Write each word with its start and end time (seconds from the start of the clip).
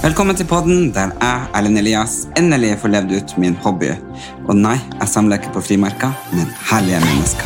Velkommen 0.00 0.32
til 0.32 0.46
podden 0.48 0.94
der 0.96 1.10
jeg, 1.20 1.40
Erlend 1.54 1.76
Elias, 1.78 2.12
endelig 2.38 2.70
får 2.80 2.88
levd 2.88 3.10
ut 3.18 3.32
min 3.36 3.56
hobby. 3.60 3.90
Og 4.48 4.56
nei, 4.56 4.78
jeg 4.96 5.08
samler 5.12 5.36
ikke 5.36 5.52
på 5.52 5.60
frimerker, 5.60 6.14
men 6.32 6.48
herlige 6.70 7.02
mennesker. 7.04 7.44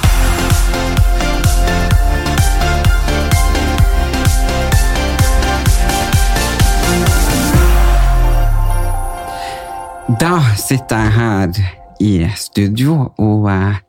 Da 10.23 10.39
sitter 10.55 11.03
jeg 11.03 11.13
her 11.19 11.59
i 12.07 12.13
studio, 12.39 13.11
og 13.19 13.51
eh, 13.51 13.83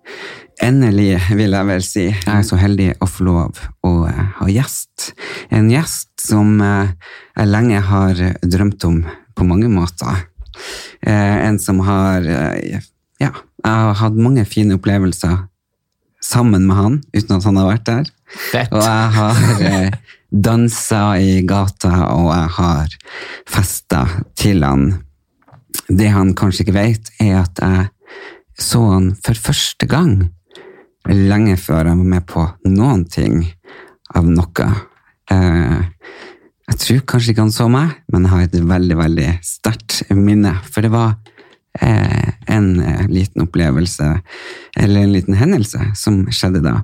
endelig, 0.66 1.20
vil 1.38 1.56
jeg 1.56 1.68
vel 1.70 1.84
si, 1.86 2.06
jeg 2.10 2.32
er 2.32 2.46
så 2.46 2.58
heldig 2.60 2.90
å 3.04 3.08
få 3.10 3.26
lov 3.28 3.60
å 3.86 3.92
eh, 4.10 4.22
ha 4.40 4.48
gjest. 4.52 5.12
En 5.54 5.70
gjest 5.72 6.12
som 6.22 6.58
eh, 6.64 6.94
jeg 7.36 7.52
lenge 7.52 7.82
har 7.86 8.22
drømt 8.42 8.88
om 8.88 9.02
på 9.36 9.48
mange 9.48 9.70
måter. 9.72 10.26
Eh, 11.02 11.38
en 11.48 11.60
som 11.60 11.82
har 11.86 12.24
Ja, 12.26 13.32
jeg 13.32 13.72
har 13.72 13.96
hatt 14.00 14.18
mange 14.20 14.44
fine 14.48 14.76
opplevelser 14.76 15.46
sammen 16.24 16.66
med 16.68 16.80
han, 16.80 17.00
uten 17.14 17.38
at 17.38 17.48
han 17.48 17.60
har 17.62 17.70
vært 17.70 17.88
der. 17.88 18.12
Fett. 18.52 18.74
Og 18.74 18.82
jeg 18.82 19.10
har 19.16 19.90
dansa 20.50 21.04
i 21.22 21.42
gata, 21.48 21.94
og 22.12 22.32
jeg 22.34 22.54
har 22.58 22.96
festa 23.48 24.06
til 24.36 24.66
han. 24.66 24.88
Det 25.88 26.10
han 26.12 26.34
kanskje 26.36 26.66
ikke 26.66 26.80
vet, 26.80 27.12
er 27.24 27.44
at 27.44 27.62
jeg 27.62 27.92
så 28.60 28.82
han 28.94 29.12
for 29.24 29.38
første 29.48 29.88
gang 29.92 30.18
lenge 31.12 31.58
før 31.62 31.92
jeg 31.92 32.00
var 32.00 32.12
med 32.16 32.26
på 32.30 32.46
noen 32.72 33.06
ting 33.12 33.44
av 34.16 34.26
noe. 34.26 34.68
Eh, 35.32 35.82
jeg 36.66 36.82
tror 36.82 37.06
kanskje 37.12 37.34
ikke 37.34 37.46
han 37.46 37.54
så 37.54 37.68
meg, 37.70 37.94
men 38.12 38.26
jeg 38.26 38.34
har 38.34 38.46
et 38.46 38.60
veldig, 38.74 38.98
veldig 38.98 39.30
sterkt 39.46 40.02
minne. 40.18 40.56
For 40.66 40.86
det 40.86 40.94
var 40.94 41.16
en 42.56 42.80
eh, 42.80 43.08
liten 43.08 43.42
opplevelse, 43.42 44.20
eller 44.78 45.02
en 45.02 45.14
liten 45.14 45.34
hendelse, 45.34 45.80
som 45.96 46.24
skjedde 46.32 46.62
da. 46.64 46.76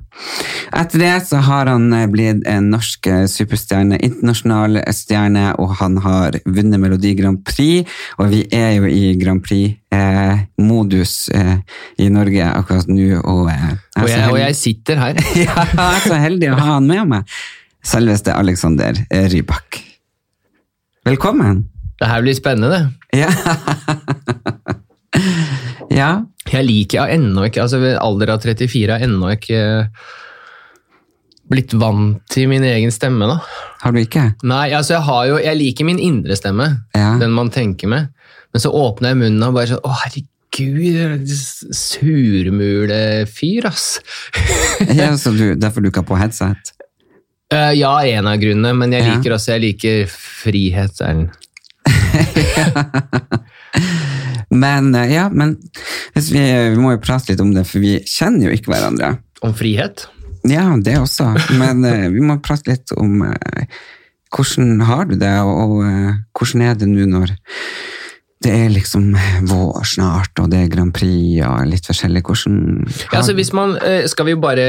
Etter 0.78 1.04
det 1.04 1.14
så 1.30 1.42
har 1.46 1.70
han 1.72 1.92
eh, 1.96 2.08
blitt 2.12 2.46
en 2.50 2.72
norsk 2.74 3.08
eh, 3.12 3.26
superstjerne, 3.30 4.00
internasjonal 4.04 4.82
stjerne, 4.96 5.52
og 5.62 5.76
han 5.82 6.00
har 6.06 6.40
vunnet 6.46 6.82
Melodi 6.82 7.14
Grand 7.20 7.44
Prix, 7.48 7.90
og 8.20 8.32
vi 8.34 8.44
er 8.56 8.76
jo 8.80 8.90
i 8.90 9.16
Grand 9.22 9.44
Prix-modus 9.46 11.16
eh, 11.36 11.56
i 12.02 12.12
Norge 12.14 12.52
akkurat 12.52 12.92
nå. 12.92 13.10
Og, 13.22 13.48
eh, 13.54 13.68
jeg 13.96 14.04
Og 14.04 14.10
jeg, 14.12 14.30
og 14.30 14.40
jeg 14.42 14.60
sitter 14.60 15.04
her. 15.06 15.26
ja, 15.46 15.68
jeg 15.74 15.88
er 15.88 16.08
så 16.08 16.22
heldig 16.22 16.54
å 16.54 16.60
ha 16.60 16.72
han 16.78 16.90
med 16.90 17.16
meg. 17.16 17.42
Selveste 17.82 18.34
Alexander 18.38 18.98
Rybak. 19.10 19.82
Velkommen. 21.08 21.71
Det 22.02 22.08
her 22.10 22.24
blir 22.26 22.34
spennende. 22.34 22.80
Ja. 23.14 23.30
ja. 25.94 26.12
Jeg 26.52 26.66
liker 26.68 27.12
ennå 27.14 27.44
ikke, 27.48 27.62
altså 27.64 27.78
ved 27.84 27.94
alder 28.02 28.32
av 28.34 28.42
34 28.44 28.90
har 28.90 29.00
jeg 29.04 29.08
ennå 29.12 29.30
ikke 29.36 29.60
blitt 31.52 31.74
vant 31.78 32.22
til 32.32 32.48
min 32.50 32.64
egen 32.66 32.92
stemme. 32.96 33.28
da. 33.30 33.38
Har 33.84 33.92
du 33.94 34.00
ikke? 34.02 34.24
Nei, 34.48 34.72
altså 34.74 34.96
jeg 34.98 35.04
har 35.08 35.26
jo, 35.30 35.38
jeg 35.44 35.60
liker 35.60 35.86
min 35.88 36.00
indre 36.02 36.36
stemme, 36.40 36.68
Ja. 36.96 37.14
den 37.22 37.32
man 37.36 37.50
tenker 37.54 37.88
med. 37.92 38.10
Men 38.54 38.60
så 38.64 38.72
åpner 38.76 39.12
jeg 39.14 39.18
munnen 39.22 39.44
og 39.48 39.54
bare 39.56 39.68
sånn, 39.72 39.84
å 39.86 39.92
herregud, 40.02 41.28
surmulefyr, 41.76 43.66
ass. 43.70 44.00
ja 45.00 45.12
så 45.20 45.32
du, 45.36 45.46
derfor 45.60 45.82
du 45.84 45.88
ikke 45.92 46.02
har 46.04 46.10
på 46.10 46.20
headset? 46.20 46.74
Uh, 47.52 47.74
ja, 47.76 47.94
en 48.08 48.28
av 48.32 48.40
grunnene, 48.40 48.72
men 48.80 48.92
jeg 48.96 49.04
Ja. 49.06 49.14
liker 49.18 49.36
også, 49.36 49.52
jeg 49.58 49.62
liker 49.68 50.08
frihet, 50.12 50.96
Erlend. 51.04 51.36
Men 54.52 54.96
eh, 54.96 55.14
ja, 55.14 55.30
men 55.32 55.56
vi, 56.14 56.42
vi 56.42 56.80
må 56.80 56.96
jo 56.96 57.04
prate 57.04 57.32
litt 57.32 57.44
om 57.44 57.54
det, 57.56 57.64
for 57.70 57.84
vi 57.84 57.96
kjenner 58.04 58.50
jo 58.50 58.58
ikke 58.58 58.74
hverandre. 58.74 59.14
Om 59.42 59.56
frihet? 59.56 60.06
Ja, 60.48 60.66
det 60.82 60.98
også. 61.00 61.32
Men 61.60 61.86
eh, 61.88 62.10
vi 62.12 62.24
må 62.26 62.40
prate 62.44 62.74
litt 62.74 62.92
om 62.98 63.24
eh, 63.30 63.80
hvordan 64.36 64.84
har 64.88 65.08
du 65.10 65.16
det, 65.22 65.34
og, 65.46 65.64
og 65.64 65.88
eh, 65.88 66.22
hvordan 66.38 66.68
er 66.68 66.78
det 66.80 66.92
nå 66.92 67.08
når 67.14 67.36
det 68.42 68.52
er 68.58 68.72
liksom 68.74 69.12
vår 69.46 69.84
snart, 69.86 70.40
og 70.42 70.48
det 70.50 70.64
er 70.64 70.70
Grand 70.72 70.90
Prix 70.98 71.44
og 71.46 71.68
litt 71.70 71.86
forskjellig. 71.86 72.24
Hvordan 72.26 72.56
Ja, 72.90 73.20
altså 73.20 73.36
hvis 73.38 73.52
man, 73.54 73.76
Skal 74.10 74.32
vi 74.32 74.34
bare 74.42 74.66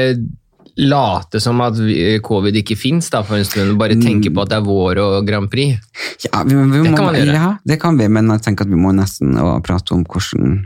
late 0.77 1.39
som 1.43 1.59
at 1.61 1.77
covid 2.25 2.55
ikke 2.63 2.75
fins 2.79 3.09
for 3.13 3.37
en 3.37 3.45
stund, 3.45 3.71
og 3.75 3.77
bare 3.77 3.95
tenke 4.01 4.31
på 4.33 4.41
at 4.41 4.49
det 4.49 4.57
er 4.57 4.65
vår 4.65 4.97
og 5.03 5.27
Grand 5.27 5.49
Prix? 5.51 5.77
Ja, 6.25 6.43
vi, 6.43 6.55
vi 6.55 6.81
Det 6.81 6.91
må, 6.91 6.97
kan 6.97 7.05
man 7.11 7.15
gjøre. 7.19 7.33
Ja, 7.37 7.49
det 7.65 7.79
kan 7.81 7.97
vi, 7.99 8.07
men 8.09 8.31
jeg 8.33 8.41
tenker 8.41 8.65
at 8.65 8.71
vi 8.73 8.79
må 8.81 8.91
nesten 8.97 9.35
prate 9.63 9.93
om 9.93 10.03
hvordan 10.05 10.63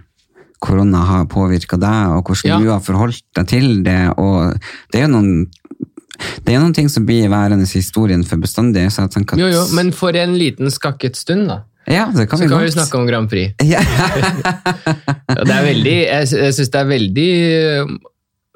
korona 0.64 1.04
har 1.06 1.26
påvirka 1.30 1.78
deg, 1.78 2.16
og 2.16 2.24
hvordan 2.32 2.50
Ja. 2.50 2.58
du 2.64 2.72
har 2.72 2.80
forholdt 2.82 3.22
deg 3.36 3.48
til 3.52 3.84
det. 3.86 4.00
Og 4.18 4.56
det 4.94 5.02
er 5.02 5.06
jo 5.06 5.12
noen, 5.14 5.46
det 6.48 6.56
er 6.56 6.60
noen 6.64 6.74
ting 6.74 6.88
som 6.90 7.06
blir 7.06 7.28
værende 7.30 7.68
i 7.68 7.74
historien 7.78 8.24
for 8.26 8.38
bestandig. 8.42 8.88
Så 8.92 9.04
jeg 9.06 9.12
tenker 9.14 9.36
at, 9.36 9.40
Jo, 9.44 9.52
jo, 9.54 9.66
men 9.76 9.92
for 9.94 10.16
en 10.18 10.34
liten 10.40 10.72
skakket 10.74 11.16
stund, 11.20 11.48
da. 11.52 11.60
ja, 11.88 12.08
det 12.16 12.26
kan 12.30 12.40
Så 12.40 12.48
vi 12.48 12.50
kan 12.56 12.64
vi 12.64 12.72
snakke 12.74 12.98
om 12.98 13.06
Grand 13.08 13.30
Prix. 13.30 13.54
Ja. 13.64 13.84
Det 15.38 15.54
er 15.54 15.64
veldig, 15.68 15.96
jeg, 16.08 16.28
jeg 16.34 16.54
syns 16.56 16.70
det 16.74 16.80
er 16.80 16.88
veldig 16.90 17.30
eh, 17.44 17.98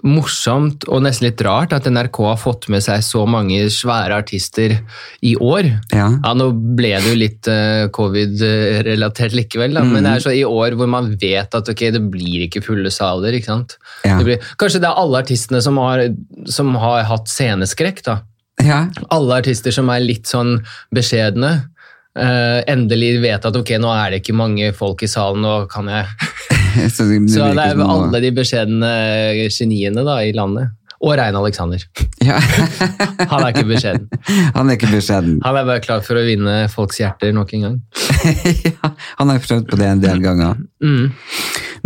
morsomt 0.08 0.86
og 0.90 1.04
nesten 1.06 1.28
litt 1.28 1.42
rart 1.46 1.74
at 1.76 1.86
NRK 1.90 2.18
har 2.26 2.40
fått 2.40 2.68
med 2.74 2.84
seg 2.84 3.04
så 3.06 3.24
mange 3.30 3.60
svære 3.74 4.18
artister 4.24 4.74
i 5.22 5.36
år. 5.38 5.70
ja. 5.94 6.08
Ja, 6.12 6.34
Nå 6.38 6.50
ble 6.78 6.94
det 6.96 7.12
jo 7.12 7.18
litt 7.18 7.50
uh, 7.52 7.88
covid-relatert 7.94 9.36
likevel, 9.38 9.76
da. 9.78 9.84
men 9.86 10.06
det 10.06 10.16
er 10.16 10.24
så 10.26 10.34
i 10.34 10.44
år 10.48 10.78
hvor 10.80 10.90
man 10.90 11.12
vet 11.22 11.54
at 11.58 11.70
ok, 11.70 11.84
det 11.94 12.02
blir 12.14 12.48
ikke 12.48 12.64
fulle 12.66 12.92
saler. 12.94 13.38
ikke 13.38 13.52
sant? 13.52 13.78
Ja. 14.06 14.18
Det 14.18 14.28
blir, 14.28 14.48
kanskje 14.62 14.82
det 14.84 14.90
er 14.90 15.02
alle 15.02 15.22
artistene 15.22 15.62
som 15.64 15.78
har, 15.82 16.08
som 16.50 16.74
har 16.82 17.06
hatt 17.10 17.30
sceneskrekk. 17.32 18.04
da. 18.08 18.22
ja. 18.66 18.86
Alle 19.14 19.42
artister 19.44 19.76
som 19.76 19.92
er 19.94 20.06
litt 20.06 20.32
sånn 20.32 20.58
beskjedne. 20.96 21.54
Uh, 22.12 22.60
endelig 22.68 23.22
vet 23.24 23.46
at 23.48 23.56
ok, 23.56 23.78
nå 23.80 23.92
er 23.96 24.12
det 24.12 24.24
ikke 24.24 24.36
mange 24.36 24.74
folk 24.76 25.06
i 25.06 25.12
salen, 25.12 25.46
nå 25.46 25.70
kan 25.72 25.88
jeg 25.88 26.60
Så 26.96 27.08
det, 27.10 27.24
Så 27.32 27.50
det 27.56 27.66
er 27.66 27.76
som 27.76 27.88
alle 27.88 28.22
de 28.24 28.32
beskjedne 28.36 28.92
geniene 29.50 30.06
da, 30.08 30.22
i 30.26 30.34
landet. 30.36 30.72
Og 31.02 31.16
Rein 31.18 31.36
Alexander. 31.36 31.82
ja. 32.30 32.38
Han 33.32 33.42
er 33.42 33.50
ikke 33.50 33.68
beskjeden. 33.72 34.08
Han 34.54 34.70
er 34.70 34.78
ikke 34.78 34.92
beskjeden. 34.92 35.40
Han 35.46 35.58
er 35.58 35.68
bare 35.68 35.82
klar 35.84 36.04
for 36.06 36.20
å 36.20 36.26
vinne 36.26 36.56
folks 36.72 37.02
hjerter 37.02 37.34
nok 37.34 37.54
en 37.58 37.68
gang. 37.68 37.78
ja, 38.68 38.92
han 39.18 39.32
har 39.32 39.42
prøvd 39.42 39.70
på 39.72 39.80
det 39.80 39.88
en 39.90 40.04
del 40.04 40.22
ganger. 40.22 40.60
Mm. 40.84 41.08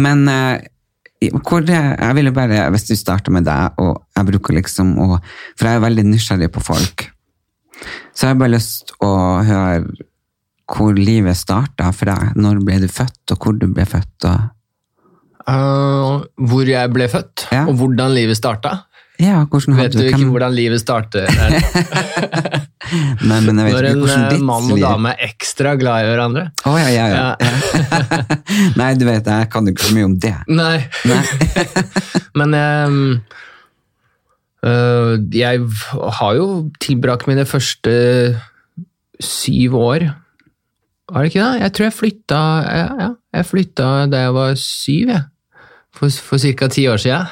Men 0.03 0.25
eh, 0.31 0.65
hvor 1.47 1.63
jeg 1.63 2.17
ville 2.17 2.33
bare, 2.35 2.65
hvis 2.75 2.89
du 2.89 2.95
starter 2.99 3.31
med 3.31 3.47
deg, 3.47 3.79
og 3.79 4.03
jeg 4.17 4.27
bruker 4.33 4.57
liksom 4.57 4.97
å 4.99 5.07
For 5.55 5.69
jeg 5.69 5.79
er 5.79 5.85
veldig 5.85 6.05
nysgjerrig 6.09 6.51
på 6.51 6.63
folk. 6.63 7.07
Så 8.11 8.27
jeg 8.27 8.35
har 8.35 8.41
bare 8.41 8.55
lyst 8.55 8.91
å 9.03 9.13
høre 9.47 9.79
hvor 10.71 10.97
livet 10.97 11.37
starta 11.37 11.91
for 11.93 12.09
deg. 12.09 12.35
Når 12.41 12.61
ble 12.65 12.81
du 12.83 12.87
født, 12.91 13.21
og 13.31 13.39
hvor 13.39 13.55
du 13.59 13.67
ble 13.71 13.85
født. 13.87 14.27
Og, 14.27 14.51
Uh, 15.45 16.23
hvor 16.49 16.65
jeg 16.65 16.89
ble 16.93 17.07
født, 17.11 17.47
Ja. 17.51 17.65
og 17.69 17.75
hvordan 17.77 18.13
livet 18.15 18.37
starta. 18.37 18.85
ja, 19.21 19.43
Vet 19.45 19.93
du 19.93 20.01
ikke 20.01 20.17
kan... 20.17 20.29
hvordan 20.33 20.55
livet 20.57 20.81
starter? 20.81 21.29
Nei, 23.29 23.39
men 23.45 23.59
jeg 23.61 23.69
vet 23.69 23.75
Når 23.75 23.87
en 23.89 24.01
eh, 24.09 24.25
ditt 24.33 24.43
mann 24.45 24.67
og 24.73 24.81
dame 24.81 25.13
er 25.13 25.29
ekstra 25.29 25.75
glad 25.79 26.03
i 26.03 26.09
hverandre? 26.09 26.43
Oh, 26.67 26.75
ja, 26.79 26.89
ja, 26.91 27.05
ja. 27.13 27.29
Nei, 28.79 28.91
du 28.99 29.05
vet, 29.07 29.25
jeg 29.25 29.49
kan 29.53 29.69
ikke 29.71 29.87
så 29.87 29.95
mye 29.95 30.09
om 30.09 30.17
det. 30.21 30.33
Nei. 30.51 30.77
Men 32.35 32.57
um, 32.59 32.99
uh, 34.65 35.13
jeg 35.33 35.63
har 36.19 36.35
jo 36.37 36.49
tilbrakt 36.83 37.29
mine 37.31 37.45
første 37.49 37.95
syv 39.23 39.77
år 39.79 40.09
Var 41.07 41.21
det 41.21 41.29
ikke 41.31 41.45
det? 41.45 41.61
Jeg 41.63 41.73
tror 41.77 41.85
jeg 41.87 41.95
flytta 41.95 42.41
ja, 42.65 42.87
ja, 42.99 43.09
jeg 43.39 43.47
flytta 43.47 43.89
da 44.11 44.25
jeg 44.25 44.35
var 44.35 44.59
syv, 44.59 45.13
jeg. 45.13 45.23
For, 45.95 46.11
for 46.11 46.37
ca. 46.59 46.67
ti 46.67 46.83
år 46.91 46.99
siden. 46.99 47.25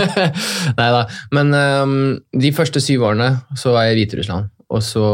Nei 0.78 0.88
da. 0.94 1.02
Men 1.36 1.52
um, 1.52 1.94
de 2.32 2.52
første 2.56 2.80
syv 2.80 3.04
årene 3.10 3.30
så 3.60 3.74
var 3.74 3.86
jeg 3.88 3.96
i 3.96 4.00
Hviterussland. 4.00 4.48
Og 4.72 4.82
så, 4.86 5.04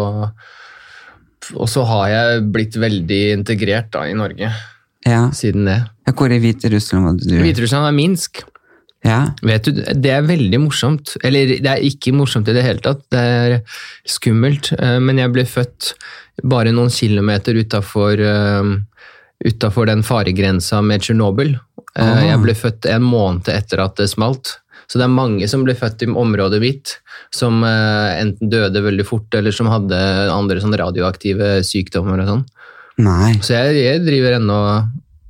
og 1.56 1.69
så 1.71 1.85
har 1.88 2.09
jeg 2.12 2.44
blitt 2.55 2.77
veldig 2.81 3.21
integrert 3.38 3.91
da, 3.94 4.05
i 4.11 4.15
Norge 4.19 4.50
Ja. 5.06 5.23
siden 5.35 5.67
det. 5.69 5.79
Ja, 6.06 6.12
Hvor 6.15 6.31
i 6.35 6.38
Hviterussland 6.43 7.05
var 7.09 7.19
du? 7.23 7.35
Hviterussland 7.43 7.88
er 7.88 7.97
Minsk. 7.97 8.43
Ja. 9.06 9.21
Vet 9.47 9.69
du, 9.69 9.82
Det 9.94 10.11
er 10.11 10.23
veldig 10.27 10.59
morsomt. 10.65 11.17
Eller 11.25 11.47
det 11.62 11.67
er 11.71 11.82
ikke 11.87 12.15
morsomt 12.17 12.49
i 12.50 12.55
det 12.56 12.65
hele 12.67 12.82
tatt. 12.82 13.03
Det 13.12 13.19
er 13.23 13.61
skummelt. 14.09 14.73
eh, 14.79 14.99
Men 14.99 15.19
jeg 15.23 15.32
ble 15.35 15.44
født 15.47 15.93
bare 16.44 16.73
noen 16.75 16.91
kilometer 16.91 17.55
utafor 17.56 18.19
utafor 19.44 19.88
den 19.91 20.05
faregrensa 20.06 20.81
med 20.83 21.05
Tsjernobyl. 21.05 21.56
Ah. 21.97 22.23
Jeg 22.25 22.41
ble 22.43 22.55
født 22.56 22.88
en 22.93 23.05
måned 23.05 23.49
etter 23.53 23.83
at 23.85 23.97
det 24.00 24.09
smalt. 24.12 24.59
Så 24.87 25.00
det 25.00 25.06
er 25.09 25.15
mange 25.15 25.47
som 25.50 25.65
ble 25.67 25.75
født 25.75 26.05
i 26.06 26.11
området 26.11 26.61
mitt, 26.62 26.93
som 27.35 27.65
eh, 27.67 28.21
enten 28.21 28.50
døde 28.53 28.83
veldig 28.85 29.06
fort, 29.06 29.27
eller 29.35 29.55
som 29.55 29.71
hadde 29.71 29.97
andre 30.31 30.61
sånn 30.62 30.77
radioaktive 30.79 31.56
sykdommer 31.67 32.23
og 32.23 32.31
sånn. 32.31 32.44
Nei. 33.03 33.33
Så 33.44 33.56
jeg, 33.56 33.81
jeg 33.83 34.05
driver 34.06 34.38
ennå 34.38 34.55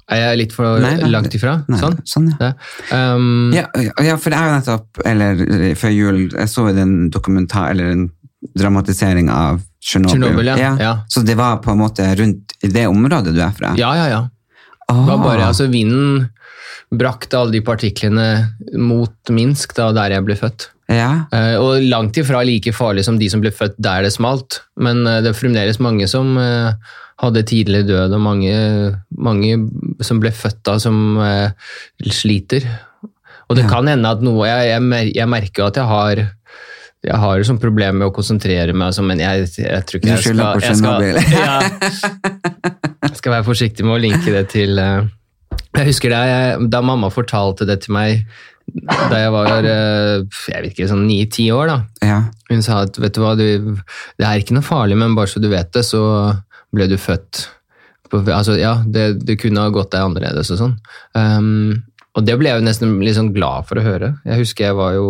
Er 0.06 0.20
jeg 0.20 0.38
litt 0.38 0.52
for 0.54 0.76
Nei, 0.78 0.92
nei, 1.00 1.08
langt 1.10 1.32
ifra? 1.34 1.56
Nei. 1.66 1.80
Sånn? 1.80 1.96
sånn 2.06 2.28
ja. 2.38 2.52
Ja. 2.92 3.00
Um, 3.16 3.50
Ja, 3.56 3.64
ja, 4.06 4.14
for 4.22 4.30
det 4.30 4.38
er 4.38 4.46
jo 4.46 4.58
nettopp, 4.60 5.00
eller 5.02 5.42
før 5.80 5.94
jul, 5.96 6.20
jeg 6.28 6.52
så 6.52 6.68
den 6.76 6.94
dokumentar, 7.10 7.72
eller 7.72 7.90
en 7.90 8.04
dramatisering 8.54 9.32
av 9.34 9.64
Tsjernobyl. 9.86 10.46
Ja. 10.50 10.72
Ja. 10.82 10.92
Så 11.08 11.22
det 11.26 11.36
var 11.38 11.60
på 11.62 11.70
en 11.72 11.78
måte 11.84 12.06
rundt 12.18 12.56
i 12.66 12.68
det 12.74 12.86
området 12.90 13.34
du 13.36 13.40
er 13.44 13.52
fra? 13.54 13.74
ja, 13.78 13.92
ja, 14.02 14.06
ja. 14.10 14.22
Det 14.88 15.02
var 15.08 15.18
bare, 15.18 15.46
altså 15.48 15.66
Vinden 15.70 16.28
brakte 16.94 17.34
alle 17.38 17.50
de 17.56 17.60
partiklene 17.66 18.26
mot 18.78 19.30
Minsk, 19.34 19.72
da, 19.74 19.88
der 19.96 20.12
jeg 20.14 20.24
ble 20.28 20.36
født. 20.38 20.68
Ja, 20.88 21.24
Uh, 21.34 21.56
og 21.58 21.82
langt 21.82 22.14
ifra 22.20 22.44
like 22.46 22.70
farlig 22.72 23.02
som 23.04 23.16
de 23.18 23.26
som 23.28 23.40
ble 23.42 23.50
født 23.50 23.74
der 23.82 24.04
det 24.06 24.12
smalt. 24.14 24.60
Men 24.78 25.00
uh, 25.02 25.16
det 25.24 25.32
er 25.32 25.38
fremdeles 25.38 25.80
mange 25.82 26.06
som 26.06 26.36
uh, 26.38 26.70
hadde 27.18 27.42
tidlig 27.50 27.82
død, 27.88 28.14
og 28.14 28.22
mange, 28.22 28.54
mange 29.18 29.56
som 30.06 30.20
ble 30.22 30.30
født 30.30 30.62
da 30.68 30.76
som 30.78 31.18
sliter. 32.06 32.62
Og 33.50 33.56
det 33.58 33.64
Ja. 33.66 33.70
kan 33.70 33.86
hende 33.90 34.08
at 34.10 34.22
noe 34.22 34.46
Jeg, 34.46 34.70
jeg, 34.70 34.82
mer- 34.82 35.12
jeg 35.14 35.28
merker 35.28 35.62
jo 35.62 35.66
at 35.66 35.76
jeg 35.76 35.86
har 35.90 36.24
jeg 37.06 37.18
har 37.22 37.44
sånn 37.46 37.60
problem 37.62 38.00
med 38.00 38.08
å 38.08 38.14
konsentrere 38.14 38.74
meg, 38.74 38.90
altså, 38.90 39.04
men 39.06 39.22
jeg, 39.22 39.46
jeg 39.60 39.86
tror 39.86 40.00
ikke 40.00 40.10
jeg 40.10 40.24
skal 40.24 40.42
jeg 40.64 40.78
skal, 40.80 41.04
jeg 41.06 41.22
skal, 41.22 41.38
ja, 41.38 41.54
jeg 43.06 43.20
skal 43.20 43.36
være 43.36 43.46
forsiktig 43.46 43.86
med 43.86 43.96
å 43.96 44.02
linke 44.02 44.34
det 44.34 44.44
til 44.50 44.80
uh, 44.80 45.06
Jeg 45.76 45.90
husker 45.92 46.12
da, 46.12 46.20
jeg, 46.26 46.68
da 46.72 46.82
mamma 46.84 47.12
fortalte 47.14 47.68
det 47.68 47.80
til 47.86 47.94
meg 47.96 48.26
da 48.66 49.20
jeg 49.20 49.30
var 49.30 49.68
uh, 49.70 50.38
jeg 50.50 50.64
vet 50.64 50.72
ikke, 50.72 50.88
sånn 50.90 51.04
ni-ti 51.06 51.46
år. 51.54 51.70
da. 51.70 52.08
ja. 52.08 52.18
Hun 52.50 52.64
sa 52.66 52.80
at 52.82 52.98
vet 52.98 53.14
du 53.14 53.22
hva, 53.22 53.36
du, 53.38 53.76
det 54.18 54.26
er 54.26 54.42
ikke 54.42 54.56
noe 54.56 54.66
farlig, 54.66 54.98
men 54.98 55.14
bare 55.14 55.30
så 55.30 55.42
du 55.42 55.46
vet 55.52 55.70
det, 55.76 55.84
så 55.86 56.02
ble 56.74 56.88
du 56.90 56.96
født 56.98 57.46
på, 58.10 58.24
altså, 58.24 58.56
Ja, 58.58 58.80
det, 58.82 59.12
det 59.26 59.38
kunne 59.42 59.62
ha 59.62 59.74
gått 59.74 59.92
deg 59.94 60.08
annerledes 60.08 60.50
og 60.54 60.60
sånn. 60.64 60.74
Um, 61.14 61.84
og 62.16 62.24
det 62.26 62.36
ble 62.40 62.50
jeg 62.50 62.62
jo 62.62 62.66
nesten 62.66 62.98
litt 63.04 63.18
sånn 63.18 63.34
glad 63.34 63.68
for 63.68 63.78
å 63.78 63.84
høre. 63.84 64.14
Jeg 64.26 64.42
husker 64.42 64.70
jeg 64.70 64.78
var 64.78 64.96
jo 64.96 65.08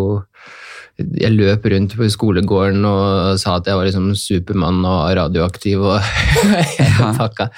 jeg 0.96 1.32
løp 1.34 1.66
rundt 1.68 1.94
på 1.98 2.08
skolegården 2.08 2.84
og 2.88 3.36
sa 3.40 3.58
at 3.58 3.68
jeg 3.68 3.76
var 3.76 3.88
liksom 3.88 4.12
Supermann 4.16 4.80
og 4.88 5.10
radioaktiv 5.18 5.82
og 5.84 6.00
pakka. 7.20 7.50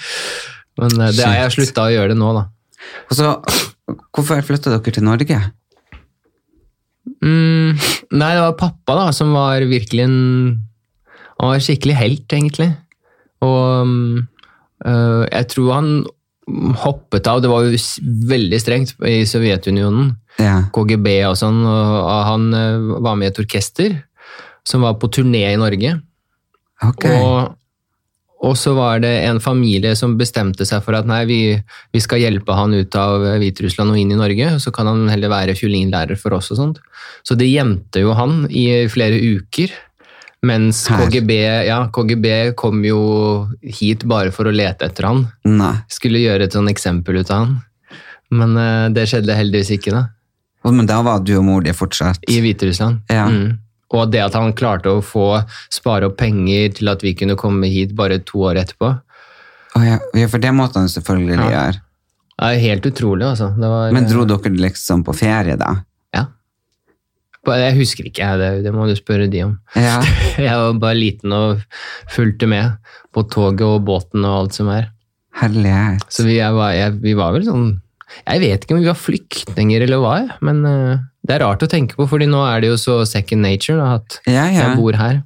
Men 0.79 0.97
eh, 0.99 1.13
det 1.15 1.27
har 1.27 1.37
jeg 1.45 1.55
slutta 1.59 1.87
å 1.87 1.93
gjøre 1.95 2.15
det 2.15 2.19
nå, 2.19 2.33
da. 2.35 2.49
Og 3.09 3.19
så, 3.19 3.31
hvorfor 4.15 4.43
flytta 4.47 4.75
dere 4.75 4.95
til 4.95 5.07
Norge? 5.07 5.39
Mm, 7.19 7.79
nei, 8.15 8.33
det 8.35 8.43
var 8.45 8.59
pappa 8.59 8.99
da, 8.99 9.07
som 9.17 9.33
var 9.35 9.65
virkelig 9.67 10.05
en 10.05 10.19
Han 11.39 11.53
var 11.53 11.63
skikkelig 11.63 11.95
helt, 11.95 12.33
egentlig. 12.35 12.73
Og 13.47 13.87
øh, 13.87 15.25
jeg 15.31 15.47
tror 15.53 15.69
han 15.77 15.91
hoppet 16.83 17.29
av. 17.31 17.43
Det 17.43 17.51
var 17.51 17.67
jo 17.67 17.79
veldig 18.31 18.61
strengt 18.63 18.95
i 19.07 19.23
Sovjetunionen. 19.29 20.17
Ja, 20.39 20.61
KGB 20.75 21.09
og 21.27 21.39
sånn. 21.41 21.65
Og 21.67 22.19
han 22.29 22.51
øh, 22.55 22.91
var 23.03 23.19
med 23.19 23.31
i 23.31 23.33
et 23.33 23.41
orkester 23.43 23.97
som 24.69 24.85
var 24.85 24.99
på 25.01 25.11
turné 25.13 25.47
i 25.49 25.59
Norge. 25.61 25.95
Okay. 26.85 27.17
Og, 27.19 27.57
og 28.45 28.55
så 28.59 28.75
var 28.77 29.01
det 29.03 29.11
en 29.27 29.41
familie 29.43 29.95
som 29.99 30.19
bestemte 30.21 30.67
seg 30.69 30.85
for 30.85 30.99
at 30.99 31.09
nei, 31.09 31.23
vi, 31.27 31.41
vi 31.95 32.03
skal 32.05 32.23
hjelpe 32.23 32.55
han 32.55 32.77
ut 32.77 32.99
av 32.99 33.25
Hviterussland 33.41 33.95
og 33.95 33.99
inn 34.01 34.15
i 34.15 34.21
Norge, 34.21 34.55
så 34.63 34.73
kan 34.75 34.91
han 34.91 35.09
heller 35.11 35.33
være 35.33 35.57
fiolinlærer 35.59 36.21
for 36.21 36.37
oss 36.39 36.53
og 36.55 36.61
sånt. 36.61 36.83
Så 37.27 37.35
det 37.39 37.51
gjemte 37.51 38.05
jo 38.05 38.15
han 38.19 38.45
i 38.51 38.87
flere 38.93 39.19
uker. 39.19 39.75
Mens 40.47 40.85
KGB, 40.87 41.33
ja, 41.67 41.81
KGB 41.91 42.53
kom 42.59 42.85
jo 42.87 42.99
hit 43.63 44.05
bare 44.07 44.31
for 44.31 44.47
å 44.47 44.53
lete 44.55 44.87
etter 44.87 45.09
han. 45.09 45.25
Nei. 45.49 45.73
Skulle 45.91 46.21
gjøre 46.23 46.47
et 46.47 46.55
sånn 46.55 46.71
eksempel 46.71 47.19
ut 47.19 47.33
av 47.35 47.43
han. 47.43 47.57
Men 48.31 48.55
uh, 48.55 48.87
det 48.95 49.09
skjedde 49.11 49.35
heldigvis 49.35 49.73
ikke, 49.79 49.95
da. 49.97 50.05
Men 50.69 50.87
da 50.87 51.01
var 51.03 51.25
du 51.25 51.33
og 51.39 51.45
mor 51.47 51.63
di 51.65 51.73
fortsatt 51.73 52.27
I 52.29 52.43
Hviterussland. 52.45 53.01
Ja. 53.11 53.25
Mm. 53.31 53.57
Og 53.97 54.11
det 54.13 54.21
at 54.21 54.35
han 54.37 54.53
klarte 54.53 54.93
å 54.93 55.03
få 55.03 55.41
spare 55.73 56.11
opp 56.11 56.19
penger 56.21 56.75
til 56.77 56.91
at 56.93 57.03
vi 57.03 57.15
kunne 57.17 57.39
komme 57.41 57.71
hit 57.73 57.95
bare 57.97 58.21
to 58.21 58.45
år 58.51 58.61
etterpå, 58.63 58.95
Oh, 59.77 59.85
ja, 59.85 59.99
ja, 60.17 60.27
for 60.29 60.41
det 60.43 60.51
måtte 60.57 60.81
han 60.81 60.89
selvfølgelig 60.89 61.37
Ja. 61.37 61.49
gjøre. 61.53 61.81
Ja, 62.39 62.47
helt 62.63 62.87
utrolig, 62.87 63.27
altså. 63.27 63.49
Det 63.55 63.69
var, 63.69 63.93
Men 63.93 64.07
dro 64.09 64.25
dere 64.25 64.51
liksom 64.55 65.05
på 65.05 65.15
ferie, 65.15 65.57
da? 65.57 65.85
Jeg 67.57 67.77
husker 67.79 68.09
ikke, 68.09 68.29
det, 68.41 68.51
det 68.67 68.73
må 68.75 68.87
du 68.89 68.95
spørre 68.99 69.29
de 69.31 69.43
om. 69.47 69.57
Ja. 69.79 69.99
Jeg 70.49 70.53
var 70.53 70.79
bare 70.83 70.99
liten 70.99 71.33
og 71.35 71.63
fulgte 72.13 72.49
med 72.51 72.77
på 73.15 73.25
toget 73.33 73.65
og 73.67 73.85
båten 73.89 74.27
og 74.29 74.43
alt 74.43 74.59
som 74.59 74.71
er. 74.73 74.91
Herlighet. 75.39 76.05
Så 76.13 76.25
vi, 76.27 76.39
jeg 76.41 76.55
var, 76.57 76.73
jeg, 76.75 76.97
vi 76.99 77.13
var 77.15 77.31
vel 77.37 77.45
sånn 77.47 77.67
Jeg 78.25 78.41
vet 78.43 78.65
ikke 78.65 78.75
om 78.75 78.81
vi 78.81 78.89
var 78.89 78.99
flyktninger 78.99 79.85
eller 79.85 80.01
hva, 80.03 80.15
men 80.43 80.65
uh, 80.67 81.05
det 81.23 81.37
er 81.37 81.45
rart 81.45 81.63
å 81.63 81.69
tenke 81.71 81.95
på, 81.99 82.09
fordi 82.11 82.27
nå 82.27 82.41
er 82.49 82.65
det 82.65 82.73
jo 82.73 82.79
så 82.81 82.97
second 83.07 83.45
nature 83.45 83.77
da, 83.79 84.01
at 84.01 84.19
Ja, 84.27 84.49
ja. 84.49 84.65
jeg 84.65 84.81
bor 84.81 84.99
her. 84.99 85.21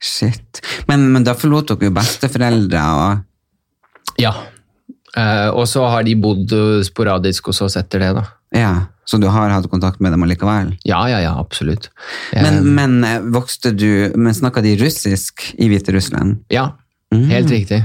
Shit. 0.00 0.62
Men, 0.88 1.08
men 1.12 1.26
da 1.26 1.34
forlot 1.36 1.68
dere 1.72 1.90
jo 1.90 1.96
besteforeldre 1.98 2.86
og 2.96 4.22
Ja. 4.22 4.32
Uh, 5.16 5.50
og 5.52 5.66
så 5.68 5.84
har 5.90 6.06
de 6.06 6.16
bodd 6.20 6.52
sporadisk 6.86 7.50
hos 7.50 7.60
oss 7.66 7.76
etter 7.80 8.06
det, 8.06 8.14
da. 8.16 8.24
Ja, 8.55 8.85
så 9.07 9.17
du 9.19 9.27
har 9.31 9.49
hatt 9.49 9.69
kontakt 9.71 9.99
med 10.01 10.11
dem 10.11 10.23
allikevel? 10.23 10.73
Ja, 10.85 11.05
ja, 11.09 11.19
ja, 11.23 11.33
absolutt. 11.39 11.89
Jeg- 12.33 12.43
Men, 12.43 12.73
men 12.75 13.03
eh, 13.03 13.19
vokste 13.21 13.71
du 13.75 14.11
Men 14.15 14.33
snakka 14.33 14.61
de 14.61 14.75
russisk 14.77 15.53
i 15.57 15.67
Hviterussland? 15.69 16.39
ja, 16.49 16.71
Mm. 17.13 17.27
helt 17.29 17.49
riktig. 17.49 17.83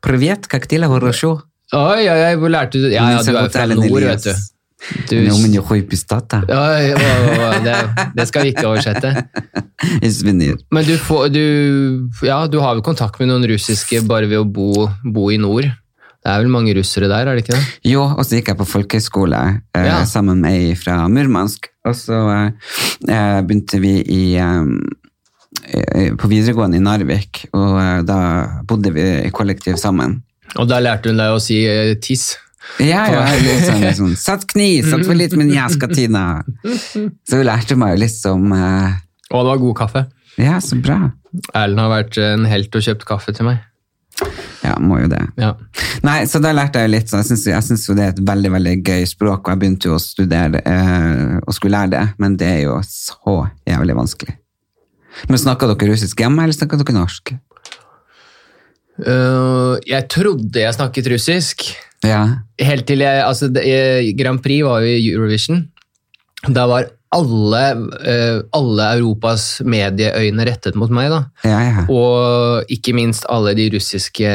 Привет, 0.00 0.46
как 0.48 0.66
дела, 0.68 0.86
хорошо? 0.88 1.42
Oi, 1.72 2.08
oi, 2.08 2.20
oi, 2.24 2.34
hvor 2.36 2.48
lærte 2.48 2.72
du 2.78 2.82
det? 2.88 2.92
Ja, 2.94 3.10
ja, 3.10 3.22
du 3.22 3.36
er 3.36 3.48
fra 3.48 3.66
nord, 3.66 4.00
vet 4.00 4.22
du. 4.24 4.32
du 5.08 5.16
No, 5.28 5.36
men 5.38 5.52
jeg 5.52 5.62
har 5.62 5.80
pistata. 5.88 6.42
Oi, 6.48 6.92
oi, 6.92 7.00
oi, 7.00 7.38
oi, 7.44 7.58
det, 7.64 7.74
det 8.16 8.26
skal 8.28 8.42
vi 8.44 8.52
ikke 8.54 8.66
oversette. 8.68 9.24
Извини. 10.02 10.54
Men 10.72 10.84
du, 10.84 10.96
får, 10.98 11.28
du, 11.32 12.08
ja, 12.26 12.46
du 12.46 12.58
har 12.60 12.74
vel 12.76 12.82
kontakt 12.86 13.18
med 13.20 13.28
noen 13.28 13.46
russiske 13.48 14.00
bare 14.08 14.28
ved 14.30 14.38
å 14.40 14.44
bo, 14.48 14.88
bo 15.04 15.30
i 15.30 15.36
nord? 15.40 15.68
Det 16.19 16.27
er 16.33 16.41
vel 16.43 16.49
mange 16.51 16.73
russere 16.75 17.07
der, 17.07 17.29
er 17.31 17.37
det 17.37 17.45
ikke 17.45 17.55
det? 17.55 17.65
Jo, 17.87 18.01
og 18.03 18.25
så 18.27 18.35
gikk 18.39 18.49
jeg 18.51 18.57
på 18.59 18.65
folkehøyskole 18.67 19.37
eh, 19.75 19.85
Ja. 19.87 20.01
sammen 20.05 20.41
med 20.43 20.51
ei 20.57 20.73
fra 20.75 20.97
Murmansk. 21.07 21.69
Og 21.87 21.95
så 21.95 22.17
eh, 22.33 22.73
eh, 23.07 23.39
begynte 23.47 23.79
vi 23.79 23.93
i, 24.03 24.23
eh, 24.35 26.11
på 26.19 26.27
videregående 26.29 26.77
i 26.79 26.83
Narvik, 26.83 27.45
og 27.55 27.77
eh, 27.81 28.01
da 28.07 28.19
bodde 28.67 28.91
vi 28.95 29.05
i 29.27 29.31
kollektiv 29.33 29.79
sammen. 29.81 30.19
Og 30.59 30.67
da 30.69 30.79
lærte 30.81 31.11
hun 31.11 31.19
deg 31.21 31.35
å 31.35 31.39
si 31.43 31.61
eh, 31.69 31.95
tiss. 32.03 32.33
Ja, 32.83 33.05
ja, 33.09 33.21
litt 33.41 33.63
sånn, 33.65 33.79
litt 33.81 33.97
sånn 33.97 34.11
Satt 34.19 34.43
kni, 34.51 34.83
satt 34.85 35.01
for 35.07 35.17
litt 35.17 35.33
men 35.39 35.49
jeg 35.55 35.71
skal 35.73 35.89
tine. 35.95 36.23
Så 37.25 37.39
hun 37.39 37.47
lærte 37.47 37.77
meg 37.79 37.95
jo 37.95 38.01
liksom 38.03 38.51
eh, 38.53 38.99
Og 39.31 39.39
det 39.45 39.49
var 39.53 39.61
god 39.63 39.77
kaffe. 39.79 40.03
Ja, 40.37 40.59
så 40.61 40.77
bra. 40.83 40.99
Erlend 41.57 41.81
har 41.81 41.89
vært 41.95 42.19
en 42.21 42.45
helt 42.49 42.75
og 42.77 42.83
kjøpt 42.85 43.07
kaffe 43.09 43.33
til 43.35 43.47
meg. 43.49 43.63
Ja, 44.63 44.75
må 44.83 44.99
jo 44.99 45.07
det. 45.11 45.21
Ja. 45.39 45.53
Nei, 46.03 46.17
så 46.27 46.41
da 46.43 46.51
lærte 46.55 46.81
jeg 46.83 46.91
litt, 46.91 47.11
så 47.11 47.21
jeg 47.21 47.63
syns, 47.63 47.85
jo 47.87 47.95
det 47.95 48.05
er 48.05 48.13
et 48.13 48.21
veldig 48.27 48.51
veldig 48.57 48.75
gøy 48.83 49.05
språk, 49.07 49.45
og 49.45 49.53
jeg 49.53 49.61
begynte 49.61 49.89
jo 49.89 49.95
å 49.95 50.03
studere 50.03 50.61
eh, 50.67 51.37
og 51.39 51.55
skulle 51.55 51.77
lære 51.77 51.93
det, 51.95 52.05
men 52.19 52.35
det 52.39 52.49
er 52.57 52.61
jo 52.65 52.79
så 52.87 53.37
jævlig 53.69 53.95
vanskelig. 54.01 54.35
Men 55.31 55.41
snakker 55.41 55.71
dere 55.71 55.93
russisk 55.93 56.19
hjemme, 56.21 56.43
eller 56.43 56.55
snakker 56.55 56.81
dere 56.81 56.97
norsk? 56.99 57.33
Uh, 58.99 59.79
jeg 59.87 60.09
trodde 60.11 60.59
jeg 60.59 60.75
snakket 60.75 61.07
russisk. 61.13 61.69
Ja. 62.03 62.21
Helt 62.59 62.87
til 62.87 63.03
jeg, 63.03 63.23
altså 63.23 63.47
det, 63.51 63.63
eh, 63.63 64.11
Grand 64.19 64.41
Prix 64.43 64.63
var 64.67 64.83
jo 64.83 64.91
i 64.91 65.11
Eurovision. 65.13 65.63
Da 66.47 66.65
var 66.71 66.91
alle, 67.15 67.63
eh, 68.05 68.41
alle 68.53 68.91
Europas 68.99 69.59
medieøyne 69.65 70.45
rettet 70.45 70.77
mot 70.77 70.91
meg. 70.93 71.15
Ja, 71.47 71.57
ja. 71.65 71.87
Og 71.89 72.69
ikke 72.69 72.93
minst 72.97 73.25
alle 73.29 73.55
de 73.57 73.69
russiske 73.73 74.29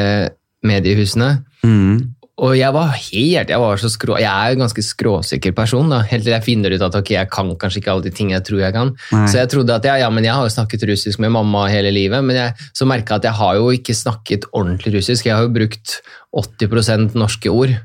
mediehusene. 0.67 1.37
Mm. 1.63 2.15
Og 2.43 2.57
jeg 2.59 2.75
var 2.75 2.89
helt, 2.99 3.51
jeg 3.53 3.63
var 3.63 3.79
så 3.79 3.89
skrå, 3.93 4.17
jeg 4.19 4.27
er 4.27 4.57
en 4.57 4.65
ganske 4.65 4.83
skråsikker 4.83 5.53
person, 5.55 5.87
da, 5.93 6.01
helt 6.11 6.25
til 6.27 6.33
jeg 6.35 6.43
finner 6.43 6.75
ut 6.75 6.83
at 6.83 6.97
ok, 6.99 7.13
jeg 7.15 7.31
kan 7.31 7.53
kanskje 7.61 7.79
ikke 7.79 7.93
alle 7.93 8.07
de 8.09 8.11
tingene 8.11 8.41
jeg 8.41 8.47
tror 8.49 8.65
jeg 8.65 8.75
kan. 8.75 8.91
Nei. 9.15 9.29
Så 9.31 9.39
jeg 9.39 9.53
trodde 9.53 9.77
at 9.77 9.87
ja, 9.87 9.95
ja, 10.03 10.09
men 10.11 10.27
jeg 10.27 10.35
har 10.35 10.43
jo 10.43 10.51
snakket 10.51 10.83
russisk 10.91 11.23
med 11.23 11.31
mamma 11.37 11.69
hele 11.71 11.95
livet, 11.95 12.27
men 12.27 12.41
jeg 12.41 12.67
så 12.75 12.89
merket 12.91 13.15
jeg 13.15 13.23
at 13.23 13.29
jeg 13.31 13.39
har 13.39 13.61
jo 13.61 13.71
ikke 13.77 13.95
snakket 13.95 14.49
ordentlig 14.51 14.97
russisk. 14.97 15.31
Jeg 15.31 15.37
har 15.39 15.47
jo 15.47 15.55
brukt 15.55 16.01
80% 16.35 17.15
norske 17.15 17.55
ord. 17.55 17.77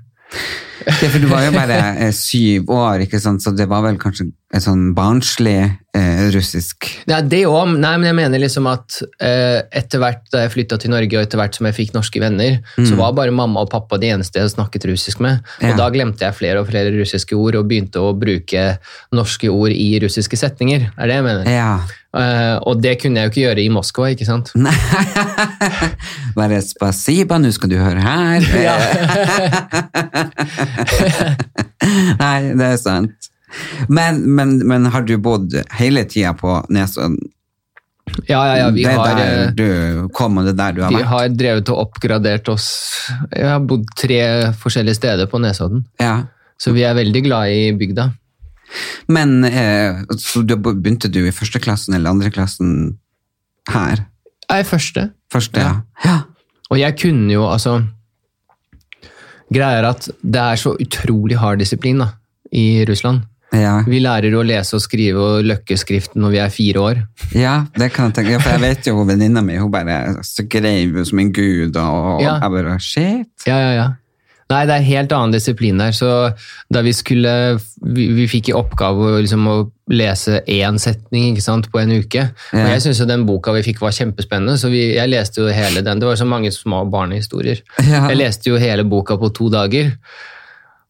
Ja, 0.88 1.12
for 1.12 1.22
du 1.22 1.30
var 1.30 1.46
jo 1.46 1.54
bare 1.54 1.78
eh, 2.08 2.14
syv 2.16 2.74
år, 2.74 3.06
ikke 3.06 3.22
sant? 3.22 3.46
så 3.46 3.54
det 3.54 3.70
var 3.70 3.86
vel 3.86 4.02
kanskje 4.02 4.32
et 4.50 4.64
sånn 4.66 4.96
barnslig 4.98 5.60
eh, 5.94 6.24
russisk 6.34 6.88
Ja, 7.06 7.20
det 7.22 7.44
òg. 7.46 7.76
Nei, 7.78 7.92
men 8.02 8.08
jeg 8.10 8.16
mener 8.18 8.42
liksom 8.42 8.66
at 8.72 8.96
eh, 9.22 9.62
etter 9.78 10.02
hvert 10.02 10.24
da 10.34 10.42
jeg 10.42 10.50
flytta 10.56 10.80
til 10.82 10.90
Norge, 10.90 11.14
og 11.20 11.22
etter 11.28 11.38
hvert 11.38 11.54
som 11.60 11.68
jeg 11.70 11.76
fikk 11.78 11.94
norske 11.94 12.18
venner, 12.24 12.58
så 12.82 12.98
var 12.98 13.14
bare 13.18 13.30
mamma 13.36 13.62
og 13.62 13.70
pappa 13.70 14.00
de 14.02 14.10
eneste 14.16 14.42
jeg 14.42 14.50
snakket 14.56 14.88
russisk 14.90 15.22
med. 15.22 15.38
Og 15.62 15.70
Ja. 15.70 15.76
da 15.78 15.86
glemte 15.94 16.26
jeg 16.26 16.34
flere 16.40 16.58
og 16.64 16.68
flere 16.72 16.90
russiske 16.98 17.36
ord, 17.38 17.56
og 17.62 17.68
begynte 17.70 18.02
å 18.02 18.10
bruke 18.18 18.80
norske 19.14 19.50
ord 19.54 19.70
i 19.76 20.00
russiske 20.02 20.38
setninger. 20.42 20.90
er 20.98 21.08
det 21.08 21.14
jeg 21.20 21.24
mener. 21.30 21.46
Ja. 21.54 21.78
Eh, 22.18 22.58
og 22.66 22.82
det 22.82 22.98
kunne 23.04 23.22
jeg 23.22 23.30
jo 23.30 23.34
ikke 23.36 23.46
gjøre 23.54 23.62
i 23.62 23.70
Moskva, 23.70 24.10
ikke 24.16 24.26
sant? 24.26 24.50
Nei. 24.58 24.74
Bare 26.34 26.58
spasiba, 26.66 27.38
nå 27.38 27.54
skal 27.54 27.70
du 27.70 27.78
høre 27.78 28.02
her. 28.02 28.42
Nei, 32.20 32.40
det 32.58 32.66
er 32.74 32.78
sant. 32.82 33.30
Men, 33.88 34.22
men, 34.36 34.58
men 34.68 34.86
har 34.94 35.06
du 35.08 35.16
bodd 35.18 35.56
hele 35.80 36.04
tida 36.10 36.34
på 36.38 36.60
Nesodden? 36.70 37.18
Ja, 38.26 38.40
ja, 38.48 38.56
ja. 38.58 38.70
Vi 38.74 38.84
det 38.84 38.94
har, 38.98 39.18
der 39.18 39.44
eh, 39.44 39.52
du 39.54 40.08
kom, 40.18 40.40
og 40.42 40.48
det 40.48 40.56
er 40.56 40.58
der 40.58 40.78
du 40.78 40.82
har 40.82 40.90
vi 40.90 40.98
vært? 40.98 41.10
har 41.12 41.36
drevet 41.42 41.70
og 41.74 41.82
oppgradert 41.84 42.50
oss. 42.50 42.70
Jeg 43.36 43.46
har 43.52 43.60
bodd 43.70 43.86
tre 44.00 44.22
forskjellige 44.58 44.98
steder 44.98 45.30
på 45.30 45.42
Nesodden, 45.44 45.86
Ja. 46.02 46.16
så 46.60 46.74
vi 46.74 46.84
er 46.88 46.98
veldig 46.98 47.22
glad 47.28 47.54
i 47.54 47.70
bygda. 47.78 48.10
Men 49.10 49.44
eh, 49.46 50.02
så 50.18 50.42
du, 50.46 50.56
begynte 50.58 51.10
du 51.10 51.22
i 51.26 51.34
første 51.34 51.62
klassen 51.62 51.96
eller 51.98 52.14
andre 52.14 52.30
klassen 52.34 52.98
her? 53.70 54.06
Er 54.50 54.66
første. 54.66 55.12
Første, 55.34 55.62
ja. 55.62 55.76
Ja. 56.04 56.10
ja. 56.10 56.20
Og 56.70 56.78
jeg 56.82 56.98
kunne 57.02 57.34
jo, 57.34 57.46
altså 57.50 57.80
Greia 59.50 59.80
er 59.80 59.88
at 59.90 60.06
det 60.22 60.42
er 60.42 60.60
så 60.62 60.76
utrolig 60.78 61.38
hard 61.42 61.62
disiplin 61.62 62.02
da, 62.04 62.12
i 62.54 62.86
Russland. 62.90 63.24
Ja. 63.56 63.80
Vi 63.88 63.98
lærer 64.04 64.36
å 64.38 64.44
lese 64.46 64.76
og 64.78 64.84
skrive 64.84 65.18
og 65.24 65.46
løkkeskriften 65.50 66.22
når 66.22 66.36
vi 66.36 66.42
er 66.44 66.52
fire 66.54 66.84
år. 66.84 67.00
ja, 67.34 67.64
det 67.78 67.92
kan 67.96 68.12
jeg 68.12 68.20
tenke. 68.20 68.36
Ja, 68.36 68.40
for 68.44 68.52
jeg 68.58 68.62
vet 68.62 68.86
jo 68.92 69.06
venninna 69.08 69.42
mi, 69.42 69.56
hun 69.58 69.72
bare 69.74 70.20
skrev 70.24 71.00
som 71.06 71.20
en 71.20 71.32
gud, 71.34 71.76
og, 71.76 72.22
Ja. 72.22 72.40
jeg 72.42 72.52
bare 72.52 72.78
Shit. 72.80 73.48
Ja, 73.48 73.58
ja, 73.58 73.72
ja. 73.74 73.88
Nei, 74.50 74.64
det 74.66 74.74
er 74.80 74.82
helt 74.82 75.12
annen 75.14 75.32
disiplin 75.36 75.78
der. 75.78 75.92
Så 75.94 76.34
da 76.74 76.82
vi 76.82 76.90
skulle 76.98 77.60
Vi, 77.86 78.08
vi 78.18 78.26
fikk 78.28 78.50
i 78.50 78.56
oppgave 78.58 79.20
liksom, 79.22 79.46
å 79.48 79.58
lese 79.94 80.42
én 80.50 80.80
setning 80.82 81.30
ikke 81.36 81.44
sant, 81.46 81.70
på 81.72 81.80
en 81.80 81.92
uke. 82.02 82.24
Og 82.54 82.66
jeg 82.74 82.82
syns 82.82 83.04
den 83.08 83.26
boka 83.30 83.54
vi 83.54 83.62
fikk 83.64 83.80
var 83.82 83.94
kjempespennende, 83.94 84.58
så 84.58 84.70
vi, 84.70 84.96
jeg 84.96 85.10
leste 85.10 85.42
jo 85.42 85.48
hele 85.54 85.82
den. 85.86 86.00
Det 86.02 86.10
var 86.10 86.18
så 86.18 86.26
mange 86.26 86.52
små 86.52 86.84
barnehistorier. 86.90 87.62
Jeg 87.82 88.18
leste 88.18 88.50
jo 88.50 88.58
hele 88.58 88.84
boka 88.90 89.18
på 89.22 89.30
to 89.34 89.50
dager. 89.54 89.94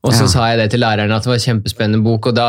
Og 0.03 0.13
så 0.15 0.21
Ja. 0.23 0.27
sa 0.31 0.45
jeg 0.47 0.59
det 0.61 0.69
til 0.71 0.79
læreren 0.79 1.11
at 1.11 1.23
det 1.23 1.27
var 1.27 1.35
en 1.35 1.43
kjempespennende 1.43 2.03
bok, 2.03 2.27
og 2.27 2.35
da 2.35 2.45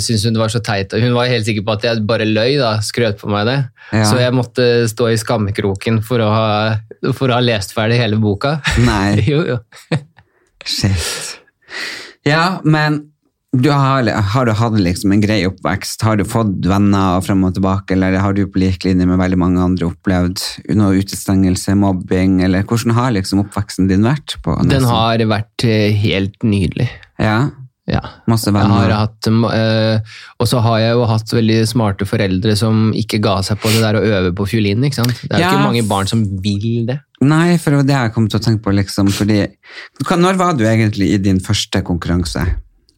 syntes 0.00 0.24
hun 0.24 0.32
det 0.32 0.40
var 0.40 0.48
så 0.48 0.62
teit. 0.64 0.92
Hun 0.92 1.12
var 1.12 1.26
helt 1.28 1.44
sikker 1.44 1.62
på 1.66 1.72
at 1.76 1.82
jeg 1.84 2.06
bare 2.08 2.24
løy, 2.24 2.56
da, 2.58 2.78
skrøt 2.80 3.18
på 3.20 3.28
meg 3.28 3.44
det. 3.46 3.58
Ja. 3.92 4.04
Så 4.08 4.16
jeg 4.22 4.32
måtte 4.32 4.88
stå 4.88 5.10
i 5.12 5.18
skammekroken 5.20 6.00
for 6.02 6.18
å 6.24 6.30
ha, 6.32 6.76
for 7.12 7.28
å 7.28 7.34
ha 7.36 7.40
lest 7.44 7.74
ferdig 7.76 7.98
hele 8.00 8.16
boka. 8.16 8.56
Nei. 8.80 9.20
jo, 9.32 9.42
jo. 9.44 9.58
Shit. 10.64 11.40
Ja, 12.24 12.60
men 12.64 13.10
du 13.54 13.70
har, 13.70 14.02
har 14.34 14.46
du 14.46 14.52
hatt 14.56 14.76
liksom 14.80 15.12
en 15.14 15.20
grei 15.22 15.40
oppvekst? 15.46 16.02
Har 16.02 16.16
du 16.18 16.24
fått 16.28 16.66
venner 16.66 17.20
frem 17.24 17.44
og 17.46 17.54
tilbake, 17.54 17.94
eller 17.96 18.16
har 18.18 18.34
du 18.34 18.44
på 18.50 18.58
lik 18.62 18.84
linje 18.86 19.06
med 19.06 19.18
veldig 19.20 19.38
mange 19.38 19.62
andre 19.62 19.86
opplevd 19.92 20.42
noe 20.74 20.98
utestengelse, 21.00 21.76
mobbing, 21.78 22.40
eller 22.46 22.64
hvordan 22.66 22.94
har 22.96 23.12
liksom 23.14 23.44
oppveksten 23.46 23.88
din 23.90 24.02
vært? 24.06 24.36
på 24.44 24.56
Den 24.68 24.84
har 24.88 25.18
vært 25.30 25.64
eh, 25.68 25.92
helt 26.04 26.40
nydelig. 26.42 26.88
Ja, 27.18 27.50
Ja. 27.86 28.00
masse 28.26 28.48
venner. 28.48 28.88
har 28.88 28.90
hatt, 28.96 29.26
eh, 29.28 30.00
og 30.40 30.46
så 30.48 30.60
har 30.64 30.78
jeg 30.80 30.92
jo 30.96 31.04
hatt 31.04 31.28
veldig 31.36 31.58
smarte 31.68 32.06
foreldre 32.08 32.56
som 32.56 32.92
ikke 32.96 33.20
ga 33.20 33.42
seg 33.44 33.58
på 33.60 33.68
det 33.68 33.82
der 33.84 33.98
å 33.98 34.00
øve 34.02 34.32
på 34.34 34.46
fiolin. 34.48 34.82
ikke 34.84 34.94
sant? 35.02 35.12
Det 35.20 35.32
er 35.32 35.38
jo 35.38 35.42
Ja. 35.44 35.50
ikke 35.52 35.66
mange 35.68 35.88
barn 35.88 36.06
som 36.06 36.24
vil 36.40 36.86
det. 36.86 37.00
Nei, 37.20 37.58
for 37.58 37.70
det 37.76 37.86
det 37.86 37.94
jeg 37.94 38.14
kom 38.14 38.26
til 38.28 38.40
å 38.40 38.42
tenke 38.42 38.62
på, 38.62 38.72
liksom, 38.74 39.08
fordi 39.12 39.48
Når 40.08 40.34
var 40.36 40.54
du 40.54 40.64
egentlig 40.64 41.12
i 41.12 41.18
din 41.18 41.40
første 41.40 41.82
konkurranse? 41.84 42.46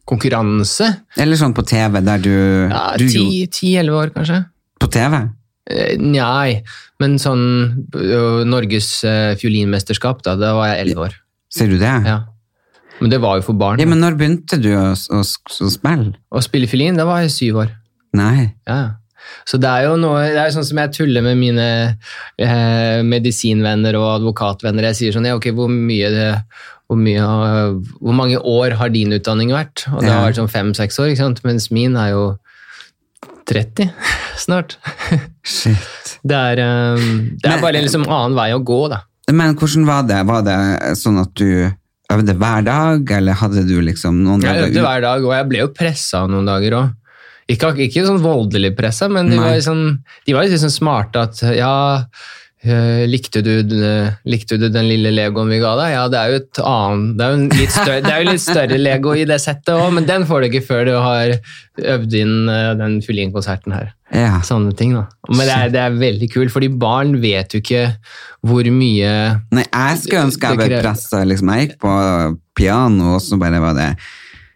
Konkurranse? 0.07 0.87
Eller 1.19 1.39
sånn 1.39 1.55
på 1.57 1.65
TV, 1.67 1.99
der 2.05 2.21
du, 2.23 2.31
Ja, 2.71 2.85
Ti-elleve 2.97 4.05
år, 4.05 4.13
kanskje? 4.15 4.39
På 4.79 4.87
TV? 4.93 5.19
Eh, 5.69 5.97
Nei, 5.99 6.61
men 7.01 7.17
sånn 7.19 7.43
Norges 8.47 8.89
fiolinmesterskap, 9.41 10.23
da, 10.23 10.37
da 10.39 10.53
var 10.55 10.71
jeg 10.71 10.85
elleve 10.85 11.09
år. 11.09 11.17
Ser 11.53 11.71
du 11.71 11.77
det? 11.81 11.91
Ja. 12.07 12.21
Men 13.01 13.11
det 13.13 13.19
var 13.21 13.37
jo 13.37 13.45
for 13.45 13.59
barn. 13.59 13.79
Ja, 13.81 13.85
men 13.89 13.99
når 14.01 14.15
begynte 14.17 14.57
du 14.61 14.71
å, 14.73 14.87
å, 14.95 15.19
å 15.21 15.69
spille? 15.73 16.15
Å 16.33 16.41
spille 16.41 16.69
fiolin, 16.71 16.97
da 16.97 17.05
var 17.09 17.21
jeg 17.25 17.35
syv 17.35 17.59
år. 17.65 17.75
Nei. 18.17 18.53
Ja, 18.67 18.77
Ja. 18.79 18.87
Så 19.47 19.59
det 19.61 19.69
er 19.69 19.87
jo 19.87 19.95
noe, 19.99 20.23
det 20.31 20.39
er 20.39 20.49
jo 20.49 20.55
sånn 20.59 20.67
som 20.69 20.81
jeg 20.83 20.93
tuller 20.97 21.23
med 21.25 21.37
mine 21.39 21.67
eh, 22.37 23.03
medisinvenner 23.07 23.97
og 23.99 24.07
advokatvenner. 24.17 24.89
Jeg 24.91 24.99
sier 25.01 25.15
sånn, 25.17 25.27
ja, 25.29 25.35
ok, 25.39 25.49
hvor 25.57 25.71
mye 25.71 26.09
det, 26.13 26.27
hvor, 26.87 26.99
mye, 27.01 27.23
hvor 27.99 28.15
mange 28.15 28.39
år 28.39 28.77
har 28.79 28.91
din 28.93 29.15
utdanning 29.17 29.51
vært? 29.55 29.87
Og 29.93 30.01
det 30.03 30.11
har 30.13 30.25
vært 30.29 30.39
sånn 30.41 30.51
fem-seks 30.51 30.99
år, 31.03 31.11
ikke 31.13 31.23
sant? 31.25 31.43
Mens 31.47 31.69
min 31.75 31.95
er 31.99 32.13
jo 32.15 32.25
30 33.47 33.89
snart. 34.45 34.77
Shit. 35.47 35.77
Det 36.27 36.35
er, 36.35 36.57
det 36.59 37.45
er 37.45 37.53
Men- 37.53 37.61
bare 37.61 37.77
en 37.79 37.85
liksom 37.85 38.03
annen 38.09 38.33
vei 38.35 38.49
å 38.51 38.57
gå, 38.65 38.77
da. 38.91 38.97
Men 39.31 39.53
hvordan 39.55 39.85
var 39.87 40.01
det? 40.09 40.17
Var 40.27 40.41
det 40.43 40.55
sånn 40.99 41.19
at 41.21 41.29
du 41.39 41.69
øvde 42.11 42.33
hver 42.41 42.65
dag, 42.65 43.11
eller 43.19 43.37
hadde 43.39 43.63
du 43.67 43.77
liksom 43.85 44.17
noen 44.25 44.41
dager 44.43 44.57
Jeg 44.57 44.69
øvde 44.71 44.83
hver 44.83 45.03
dag, 45.05 45.23
og 45.27 45.33
jeg 45.37 45.47
ble 45.51 45.61
jo 45.61 45.69
pressa 45.77 46.23
noen 46.27 46.47
dager 46.49 46.75
òg. 46.81 46.89
Ikke, 47.47 47.71
ikke 47.87 48.03
sånn 48.07 48.19
voldelig 48.23 48.73
pressa, 48.75 49.07
men 49.07 49.29
de 49.31 49.37
Nei. 49.39 49.53
var, 49.61 49.85
de 50.27 50.33
var 50.35 50.43
litt 50.47 50.59
sånn 50.59 50.73
smarte 50.73 51.21
at 51.29 51.39
ja 51.55 51.71
eh, 52.65 53.05
likte, 53.07 53.39
du, 53.45 53.61
den- 53.63 54.09
likte 54.27 54.57
du 54.59 54.67
den 54.73 54.89
lille 54.89 55.13
legoen 55.15 55.47
vi 55.53 55.59
ga 55.61 55.75
deg? 55.79 55.93
Ja, 55.93 56.01
det 56.11 56.19
er 56.19 56.33
jo 56.33 56.39
et 56.41 56.59
annet 56.59 57.13
Det 57.17 57.23
er 57.23 57.31
jo 57.31 57.37
en 57.39 57.47
litt 57.61 57.71
større, 57.75 58.01
det 58.03 58.11
er 58.11 58.23
jo 58.25 58.29
litt 58.33 58.43
større 58.43 58.79
lego 58.81 59.13
i 59.15 59.23
det 59.29 59.39
settet 59.43 59.71
òg, 59.77 59.93
men 59.95 60.09
den 60.09 60.25
får 60.27 60.43
du 60.43 60.49
ikke 60.49 60.65
før 60.67 60.83
du 60.89 60.93
har 60.97 61.37
øvd 61.95 62.17
inn 62.19 62.35
eh, 62.51 62.73
den 62.81 62.99
fiolinkonserten 63.05 63.77
her. 63.77 63.93
Ja. 64.11 64.37
Sånne 64.47 64.71
ting, 64.75 64.93
da. 64.95 65.05
Men 65.31 65.43
det 65.47 65.55
er, 65.55 65.71
det 65.71 65.81
er 65.83 65.97
veldig 66.03 66.29
kult, 66.31 66.51
fordi 66.53 66.69
barn 66.79 67.15
vet 67.23 67.55
jo 67.55 67.59
ikke 67.63 67.85
hvor 68.47 68.67
mye 68.71 69.09
Nei, 69.51 69.65
jeg 69.67 69.97
skulle 70.03 70.27
ønske 70.29 70.51
jeg 70.51 70.59
ble 70.61 70.79
pressa. 70.83 71.23
Liksom. 71.27 71.51
Jeg 71.55 71.67
gikk 71.69 71.79
på 71.83 71.95
piano, 72.59 73.15
og 73.17 73.21
så 73.23 73.39
bare 73.39 73.59
var 73.63 73.75
det 73.79 73.89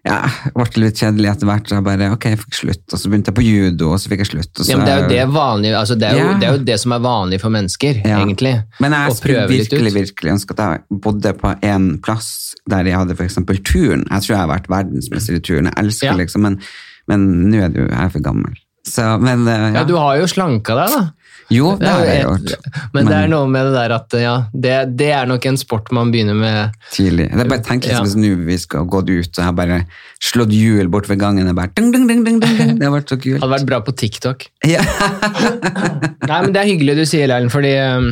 ja, 0.07 0.15
ble 0.55 0.65
litt 0.81 0.97
kjedelig 0.97 1.29
etter 1.29 1.45
hvert. 1.49 1.67
Så 1.69 1.75
jeg 1.77 1.85
bare, 1.85 2.07
ok, 2.15 2.23
jeg 2.31 2.39
fikk 2.41 2.55
slutt. 2.57 2.83
Og 2.89 2.97
så 3.01 3.09
begynte 3.11 3.29
jeg 3.29 3.37
på 3.37 3.43
judo, 3.45 3.91
og 3.93 3.99
så 4.01 4.09
fikk 4.09 4.23
jeg 4.23 4.29
slutt. 4.31 4.51
Så, 4.57 4.65
ja, 4.71 4.77
men 4.79 4.85
Det 4.87 4.93
er 4.95 5.01
jo 5.03 5.09
det 5.11 5.25
vanlige, 5.35 5.75
altså 5.77 5.97
det, 5.99 6.07
er 6.09 6.17
jo, 6.17 6.25
Ja. 6.31 6.37
det 6.41 6.47
er 6.49 6.57
jo 6.57 6.63
det 6.71 6.79
som 6.81 6.91
er 6.97 7.03
vanlig 7.05 7.41
for 7.43 7.49
mennesker, 7.53 8.01
Ja. 8.05 8.17
egentlig. 8.25 8.53
Men 8.79 8.91
jeg 8.97 9.15
skulle 9.19 9.47
virkelig 9.51 9.93
virkelig 9.93 10.31
ønske 10.37 10.57
at 10.57 10.63
jeg 10.65 11.01
bodde 11.01 11.33
på 11.37 11.53
en 11.61 11.99
plass 12.01 12.55
der 12.69 12.83
jeg 12.89 12.97
hadde 12.97 13.13
f.eks. 13.15 13.35
turn. 13.63 14.05
Jeg 14.09 14.21
tror 14.25 14.33
jeg 14.33 14.41
har 14.41 14.49
vært 14.49 14.67
verdensmester 14.69 15.35
i 15.37 15.39
turn. 15.39 15.65
Jeg 15.69 15.77
elsker 15.77 16.07
Ja. 16.11 16.17
liksom, 16.17 16.41
men, 16.41 16.59
men 17.07 17.51
nå 17.51 17.61
er 17.65 17.69
du, 17.69 17.81
jeg 17.87 17.97
er 18.05 18.09
for 18.09 18.19
gammel. 18.25 18.53
Så, 18.87 19.03
men 19.21 19.47
eh, 19.47 19.67
Ja, 19.73 19.81
ja. 19.81 19.83
du 19.85 19.95
har 19.95 20.17
jo 20.17 20.25
slanka 20.25 20.73
deg, 20.73 20.89
da. 20.97 21.11
Jo, 21.51 21.73
det 21.79 21.89
har 21.91 22.05
jeg 22.07 22.21
jo 22.23 22.31
gjort. 22.37 22.69
Men, 22.95 23.09
det 23.09 23.17
er 23.17 23.27
noe 23.31 23.47
med 23.51 23.67
det 23.67 23.73
der 23.75 23.93
at 23.97 24.15
ja, 24.21 24.35
det, 24.53 24.75
det 24.99 25.09
er 25.11 25.27
nok 25.29 25.45
en 25.49 25.57
sport 25.59 25.91
man 25.95 26.11
begynner 26.13 26.37
med 26.39 26.77
tidlig. 26.95 27.27
er 27.31 27.49
bare 27.51 27.61
tenk 27.65 27.83
liksom, 27.85 28.05
Ja. 28.05 28.07
Hvis 28.07 28.15
nå 28.19 28.31
vi 28.47 28.57
skal 28.61 28.87
gå 28.87 29.03
ut, 29.09 29.29
så 29.35 29.43
har 29.49 29.53
bare 29.57 29.81
slått 30.23 30.53
hjul 30.55 30.87
bort 30.93 31.09
ved 31.11 31.19
gangen. 31.19 31.47
og 31.51 31.55
bare, 31.59 31.73
ding, 31.75 31.91
ding, 31.91 32.07
ding, 32.07 32.23
ding, 32.25 32.39
ding, 32.39 32.57
ding. 32.57 32.73
Det 32.79 32.87
har 32.87 32.95
vært 32.95 33.11
så 33.11 33.19
kult. 33.19 33.41
Hadde 33.43 33.53
vært 33.57 33.67
bra 33.69 33.81
på 33.85 33.95
TikTok. 34.03 34.47
Ja. 34.71 34.81
Nei, 34.85 36.41
men 36.45 36.51
Det 36.53 36.61
er 36.61 36.67
hyggelig 36.69 36.95
du 37.01 37.05
sier 37.09 37.25
Erlend, 37.27 37.51
fordi 37.51 37.73
um, 37.97 38.11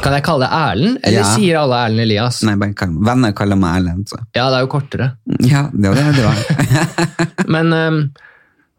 Kan 0.00 0.16
jeg 0.16 0.24
kalle 0.26 0.48
deg 0.48 0.54
Erlend, 0.58 0.96
eller 1.04 1.20
Ja. 1.20 1.26
sier 1.36 1.58
alle 1.60 1.78
Erlend 1.86 2.02
Elias? 2.08 2.40
Nei, 2.42 2.56
bare 2.58 2.74
kall, 2.74 2.96
venner 3.06 3.34
kaller 3.36 3.60
meg 3.60 3.76
Erlend, 3.78 4.08
så. 4.10 4.18
Ja, 4.34 4.48
det 4.50 4.58
er 4.58 4.64
jo 4.66 4.70
kortere. 4.72 5.12
Ja, 5.46 5.68
det 5.70 5.92
var 5.92 6.00
det 6.00 6.16
det 6.16 6.24
var. 6.26 7.46
Men 7.54 7.70
um, 7.76 8.00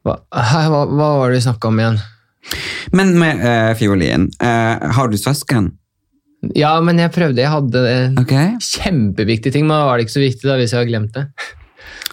hva, 0.06 0.20
hva, 0.36 0.84
hva 0.92 1.08
var 1.22 1.32
det 1.32 1.40
vi 1.40 1.46
snakka 1.48 1.72
om 1.72 1.80
igjen? 1.80 2.02
Men 2.96 3.16
med 3.20 3.42
uh, 3.42 3.74
fiolin, 3.78 4.30
uh, 4.44 4.92
har 4.98 5.12
du 5.12 5.18
søsken? 5.20 5.74
Ja, 6.54 6.76
men 6.84 7.00
jeg 7.02 7.14
prøvde, 7.16 7.42
jeg 7.42 7.50
hadde 7.50 7.84
en 7.90 8.18
okay. 8.22 8.54
kjempeviktig 8.62 9.54
ting, 9.56 9.66
men 9.66 9.88
var 9.88 9.98
det 9.98 10.06
ikke 10.06 10.18
så 10.18 10.26
viktig 10.26 10.50
da, 10.50 10.58
hvis 10.60 10.76
jeg 10.76 10.84
har 10.84 10.90
glemt 10.90 11.16
det. 11.16 11.26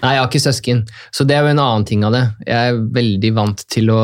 Nei, 0.03 0.15
jeg 0.15 0.23
har 0.23 0.31
ikke 0.31 0.43
søsken, 0.43 0.83
så 1.15 1.27
det 1.29 1.37
er 1.37 1.45
jo 1.45 1.53
en 1.53 1.63
annen 1.63 1.85
ting 1.87 2.03
av 2.07 2.15
det. 2.17 2.23
Jeg 2.49 2.73
er 2.73 2.81
veldig 2.97 3.33
vant 3.37 3.65
til 3.71 3.93
å 3.93 4.03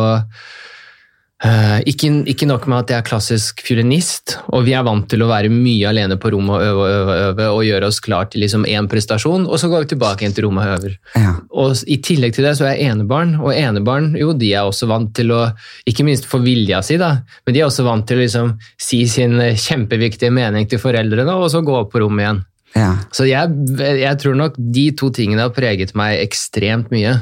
eh, 1.45 1.79
ikke, 1.91 2.11
ikke 2.33 2.49
nok 2.49 2.67
med 2.71 2.83
at 2.83 2.93
jeg 2.93 3.03
er 3.03 3.07
klassisk 3.07 3.63
fiolinist, 3.67 4.37
og 4.55 4.65
vi 4.67 4.75
er 4.77 4.85
vant 4.87 5.07
til 5.11 5.23
å 5.23 5.29
være 5.31 5.51
mye 5.53 5.89
alene 5.91 6.19
på 6.21 6.33
rommet 6.35 6.57
og 6.57 6.65
øve 6.65 6.81
og 6.83 6.91
øve, 6.95 7.17
øve 7.29 7.47
og 7.55 7.63
gjøre 7.67 7.91
oss 7.91 8.01
klar 8.05 8.29
til 8.33 8.43
liksom 8.45 8.67
én 8.69 8.89
prestasjon, 8.91 9.47
og 9.47 9.61
så 9.61 9.71
går 9.71 9.85
vi 9.85 9.91
tilbake 9.95 10.25
igjen 10.25 10.37
til 10.37 10.49
rommet 10.49 10.67
og 10.67 10.75
øver. 10.79 10.99
Ja. 11.15 11.35
Og 11.63 11.85
I 11.87 12.01
tillegg 12.05 12.37
til 12.37 12.49
det 12.49 12.57
så 12.59 12.69
er 12.69 12.77
jeg 12.77 12.93
enebarn, 12.95 13.37
og 13.39 13.55
enebarn 13.55 14.11
jo, 14.19 14.35
de 14.39 14.53
er 14.53 14.69
også 14.69 14.91
vant 14.91 15.15
til 15.17 15.35
å 15.35 15.45
Ikke 15.89 16.05
minst 16.05 16.27
få 16.29 16.41
vilja 16.43 16.83
si, 16.85 16.99
da, 17.01 17.23
men 17.47 17.55
de 17.55 17.63
er 17.63 17.69
også 17.69 17.85
vant 17.87 18.07
til 18.09 18.19
å 18.19 18.23
liksom, 18.25 18.53
si 18.81 19.05
sin 19.11 19.39
eh, 19.41 19.57
kjempeviktige 19.59 20.35
mening 20.35 20.69
til 20.69 20.83
foreldrene, 20.83 21.35
og 21.39 21.51
så 21.53 21.63
gå 21.65 21.75
opp 21.79 21.93
på 21.95 22.03
rommet 22.03 22.25
igjen. 22.25 22.45
ja. 22.77 22.93
Så 23.15 23.29
jeg, 23.29 23.55
jeg 23.79 24.21
tror 24.21 24.37
nok 24.39 24.59
de 24.59 24.91
to 24.99 25.11
tingene 25.15 25.47
har 25.47 25.55
preget 25.57 25.95
meg 25.99 26.21
ekstremt 26.21 26.93
mye. 26.95 27.17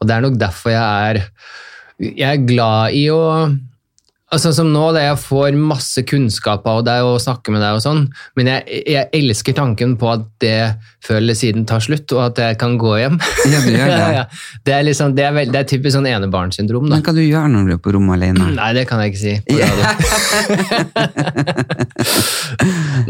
Og 0.00 0.08
det 0.08 0.16
er 0.16 0.24
nok 0.24 0.38
derfor 0.40 0.72
jeg 0.72 1.10
er 1.10 1.22
Jeg 2.00 2.24
er 2.32 2.46
glad 2.48 2.94
i 2.96 3.10
å 3.12 3.20
Altså 4.30 4.52
Som 4.54 4.68
nå, 4.70 4.92
da 4.94 5.00
jeg 5.02 5.16
får 5.18 5.56
masse 5.58 6.04
kunnskap 6.06 6.62
av 6.70 6.84
deg 6.86 7.02
og 7.02 7.16
snakker 7.18 7.50
med 7.50 7.58
deg, 7.64 7.74
og 7.74 7.82
sånn, 7.82 8.04
men 8.38 8.46
jeg, 8.46 8.62
jeg 8.86 9.08
elsker 9.18 9.56
tanken 9.58 9.96
på 9.98 10.06
at 10.12 10.22
det 10.38 10.78
før 11.02 11.16
eller 11.18 11.34
siden 11.34 11.64
tar 11.66 11.82
slutt, 11.82 12.06
og 12.14 12.20
at 12.28 12.38
jeg 12.38 12.54
kan 12.60 12.76
gå 12.78 12.92
hjem. 13.00 13.18
Ja, 13.50 13.58
du 13.64 13.70
gjør 13.74 13.90
det. 13.96 14.22
Det 14.68 14.72
er, 14.76 14.84
liksom, 14.86 15.16
det 15.18 15.24
er, 15.26 15.34
veld, 15.34 15.50
det 15.50 15.58
er 15.64 15.66
typisk 15.72 15.96
sånn 15.96 16.06
enebarnssyndrom. 16.12 16.86
da. 16.86 16.94
Men 17.00 17.04
hva 17.08 17.14
du 17.18 17.22
gjør 17.24 17.50
når 17.56 17.66
du 17.66 17.72
er 17.74 17.82
på 17.82 17.90
rommet 17.98 18.14
alene? 18.20 18.46
Nei, 18.54 18.70
det 18.78 18.84
kan 18.86 19.02
jeg 19.02 19.10
ikke 19.16 19.24
si. 19.24 19.34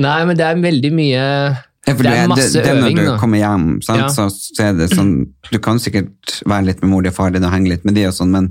Nei, 0.01 0.19
men 0.25 0.37
det 0.41 0.47
er 0.47 0.57
veldig 0.65 0.91
mye 0.97 1.21
Ja, 1.21 1.95
Det 1.97 2.07
er 2.17 2.29
masse 2.31 2.53
det, 2.55 2.63
det 2.65 2.71
er 2.73 2.81
når 2.81 2.91
du 2.97 3.03
da. 3.11 3.15
kommer 3.21 3.39
hjem, 3.41 3.67
sant? 3.85 4.03
Ja. 4.07 4.11
Så, 4.15 4.29
så 4.57 4.61
er 4.71 4.75
det 4.81 4.89
sånn 4.93 5.13
Du 5.53 5.59
kan 5.63 5.81
sikkert 5.83 6.41
være 6.49 6.67
litt 6.71 6.81
med 6.85 6.93
mor 6.95 7.07
og 7.09 7.17
far 7.17 7.31
din 7.35 7.47
og 7.47 7.53
henge 7.55 7.71
litt 7.75 7.85
med 7.89 7.95
de 7.99 8.05
og 8.11 8.15
sånn, 8.17 8.33
men 8.35 8.45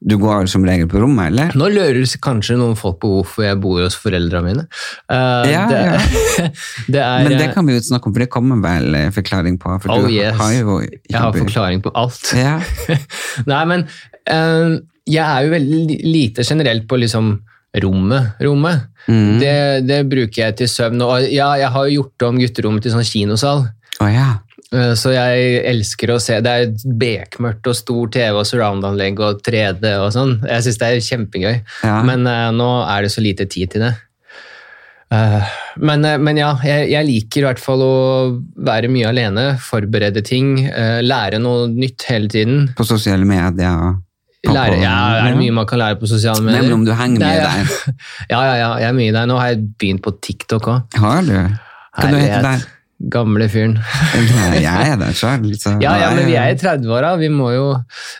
du 0.00 0.16
går 0.20 0.48
som 0.50 0.64
regel 0.66 0.88
på 0.90 1.00
rommet, 1.00 1.30
eller? 1.32 1.54
Nå 1.56 1.70
lurer 1.72 2.02
kanskje 2.22 2.58
noen 2.60 2.76
folk 2.78 2.98
på 3.00 3.10
hvorfor 3.14 3.46
jeg 3.46 3.58
bor 3.62 3.80
hos 3.80 3.96
foreldrene 3.98 4.44
mine. 4.44 4.66
Uh, 5.08 5.46
Ja, 5.48 5.62
det, 5.70 5.80
det 6.92 7.00
er 7.00 7.24
Men 7.24 7.38
det 7.40 7.48
kan 7.54 7.66
vi 7.66 7.78
jo 7.78 7.84
snakke 7.86 8.10
om, 8.10 8.14
for 8.16 8.24
det 8.24 8.28
kommer 8.32 8.60
vel 8.60 8.98
en 8.98 9.14
forklaring 9.16 9.56
på. 9.62 9.72
For 9.82 9.94
Oh, 9.96 10.04
du 10.04 10.12
yes. 10.12 10.36
har 10.36 10.52
jo 10.52 10.80
Jeg 10.84 11.16
har 11.16 11.32
forklaring 11.32 11.80
på 11.84 11.94
alt. 11.96 12.32
Ja. 12.36 12.58
Nei, 13.50 13.62
men 13.72 13.86
uh, 14.28 14.76
jeg 15.06 15.22
er 15.24 15.46
jo 15.46 15.54
veldig 15.54 16.00
lite 16.04 16.44
generelt 16.44 16.86
på 16.90 16.98
liksom 17.00 17.38
rommet. 17.82 18.36
rommet. 18.40 18.86
Mm. 19.06 19.38
Det, 19.40 19.56
det 19.86 20.00
bruker 20.10 20.42
jeg 20.42 20.56
til 20.60 20.68
søvn. 20.70 21.02
Og 21.04 21.26
ja, 21.30 21.50
jeg 21.60 21.72
har 21.72 21.88
jo 21.88 22.02
gjort 22.02 22.28
om 22.28 22.40
gutterommet 22.40 22.84
til 22.84 22.94
sånn 22.94 23.06
kinosal. 23.06 23.66
Å 24.02 24.08
ja. 24.12 24.30
Eh, 24.74 24.94
Så 24.98 25.12
jeg 25.14 25.60
elsker 25.68 26.14
å 26.14 26.20
se 26.22 26.40
Det 26.44 26.52
er 26.52 26.72
bekmørkt 26.84 27.68
og 27.70 27.78
stor 27.78 28.10
TV 28.12 28.40
og 28.40 28.46
surround-anlegg 28.48 29.20
og 29.22 29.44
3D 29.46 29.92
og 30.00 30.10
sånn. 30.14 30.38
Jeg 30.46 30.66
syns 30.66 30.80
det 30.82 30.88
er 30.88 31.06
kjempegøy. 31.10 31.54
Ja. 31.86 32.00
Men 32.06 32.26
uh, 32.28 32.50
nå 32.54 32.70
er 32.86 33.06
det 33.06 33.14
så 33.14 33.24
lite 33.24 33.48
tid 33.50 33.74
til 33.74 33.86
det. 33.86 33.94
Uh, 35.06 35.44
men, 35.78 36.02
uh, 36.02 36.16
men 36.18 36.40
ja, 36.40 36.50
jeg, 36.66 36.88
jeg 36.90 37.08
liker 37.08 37.44
i 37.44 37.46
hvert 37.46 37.62
fall 37.62 37.84
å 37.84 37.92
være 38.66 38.90
mye 38.90 39.12
alene, 39.12 39.46
forberede 39.62 40.24
ting, 40.26 40.66
lære 41.06 41.38
noe 41.42 41.70
nytt 41.70 42.08
hele 42.10 42.32
tiden. 42.32 42.66
På 42.76 42.86
sosiale 42.88 43.28
medier. 43.28 44.02
Lære, 44.46 44.78
ja, 44.78 44.96
er 45.18 45.32
det 45.32 45.40
mye 45.40 45.54
man 45.54 45.66
kan 45.66 45.80
lære 45.80 45.98
på 45.98 46.06
sosiale 46.10 46.42
medier? 46.44 46.62
men 46.62 46.74
om 46.76 46.84
du 46.86 46.92
henger 46.94 47.22
mye 47.22 47.38
ja. 47.38 47.50
der. 47.50 47.94
Ja, 48.32 48.40
ja, 48.42 48.54
ja, 48.60 48.70
jeg 48.82 48.90
er 48.90 48.98
mye 48.98 49.14
der. 49.14 49.30
Nå 49.30 49.38
har 49.40 49.54
jeg 49.54 49.64
begynt 49.78 50.04
på 50.04 50.14
TikTok 50.22 50.70
òg. 50.70 50.98
Har 51.02 51.26
du? 51.26 51.34
Hva 51.96 52.10
du 52.12 52.18
heter 52.20 52.46
der? 52.46 52.66
Gamle 52.96 53.44
fyren. 53.52 53.74
Jeg 54.56 54.64
er 54.64 54.94
det 54.96 55.10
sjøl. 55.18 55.42
Ja, 55.82 55.98
ja, 56.00 56.06
men 56.16 56.24
vi 56.30 56.36
er 56.40 56.54
i 56.54 56.56
30-åra. 56.56 57.10
Vi 57.20 57.28
må 57.28 57.50
jo 57.52 57.66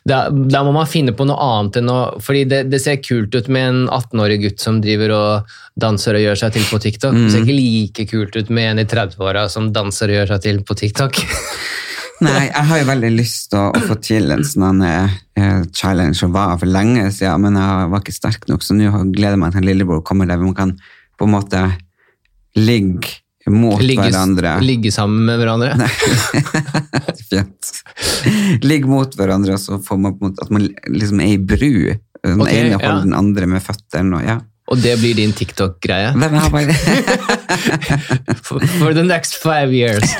da, 0.05 0.27
da 0.29 0.61
må 0.67 0.75
man 0.77 0.91
finne 0.91 1.15
på 1.17 1.25
noe 1.25 1.39
annet 1.41 1.79
enn 1.81 1.89
å 1.89 1.97
Fordi 2.21 2.43
det, 2.51 2.59
det 2.69 2.83
ser 2.85 3.01
kult 3.01 3.33
ut 3.33 3.49
med 3.49 3.71
en 3.71 3.81
18-årig 3.89 4.37
gutt 4.45 4.61
som 4.61 4.83
driver 4.85 5.15
og 5.17 5.57
danser 5.81 6.19
og 6.19 6.27
gjør 6.27 6.43
seg 6.43 6.59
til 6.59 6.69
på 6.69 6.83
TikTok. 6.85 7.17
Det 7.17 7.33
ser 7.33 7.47
ikke 7.47 7.57
like 7.57 8.07
kult 8.13 8.37
ut 8.37 8.53
med 8.53 8.75
en 8.75 8.85
i 8.85 8.87
30-åra 8.93 9.49
som 9.53 9.73
danser 9.73 10.13
og 10.13 10.21
gjør 10.21 10.35
seg 10.35 10.45
til 10.45 10.63
på 10.69 10.79
TikTok. 10.85 11.25
Nei, 12.27 12.47
jeg 12.47 12.69
har 12.69 12.81
jo 12.81 12.93
veldig 12.93 13.13
lyst 13.17 13.51
til 13.53 13.61
å, 13.61 13.67
å 13.77 13.85
få 13.85 13.97
til 14.05 14.33
en 14.33 14.45
sånn 14.45 14.85
eh, 14.89 15.19
challenge 15.77 16.17
som 16.21 16.33
var 16.37 16.57
for 16.61 16.69
lenge 16.69 17.11
siden, 17.13 17.45
men 17.45 17.61
jeg 17.61 17.91
var 17.93 18.05
ikke 18.05 18.17
sterk 18.17 18.49
nok, 18.49 18.65
så 18.65 18.77
nå 18.77 18.89
gleder 19.13 19.37
jeg 19.37 19.43
meg 19.43 19.53
til 19.53 19.65
at 19.65 19.69
lillebror 19.69 20.05
kommer 20.05 20.29
der 20.29 20.41
vi 20.41 20.53
kan 20.57 20.73
på 21.17 21.29
en 21.29 21.35
måte 21.37 21.61
ligge 22.57 23.21
mot 23.53 23.83
Ligge, 23.83 24.03
hverandre. 24.09 24.57
ligge 24.65 24.91
sammen 24.95 25.27
med 25.29 25.39
hverandre. 25.39 25.89
Fint. 27.31 27.71
Ligge 28.67 28.91
mot 28.91 29.15
hverandre, 29.19 29.55
og 29.55 29.63
så 29.63 29.79
får 29.83 30.01
man 30.03 30.17
på 30.17 30.25
en 30.25 30.33
måte 30.33 30.47
at 30.47 30.53
man 30.55 30.67
liksom 30.91 31.23
er 31.23 31.33
i 31.37 31.39
bru. 31.39 31.95
Den 32.27 32.43
okay, 32.43 32.65
ene 32.65 32.81
holder 32.81 33.01
ja. 33.01 33.05
den 33.05 33.17
andre 33.17 33.47
med 33.51 33.63
føttene. 33.63 34.19
Og, 34.19 34.27
ja. 34.27 34.41
Og 34.67 34.81
det 34.83 34.97
blir 34.99 35.15
din 35.15 35.33
TikTok-greie. 35.37 36.11
For, 38.47 38.61
for 38.61 38.93
the 38.95 39.03
next 39.03 39.35
five 39.43 39.75
years. 39.75 40.03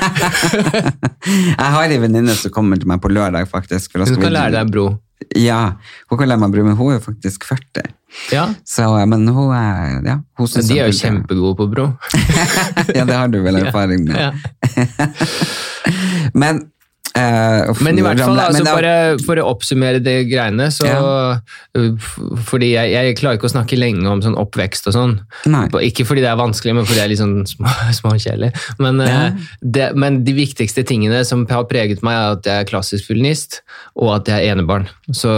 jeg 1.27 1.69
har 1.75 1.91
en 1.91 2.01
venninne 2.01 2.33
som 2.35 2.51
kommer 2.51 2.79
til 2.79 2.87
meg 2.89 2.99
på 3.03 3.11
lørdag, 3.11 3.47
faktisk. 3.51 3.95
Hun 3.99 4.07
skal 4.09 4.33
lære 4.33 4.55
deg 4.55 4.71
bro. 4.71 4.87
Ja, 5.35 5.61
hun 6.09 6.19
kan 6.19 6.29
lære 6.29 6.41
meg 6.41 6.53
bru, 6.53 6.63
men 6.65 6.75
hun 6.77 6.93
er 6.93 6.99
faktisk 7.03 7.45
40. 7.49 7.87
Ja, 8.31 8.45
Så, 8.65 8.85
men 9.09 9.27
hun 9.27 9.51
er 9.53 9.97
ja, 10.05 10.15
hun 10.37 10.47
Men 10.55 10.67
De 10.69 10.79
er 10.79 10.87
jo 10.87 10.95
kjempegode 10.95 11.57
på 11.59 11.67
bro. 11.73 11.87
Ja, 12.97 13.03
det 13.05 13.15
har 13.17 13.27
du 13.27 13.41
vel 13.43 13.59
erfaring 13.65 14.05
med. 14.07 14.15
Ja. 14.15 14.31
Men 16.41 16.67
eh, 17.17 17.69
uff, 17.71 17.81
Men 17.85 17.97
i 17.99 18.03
hvert 18.05 18.19
fall, 18.21 18.39
altså, 18.39 18.63
bare 18.67 18.93
for 19.25 19.39
å 19.41 19.45
oppsummere 19.51 19.99
de 20.03 20.13
greiene, 20.29 20.67
så 20.73 20.85
ja. 20.87 21.01
Fordi 22.47 22.69
jeg, 22.73 22.91
jeg 22.93 23.17
klarer 23.19 23.37
ikke 23.39 23.49
å 23.49 23.53
snakke 23.53 23.77
lenge 23.79 24.07
om 24.09 24.21
sånn 24.23 24.37
oppvekst 24.39 24.87
og 24.89 24.95
sånn. 24.95 25.15
Ikke 25.85 26.05
fordi 26.07 26.23
det 26.25 26.31
er 26.31 26.39
vanskelig, 26.39 26.75
men 26.77 26.87
fordi 26.87 26.99
det 27.01 27.05
er 27.05 27.11
litt 27.13 27.21
sånn 27.21 27.35
små, 27.49 27.73
småkjedelig. 28.01 28.51
Men, 28.83 29.01
Ja. 29.05 29.19
eh, 29.27 29.51
det, 29.61 29.89
men 29.99 30.21
de 30.27 30.33
viktigste 30.37 30.85
tingene 30.87 31.23
som 31.27 31.45
har 31.51 31.67
preget 31.69 32.03
meg, 32.05 32.17
er 32.17 32.37
at 32.39 32.49
jeg 32.49 32.63
er 32.65 32.69
klassisk 32.71 33.09
violinist, 33.11 33.61
og 33.95 34.15
at 34.21 34.31
jeg 34.33 34.47
er 34.47 34.55
enebarn. 34.57 34.87
Så 35.11 35.33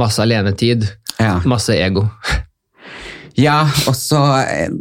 masse 0.00 0.22
alenetid, 0.24 0.88
Ja. 1.18 1.40
masse 1.44 1.74
ego. 1.74 2.08
Ja, 3.38 3.58
og 3.86 3.94
så 3.96 4.20
eh, 4.42 4.72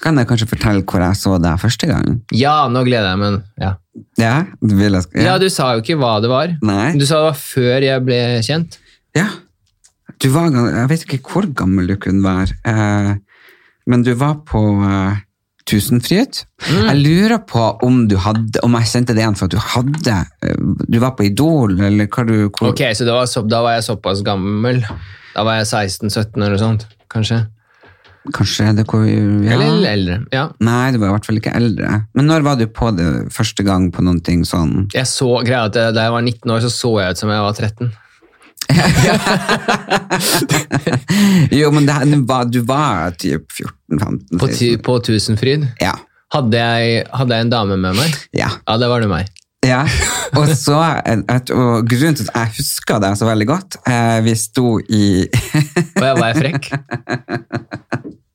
kan 0.00 0.20
jeg 0.20 0.28
kanskje 0.28 0.50
fortelle 0.50 0.84
hvor 0.84 1.00
jeg 1.00 1.18
så 1.18 1.38
deg 1.40 1.60
første 1.62 1.88
gang. 1.88 2.18
Ja, 2.36 2.66
nå 2.68 2.84
gleder 2.84 3.14
jeg 3.14 3.22
meg, 3.22 3.38
men 3.38 3.62
ja. 3.62 3.72
Ja, 4.20 4.34
du 4.60 4.74
vil 4.78 4.96
ja. 4.96 5.02
Ja, 5.20 5.38
du 5.40 5.48
sa 5.52 5.74
jo 5.76 5.82
ikke 5.82 5.98
hva 6.00 6.14
det 6.24 6.30
var. 6.32 6.54
Nei. 6.64 6.92
Du 6.96 7.04
sa 7.08 7.22
det 7.22 7.30
var 7.30 7.40
før 7.40 7.86
jeg 7.86 8.04
ble 8.06 8.20
kjent. 8.44 8.78
Ja. 9.16 9.26
Du 10.22 10.28
var, 10.32 10.52
jeg 10.52 10.88
vet 10.92 11.04
ikke 11.08 11.20
hvor 11.32 11.48
gammel 11.56 11.88
du 11.90 11.96
kunne 12.00 12.22
være, 12.24 12.56
eh, 12.68 13.12
men 13.90 14.04
du 14.06 14.12
var 14.18 14.36
på 14.46 14.60
eh, 14.86 15.22
Tusenfryd. 15.66 16.42
Mm. 16.68 16.84
Jeg 16.90 17.00
lurer 17.00 17.40
på 17.48 17.64
om 17.86 18.04
du 18.10 18.16
hadde, 18.20 18.60
om 18.66 18.76
jeg 18.78 18.90
kjente 18.92 19.16
det 19.16 19.24
igjen 19.24 19.38
for 19.38 19.48
at 19.48 19.54
du 19.54 19.60
hadde, 19.72 20.18
eh, 20.44 20.62
du 20.84 21.00
var 21.02 21.16
på 21.18 21.26
Idol, 21.26 21.74
eller 21.80 22.10
hva 22.12 22.26
du... 22.28 22.36
Hvor, 22.50 22.70
Ok, 22.70 22.84
så 22.98 23.08
det 23.08 23.16
var 23.16 23.26
så, 23.30 23.44
da 23.46 23.62
var 23.64 23.78
jeg 23.78 23.88
såpass 23.88 24.22
gammel. 24.26 24.82
Da 25.32 25.46
var 25.48 25.60
jeg 25.60 25.70
16-17 25.70 26.36
eller 26.36 26.54
noe 26.54 26.62
sånt, 26.62 26.86
kanskje. 27.12 27.44
Kanskje 28.30 28.68
det 28.76 28.84
hvor... 28.86 29.02
Ja. 29.02 29.56
Eller 29.56 29.88
eldre. 29.90 30.20
Ja. 30.30 30.44
Nei, 30.62 30.92
du 30.94 31.00
var 31.02 31.10
i 31.10 31.14
hvert 31.16 31.26
fall 31.26 31.40
ikke 31.40 31.56
eldre. 31.58 31.88
Men 32.14 32.30
når 32.30 32.44
var 32.46 32.60
du 32.60 32.68
på 32.70 32.92
det 32.94 33.08
første 33.34 33.66
gang 33.66 33.88
på 33.94 34.04
noen 34.06 34.20
ting 34.22 34.44
sånn? 34.46 34.86
Jeg 34.94 35.10
så, 35.10 35.42
greia 35.42 35.66
at 35.66 35.74
Da 35.74 36.06
jeg 36.06 36.14
var 36.14 36.22
19 36.22 36.54
år, 36.54 36.62
så 36.62 36.70
så 36.70 37.02
jeg 37.02 37.16
ut 37.16 37.22
som 37.22 37.32
jeg 37.34 37.42
var 37.42 37.54
13. 37.58 37.90
jo, 41.58 41.66
men 41.74 41.82
det, 41.88 41.94
det 42.12 42.20
du 42.54 42.60
var 42.68 43.10
typ 43.18 43.42
14-15. 43.90 44.38
På, 44.38 44.46
på 44.86 44.92
Tusenfryd. 45.08 45.66
Ja. 45.82 45.96
Hadde 46.32 46.56
jeg, 46.56 47.04
hadde 47.12 47.36
jeg 47.36 47.48
en 47.48 47.52
dame 47.52 47.76
med 47.76 47.98
meg? 47.98 48.14
Ja. 48.36 48.48
Ja, 48.64 48.78
det 48.80 48.88
var 48.88 49.04
det 49.04 49.10
meg. 49.10 49.28
Ja. 49.66 49.82
Og, 50.38 50.48
så, 50.56 50.78
et, 51.06 51.50
og 51.54 51.86
grunnen 51.88 52.16
til 52.18 52.28
at 52.32 52.36
jeg 52.40 52.54
husker 52.58 53.00
det 53.04 53.12
så 53.20 53.28
veldig 53.28 53.46
godt, 53.50 53.76
eh, 53.86 54.18
vi 54.26 54.34
sto 54.38 54.78
i 54.80 55.04
Og 55.28 56.06
jeg 56.06 56.16
var 56.18 56.38
frekk? 56.38 56.70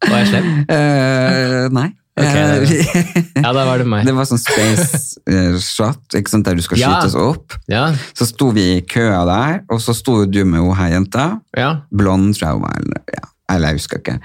Var 0.08 0.20
jeg 0.22 0.28
slem? 0.30 0.52
Uh, 0.70 1.64
Nei. 1.74 1.88
Okay, 2.18 2.66
det 2.66 2.78
Ja, 3.44 3.52
da 3.54 3.64
var 3.68 3.78
det 3.82 3.86
meg. 3.90 4.06
det 4.08 4.14
var 4.18 4.26
sånn 4.26 4.40
space 4.42 5.20
shot, 5.62 6.02
ikke 6.18 6.32
sant, 6.32 6.48
der 6.48 6.58
du 6.58 6.64
skal 6.66 6.80
Ja. 6.82 6.96
skytes 6.96 7.18
opp. 7.22 7.54
Ja, 7.70 7.92
Så 8.18 8.26
sto 8.30 8.50
vi 8.56 8.64
i 8.78 8.82
køa 8.90 9.20
der, 9.30 9.60
og 9.70 9.82
så 9.84 9.94
sto 9.98 10.24
du 10.26 10.40
med 10.46 10.64
hun 10.64 10.74
her 10.80 10.96
jenta. 10.96 11.28
ja. 11.58 11.76
Blond, 11.94 12.34
tror 12.38 12.48
jeg 12.48 12.58
hun 12.58 12.66
var. 12.66 13.04
Ja. 13.14 13.26
eller 13.54 13.70
jeg 13.70 13.78
husker 13.80 14.02
ikke. 14.02 14.18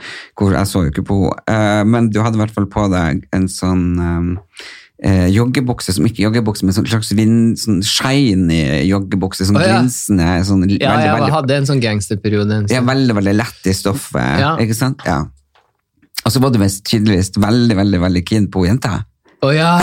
Jeg 0.57 0.67
så 0.67 0.81
jo 0.87 0.91
ikke 0.91 1.05
på 1.07 1.19
henne. 1.23 1.43
Eh, 1.53 1.85
men 1.85 2.09
du 2.11 2.23
hadde 2.25 2.37
i 2.41 2.43
hvert 2.43 2.55
fall 2.55 2.67
på 2.67 2.89
deg 2.91 3.21
en 3.37 3.45
sånn 3.49 3.85
um, 4.01 4.33
eh, 5.03 5.29
joggebukse, 5.35 5.95
som 5.97 6.07
ikke 6.09 6.25
joggebukse, 6.25 6.67
men 6.67 6.77
sånn 6.77 6.89
slags 6.89 7.13
vind, 7.19 7.59
sånn 7.61 7.83
shiny 7.87 8.63
joggebukse. 8.89 9.47
Sånn 9.49 9.59
oh, 9.61 9.65
ja. 9.67 9.79
glinsende. 9.81 10.29
Sånn, 10.49 10.65
ja 10.71 10.93
veldig, 10.95 11.07
jeg 11.07 11.15
veldig, 11.19 11.37
hadde 11.37 11.61
en 11.61 11.71
sånn 11.71 11.83
gangsterperiode. 11.83 12.59
en 12.63 12.69
ja, 12.71 12.81
sånn. 12.81 12.91
veldig, 12.93 13.17
veldig 13.21 13.37
lett 13.39 13.71
i 13.71 13.77
stoffet. 13.77 14.43
Ja. 14.43 14.55
Ikke 14.63 14.79
sant? 14.79 15.03
Ja. 15.09 15.25
Og 16.23 16.31
så 16.31 16.43
var 16.43 16.53
du 16.55 16.61
visst 16.63 16.85
tydeligvis 16.87 17.33
veldig, 17.35 17.77
veldig 17.81 18.01
veldig 18.05 18.23
keen 18.29 18.47
på 18.53 18.67
jenta. 18.69 19.03
Å 19.43 19.51
ja! 19.51 19.73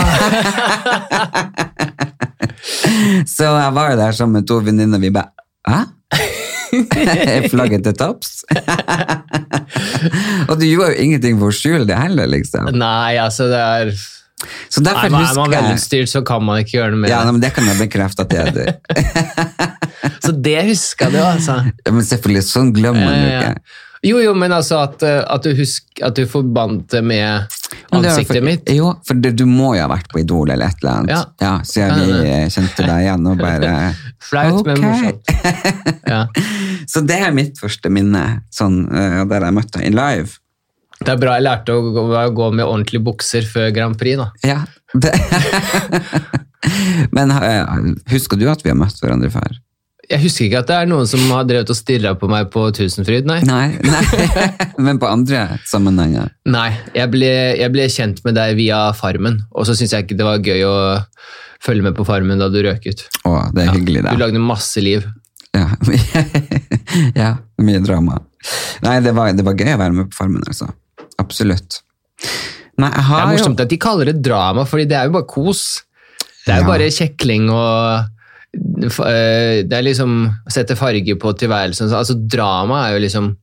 Så 3.28 3.44
jeg 3.44 3.72
var 3.76 3.90
jo 3.92 3.96
der 4.00 4.14
sammen 4.16 4.40
med 4.40 4.46
to 4.48 4.60
venninner, 4.64 4.96
og 4.96 5.04
vi 5.04 5.10
bare 5.12 5.32
Hæ? 5.68 5.80
Er 6.70 7.48
flagget 7.50 7.82
til 7.84 7.96
topps? 7.98 8.44
og 10.48 10.54
du 10.60 10.64
gjorde 10.68 10.92
jo 10.94 11.02
ingenting 11.02 11.36
for 11.40 11.50
å 11.50 11.56
skjule 11.56 11.84
det 11.88 11.98
heller, 11.98 12.30
liksom. 12.30 12.70
Nei, 12.78 13.18
altså, 13.20 13.48
det 13.50 13.58
er 13.58 13.92
Så 14.72 14.80
Nei, 14.84 14.94
men 15.10 15.20
Er 15.20 15.34
man 15.36 15.52
velutstyrt, 15.52 16.08
så 16.08 16.22
kan 16.26 16.42
man 16.46 16.62
ikke 16.62 16.78
gjøre 16.78 16.94
noe 16.94 17.02
med 17.04 17.12
Ja, 17.12 17.20
det. 17.24 17.34
men 17.36 17.42
Det 17.44 17.52
kan 17.56 17.66
jeg 17.68 17.78
bekrefte 17.82 18.24
at 18.24 18.32
jeg 18.32 18.54
det. 18.56 18.68
Så 20.24 20.32
det 20.32 20.58
huska 20.70 21.10
du, 21.12 21.18
altså. 21.20 21.60
Ja, 21.84 21.92
men 21.92 22.04
selvfølgelig, 22.06 22.44
sånn 22.48 22.74
glemmer 22.76 23.04
man 23.04 23.14
jo 23.18 23.28
Ja, 23.28 23.30
ja, 23.30 23.40
ja. 23.40 23.54
ikke. 23.54 23.86
Jo, 24.00 24.16
jo, 24.24 24.30
men 24.32 24.48
altså 24.56 24.78
at, 24.80 25.02
eh, 25.04 25.18
at 25.28 25.44
du 25.44 25.50
husker 25.58 26.06
at 26.06 26.16
du 26.16 26.22
forbandt 26.24 26.86
det 26.94 27.02
med 27.04 27.50
ansiktet 27.92 28.30
for, 28.30 28.46
mitt. 28.46 28.70
Jo, 28.72 28.94
for 29.04 29.18
det, 29.20 29.34
du 29.36 29.42
må 29.44 29.74
jo 29.76 29.82
ha 29.84 29.90
vært 29.92 30.08
på 30.08 30.22
Idol 30.22 30.54
eller 30.54 30.72
et 30.72 30.80
eller 30.80 31.02
annet. 31.02 31.12
Ja. 31.12 31.20
Ja, 31.44 31.50
så 31.68 31.82
jeg, 31.82 32.06
vi 32.08 32.38
kjente 32.54 32.86
deg 32.88 33.02
igjen 33.04 33.28
og 33.28 33.42
bare 33.42 33.74
Flaut, 34.30 34.64
men 34.64 34.80
morsomt. 34.86 35.28
Ja. 36.08 36.22
Så 36.88 37.04
det 37.04 37.18
er 37.26 37.36
mitt 37.36 37.60
første 37.60 37.92
minne, 37.92 38.24
sånn, 38.56 38.86
eh, 38.88 39.20
der 39.28 39.44
jeg 39.50 39.58
møtte 39.60 39.84
henne 39.84 40.00
live. 40.00 40.32
Det 41.00 41.14
er 41.14 41.20
bra 41.20 41.34
jeg 41.38 41.46
lærte 41.46 41.72
å 41.72 41.80
gå, 41.80 42.02
å 42.12 42.30
gå 42.36 42.50
med 42.52 42.66
ordentlige 42.66 43.00
bukser 43.04 43.42
før 43.48 43.70
Grand 43.72 43.96
Prix. 43.98 44.16
da. 44.20 44.28
Ja. 44.44 44.60
Men 47.16 47.30
eh, 47.32 47.64
husker 48.12 48.36
du 48.36 48.50
at 48.52 48.60
vi 48.64 48.70
har 48.72 48.78
møtt 48.78 49.00
hverandre 49.00 49.30
før? 49.32 49.56
Jeg 50.10 50.18
husker 50.24 50.44
ikke 50.48 50.60
at 50.64 50.68
det 50.68 50.76
er 50.82 50.88
noen 50.90 51.06
som 51.06 51.22
har 51.30 51.44
drevet 51.46 51.70
og 51.70 51.76
stirra 51.78 52.16
på 52.18 52.26
meg 52.30 52.48
på 52.50 52.64
Tusenfryd, 52.74 53.28
nei. 53.30 53.38
Nei, 53.46 53.78
nei. 53.86 54.02
men 54.84 54.98
på 54.98 55.06
andre 55.06 55.44
sammenhenger. 55.70 56.32
Nei, 56.50 56.72
jeg 56.96 57.06
ble, 57.12 57.28
jeg 57.60 57.70
ble 57.70 57.86
kjent 57.94 58.18
med 58.26 58.34
deg 58.34 58.56
via 58.58 58.88
Farmen, 58.98 59.38
og 59.54 59.68
så 59.68 59.76
syns 59.78 59.94
jeg 59.94 60.08
ikke 60.08 60.18
det 60.18 60.26
var 60.26 60.42
gøy 60.42 60.64
å 60.66 60.74
følge 61.62 61.86
med 61.86 61.94
på 61.94 62.02
Farmen 62.08 62.42
da 62.42 62.50
du 62.50 62.58
røk 62.66 62.82
ut. 62.90 63.06
Å, 63.22 63.36
det 63.54 63.68
er 63.68 63.72
hyggelig, 63.76 64.02
Du 64.10 64.18
lagde 64.18 64.42
masse 64.42 64.82
liv. 64.82 65.06
Ja. 65.54 65.70
ja, 67.22 67.30
mye 67.62 67.78
drama. 67.86 68.18
Nei, 68.82 68.98
det 69.06 69.14
var, 69.14 69.30
det 69.36 69.46
var 69.46 69.54
gøy 69.54 69.76
å 69.76 69.80
være 69.84 69.94
med 70.00 70.10
på 70.10 70.18
Farmen, 70.24 70.42
altså. 70.42 70.72
Absolutt. 71.20 71.80
Nei, 72.80 72.88
Det 72.90 73.04
er 73.04 73.12
er 73.12 73.26
jo 73.26 73.36
morsomt 73.36 73.60
at 73.60 73.68
de 73.68 73.76
kaller 73.80 74.08
det 74.10 74.22
drama, 74.24 74.64
fordi 74.68 74.86
det 74.88 74.96
er 74.96 75.08
jo 75.10 75.14
bare 75.18 75.28
kos. 75.28 75.82
Det 76.46 76.54
er 76.54 76.62
jo 76.62 76.66
Ja. 76.66 76.70
bare 76.72 76.88
kjekling 76.96 77.50
og 77.52 78.06
eh, 78.56 79.62
Det 79.62 79.72
er 79.76 79.84
liksom 79.86 80.14
å 80.46 80.50
sette 80.52 80.76
farge 80.78 81.14
på 81.20 81.32
tilværelsen. 81.38 81.90
Altså, 81.92 82.16
drama 82.26 82.86
er 82.88 82.96
jo 82.96 83.02
liksom 83.06 83.34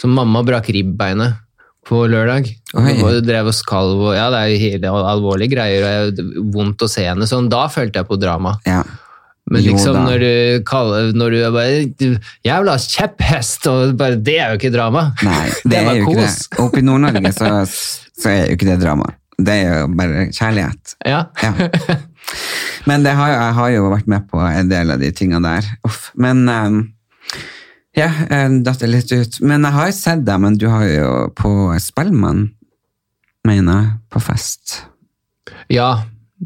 Som 0.00 0.12
mamma 0.16 0.42
brakk 0.44 0.66
ribbeinet 0.74 1.36
på 1.86 2.02
lørdag. 2.10 2.48
Oi. 2.74 2.96
Og 3.00 3.20
drev 3.24 3.46
og 3.46 3.54
skalv 3.54 4.00
og 4.10 4.14
Ja, 4.16 4.26
det 4.34 4.40
er 4.42 4.48
jo 4.50 4.58
hele 4.58 4.90
alvorlige 5.06 5.52
greier, 5.54 5.84
og 6.08 6.16
det 6.16 6.24
er 6.24 6.42
vondt 6.52 6.82
å 6.82 6.88
se 6.90 7.04
henne 7.06 7.28
sånn. 7.30 7.48
Da 7.48 7.68
følte 7.68 8.00
jeg 8.02 8.08
på 8.10 8.18
drama. 8.20 8.56
ja. 8.66 8.82
Men 9.46 9.62
liksom 9.62 9.94
når 10.02 10.22
du 10.22 10.64
kaller 10.66 11.12
Når 11.14 11.30
du 11.30 11.36
er 11.46 11.52
bare 11.54 12.16
Jævla 12.46 12.74
kjepphest! 12.82 13.68
Og 13.70 13.94
bare, 13.98 14.18
det 14.18 14.40
er 14.42 14.50
jo 14.50 14.58
ikke 14.58 14.72
drama. 14.74 15.04
Nei, 15.22 15.44
det, 15.62 15.70
Det 15.70 15.78
er 15.82 16.00
jo 16.00 16.08
ikke 16.08 16.24
det. 16.24 16.32
Oppe 16.64 16.82
i 16.82 16.86
Nord-Norge 16.86 17.32
så, 17.36 17.52
så 18.18 18.32
er 18.32 18.42
jo 18.42 18.56
ikke 18.58 18.68
det 18.72 18.80
drama. 18.82 19.12
Det 19.36 19.54
er 19.62 19.80
jo 19.82 19.88
bare 19.94 20.26
kjærlighet. 20.32 20.96
Ja. 21.06 21.22
Ja. 21.44 21.52
Men 22.88 23.04
det 23.04 23.14
har, 23.18 23.30
jeg 23.30 23.54
har 23.60 23.70
jo 23.74 23.88
vært 23.92 24.10
med 24.10 24.26
på 24.30 24.40
en 24.42 24.70
del 24.70 24.90
av 24.94 25.02
de 25.02 25.12
tingene 25.14 25.42
der. 25.46 25.70
Uff. 25.86 26.10
Men 26.18 26.42
um, 26.48 26.80
ja, 27.96 28.10
jeg 28.30 28.60
datt 28.66 28.82
det 28.82 28.90
litt 28.90 29.12
ut. 29.12 29.38
Men 29.46 29.66
jeg 29.66 29.76
har 29.76 29.90
jo 29.90 29.96
sett 30.00 30.26
deg, 30.26 30.42
men 30.42 30.58
du 30.60 30.66
har 30.72 30.84
jo 30.88 31.10
på 31.38 31.52
Spellemann, 31.82 32.48
mener 33.46 33.78
jeg, 33.78 33.94
på 34.12 34.22
fest. 34.26 34.80
Ja, 35.72 35.90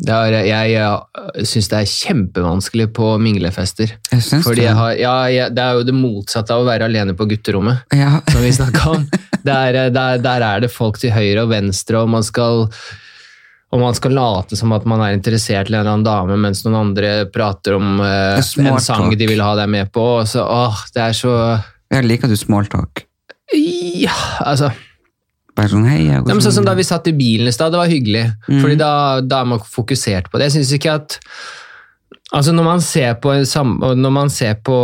er, 0.06 0.36
jeg, 0.46 0.70
jeg 0.76 1.46
syns 1.50 1.68
det 1.72 1.78
er 1.80 1.90
kjempevanskelig 1.90 2.86
på 2.94 3.10
minglefester. 3.18 3.96
Jeg 4.12 4.22
synes 4.22 4.46
Fordi 4.46 4.62
jeg 4.68 4.76
har, 4.78 4.94
ja, 5.00 5.14
jeg, 5.32 5.54
det 5.56 5.64
er 5.64 5.78
jo 5.80 5.86
det 5.88 5.94
motsatte 5.96 6.54
av 6.54 6.62
å 6.62 6.68
være 6.68 6.86
alene 6.86 7.16
på 7.18 7.26
gutterommet, 7.30 7.82
Ja, 7.96 8.20
som 8.30 8.44
vi 8.46 8.54
om. 8.86 9.08
Der, 9.40 9.72
der, 9.88 10.18
der 10.20 10.42
er 10.44 10.60
det 10.60 10.68
folk 10.68 10.98
til 11.00 11.14
høyre 11.14 11.46
og 11.46 11.48
venstre, 11.48 12.02
og 12.02 12.10
man 12.12 12.20
skal 12.20 12.66
og 13.72 13.80
man 13.80 13.96
skal 13.96 14.12
late 14.12 14.58
som 14.58 14.74
at 14.76 14.84
man 14.84 15.00
er 15.00 15.14
interessert 15.16 15.70
i 15.70 15.72
en 15.72 15.78
eller 15.78 15.88
annen 15.94 16.04
dame, 16.04 16.36
mens 16.42 16.60
noen 16.66 16.76
andre 16.76 17.12
prater 17.32 17.78
om 17.78 18.02
eh, 18.04 18.36
small 18.44 18.74
en 18.74 18.84
sang 18.84 19.14
de 19.16 19.28
vil 19.30 19.40
ha 19.40 19.54
deg 19.56 19.70
med 19.72 19.88
på. 19.94 20.04
Og 20.18 20.28
så, 20.28 20.44
åh, 20.44 20.82
det 20.92 21.06
er 21.06 21.16
så 21.16 21.32
jeg 21.90 22.06
liker 22.06 22.30
du 22.30 22.36
smalltalk. 22.38 23.06
Ja, 23.56 24.14
altså 24.44 24.70
Bare 25.60 25.68
sånn, 25.68 25.88
hei, 25.90 26.02
Ja, 26.08 26.20
men 26.24 26.40
sånn 26.40 26.54
som 26.56 26.64
Da 26.64 26.72
vi 26.78 26.86
satt 26.88 27.08
i 27.10 27.16
bilen 27.16 27.50
i 27.50 27.52
stad, 27.52 27.74
det 27.74 27.80
var 27.82 27.90
hyggelig. 27.90 28.26
Mm. 28.48 28.60
Fordi 28.62 28.76
da, 28.80 28.92
da 29.20 29.42
er 29.42 29.50
man 29.52 29.60
fokusert 29.60 30.30
på 30.32 30.40
det. 30.40 30.48
Jeg 30.48 30.60
synes 30.60 30.76
ikke 30.78 30.94
at 31.02 31.18
Altså 32.30 32.52
Når 32.54 32.62
man 32.62 32.82
ser 32.84 33.16
på, 33.18 33.32
sam, 33.44 33.72
når 33.82 34.12
man 34.14 34.28
ser 34.30 34.60
på 34.62 34.74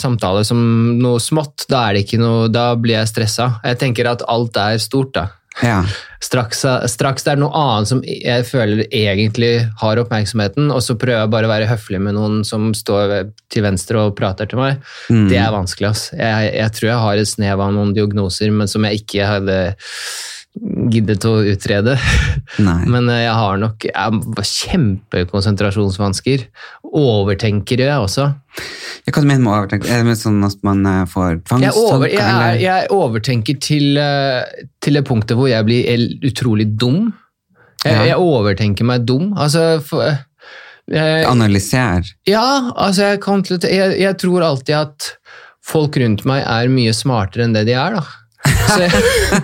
samtale 0.00 0.46
som 0.48 0.60
noe 0.96 1.20
smått, 1.20 1.66
da 1.68 1.82
er 1.84 1.98
det 1.98 2.06
ikke 2.06 2.20
noe, 2.22 2.46
da 2.48 2.70
blir 2.80 2.96
jeg 2.96 3.10
stressa. 3.10 3.50
Jeg 3.68 3.76
tenker 3.82 4.08
at 4.08 4.24
alt 4.32 4.56
er 4.56 4.80
stort. 4.80 5.12
da. 5.12 5.26
Ja, 5.62 5.82
Straks, 6.20 6.64
straks 6.90 7.22
det 7.26 7.34
er 7.34 7.38
noe 7.38 7.52
annet 7.54 7.88
som 7.90 8.00
jeg 8.02 8.44
føler 8.48 8.80
egentlig 8.88 9.68
har 9.82 10.00
oppmerksomheten, 10.00 10.70
og 10.72 10.80
så 10.82 10.96
prøver 10.98 11.20
jeg 11.22 11.30
bare 11.30 11.46
å 11.46 11.52
være 11.52 11.68
høflig 11.70 12.00
med 12.02 12.16
noen 12.16 12.38
som 12.44 12.70
står 12.74 13.30
til 13.52 13.62
venstre 13.66 14.00
og 14.08 14.16
prater 14.18 14.48
til 14.50 14.58
meg, 14.58 14.80
Mm. 15.12 15.28
det 15.30 15.38
er 15.38 15.52
vanskelig. 15.54 15.90
ass. 15.90 16.10
Jeg, 16.16 16.54
jeg 16.56 16.72
tror 16.72 16.88
jeg 16.88 16.98
har 17.04 17.16
et 17.22 17.28
snev 17.28 17.60
av 17.60 17.72
noen 17.76 17.94
diagnoser, 17.94 18.50
men 18.50 18.66
som 18.66 18.82
jeg 18.88 19.02
ikke 19.04 19.28
hadde 19.28 19.58
giddet 20.92 21.24
å 21.28 21.34
utrede. 21.44 21.96
nei. 22.64 22.78
Men 22.92 23.10
eh, 23.12 23.24
jeg 23.26 23.34
har 23.36 23.58
nok 23.60 23.84
jeg 23.88 24.46
kjempekonsentrasjonsvansker. 24.52 26.46
Overtenker 26.96 27.82
jeg 27.84 27.96
også. 28.00 28.28
Jeg 29.06 29.14
kan 29.14 29.26
mene 29.28 29.44
med 29.44 29.52
overtenker? 29.52 29.90
Er 29.92 30.06
det 30.06 30.16
sånn 30.20 30.40
at 30.46 30.56
man 30.66 30.80
får 31.10 31.42
får 31.48 31.60
Jeg, 31.66 31.74
over, 31.76 32.08
jeg, 32.08 32.62
jeg 32.64 32.88
overtenker 32.94 33.58
til, 33.62 33.98
eh, 34.00 34.64
til 34.82 34.96
det 34.96 35.04
punktet 35.08 35.36
hvor 35.38 35.50
jeg 35.50 35.66
blir 35.68 36.06
utrolig 36.30 36.70
dum. 36.80 37.12
Jeg, 37.84 37.92
Ja. 37.92 38.04
jeg 38.14 38.16
overtenker 38.18 38.84
meg 38.88 39.04
dum. 39.06 39.34
Altså, 39.36 39.76
for, 39.84 40.16
jeg, 40.90 41.24
Analyser. 41.28 42.08
ja, 42.26 42.72
altså 42.74 43.12
jeg, 43.12 43.20
til, 43.60 43.70
jeg, 43.70 43.98
jeg 44.00 44.16
tror 44.22 44.42
alltid 44.42 44.74
at 44.78 45.12
folk 45.66 45.96
rundt 45.98 46.24
meg 46.24 46.44
er 46.46 46.68
mye 46.72 46.92
smartere 46.94 47.44
enn 47.44 47.54
det 47.54 47.66
de 47.68 47.74
er, 47.74 47.98
da. 47.98 48.02
Så 48.70 48.88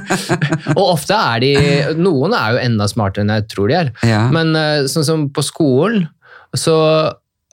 og 0.78 0.82
ofte 0.84 1.16
er 1.16 1.42
de 1.42 1.52
Noen 1.98 2.34
er 2.36 2.54
jo 2.54 2.62
enda 2.62 2.88
smartere 2.90 3.26
enn 3.26 3.34
jeg 3.36 3.48
tror 3.52 3.70
de 3.70 3.78
er. 3.78 3.92
Ja. 4.06 4.26
Men 4.34 4.54
eh, 4.58 4.84
sånn 4.90 5.06
som 5.06 5.26
på 5.34 5.44
skolen, 5.46 6.06
så 6.58 6.76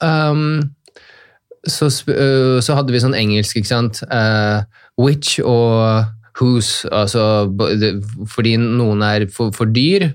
um, 0.03 0.59
så, 1.67 1.89
øh, 2.07 2.59
så 2.63 2.75
hadde 2.77 2.93
vi 2.95 3.01
sånn 3.03 3.17
engelsk, 3.17 3.59
ikke 3.59 3.69
sant? 3.69 3.99
Uh, 4.07 4.63
which 4.99 5.41
og 5.43 6.05
whose, 6.39 6.87
altså 6.87 7.49
fordi 8.31 8.55
noen 8.61 9.03
er 9.03 9.27
for, 9.33 9.51
for 9.55 9.69
dyr. 9.69 10.13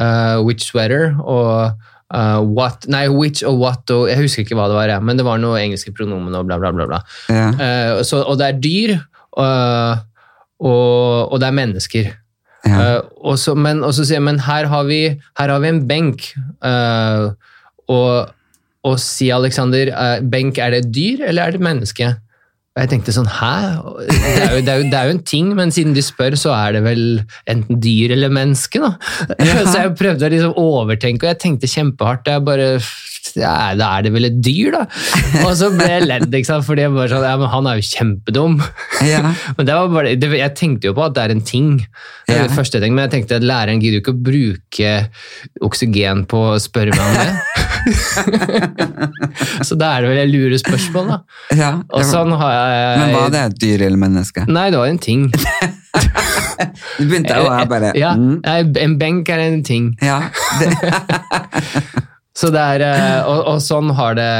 Uh, 0.00 0.40
which 0.44 0.68
sweater 0.68 1.14
og 1.24 1.76
Uh, 2.06 2.38
what 2.38 2.84
Nei, 2.86 3.08
which 3.10 3.42
og 3.42 3.56
what 3.58 3.90
og 3.90 4.04
Jeg 4.06 4.20
husker 4.20 4.44
ikke 4.44 4.54
hva 4.54 4.68
det 4.70 4.76
var, 4.76 4.92
men 5.02 5.18
det 5.18 5.24
var 5.26 5.40
noe 5.42 5.58
engelske 5.58 5.90
pronomen 5.90 6.36
og 6.38 6.44
bla, 6.46 6.54
bla, 6.62 6.70
bla. 6.70 6.86
bla. 6.86 7.00
ja. 7.26 7.48
Uh, 7.50 8.02
så, 8.06 8.20
og 8.22 8.38
det 8.38 8.46
er 8.46 8.60
dyr, 8.62 8.92
eh, 9.42 10.04
og, 10.60 11.32
og 11.32 11.40
det 11.40 11.50
er 11.50 11.58
mennesker. 11.60 12.12
ja. 12.66 12.76
Uh, 12.76 13.00
og 13.32 13.38
så, 13.38 13.54
men, 13.54 13.82
og 13.84 13.94
så 13.94 14.04
sier 14.06 14.20
jeg, 14.20 14.26
men 14.26 14.40
her 14.42 14.66
har 14.70 14.86
vi, 14.88 15.00
her 15.38 15.52
har 15.52 15.62
vi 15.62 15.72
en 15.72 15.82
benk. 15.88 16.30
Uh, 16.64 17.32
og, 17.92 18.32
og 18.86 19.00
si, 19.02 19.30
Alexander, 19.34 19.92
uh, 19.94 20.22
benk, 20.30 20.58
er 20.58 20.74
det 20.74 20.84
et 20.84 20.94
dyr 20.94 21.26
eller 21.28 21.42
er 21.42 21.54
det 21.54 21.60
et 21.60 21.68
menneske? 21.68 22.14
Og 22.76 22.82
jeg 22.82 22.90
tenkte 22.92 23.12
sånn, 23.16 23.28
hæ? 23.32 23.52
Det 24.04 24.16
er, 24.20 24.50
jo, 24.52 24.58
det, 24.60 24.68
er 24.68 24.80
jo, 24.82 24.88
det 24.92 24.96
er 24.98 25.08
jo 25.08 25.12
en 25.14 25.22
ting, 25.24 25.46
men 25.56 25.70
siden 25.72 25.94
de 25.96 26.02
spør, 26.04 26.34
så 26.36 26.52
er 26.52 26.74
det 26.76 26.82
vel 26.84 27.04
enten 27.48 27.78
dyr 27.80 28.12
eller 28.12 28.34
menneske, 28.36 28.82
da. 28.82 28.90
Så 29.70 29.78
jeg 29.78 29.94
prøvde 29.96 30.28
å 30.28 30.32
liksom 30.34 30.58
overtenke, 30.60 31.24
og 31.24 31.32
jeg 31.32 31.40
tenkte 31.40 31.70
kjempehardt. 31.72 32.28
Jeg 32.28 32.44
bare 32.44 32.68
ja, 33.36 33.74
Da 33.78 33.88
er 33.98 34.06
det 34.06 34.12
vel 34.14 34.24
et 34.30 34.38
dyr, 34.44 34.72
da? 34.74 34.82
Og 35.44 35.52
så 35.58 35.68
ble 35.76 35.86
jeg 35.90 36.06
ledd, 36.08 36.28
ikke 36.34 36.48
sant? 36.48 36.64
fordi 36.66 36.82
jeg 36.86 36.92
bare 36.96 37.08
sånn, 37.12 37.24
ja, 37.28 37.36
men 37.40 37.50
han 37.52 37.66
er 37.70 37.80
jo 37.80 37.86
kjempedum. 37.90 38.58
ja. 39.06 39.22
Men 39.56 39.66
det 39.68 39.74
var 39.76 39.88
bare, 39.92 40.14
det, 40.20 40.30
jeg 40.38 40.54
tenkte 40.58 40.90
jo 40.90 40.94
på 40.96 41.04
at 41.06 41.14
det 41.16 41.22
er 41.26 41.34
en 41.36 41.44
ting. 41.46 41.68
Det 42.26 42.34
Ja. 42.36 42.42
det 42.46 42.56
første 42.56 42.76
jeg 42.78 42.82
tenkte, 42.82 42.96
Men 42.96 43.04
jeg 43.06 43.12
tenkte 43.16 43.36
at 43.38 43.46
læreren 43.46 43.80
gidder 43.82 44.00
jo 44.00 44.02
ikke 44.04 44.14
å 44.16 44.24
bruke 44.30 44.90
oksygen 45.68 46.24
på 46.30 46.40
å 46.52 46.58
spørre 46.60 46.90
meg 46.96 47.04
om 47.06 47.14
det. 47.20 47.32
så 49.66 49.76
da 49.78 49.92
er 49.96 50.02
det 50.04 50.10
vel 50.10 50.20
et 50.24 50.32
lure 50.32 50.58
spørsmål, 50.60 51.12
da. 51.12 51.18
ja. 51.56 51.70
Og 51.94 52.02
sånn 52.08 52.32
har 52.40 52.52
jeg 52.56 52.98
Men 53.04 53.14
var 53.16 53.30
det 53.34 53.42
et 53.50 53.58
dyr 53.62 53.86
eller 53.88 54.00
menneske? 54.00 54.46
Nei, 54.50 54.68
det 54.74 54.80
var 54.80 54.90
en 54.90 54.98
ting. 55.02 55.28
Du 56.96 57.04
begynte 57.08 57.32
å 57.36 57.44
være 57.48 57.66
bare 57.68 57.90
ja, 57.96 58.10
mm, 58.16 58.40
ja, 58.44 58.54
En 58.84 58.94
benk 59.00 59.28
er 59.32 59.40
en 59.46 59.62
ting. 59.64 59.90
ja. 60.04 60.18
Det, 60.60 60.68
Så 62.36 62.50
det 62.52 62.60
er, 62.60 62.84
eh, 62.84 63.18
og, 63.24 63.40
og 63.54 63.64
sånn 63.64 63.94
har 63.96 64.18
det 64.18 64.30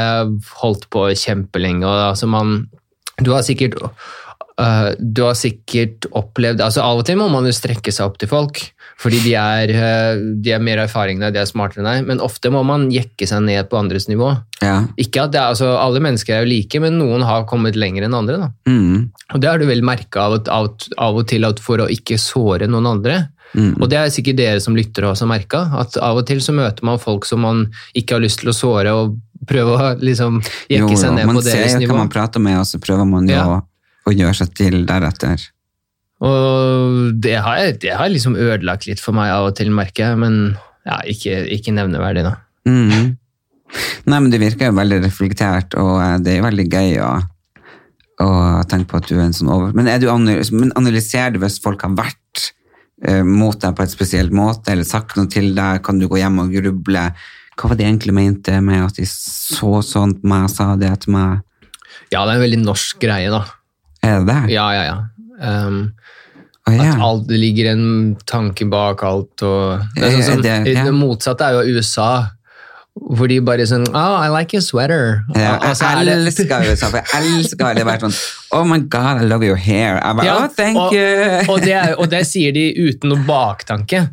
holdt 0.61 0.85
på 0.93 1.07
kjempelenge. 1.17 1.81
Og 1.87 2.05
altså 2.11 2.29
man, 2.29 2.59
du 3.17 3.33
har 3.33 3.45
sikkert 3.47 3.79
Uh, 4.57 4.95
du 4.97 5.19
har 5.21 5.35
sikkert 5.37 6.07
opplevd 6.17 6.63
altså 6.65 6.81
Av 6.81 6.97
og 6.97 7.03
til 7.05 7.19
må 7.19 7.27
man 7.29 7.45
jo 7.45 7.51
strekke 7.53 7.91
seg 7.93 8.07
opp 8.07 8.15
til 8.17 8.29
folk, 8.31 8.57
fordi 8.97 9.19
de 9.21 9.35
er, 9.37 9.69
uh, 9.69 10.21
de 10.41 10.55
er 10.55 10.63
mer 10.65 10.81
erfaring 10.81 11.19
enn 11.19 11.27
deg, 11.27 11.35
de 11.35 11.43
er 11.43 11.49
smartere 11.49 11.83
enn 11.83 11.89
deg, 11.91 12.07
men 12.09 12.23
ofte 12.25 12.49
må 12.49 12.63
man 12.65 12.87
jekke 12.89 13.27
seg 13.29 13.43
ned 13.45 13.69
på 13.69 13.77
andres 13.77 14.09
nivå. 14.09 14.31
ja. 14.65 14.79
Ikke 14.97 15.27
at 15.27 15.35
det 15.35 15.43
er, 15.43 15.51
altså 15.53 15.75
Alle 15.77 16.01
mennesker 16.01 16.33
er 16.33 16.41
jo 16.41 16.49
like, 16.49 16.81
men 16.81 16.97
noen 16.97 17.21
har 17.27 17.45
kommet 17.45 17.77
lenger 17.77 18.07
enn 18.07 18.17
andre. 18.17 18.39
da. 18.47 18.49
Mm, 18.65 19.11
Og 19.35 19.45
Det 19.45 19.51
har 19.51 19.61
du 19.61 19.67
vel 19.69 19.85
merka 19.85 20.25
av, 20.25 20.39
av, 20.49 20.89
av 21.05 21.21
og 21.21 21.29
til 21.29 21.45
at 21.45 21.61
for 21.61 21.85
å 21.85 21.89
ikke 21.93 22.17
såre 22.17 22.65
noen 22.65 22.89
andre. 22.95 23.27
Mm. 23.53 23.73
Og 23.79 23.87
det 23.91 23.99
er 23.99 24.11
sikkert 24.13 24.39
dere 24.39 24.63
som 24.63 24.75
lyttere 24.77 25.11
også 25.11 25.27
merka, 25.29 25.63
at 25.79 25.97
av 26.03 26.19
og 26.19 26.27
til 26.29 26.41
så 26.43 26.55
møter 26.55 26.87
man 26.87 26.99
folk 27.01 27.27
som 27.29 27.43
man 27.45 27.65
ikke 27.97 28.17
har 28.17 28.23
lyst 28.23 28.41
til 28.43 28.51
å 28.51 28.55
såre, 28.55 28.93
og 28.93 29.17
prøve 29.47 29.75
å 29.75 29.91
liksom 30.01 30.39
Jo, 30.41 30.79
jekke 30.79 30.97
seg 30.97 31.11
jo, 31.11 31.15
ned 31.19 31.29
man 31.29 31.39
på 31.39 31.45
ser 31.45 31.61
deres 31.61 31.75
jo 31.77 31.83
nivå. 31.83 31.93
hva 31.93 32.01
man 32.03 32.13
prater 32.13 32.43
med, 32.43 32.57
og 32.59 32.67
så 32.69 32.81
prøver 32.83 33.07
man 33.09 33.29
jo 33.29 33.37
Ja. 33.37 33.61
å, 34.07 34.11
gjøre 34.11 34.33
seg 34.39 34.55
til 34.55 34.85
deretter. 34.87 35.45
Og 36.23 37.13
det 37.21 37.35
har, 37.45 37.61
det 37.77 37.93
har 37.93 38.09
liksom 38.09 38.35
ødelagt 38.39 38.87
litt 38.87 38.99
for 39.03 39.13
meg 39.13 39.29
av 39.31 39.51
og 39.51 39.55
til, 39.59 39.69
merker 39.69 40.09
jeg, 40.09 40.17
men 40.17 40.57
ja, 40.87 41.01
ikke, 41.05 41.43
ikke 41.53 41.75
nevneverdig, 41.75 42.23
da. 42.25 42.37
Mm. 42.67 43.17
Nei, 44.07 44.19
men 44.19 44.29
du 44.31 44.37
virker 44.39 44.71
jo 44.71 44.77
veldig 44.77 45.01
reflektert, 45.03 45.75
og 45.79 45.97
eh, 46.01 46.15
det 46.23 46.33
er 46.33 46.39
jo 46.39 46.47
veldig 46.47 46.67
gøy 46.71 46.93
å, 47.03 47.11
å 48.23 48.29
tenke 48.71 48.93
på 48.93 49.01
at 49.01 49.09
du 49.11 49.17
er 49.17 49.25
en 49.27 49.35
sånn 49.35 49.51
over... 49.51 49.75
Men, 49.75 49.89
er 49.91 49.99
du 50.01 50.07
men 50.09 50.71
analyserer 50.79 51.35
du 51.35 51.41
hvis 51.43 51.59
folk 51.63 51.83
har 51.83 51.95
vært 51.99 52.47
mot 53.23 53.57
deg 53.61 53.75
på 53.77 53.83
et 53.85 53.91
spesielt 53.93 54.31
måte, 54.33 54.71
eller 54.73 54.87
sagt 54.87 55.17
noe 55.19 55.29
til 55.29 55.51
deg? 55.57 55.83
Kan 55.85 55.99
du 56.01 56.07
gå 56.09 56.17
hjem 56.17 56.39
og 56.41 56.53
gruble? 56.55 57.03
Hva 57.57 57.69
var 57.71 57.77
det 57.79 57.85
egentlig 57.87 58.13
mente 58.13 58.59
med 58.61 58.83
at 58.85 58.97
de 58.99 59.05
så 59.09 59.79
sånn 59.85 60.15
på 60.19 60.29
meg 60.29 60.47
og 60.47 60.53
sa 60.53 60.71
det 60.77 60.91
til 61.03 61.13
meg? 61.15 61.43
Ja, 62.13 62.23
det 62.25 62.31
er 62.31 62.35
en 62.37 62.43
veldig 62.45 62.59
norsk 62.63 62.99
greie, 63.01 63.29
da. 63.33 63.43
Er 64.05 64.21
det 64.21 64.27
det? 64.29 64.39
Ja, 64.53 64.67
ja, 64.75 64.83
ja. 64.87 64.97
Um, 65.37 65.79
oh, 66.67 66.73
ja. 66.73 66.91
At 66.93 67.01
alt, 67.03 67.25
det 67.29 67.39
ligger 67.41 67.71
en 67.73 67.85
tanke 68.29 68.65
bak 68.69 69.03
alt. 69.05 69.43
Og, 69.45 69.83
det, 69.97 70.05
er 70.05 70.15
sånn 70.17 70.27
som, 70.37 70.43
Det- 70.45 70.73
ja. 70.75 70.85
det 70.87 70.93
motsatte 70.95 71.49
er 71.49 71.57
jo 71.57 71.77
USA, 71.77 72.09
hvor 72.97 73.27
de 73.29 73.39
bare 73.45 73.65
sånn 73.69 73.85
Oh, 73.93 74.17
I 74.19 74.29
like 74.33 74.53
your 74.55 74.61
sweater. 74.65 75.23
Ja, 75.35 75.57
jeg 75.61 76.05
det- 76.07 76.13
elsker 76.17 76.65
USA, 76.71 76.89
for 76.89 76.97
jeg 77.03 77.23
elsker 77.23 77.75
det 77.75 77.85
vært 77.85 78.05
sånn 78.07 78.15
Oh 78.51 78.63
my 78.65 78.79
God, 78.79 79.21
I 79.21 79.25
love 79.25 79.43
your 79.45 79.55
hair. 79.55 79.99
Jeg 80.01 80.15
bare, 80.15 80.25
Ja, 80.25 80.37
oh, 80.43 80.47
thank 80.47 80.77
og, 80.77 80.93
you. 80.93 81.53
Og 81.53 81.61
det, 81.61 81.77
og 81.97 82.09
det 82.09 82.25
sier 82.27 82.51
de 82.55 82.69
uten 82.87 83.09
noe 83.11 83.23
baktanke. 83.27 84.07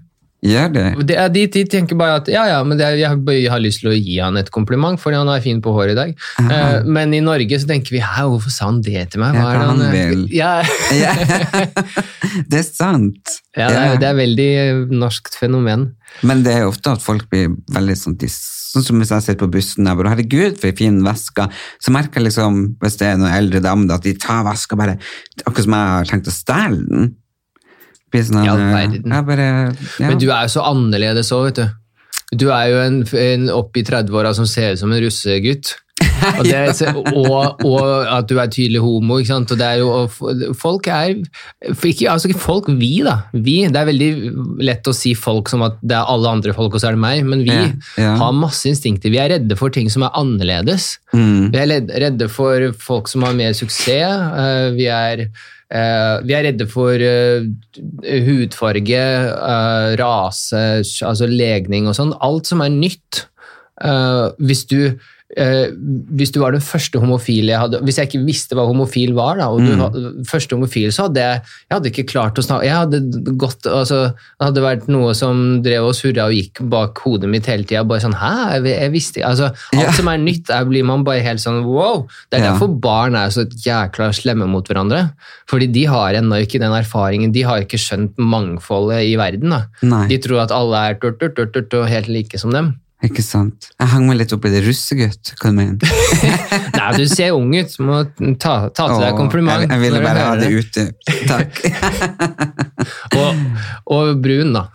Gjør 0.44 0.72
det? 0.74 0.84
Det 1.08 1.14
er, 1.16 1.28
de, 1.32 1.42
de 1.54 1.62
tenker 1.72 1.96
bare 1.96 2.18
at 2.20 2.26
ja, 2.28 2.42
ja, 2.50 2.58
men 2.68 2.76
er, 2.84 2.98
jeg 3.00 3.08
har 3.08 3.16
bare- 3.24 3.48
har 3.54 3.62
lyst 3.64 3.80
til 3.80 3.90
å 3.92 3.96
gi 3.96 4.18
han 4.20 4.36
et 4.36 4.50
kompliment, 4.52 5.00
fordi 5.00 5.16
han 5.16 5.30
er 5.32 5.40
fin 5.44 5.62
på 5.64 5.72
håret 5.72 5.94
i 5.94 5.98
dag. 5.98 6.12
Eh, 6.44 6.84
men 6.84 7.14
i 7.16 7.22
Norge 7.24 7.58
så 7.62 7.68
tenker 7.70 7.96
vi 7.96 8.02
hæ, 8.04 8.26
hvorfor 8.28 8.52
sa 8.52 8.68
han 8.68 8.82
det 8.84 9.06
til 9.14 9.22
meg? 9.24 9.38
Ja, 9.38 9.40
Hva 9.40 9.54
er 9.54 9.58
det 9.62 9.68
han, 9.70 9.80
han 9.80 9.94
eh, 9.94 10.10
vil. 10.10 10.26
Ja, 10.42 10.52
Ja. 10.92 11.14
det 12.50 12.60
er 12.60 12.66
sant. 12.68 13.38
ja, 13.56 13.68
det, 13.72 13.78
er, 13.80 13.96
det 14.02 14.08
er 14.10 14.18
veldig 14.20 14.50
norskt 15.00 15.38
fenomen. 15.40 15.88
Men 16.22 16.44
det 16.44 16.58
er 16.60 16.68
ofte 16.68 16.92
at 16.94 17.02
folk 17.02 17.24
blir 17.32 17.56
veldig 17.74 17.96
sånn 18.04 18.18
de, 18.20 18.28
Sånn 18.74 18.82
som 18.82 18.98
hvis 18.98 19.12
jeg 19.14 19.22
sitter 19.22 19.38
på 19.44 19.52
bussen 19.54 19.86
og 19.86 20.00
bare 20.00 20.10
herregud, 20.16 20.56
for 20.58 20.66
en 20.72 20.78
fin 20.78 20.96
veske. 21.06 21.44
Så 21.78 21.92
merker 21.94 22.18
jeg 22.18 22.24
liksom, 22.32 22.56
hvis 22.82 22.96
det 22.98 23.06
er 23.06 23.20
noen 23.20 23.30
eldre 23.36 23.60
damer, 23.62 23.92
at 23.94 24.02
de 24.02 24.16
tar 24.18 24.40
veska 24.48 24.74
bare 24.80 24.96
Akkurat 25.46 25.62
som 25.68 25.76
jeg 25.76 25.92
har 25.94 26.08
tenkt 26.10 26.30
å 26.32 26.34
stjele 26.34 26.80
den. 26.88 27.12
Ja, 28.14 28.54
eh, 28.56 28.98
jeg 29.18 29.26
bare, 29.28 29.48
ja. 30.00 30.08
Men 30.08 30.18
du 30.22 30.28
er 30.30 30.46
jo 30.46 30.54
så 30.56 30.66
annerledes 30.70 31.32
òg, 31.34 31.48
vet 31.50 31.62
du. 31.62 31.66
Du 32.40 32.48
er 32.50 32.66
jo 32.72 32.78
en, 32.82 33.00
en 33.20 33.48
opp 33.54 33.76
i 33.76 33.82
30-åra 33.86 34.32
som 34.34 34.46
ser 34.48 34.72
ut 34.74 34.80
som 34.80 34.92
en 34.94 35.02
russegutt. 35.04 35.76
Og, 36.38 36.46
det, 36.46 36.86
og, 37.14 37.60
og 37.68 37.82
at 38.08 38.24
du 38.30 38.38
er 38.40 38.48
tydelig 38.50 38.80
homo. 38.80 39.18
ikke 39.20 39.28
sant? 39.28 39.50
Og 39.52 39.58
det 39.60 39.66
er 39.66 39.80
jo, 39.82 40.06
folk 40.56 40.86
er 40.88 41.10
ikke, 41.84 42.06
altså 42.10 42.30
ikke 42.30 42.40
folk, 42.40 42.70
vi, 42.80 43.02
da. 43.04 43.18
Vi, 43.34 43.56
Det 43.68 43.76
er 43.76 43.88
veldig 43.90 44.08
lett 44.64 44.88
å 44.88 44.94
si 44.96 45.12
folk 45.18 45.50
som 45.52 45.62
at 45.66 45.76
det 45.84 45.98
er 45.98 46.08
alle 46.10 46.32
andre 46.38 46.54
folk, 46.56 46.72
og 46.74 46.80
så 46.82 46.88
er 46.90 46.96
det 46.96 47.02
meg. 47.04 47.22
Men 47.28 47.44
vi 47.44 47.52
Ja, 47.52 47.66
ja. 48.00 48.14
har 48.22 48.32
masse 48.36 48.64
instinkter. 48.70 49.12
Vi 49.12 49.20
er 49.20 49.34
redde 49.36 49.58
for 49.60 49.74
ting 49.74 49.90
som 49.92 50.06
er 50.06 50.16
annerledes. 50.16 50.94
Mm. 51.12 51.50
Vi 51.52 51.60
er 51.60 51.74
redde 52.06 52.30
for 52.32 52.70
folk 52.80 53.10
som 53.12 53.26
har 53.28 53.36
mer 53.36 53.52
suksess. 53.52 53.92
eh, 53.92 54.70
Vi 54.78 54.88
er, 54.88 55.26
vi 55.70 56.34
er 56.36 56.44
redde 56.46 56.66
for 56.70 57.00
eh, 57.00 57.46
hudfarge, 58.26 59.00
eh, 59.00 59.94
rase, 60.00 60.64
altså 61.06 61.28
legning 61.30 61.88
og 61.88 61.96
sånn. 61.98 62.14
Alt 62.24 62.50
som 62.50 62.62
er 62.64 62.72
nytt. 62.74 63.24
Eh, 63.82 64.28
Hvis 64.38 64.66
du 64.70 64.98
eh, 65.36 65.70
hvis 66.14 66.30
du 66.34 66.38
var 66.42 66.52
den 66.54 66.62
første 66.62 67.00
homofile 67.00 67.50
jeg 67.54 67.58
hadde 67.58 67.80
Hvis 67.82 67.96
jeg 67.98 68.08
ikke 68.10 68.20
visste 68.26 68.54
hva 68.54 68.66
homofil 68.68 69.14
var, 69.16 69.38
da, 69.40 69.48
og 69.50 69.64
du 69.64 69.72
Mm. 69.74 69.80
var 69.80 70.24
første 70.28 70.54
homofil, 70.54 70.92
så 70.94 71.06
hadde 71.08 71.22
jeg, 71.24 71.40
jeg 71.70 71.74
hadde 71.74 71.90
ikke 71.90 72.04
klart 72.12 72.38
å 72.38 72.44
snakke 72.44 72.68
Jeg 72.68 72.76
hadde 72.76 73.00
gått, 73.40 73.66
altså, 73.66 74.00
det 74.14 74.46
hadde 74.46 74.62
vært 74.66 74.86
noe 74.92 75.14
som 75.16 75.62
drev 75.64 75.88
og 75.88 75.94
surra 75.98 76.28
og 76.28 76.36
gikk 76.36 76.60
bak 76.70 77.00
hodet 77.06 77.30
mitt 77.32 77.48
hele 77.50 77.64
tida. 77.64 77.82
Bare 77.88 78.04
sånn 78.04 78.14
Hæ? 78.20 78.32
Jeg, 78.58 78.68
jeg 78.74 78.92
visste 78.94 79.24
altså, 79.26 79.50
Alt 79.72 79.80
yeah. 79.80 79.96
som 79.96 80.12
er 80.12 80.20
nytt, 80.22 80.50
er, 80.52 80.68
blir 80.70 80.84
man 80.86 81.02
bare 81.08 81.24
helt 81.24 81.42
sånn 81.42 81.64
wow. 81.66 82.04
Det 82.30 82.38
er 82.38 82.44
yeah. 82.44 82.52
derfor 82.52 82.76
barn 82.84 83.16
er 83.18 83.32
så 83.34 83.46
jækla 83.48 84.12
slemme 84.14 84.46
mot 84.50 84.68
hverandre. 84.70 85.08
Fordi 85.50 85.66
de 85.72 85.84
har 85.90 86.14
ennå 86.20 86.42
ikke 86.44 86.60
den 86.62 86.72
erfaringen. 86.76 87.32
De 87.34 87.42
har 87.48 87.64
ikke 87.64 87.80
skjønt 87.80 88.14
mangfoldet 88.20 89.02
i 89.08 89.16
verden. 89.18 89.50
da. 89.56 89.64
Nei, 89.82 90.06
De 90.12 90.18
tror 90.22 90.44
at 90.44 90.54
alle 90.54 90.84
er 90.90 91.00
turt, 91.00 91.18
turt, 91.20 91.34
turt, 91.36 91.52
turt, 91.72 91.88
helt 91.90 92.08
like 92.12 92.38
som 92.38 92.52
dem. 92.54 92.74
Ikke 93.04 93.22
sant. 93.24 93.68
Jeg 93.78 93.90
hang 93.92 94.06
meg 94.08 94.18
litt 94.22 94.32
opp 94.34 94.46
i 94.48 94.52
det 94.52 94.62
russegutt. 94.64 95.34
Hva 95.40 95.52
du 95.52 95.58
mener 95.58 95.94
Nei, 96.74 96.88
du 96.98 97.04
ser 97.10 97.36
ung 97.36 97.52
ut. 97.54 97.70
så 97.70 97.84
må 97.84 98.00
ta, 98.40 98.54
ta 98.74 98.88
til 98.90 99.02
deg 99.02 99.18
kompliment. 99.18 99.64
Jeg, 99.64 99.70
jeg 99.72 99.82
ville 99.82 100.02
bare 100.04 100.26
ha 100.28 100.34
det 100.40 100.50
ute. 100.52 100.86
Takk. 101.28 101.62
Og, 103.16 103.42
og 103.94 104.18
brun, 104.20 104.50
da. 104.56 104.66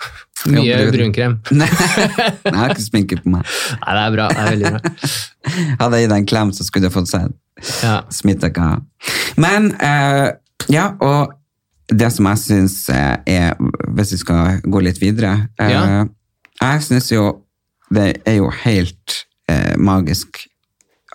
Mye 0.48 0.78
brun. 0.80 0.94
brunkrem. 0.96 1.36
Nei, 1.60 1.68
jeg 1.68 2.56
har 2.56 2.74
ikke 2.74 2.86
sminke 2.86 3.18
på 3.20 3.34
meg. 3.34 3.50
Nei, 3.84 3.96
det 3.98 4.04
er 4.06 4.13
bra. 4.15 4.28
Det 4.32 4.44
er 4.44 4.54
veldig 4.54 4.72
bra. 4.76 4.94
Hadde 5.82 6.00
jeg 6.00 6.06
gitt 6.06 6.13
deg 6.13 6.22
en 6.22 6.30
klem, 6.32 6.54
så 6.56 6.65
skulle 6.68 6.89
du 6.89 6.96
fått 6.96 7.12
sett. 7.12 7.36
Ja. 7.84 8.00
Av. 8.63 8.86
Men 9.42 9.74
eh, 9.84 10.30
ja, 10.72 10.86
og 11.04 11.36
det 11.92 12.08
som 12.15 12.28
jeg 12.30 12.39
syns 12.39 12.76
er 12.94 13.58
Hvis 13.98 14.13
vi 14.13 14.20
skal 14.22 14.60
gå 14.63 14.82
litt 14.86 15.00
videre 15.02 15.50
eh, 15.60 15.72
Ja. 15.74 15.82
Jeg 16.60 16.84
syns 16.86 17.10
jo 17.12 17.24
det 17.93 18.21
er 18.30 18.39
jo 18.39 18.52
helt 18.63 19.19
eh, 19.49 19.75
magisk 19.78 20.43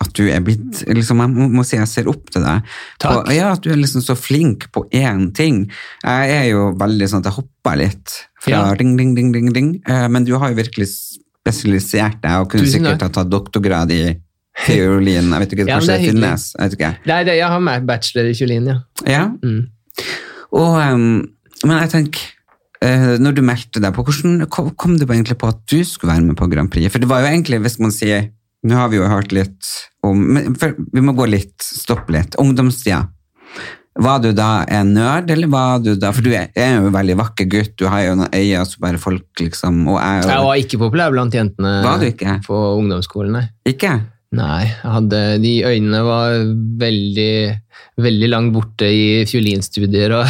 at 0.03 0.11
du 0.17 0.25
er 0.27 0.41
blitt 0.43 0.81
liksom, 0.91 1.21
Jeg 1.23 1.31
må, 1.31 1.45
må 1.55 1.63
si 1.63 1.77
jeg 1.77 1.87
ser 1.87 2.09
opp 2.11 2.27
til 2.33 2.43
deg. 2.43 2.65
Takk. 2.99 3.21
På, 3.23 3.31
ja, 3.31 3.53
At 3.55 3.63
du 3.63 3.69
er 3.71 3.79
liksom 3.79 4.03
så 4.03 4.15
flink 4.19 4.67
på 4.75 4.83
én 4.91 5.29
ting. 5.35 5.61
Jeg 6.03 6.33
er 6.35 6.49
jo 6.49 6.65
veldig 6.75 7.07
sånn 7.07 7.23
at 7.23 7.29
jeg 7.31 7.37
hopper 7.37 7.79
litt 7.79 8.17
fra 8.43 8.51
Ja. 8.51 8.63
ding, 8.75 8.97
ding, 8.99 9.13
ding, 9.15 9.31
ding, 9.31 9.53
ding. 9.55 9.69
Eh, 9.87 10.07
men 10.11 10.27
du 10.27 10.33
har 10.35 10.51
jo 10.51 10.59
virkelig 10.59 10.89
spesialisert 10.91 12.19
deg 12.25 12.41
og 12.43 12.51
kunne 12.51 12.67
Tusen 12.67 12.81
sikkert 12.81 13.07
ha 13.07 13.09
tatt 13.21 13.31
doktorgrad 13.31 13.93
i 13.95 14.01
fiolin. 14.65 15.31
Jeg 15.31 15.45
vet 15.45 15.55
ikke, 15.55 15.67
Ja, 15.71 15.79
kanskje 15.79 15.95
det 15.95 16.11
finnes. 16.11 16.49
Jeg 16.57 16.65
vet 16.65 16.77
ikke. 16.79 16.91
Nei, 17.13 17.21
det, 17.29 17.37
jeg 17.39 17.53
har 17.55 17.63
med 17.71 17.87
bachelor 17.87 18.27
i 18.31 18.35
fiolin, 18.35 18.67
ja. 18.73 18.77
Ja. 19.07 19.23
Mm. 19.39 19.61
Og, 20.55 20.75
um, 20.75 21.07
men 21.63 21.77
jeg 21.85 21.93
tenker, 21.95 22.27
når 22.83 23.37
du 23.37 23.41
meldte 23.45 23.81
deg 23.81 23.95
på, 23.95 24.03
hvordan 24.05 24.45
kom, 24.51 24.97
du 24.99 25.05
egentlig 25.05 25.37
på 25.39 25.47
at 25.49 25.61
du 25.71 25.79
skulle 25.87 26.13
være 26.13 26.25
med 26.25 26.37
på 26.39 26.49
Grand 26.51 26.71
Prix? 26.71 26.91
For 26.91 27.01
det 27.01 27.09
var 27.09 27.23
jo 27.23 27.31
egentlig, 27.31 27.61
hvis 27.63 27.79
man 27.81 27.93
sier, 27.95 28.27
nå 28.65 28.77
har 28.77 28.91
vi 28.91 28.99
jo 28.99 29.09
hørt 29.09 29.33
litt 29.35 29.71
om, 30.05 30.37
vi 30.37 31.03
må 31.03 31.15
gå 31.17 31.27
litt, 31.29 31.55
stoppe 31.63 32.15
litt, 32.15 32.37
ungdomstida. 32.41 33.05
Var 33.95 34.17
du 34.19 34.33
da 34.35 34.65
en 34.75 34.89
nerd, 34.91 35.29
eller 35.31 35.47
var 35.47 35.79
du 35.79 35.93
da, 35.95 36.09
for 36.11 36.25
du 36.25 36.33
er, 36.35 36.49
jo 36.51 36.89
en 36.89 36.95
veldig 36.95 37.15
vakker 37.21 37.47
gutt, 37.47 37.77
du 37.79 37.85
har 37.87 38.03
jo 38.03 38.17
noen 38.19 38.33
øyne 38.35 38.65
som 38.67 38.83
bare 38.83 38.99
folk 38.99 39.39
liksom, 39.39 39.85
og 39.87 40.01
jeg, 40.01 40.25
Jeg 40.27 40.47
var 40.49 40.63
ikke 40.65 40.79
populær 40.81 41.13
blant 41.15 41.37
jentene 41.37 41.77
Var 41.85 42.01
du 42.01 42.09
ikke? 42.09 42.35
på 42.43 42.59
ungdomsskolen, 42.81 43.37
nei. 43.37 43.45
ikke? 43.71 43.93
Nei, 44.35 44.65
jeg 44.67 44.91
hadde, 44.97 45.21
de 45.45 45.53
øynene 45.63 46.01
var 46.03 46.35
veldig, 46.81 47.35
veldig 48.01 48.27
langt 48.27 48.51
borte 48.51 48.87
i 48.91 49.23
fiolinstudier 49.29 50.11
og. 50.17 50.27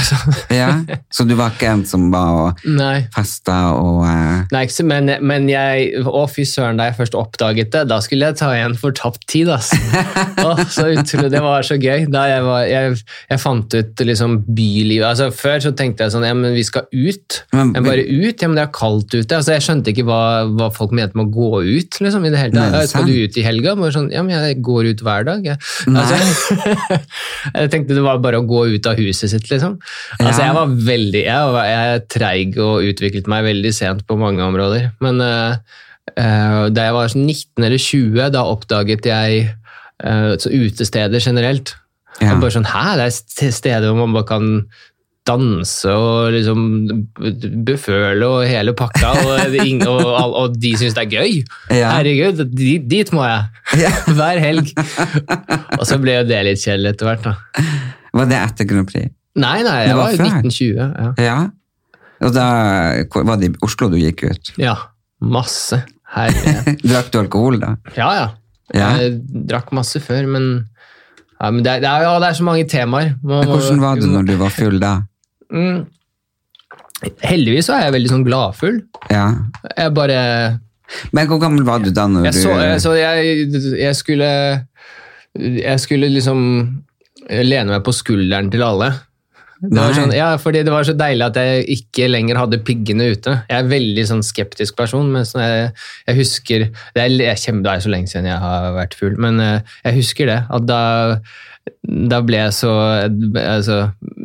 Ja, 0.53 0.67
så 1.13 1.25
du 1.25 1.33
var 1.37 1.53
ikke 1.55 1.69
en 1.71 1.81
som 1.89 2.07
var 2.13 2.35
og 2.35 2.59
Nei. 2.69 3.07
festet 3.15 3.49
og, 3.73 4.03
eh, 4.05 4.43
Nei, 4.53 4.61
ikke 4.67 4.85
men, 4.85 5.09
men 5.25 5.47
jeg 5.49 6.03
Å, 6.05 6.21
fy 6.29 6.45
søren, 6.47 6.77
da 6.77 6.85
jeg 6.91 6.97
først 6.99 7.15
oppdaget 7.17 7.71
det, 7.73 7.81
da 7.89 7.97
skulle 8.05 8.29
jeg 8.29 8.37
ta 8.39 8.51
igjen 8.53 8.75
for 8.77 8.93
tapt 8.95 9.25
tid, 9.31 9.49
ass. 9.53 9.71
Å, 9.73 10.53
så 10.69 10.85
utrolig, 10.93 11.31
Det 11.33 11.41
var 11.43 11.65
så 11.65 11.77
gøy. 11.81 12.05
Da 12.13 12.25
jeg, 12.29 12.43
var, 12.45 12.65
jeg, 12.69 12.99
jeg 13.31 13.41
fant 13.41 13.73
ut 13.79 14.03
liksom 14.11 14.37
bylivet 14.55 15.07
altså, 15.09 15.31
Før 15.35 15.57
så 15.65 15.71
tenkte 15.77 16.05
jeg 16.05 16.13
sånn 16.13 16.25
Ja, 16.27 16.35
men 16.37 16.53
vi 16.55 16.63
skal 16.67 16.85
ut. 16.93 17.41
Men- 17.55 17.73
Men 17.75 17.83
bare 17.89 18.05
ut? 18.05 18.41
Ja, 18.41 18.47
men 18.51 18.55
det 18.59 18.67
er 18.67 18.73
kaldt 18.75 19.09
ute. 19.15 19.35
Altså, 19.39 19.55
jeg 19.57 19.65
skjønte 19.65 19.91
ikke 19.91 20.05
hva, 20.07 20.21
hva 20.53 20.69
folk 20.75 20.93
mente 20.95 21.17
med 21.17 21.27
å 21.27 21.33
gå 21.33 21.63
ut, 21.65 21.97
liksom, 22.03 22.25
i 22.27 22.31
det 22.33 22.39
hele 22.39 22.53
tatt. 22.55 22.77
Ja, 22.77 22.85
Skal 22.93 23.09
du 23.09 23.15
ut 23.25 23.37
i 23.41 23.43
helga? 23.45 23.73
Bare 23.79 23.91
sånn, 23.95 24.11
ja, 24.13 24.21
men 24.23 24.35
jeg 24.37 24.61
går 24.65 24.91
ut 24.93 25.01
hver 25.05 25.25
dag. 25.27 25.43
Jeg, 25.49 25.57
Nei. 25.91 26.03
altså, 26.05 26.99
jeg 27.53 27.71
tenkte 27.73 27.95
det 27.97 28.03
var 28.05 28.19
bare 28.23 28.39
å 28.41 28.45
gå 28.47 28.65
ut 28.75 28.85
av 28.89 28.97
huset 28.99 29.29
sitt, 29.33 29.49
liksom. 29.51 29.77
Altså, 30.19 30.41
Ja. 30.41 30.45
jeg 30.47 30.55
var 30.57 30.67
veldig 30.91 31.23
Jeg, 31.25 31.51
var, 31.55 31.65
jeg 31.69 32.03
treig 32.09 32.57
og 32.57 32.83
utviklet 32.91 33.27
meg 33.31 33.43
veldig 33.47 33.73
sent 33.73 34.05
på 34.07 34.17
mange 34.19 34.41
områder. 34.45 34.91
Men 35.03 35.21
uh, 35.21 35.55
uh, 36.17 36.69
da 36.69 36.87
jeg 36.89 36.93
var 36.97 37.07
sånn 37.13 37.25
19 37.27 37.65
eller 37.69 37.81
20, 37.81 38.29
da 38.35 38.43
oppdaget 38.49 39.05
jeg 39.09 39.47
uh, 40.05 40.33
så 40.37 40.49
utesteder 40.51 41.19
generelt. 41.23 41.75
Ja. 42.21 42.35
Bare 42.39 42.51
sånn, 42.55 42.65
Hæ, 42.69 42.95
det 42.95 43.05
er 43.09 43.15
st- 43.15 43.51
steder 43.51 43.89
hvor 43.91 44.05
man 44.05 44.13
bare 44.15 44.29
kan 44.29 44.49
danse 45.25 45.89
og 45.89 46.35
liksom 46.35 46.61
beføle 47.65 48.27
og 48.27 48.45
hele 48.45 48.75
pakka, 48.77 49.11
og, 49.25 49.51
det 49.53 49.63
er 49.63 49.89
og, 49.89 50.35
og 50.41 50.57
de 50.61 50.75
syns 50.77 50.95
det 50.97 51.05
er 51.07 51.11
gøy. 51.15 51.39
Ja. 51.73 51.95
Herregud, 51.97 52.43
dit, 52.53 52.85
dit 52.91 53.11
må 53.15 53.25
jeg! 53.25 53.47
Ja. 53.81 53.91
Hver 54.19 54.41
helg. 54.43 54.71
Og 55.79 55.85
så 55.89 55.97
ble 56.01 56.19
jo 56.19 56.27
det 56.29 56.43
litt 56.45 56.61
kjedelig 56.61 56.93
etter 56.93 57.09
hvert, 57.09 57.25
da. 57.25 57.65
Var 58.15 58.29
det 58.31 58.41
etter 58.43 58.69
Grand 58.69 58.89
Prix? 58.89 59.11
Nei, 59.35 59.57
nei, 59.65 59.79
Det 59.89 59.97
var 59.97 60.13
var 60.13 60.29
1920. 60.29 60.77
Ja. 60.79 61.09
Ja. 61.19 61.37
Og 62.23 62.31
da 62.35 62.45
var 63.27 63.41
det 63.41 63.49
i 63.49 63.57
Oslo 63.65 63.89
du 63.91 63.97
gikk 63.99 64.23
ut. 64.29 64.53
ja, 64.61 64.77
masse. 65.19 65.81
Herre. 66.15 66.61
Drakk 66.89 67.11
du 67.11 67.19
alkohol 67.19 67.59
da? 67.59 67.75
Ja, 67.97 68.11
ja. 68.15 68.27
Ja. 68.73 68.93
Jeg 68.97 69.19
drakk 69.49 69.73
masse 69.77 69.99
før, 70.01 70.25
men, 70.31 70.45
ja, 71.37 71.49
men 71.51 71.59
det, 71.65 71.75
er, 71.75 71.83
det, 71.83 71.91
ja, 72.05 72.13
det 72.21 72.29
er 72.31 72.37
så 72.39 72.45
mange 72.47 72.65
temaer. 72.69 73.11
Man 73.21 73.45
hvordan 73.49 73.83
var 73.83 73.99
du 73.99 74.07
når 74.09 74.29
du 74.29 74.33
var 74.39 74.53
full 74.53 74.79
da? 74.81 74.95
Mm. 75.53 75.85
Heldigvis 77.25 77.67
så 77.69 77.75
er 77.77 77.87
jeg 77.87 77.95
veldig 77.97 78.11
sånn 78.13 78.25
gladfull. 78.25 78.77
Ja. 79.11 79.25
Jeg 79.75 79.93
bare 79.97 80.19
Men 81.13 81.27
hvor 81.29 81.41
gammel 81.41 81.65
var 81.67 81.81
du 81.83 81.89
da 81.93 82.05
når 82.09 82.27
Jeg, 82.29 82.33
du 82.37 82.39
så, 82.45 82.53
jeg, 82.61 82.81
så 82.81 82.93
jeg, 82.97 83.73
jeg 83.81 83.95
skulle 83.99 84.29
Jeg 85.35 85.81
skulle 85.83 86.09
liksom 86.13 86.41
lene 87.25 87.73
meg 87.73 87.81
på 87.83 87.93
skulderen 87.95 88.51
til 88.53 88.61
alle. 88.61 88.91
Det 89.65 89.79
var, 89.79 89.93
sånn, 89.97 90.11
ja, 90.13 90.27
fordi 90.37 90.61
det 90.67 90.69
var 90.73 90.83
så 90.85 90.93
deilig 90.93 91.23
at 91.25 91.37
jeg 91.39 91.63
ikke 91.73 92.09
lenger 92.11 92.37
hadde 92.37 92.59
piggene 92.67 93.07
ute. 93.15 93.31
Jeg 93.47 93.55
er 93.55 93.63
en 93.63 93.71
veldig 93.71 94.03
sånn 94.11 94.21
skeptisk 94.27 94.75
person, 94.77 95.07
men 95.15 95.25
sånn 95.25 95.41
jeg, 95.41 95.71
jeg 96.05 96.17
husker 96.19 96.65
det 96.93 97.01
er, 97.01 97.15
jeg 97.31 97.39
kjem- 97.41 97.63
det 97.65 97.71
er 97.71 97.81
så 97.85 97.89
lenge 97.93 98.11
siden 98.11 98.27
jeg 98.29 98.37
har 98.43 98.67
vært 98.75 98.97
full, 98.99 99.15
men 99.25 99.39
eh, 99.41 99.73
jeg 99.87 99.97
husker 100.03 100.29
det. 100.29 100.37
At 100.53 100.67
da, 100.69 100.81
da 101.85 102.19
ble 102.25 102.37
jeg 102.37 102.53
så 102.53 102.71
altså, 103.39 103.75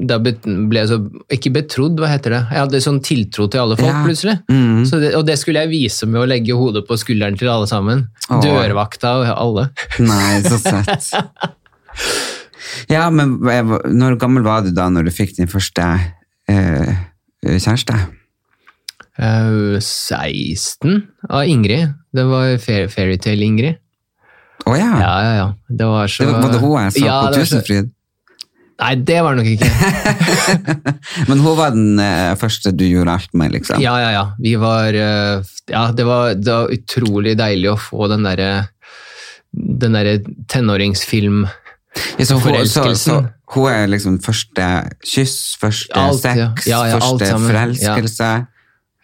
Da 0.08 0.16
ble 0.20 0.32
jeg 0.76 0.88
så 0.90 0.96
Ikke 1.32 1.52
betrodd, 1.54 2.00
hva 2.00 2.08
heter 2.10 2.34
det? 2.34 2.40
Jeg 2.52 2.62
hadde 2.64 2.80
sånn 2.84 3.00
tiltro 3.04 3.46
til 3.52 3.62
alle 3.62 3.76
folk, 3.78 3.92
Ja. 3.92 4.02
plutselig. 4.04 4.34
Mm. 4.50 4.82
Så 4.88 5.00
det, 5.00 5.14
og 5.16 5.24
det 5.28 5.38
skulle 5.40 5.62
jeg 5.64 5.72
vise 5.72 6.08
med 6.08 6.20
å 6.22 6.28
legge 6.28 6.56
hodet 6.56 6.86
på 6.88 6.98
skulderen 7.00 7.38
til 7.40 7.48
alle 7.52 7.68
sammen. 7.70 8.06
Åh. 8.28 8.42
Dørvakta 8.44 9.14
og 9.20 9.32
alle. 9.32 9.68
Nei, 10.04 10.42
så 10.44 10.60
søtt. 10.60 11.10
Ja, 12.90 13.08
men 13.10 13.38
når 13.42 14.16
gammel 14.20 14.44
var 14.46 14.62
du 14.62 14.70
da 14.74 14.86
når 14.92 15.08
du 15.08 15.12
fikk 15.14 15.32
din 15.36 15.50
første 15.50 15.84
eh, 16.50 16.92
kjæreste? 17.42 17.96
Uh, 19.20 19.76
16 19.82 21.02
av 21.28 21.48
Ingrid. 21.50 21.90
Det 22.14 22.24
var 22.30 22.54
Fairytale-Ingrid. 22.62 23.80
Å 24.70 24.76
ja. 24.78 24.90
Ja, 25.00 25.14
ja, 25.24 25.32
ja. 25.38 25.48
Det 25.68 25.88
var 25.90 26.10
så 26.10 26.24
Det 26.26 26.32
var, 26.32 26.44
var 26.44 26.52
det 26.54 26.60
hun 26.62 26.76
jeg 26.78 26.94
så 26.98 27.06
Ja, 27.06 27.16
på 27.26 27.40
Tusenfryd? 27.40 27.88
så-? 27.90 27.96
Nei, 28.80 28.94
det 29.04 29.18
var 29.20 29.36
det 29.36 29.42
nok 29.42 29.48
ikke. 29.52 30.46
Men 31.28 31.42
hun 31.44 31.56
var 31.58 31.74
den 31.74 31.98
eh, 32.00 32.30
første 32.40 32.72
du 32.72 32.86
gjorde 32.86 33.12
alt 33.12 33.34
med, 33.36 33.52
liksom? 33.52 33.82
Ja, 33.84 33.98
ja, 34.00 34.12
ja. 34.14 34.22
Vi 34.40 34.54
var 34.60 34.96
eh, 34.96 35.50
Ja, 35.68 35.90
det 35.92 36.06
var, 36.08 36.32
det 36.38 36.54
var 36.54 36.72
utrolig 36.72 37.34
deilig 37.36 37.74
å 37.74 37.80
få 37.80 38.08
den 38.12 38.24
derre 38.24 38.52
den 39.52 39.96
derre 39.98 40.20
tenåringsfilm 40.48 41.42
Ja, 42.16 42.24
så, 42.24 42.38
hun, 42.38 42.66
så, 42.70 42.84
så 42.94 43.16
hun 43.54 43.66
er 43.72 43.88
liksom 43.90 44.20
første 44.22 44.66
kyss, 45.02 45.56
første 45.60 45.96
Alt, 45.98 46.22
sex, 46.22 46.68
Ja, 46.70 46.84
ja, 46.86 46.92
ja, 46.92 47.00
første 47.02 47.30
forelskelse, 47.48 48.28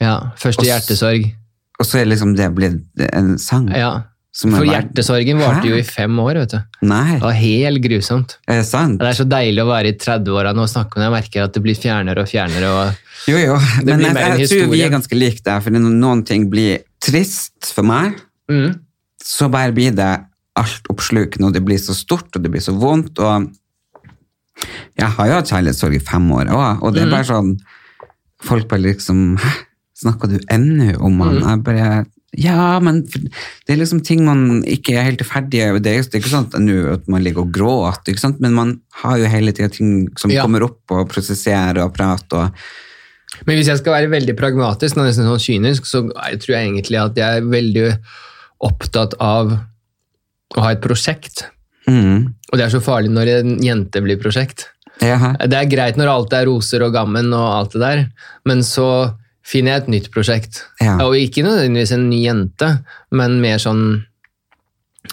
Ja, 0.01 0.15
første 0.39 0.67
hjertesorg. 0.69 1.33
og 1.81 1.89
så 1.89 1.99
er 2.01 2.07
liksom 2.09 2.37
det 2.39 2.47
blitt 2.55 3.09
en 3.11 3.35
sang? 3.43 3.67
Ja. 3.75 4.07
For 4.37 4.69
hjertesorgen 4.69 5.39
varte 5.41 5.65
jo 5.71 5.79
i 5.79 5.85
fem 5.87 6.19
år, 6.21 6.43
vet 6.43 6.53
du. 6.53 6.59
Nei, 6.91 7.15
Det 7.15 7.25
var 7.25 7.37
helt 7.39 7.81
grusomt. 7.87 8.37
er 8.45 8.59
det 8.61 8.67
sant? 8.69 8.99
Det 9.01 9.09
er 9.09 9.17
så 9.17 9.25
deilig 9.25 9.63
å 9.63 9.69
være 9.71 9.93
i 9.95 9.97
30-åra 9.97 10.53
og 10.53 10.69
snakke 10.69 10.99
om 10.99 11.01
det. 11.01 11.07
Jeg 11.07 11.15
merker 11.15 11.45
at 11.47 11.55
det 11.57 11.63
blir 11.65 11.79
fjernere 11.81 12.21
og 12.21 12.29
fjernere. 12.29 12.69
og 12.69 13.31
Jo, 13.33 13.39
jo. 13.41 13.57
Men 13.87 14.03
blir 14.03 14.07
jeg, 14.11 14.17
en 14.17 14.41
jeg 14.43 14.51
tror 14.53 14.73
vi 14.75 14.83
er 14.85 14.93
ganske 14.93 15.17
like 15.17 15.41
der, 15.41 15.63
for 15.65 15.73
når 15.73 15.95
noen 16.03 16.25
ting 16.29 16.51
blir 16.53 16.85
trist 17.01 17.73
for 17.73 17.89
meg, 17.89 18.19
mm. 18.53 18.77
så 19.25 19.49
bare 19.49 19.73
blir 19.73 19.97
det 19.97 20.13
altoppslukende, 20.57 21.49
og 21.49 21.57
det 21.57 21.65
blir 21.65 21.81
så 21.81 21.97
stort, 21.97 22.29
og 22.37 22.43
det 22.43 22.53
blir 22.53 22.65
så 22.65 22.75
vondt, 22.77 23.19
og 23.21 23.49
jeg 24.97 25.09
har 25.17 25.29
jo 25.29 25.39
hatt 25.39 25.51
kjærlighetssorg 25.53 25.97
i 25.99 26.05
fem 26.05 26.29
år 26.33 26.53
også, 26.53 26.71
og 26.81 26.95
det 26.97 27.03
er 27.05 27.13
bare 27.13 27.29
sånn, 27.29 27.51
folk 28.45 28.69
bare 28.71 28.85
liksom, 28.87 29.25
hæ, 29.41 29.53
snakker 30.01 30.33
du 30.33 30.39
ennå 30.53 30.95
om 31.05 31.21
han? 31.25 31.41
Jeg 31.43 31.65
bare, 31.67 31.91
ja, 32.37 32.79
men 32.85 33.03
det 33.07 33.73
er 33.73 33.79
liksom 33.81 34.03
ting 34.05 34.25
man 34.27 34.63
ikke 34.69 34.95
er 34.99 35.07
helt 35.09 35.23
ferdig, 35.27 35.61
det 35.61 35.63
er, 35.65 35.79
det 35.83 36.15
er 36.15 36.21
ikke 36.21 36.33
sånn 36.33 36.49
at, 36.53 37.07
man 37.09 37.25
ligger 37.25 37.45
og 37.47 37.53
gråter, 37.57 38.13
ikke 38.13 38.23
sant? 38.23 38.41
men 38.45 38.53
man 38.57 38.75
har 39.03 39.19
jo 39.23 39.31
hele 39.33 39.53
tiden 39.57 39.71
ting 39.73 39.93
som 40.21 40.31
Ja. 40.31 40.43
kommer 40.45 40.63
opp 40.69 40.81
og 40.93 41.09
prosesserer 41.13 41.83
og 41.85 41.95
prater, 41.97 42.37
og 42.51 42.53
Men 43.47 43.57
hvis 43.59 43.67
jeg 43.69 43.79
skal 43.83 43.93
være 43.93 44.09
veldig 44.09 44.37
pragmatisk, 44.39 44.97
og 44.97 45.05
nesten 45.05 45.27
sånn 45.27 45.43
kynisk, 45.43 45.85
så 45.85 46.05
er- 46.17 46.37
tror 46.41 46.55
jeg 46.57 46.69
egentlig 46.71 47.01
at 47.03 47.17
jeg 47.17 47.37
er 47.37 47.43
veldig 47.43 47.99
opptatt 48.65 49.15
av 49.21 49.51
å 50.57 50.61
ha 50.63 50.71
et 50.73 50.81
prosjekt. 50.81 51.43
mm, 51.89 52.35
Og 52.53 52.59
det 52.59 52.65
er 52.65 52.71
så 52.79 52.81
farlig 52.81 53.11
når 53.11 53.29
en 53.41 53.59
jente 53.61 54.01
blir 54.03 54.17
prosjekt. 54.23 54.67
Jaha. 55.03 55.35
Det 55.47 55.53
er 55.59 55.67
greit 55.69 55.97
når 55.99 56.09
alt 56.09 56.33
er 56.33 56.47
roser 56.47 56.83
og 56.87 56.93
gammen 56.95 57.33
og 57.35 57.47
alt 57.59 57.73
det 57.73 57.81
der, 57.83 58.07
men 58.47 58.59
så 58.65 59.15
finner 59.47 59.75
jeg 59.77 59.85
et 59.85 59.91
nytt 59.95 60.13
prosjekt. 60.15 60.65
Ja. 60.83 60.97
Og 61.07 61.17
ikke 61.19 61.45
nødvendigvis 61.47 61.95
en 61.95 62.09
ny 62.11 62.23
jente, 62.25 62.71
men 63.15 63.39
mer 63.43 63.63
sånn 63.63 63.85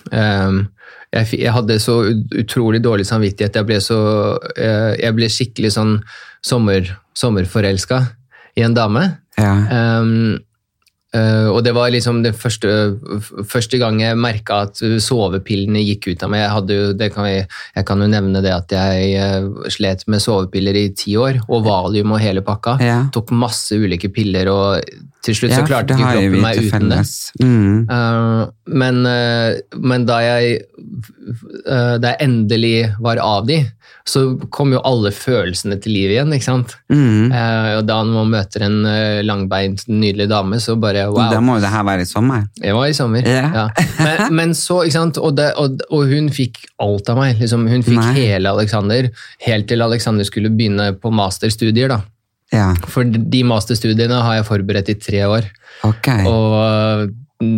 um, 0.10 0.62
jeg, 1.14 1.28
jeg 1.38 1.54
hadde 1.54 1.78
så 1.82 2.00
utrolig 2.42 2.82
dårlig 2.84 3.06
samvittighet. 3.06 3.60
Jeg 3.60 3.70
ble, 3.70 3.78
så, 3.84 4.00
uh, 4.58 4.94
jeg 4.98 5.18
ble 5.18 5.30
skikkelig 5.30 5.76
sånn 5.76 6.00
sommer, 6.44 6.90
sommerforelska 7.18 8.02
i 8.58 8.66
en 8.66 8.76
dame. 8.78 9.06
ja, 9.38 9.54
eh, 9.78 10.42
og 11.14 11.60
det 11.66 11.76
var 11.78 11.92
liksom 11.94 12.24
det 12.24 12.34
første, 12.34 12.70
første 13.46 13.78
gang 13.78 14.00
jeg 14.02 14.18
merka 14.18 14.64
at 14.66 14.82
sovepillene 14.82 15.84
gikk 15.86 16.08
ut 16.10 16.26
av 16.26 16.32
meg. 16.34 16.42
Jeg, 16.42 16.54
hadde 16.56 17.10
kan 17.14 17.30
jeg, 17.30 17.48
jeg 17.78 17.88
kan 17.90 18.02
jo 18.02 18.10
nevne 18.10 18.42
det 18.42 18.54
at 18.56 18.74
jeg 18.74 19.12
eh, 19.22 19.70
slet 19.74 20.08
med 20.10 20.24
sovepiller 20.24 20.78
i 20.80 20.88
ti 20.98 21.14
år, 21.20 21.44
og 21.48 21.66
valium 21.68 22.16
og 22.16 22.24
hele 22.24 22.42
pakka. 22.46 22.78
Ja. 22.82 23.00
Tok 23.14 23.34
masse 23.38 23.78
ulike 23.78 24.10
piller, 24.14 24.50
og 24.50 24.82
til 25.24 25.38
slutt 25.38 25.54
Ja, 25.54 25.62
så 25.62 25.68
klarte 25.68 25.96
ikke 25.96 26.10
kroppen 26.18 26.42
meg 26.44 26.60
uten 26.60 26.90
det. 26.92 27.04
Mm. 27.40 27.86
Uh, 27.88 28.42
men, 28.82 29.00
uh, 29.08 29.80
men 29.80 30.08
da 30.10 30.20
jeg, 30.24 30.58
uh, 31.70 31.96
da 32.02 32.12
jeg 32.12 32.20
endelig 32.26 32.76
var 33.04 33.22
av 33.24 33.48
de, 33.48 33.62
så 34.08 34.26
kom 34.52 34.74
jo 34.76 34.82
alle 34.84 35.14
følelsene 35.16 35.78
til 35.80 35.96
liv 35.96 36.12
igjen, 36.12 36.34
ikke 36.36 36.44
sant? 36.44 36.74
Mm. 36.92 37.32
Og 37.32 37.86
da 37.88 38.02
man 38.04 38.34
møter 38.34 38.66
en 38.66 38.82
langbeint, 39.24 39.86
nydelig 39.88 40.28
dame, 40.28 40.60
så 40.60 40.76
bare 40.76 41.06
wow. 41.08 41.32
Da 41.32 41.40
må 41.40 41.56
jo 41.56 41.64
det 41.64 41.72
her 41.72 41.86
være 41.88 42.04
i 42.04 42.10
sommer. 42.10 42.44
Det 42.58 42.74
var 42.76 42.92
i 42.92 42.98
sommer. 42.98 43.24
Ja. 43.24 43.46
Ja. 43.56 43.86
Men, 44.04 44.26
men 44.42 44.56
så, 44.60 44.82
ikke 44.84 44.98
sant, 44.98 45.22
og, 45.24 45.38
det, 45.40 45.54
og, 45.56 45.80
og 45.88 46.12
hun 46.12 46.28
fikk 46.36 46.66
alt 46.84 47.14
av 47.14 47.22
meg. 47.22 47.40
Liksom, 47.40 47.64
hun 47.72 47.88
fikk 47.88 48.02
Nei. 48.02 48.12
hele 48.18 48.52
Alexander, 48.52 49.08
helt 49.48 49.72
til 49.72 49.88
Alexander 49.88 50.28
skulle 50.28 50.52
begynne 50.52 50.92
på 51.00 51.14
masterstudier. 51.16 51.96
da. 51.96 52.04
Ja, 52.54 52.70
For 52.94 53.04
de 53.04 53.42
masterstudiene 53.50 54.20
har 54.22 54.36
jeg 54.40 54.46
forberedt 54.46 54.92
i 54.94 54.98
tre 55.02 55.24
år. 55.26 55.48
ok. 55.88 56.10
Og 56.30 57.10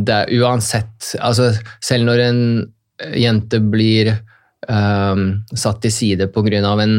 det 0.05 0.15
er 0.15 0.31
uansett 0.41 1.11
altså 1.21 1.51
Selv 1.83 2.07
når 2.07 2.21
en 2.23 2.39
jente 3.19 3.59
blir 3.61 4.13
um, 4.71 5.43
satt 5.53 5.81
til 5.83 5.91
side 5.93 6.27
pga. 6.33 6.61
en 6.81 6.95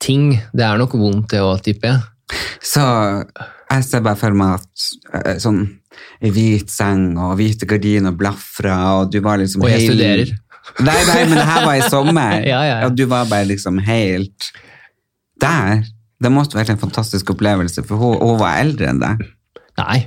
ting, 0.00 0.32
det 0.52 0.64
er 0.66 0.76
nok 0.78 0.92
vondt 0.98 1.30
det 1.30 1.40
òg, 1.40 1.62
tipper 1.62 1.88
jeg. 1.94 2.00
Så 2.62 2.82
jeg 3.70 3.84
ser 3.84 4.00
bare 4.04 4.16
for 4.20 4.34
meg 4.36 4.58
at 4.58 5.24
eh, 5.26 5.38
sånn 5.40 5.62
hvit 6.20 6.68
seng 6.70 7.16
og 7.16 7.36
hvite 7.38 7.66
gardiner 7.70 8.12
blafra, 8.12 8.76
og 9.00 9.12
du 9.12 9.20
var 9.24 9.38
liksom 9.38 9.62
Og 9.62 9.70
jeg 9.70 9.80
hel- 9.86 9.94
studerer. 9.94 10.34
Nei, 10.84 10.98
nei, 11.08 11.20
men 11.24 11.38
det 11.38 11.46
her 11.48 11.64
var 11.64 11.76
i 11.78 11.86
sommer. 11.88 12.42
Ja, 12.52 12.60
ja, 12.66 12.80
ja. 12.82 12.86
Og 12.86 12.94
du 12.98 13.06
var 13.08 13.24
bare 13.30 13.46
liksom 13.48 13.78
helt 13.86 14.50
der. 15.40 15.82
Det 16.18 16.30
måtte 16.34 16.58
vært 16.58 16.72
en 16.74 16.80
fantastisk 16.80 17.30
opplevelse, 17.34 17.84
for 17.86 18.00
hun, 18.00 18.16
hun 18.22 18.38
var 18.40 18.58
eldre 18.62 18.88
enn 18.90 19.02
deg. 19.02 19.26
Nei. 19.78 19.98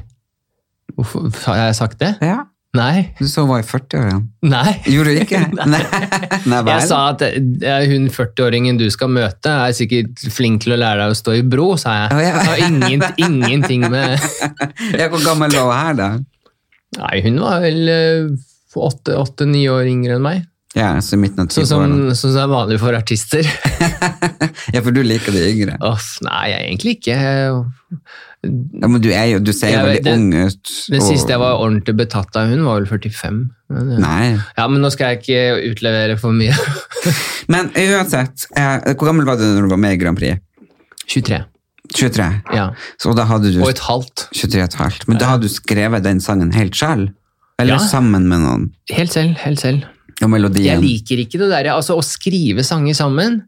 Hvorfor 0.98 1.30
har 1.48 1.62
jeg 1.70 1.78
sagt 1.78 2.02
det? 2.02 2.16
Ja, 2.26 2.42
Nei. 2.76 3.12
du 3.20 3.26
så 3.28 3.44
hun 3.44 3.50
var 3.52 3.64
i 3.64 3.68
40-årene. 3.68 4.20
Nei. 4.48 4.74
Gjorde 4.88 5.12
du 5.16 5.22
ikke? 5.26 5.42
Nei. 5.72 5.82
Nei? 6.48 6.60
Jeg 6.70 6.86
sa 6.88 7.00
at 7.14 7.24
eh, 7.28 7.88
hun 7.92 8.10
40-åringen 8.12 8.80
du 8.80 8.86
skal 8.94 9.12
møte, 9.12 9.52
er 9.52 9.76
sikkert 9.76 10.24
flink 10.32 10.64
til 10.66 10.76
å 10.76 10.80
lære 10.80 11.04
deg 11.04 11.16
å 11.16 11.18
stå 11.20 11.36
i 11.40 11.44
bro, 11.48 11.74
sa 11.80 11.96
jeg. 11.98 12.14
Oh, 12.16 12.22
ja. 12.24 12.46
Har 12.48 12.64
ingen, 12.68 13.04
ingenting 13.28 13.88
med 13.92 14.16
Ja, 15.00 15.08
hvor 15.12 15.24
gammel 15.24 15.52
var 15.56 15.68
hun 15.68 15.76
her, 15.80 16.00
da? 16.00 16.10
Nei, 17.00 17.18
hun 17.24 17.40
var 17.44 17.64
vel 17.64 17.92
åtte-ni 18.76 19.66
år 19.72 19.88
yngre 19.92 20.16
enn 20.20 20.24
meg. 20.24 20.48
Ja, 20.78 20.94
så 21.04 21.18
midten 21.20 21.44
av 21.44 21.50
Sånn 21.52 21.66
som, 21.68 21.94
sånn 22.16 22.32
som 22.32 22.42
er 22.46 22.52
vanlig 22.52 22.78
for 22.82 22.96
artister. 22.96 23.48
Ja, 24.72 24.80
for 24.84 24.94
du 24.94 25.02
liker 25.04 25.34
de 25.34 25.42
yngre. 25.50 25.74
Oh, 25.84 26.00
nei, 26.24 26.42
jeg 26.52 26.66
egentlig 26.68 26.92
ikke. 27.00 27.16
Ja, 27.18 28.88
men 28.90 29.02
du, 29.04 29.10
er 29.14 29.26
jo, 29.34 29.40
du 29.44 29.52
ser 29.56 29.74
jo 29.74 29.82
veldig 29.86 30.14
ung 30.16 30.28
ut. 30.34 30.72
Den 30.92 31.04
siste 31.04 31.34
jeg 31.34 31.42
var 31.42 31.60
ordentlig 31.60 31.96
betatt 32.00 32.38
av, 32.40 32.50
hun 32.52 32.64
var 32.66 32.80
vel 32.80 32.88
45. 32.90 33.40
Men, 33.74 33.92
ja. 33.96 34.00
Nei. 34.04 34.30
ja, 34.58 34.66
men 34.72 34.84
nå 34.84 34.92
skal 34.94 35.14
jeg 35.14 35.22
ikke 35.22 35.72
utlevere 35.74 36.18
for 36.22 36.36
mye. 36.36 36.56
Men 37.52 37.72
uansett, 37.76 38.46
eh, 38.56 38.92
hvor 38.94 39.10
gammel 39.10 39.28
var 39.28 39.40
du 39.40 39.46
når 39.48 39.66
du 39.68 39.72
var 39.74 39.82
med 39.82 39.96
i 39.98 40.00
Grand 40.02 40.20
Prix? 40.20 40.40
23. 41.12 41.42
23. 41.98 42.28
Ja. 42.56 42.68
Så 43.02 43.16
da 43.18 43.26
hadde 43.28 43.52
du 43.52 43.60
Og 43.66 43.72
et 43.74 43.82
halvt. 43.88 44.28
23 44.38 44.62
et 44.64 44.78
halvt. 44.80 45.08
Men 45.10 45.20
da 45.20 45.34
hadde 45.34 45.50
du 45.50 45.52
skrevet 45.52 46.06
den 46.06 46.22
sangen 46.24 46.54
helt 46.56 46.78
selv? 46.80 47.10
Eller 47.60 47.76
Ja. 47.78 47.82
sammen 47.92 48.30
med 48.32 48.42
noen? 48.46 48.70
Helt 48.94 49.12
selv. 49.14 49.36
Helt 49.44 49.60
selv. 49.62 49.84
Og 50.22 50.30
melodien? 50.32 50.68
Jeg 50.68 50.84
liker 50.84 51.24
ikke 51.24 51.40
det 51.42 51.50
der, 51.52 51.72
altså 51.74 51.98
å 51.98 52.06
skrive 52.06 52.66
sanger 52.68 52.98
sammen. 52.98 53.42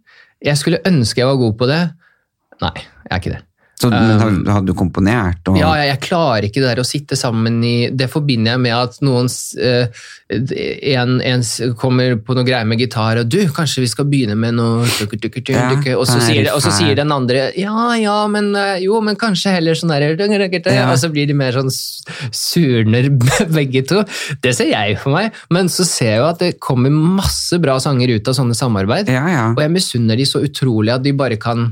Jeg 0.44 0.60
skulle 0.60 0.82
ønske 0.90 1.22
jeg 1.22 1.30
var 1.30 1.40
god 1.40 1.58
på 1.60 1.70
det. 1.70 1.82
Nei, 2.64 2.76
jeg 2.80 3.12
er 3.12 3.22
ikke 3.22 3.36
det. 3.36 3.42
Så 3.84 3.92
har, 3.92 4.34
hadde 4.56 4.72
du 4.72 4.76
komponert? 4.78 5.42
Og... 5.52 5.58
Ja, 5.60 5.74
jeg, 5.84 6.00
klarer 6.04 6.48
ikke 6.48 6.62
det 6.62 6.70
der 6.70 6.82
å 6.84 6.88
sitte 6.88 7.18
sammen 7.20 7.60
i 7.66 7.90
Det 7.92 8.08
forbinder 8.12 8.56
jeg 8.56 8.64
med 8.64 8.76
at 8.78 9.00
noen 9.04 9.30
uh, 9.60 10.04
en, 10.34 11.18
en, 11.22 11.44
kommer 11.80 12.16
på 12.24 12.36
noe 12.38 12.46
greier 12.48 12.68
med 12.68 12.82
gitar, 12.82 13.20
og 13.22 13.30
du, 13.30 13.40
kanskje 13.54 13.84
vi 13.84 13.90
skal 13.92 14.08
begynne 14.10 14.38
med 14.40 14.56
noe 14.58 14.88
tuk, 14.98 15.16
tuk, 15.22 15.36
tuk, 15.36 15.52
ja, 15.54 15.68
og, 15.98 16.06
så 16.10 16.18
sier, 16.24 16.48
og, 16.54 16.62
så 16.64 16.72
sier, 16.74 16.96
den 16.98 17.12
andre 17.14 17.50
ja, 17.60 17.92
ja, 18.00 18.16
men 18.32 18.52
uh, 18.56 18.78
jo, 18.82 19.02
men 19.06 19.20
kanskje 19.20 19.54
heller 19.58 19.78
sånn 19.78 19.94
der 19.94 20.08
ja. 20.14 20.88
Og 20.90 20.98
så 21.02 21.12
blir 21.14 21.28
de 21.30 21.36
mer 21.38 21.56
sånn 21.56 21.72
surner 21.74 23.10
begge 23.58 23.84
to. 23.90 24.02
Det 24.44 24.54
ser 24.56 24.72
jeg 24.72 24.98
for 25.02 25.16
meg, 25.16 25.36
men 25.54 25.70
så 25.72 25.86
ser 25.88 26.16
jeg 26.16 26.24
jo 26.24 26.28
at 26.32 26.42
det 26.42 26.52
kommer 26.64 26.94
masse 26.94 27.60
bra 27.62 27.78
sanger 27.84 28.16
ut 28.16 28.30
av 28.30 28.38
sånne 28.38 28.58
samarbeid, 28.58 29.12
og 29.12 29.64
jeg 29.64 29.74
misunner 29.74 30.20
de 30.20 30.28
så 30.30 30.44
utrolig 30.44 30.94
at 30.96 31.06
de 31.06 31.16
bare 31.18 31.40
kan 31.42 31.72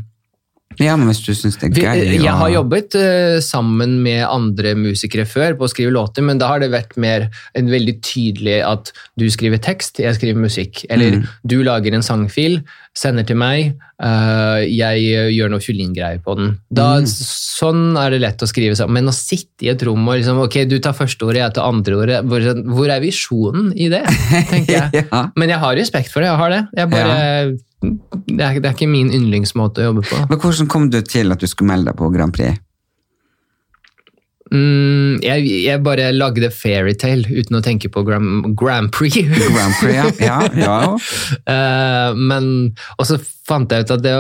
ja, 0.85 0.95
men 0.99 1.09
hvis 1.09 1.21
du 1.23 1.31
syns 1.37 1.57
det 1.61 1.69
er 1.69 1.75
gøy 1.77 2.01
og... 2.01 2.25
Jeg 2.25 2.35
har 2.41 2.51
jobbet 2.53 2.97
uh, 2.97 3.37
sammen 3.43 3.97
med 4.03 4.23
andre 4.25 4.73
musikere 4.79 5.27
før 5.29 5.55
på 5.59 5.67
å 5.67 5.71
skrive 5.71 5.93
låter, 5.95 6.25
men 6.25 6.41
da 6.41 6.49
har 6.51 6.63
det 6.63 6.71
vært 6.73 6.97
mer 7.01 7.27
en 7.57 7.71
veldig 7.71 7.97
tydelig 8.05 8.59
at 8.67 8.91
du 9.19 9.27
skriver 9.33 9.61
tekst, 9.63 10.01
jeg 10.03 10.17
skriver 10.17 10.41
musikk. 10.41 10.83
Eller 10.91 11.19
mm. 11.19 11.25
du 11.47 11.57
lager 11.67 11.95
en 11.95 12.05
sangfil, 12.05 12.59
sender 12.97 13.27
til 13.27 13.39
meg, 13.39 13.77
uh, 14.03 14.59
jeg 14.65 15.33
gjør 15.37 15.53
noe 15.53 15.63
kyllinggreier 15.63 16.21
på 16.25 16.35
den. 16.39 16.53
Da, 16.69 16.91
mm. 17.01 17.09
Sånn 17.11 17.97
er 18.01 18.13
det 18.15 18.21
lett 18.25 18.43
å 18.45 18.49
skrive 18.49 18.77
sammen. 18.79 19.01
Men 19.01 19.13
å 19.13 19.15
sitte 19.15 19.67
i 19.67 19.71
et 19.73 19.87
rom 19.87 20.05
og 20.05 20.19
liksom, 20.19 20.43
ok, 20.45 20.63
du 20.71 20.79
tar 20.83 20.97
første 20.97 21.27
ordet, 21.27 21.43
jeg 21.45 21.57
tar 21.57 21.71
andre 21.71 21.99
ordet, 22.03 22.21
hvor, 22.27 22.47
hvor 22.75 22.93
er 22.93 23.03
visjonen 23.03 23.73
i 23.75 23.91
det? 23.93 24.05
tenker 24.51 24.77
jeg. 24.79 25.05
ja. 25.05 25.25
Men 25.37 25.55
jeg 25.55 25.63
har 25.65 25.77
respekt 25.79 26.13
for 26.13 26.23
det, 26.23 26.31
jeg 26.31 26.41
har 26.45 26.57
det. 26.57 26.63
Jeg 26.81 26.95
bare... 26.95 27.19
Ja 27.19 27.59
det 27.81 28.43
er, 28.45 28.59
det 28.61 28.67
er, 28.67 28.75
ikke 28.75 28.89
min 28.89 29.09
yndlingsmåte 29.13 29.81
å 29.81 29.89
jobbe 29.89 30.03
på. 30.05 30.19
Men 30.29 30.41
Hvordan 30.41 30.67
kom 30.69 30.91
du 30.93 30.99
til 31.01 31.33
at 31.33 31.41
du 31.41 31.49
skulle 31.49 31.71
melde 31.73 31.89
deg 31.89 31.97
på 31.97 32.11
Grand 32.13 32.33
Prix? 32.35 32.59
Mm, 34.51 35.21
jeg, 35.23 35.45
jeg, 35.63 35.79
bare 35.79 36.09
lagde 36.11 36.49
Fairytale 36.51 37.23
uten 37.31 37.55
å 37.55 37.63
tenke 37.63 37.87
på 37.91 38.03
Grand, 38.03 38.49
Grand 38.59 38.91
Prix. 38.91 39.23
Grand 39.31 39.77
Prix, 39.79 39.95
ja. 39.95 40.09
ja, 40.19 40.39
ja. 40.59 40.75
uh, 41.47 42.19
men, 42.29 42.49
og 42.99 43.07
så 43.07 43.17
fant 43.47 43.71
jeg 43.71 43.87
ut 43.87 43.95
at 43.95 44.03
det, 44.03 44.13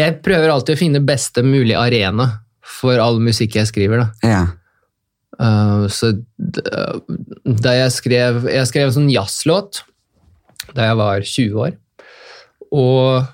Jeg 0.00 0.18
prøver 0.24 0.54
alltid 0.54 0.78
å 0.78 0.80
finne 0.80 1.04
beste 1.04 1.44
mulig 1.44 1.76
arena 1.76 2.30
for 2.64 2.96
all 2.96 3.20
musikk 3.22 3.58
jeg 3.60 3.68
skriver. 3.70 4.06
Da. 4.06 4.32
Ja. 4.32 4.42
Uh, 5.36 5.84
så 5.92 6.14
da 7.44 7.72
jeg 7.74 7.90
skrev 7.90 8.44
Jeg 8.46 8.68
skrev 8.70 8.86
en 8.86 8.94
sånn 8.94 9.08
jazzlåt 9.10 9.80
da 10.72 10.88
jeg 10.88 10.96
var 10.96 11.24
20 11.28 11.58
år. 11.60 11.74
Og, 12.74 13.24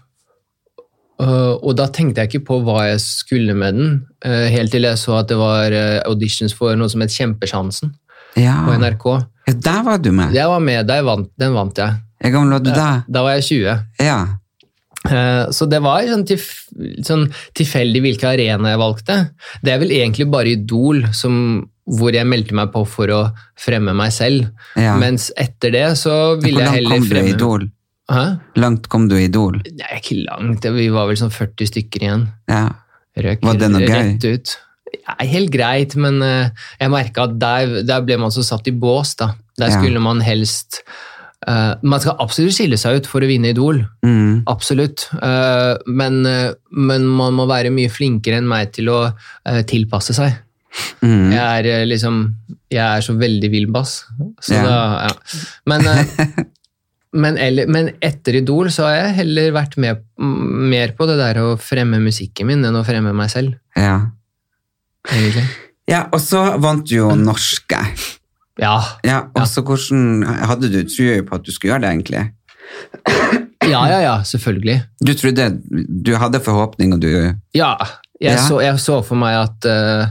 øh, 1.22 1.55
og, 1.57 1.72
da 1.78 1.88
tenkte 1.93 2.22
jeg 2.22 2.30
ikke 2.30 2.47
på 2.51 2.61
hva 2.66 2.84
jeg 2.91 3.01
skulle 3.05 3.57
med 3.57 3.78
den, 3.78 3.95
øh, 4.24 4.47
helt 4.53 4.74
til 4.74 4.88
jeg 4.88 5.01
så 5.01 5.20
at 5.22 5.30
det 5.32 5.38
var 5.41 5.72
øh, 5.72 6.01
auditions 6.05 6.55
for 6.57 6.76
noe 6.78 6.91
som 6.93 7.05
het 7.05 7.14
Kjempesjansen 7.14 7.95
ja. 8.36 8.61
på 8.66 8.76
NRK. 8.76 9.09
Ja, 9.49 9.57
Der 9.70 9.82
var 9.86 10.03
du 10.03 10.12
med? 10.12 10.36
Jeg 10.36 10.49
var 10.49 10.61
med, 10.61 10.93
vant, 11.07 11.32
Den 11.41 11.57
vant 11.57 11.78
jeg. 11.78 11.97
Hvor 12.20 12.36
gammel 12.36 12.59
var 12.59 12.62
du 12.64 12.70
da? 12.70 12.91
Da 13.09 13.24
var 13.24 13.38
jeg 13.38 13.49
20. 13.49 13.80
Ja. 14.05 14.20
Så 15.57 15.64
det 15.64 15.78
var 15.80 16.05
sånn, 16.05 16.26
tilf 16.28 16.66
sånn 17.07 17.22
tilfeldig 17.57 18.03
hvilke 18.05 18.28
arena 18.28 18.74
jeg 18.74 18.80
valgte. 18.82 19.14
Det 19.64 19.72
er 19.72 19.78
vel 19.80 19.95
egentlig 19.97 20.26
bare 20.28 20.53
Idol 20.53 21.01
som, 21.16 21.38
hvor 21.88 22.12
jeg 22.12 22.28
meldte 22.28 22.59
meg 22.59 22.68
på 22.74 22.84
for 22.84 23.09
å 23.16 23.22
fremme 23.57 23.97
meg 23.97 24.12
selv. 24.12 24.51
Ja. 24.76 24.99
Mens 25.01 25.30
etter 25.41 25.72
det 25.72 25.86
så 26.03 26.36
ville 26.43 26.66
jeg 26.66 26.82
heller 26.82 27.01
fremme 27.01 27.09
Hvordan 27.09 27.09
kom 27.09 27.16
du 27.16 27.32
i 27.32 27.32
Idol? 27.32 27.64
Hæ? 28.11 28.24
Langt 28.58 28.88
kom 28.90 29.06
du 29.11 29.14
i 29.18 29.26
Idol? 29.28 29.61
Nei, 29.78 29.90
ikke 30.00 30.18
langt. 30.24 30.66
Vi 30.66 30.88
var 30.92 31.06
vel 31.11 31.18
sånn 31.20 31.32
40 31.34 31.70
stykker 31.70 32.06
igjen. 32.06 32.26
Ja. 32.50 32.64
Røk 33.20 33.44
var 33.46 33.61
det 33.61 33.70
noe 33.70 33.86
gøy? 33.86 33.94
Rett 33.94 34.26
ut. 34.26 34.56
Ja, 34.90 35.14
helt 35.30 35.52
greit, 35.54 35.94
men 36.00 36.18
uh, 36.24 36.50
jeg 36.80 36.90
merka 36.90 37.28
at 37.28 37.38
der, 37.38 37.80
der, 37.86 38.02
ble 38.06 38.18
man 38.22 38.34
så 38.34 38.42
satt 38.46 38.66
i 38.70 38.74
bås. 38.74 39.14
da. 39.20 39.32
Der 39.61 39.72
skulle 39.76 40.00
ja. 40.00 40.02
man 40.02 40.22
helst 40.24 40.80
uh, 41.44 41.76
Man 41.84 42.00
skal 42.00 42.16
absolutt 42.22 42.56
skille 42.56 42.78
seg 42.80 43.00
ut 43.00 43.08
for 43.11 43.22
å 43.22 43.30
vinne 43.30 43.52
Idol. 43.54 43.82
Mm. 44.06 44.42
Absolutt. 44.50 45.06
Uh, 45.14 45.78
men, 45.86 46.22
men, 46.70 47.06
man 47.06 47.38
må 47.38 47.46
være 47.50 47.74
mye 47.74 47.92
flinkere 47.92 48.40
enn 48.40 48.50
meg 48.50 48.74
til 48.74 48.90
å 48.90 49.02
tilpasse 49.70 50.16
seg. 50.16 50.38
Mm. 51.02 51.32
Jeg 51.34 51.40
er 51.42 51.88
liksom 51.90 52.18
Jeg 52.70 52.84
er 52.84 53.02
så 53.02 53.16
veldig 53.18 53.48
vill 53.50 53.70
bass. 53.74 54.00
Så 54.42 54.58
ja. 54.58 54.66
da, 54.66 55.11
ja. 55.11 55.40
Men 55.70 55.86
men, 57.12 57.38
eller, 57.42 57.66
men, 57.66 57.90
etter 58.04 58.38
Idol 58.38 58.70
så 58.70 58.86
har 58.86 58.96
jeg 58.96 59.16
heller 59.22 59.50
vært 59.56 59.76
med 59.82 60.04
mer 60.20 60.92
på 60.94 61.08
det 61.11 61.16
der 61.18 61.40
å 61.42 61.48
fremme 61.58 61.98
musikken 62.02 62.46
min 62.50 62.62
enn 62.66 62.78
å 62.78 62.84
fremme 62.86 63.12
meg 63.16 63.32
selv. 63.32 63.56
Ja. 63.74 64.12
Egentlig. 65.11 65.46
Ja, 65.90 66.04
og 66.14 66.20
så 66.22 66.44
vant 66.62 66.86
du 66.86 66.94
jo 67.00 67.08
norske. 67.18 67.80
Ja. 68.61 68.76
ja 69.06 69.22
og 69.32 69.46
så 69.48 69.62
hvordan 69.64 70.26
Hadde 70.44 70.68
du 70.68 70.82
trua 70.84 71.22
på 71.24 71.38
at 71.38 71.46
du 71.46 71.50
skulle 71.54 71.72
gjøre 71.72 71.86
det, 71.86 71.92
egentlig? 71.94 72.24
Ja, 73.70 73.80
ja, 73.90 73.98
ja, 74.02 74.14
selvfølgelig. 74.26 74.76
Du 75.00 75.12
trodde 75.18 75.48
Du 76.04 76.14
hadde 76.20 76.42
forhåpning, 76.44 76.94
og 76.94 77.02
du 77.02 77.11
Ja. 77.56 77.74
Jeg, 78.20 78.36
ja. 78.36 78.42
Så, 78.44 78.61
jeg 78.61 78.76
så, 78.80 79.00
for 79.02 79.16
meg 79.16 79.38
at 79.38 79.64
uh, 79.64 80.11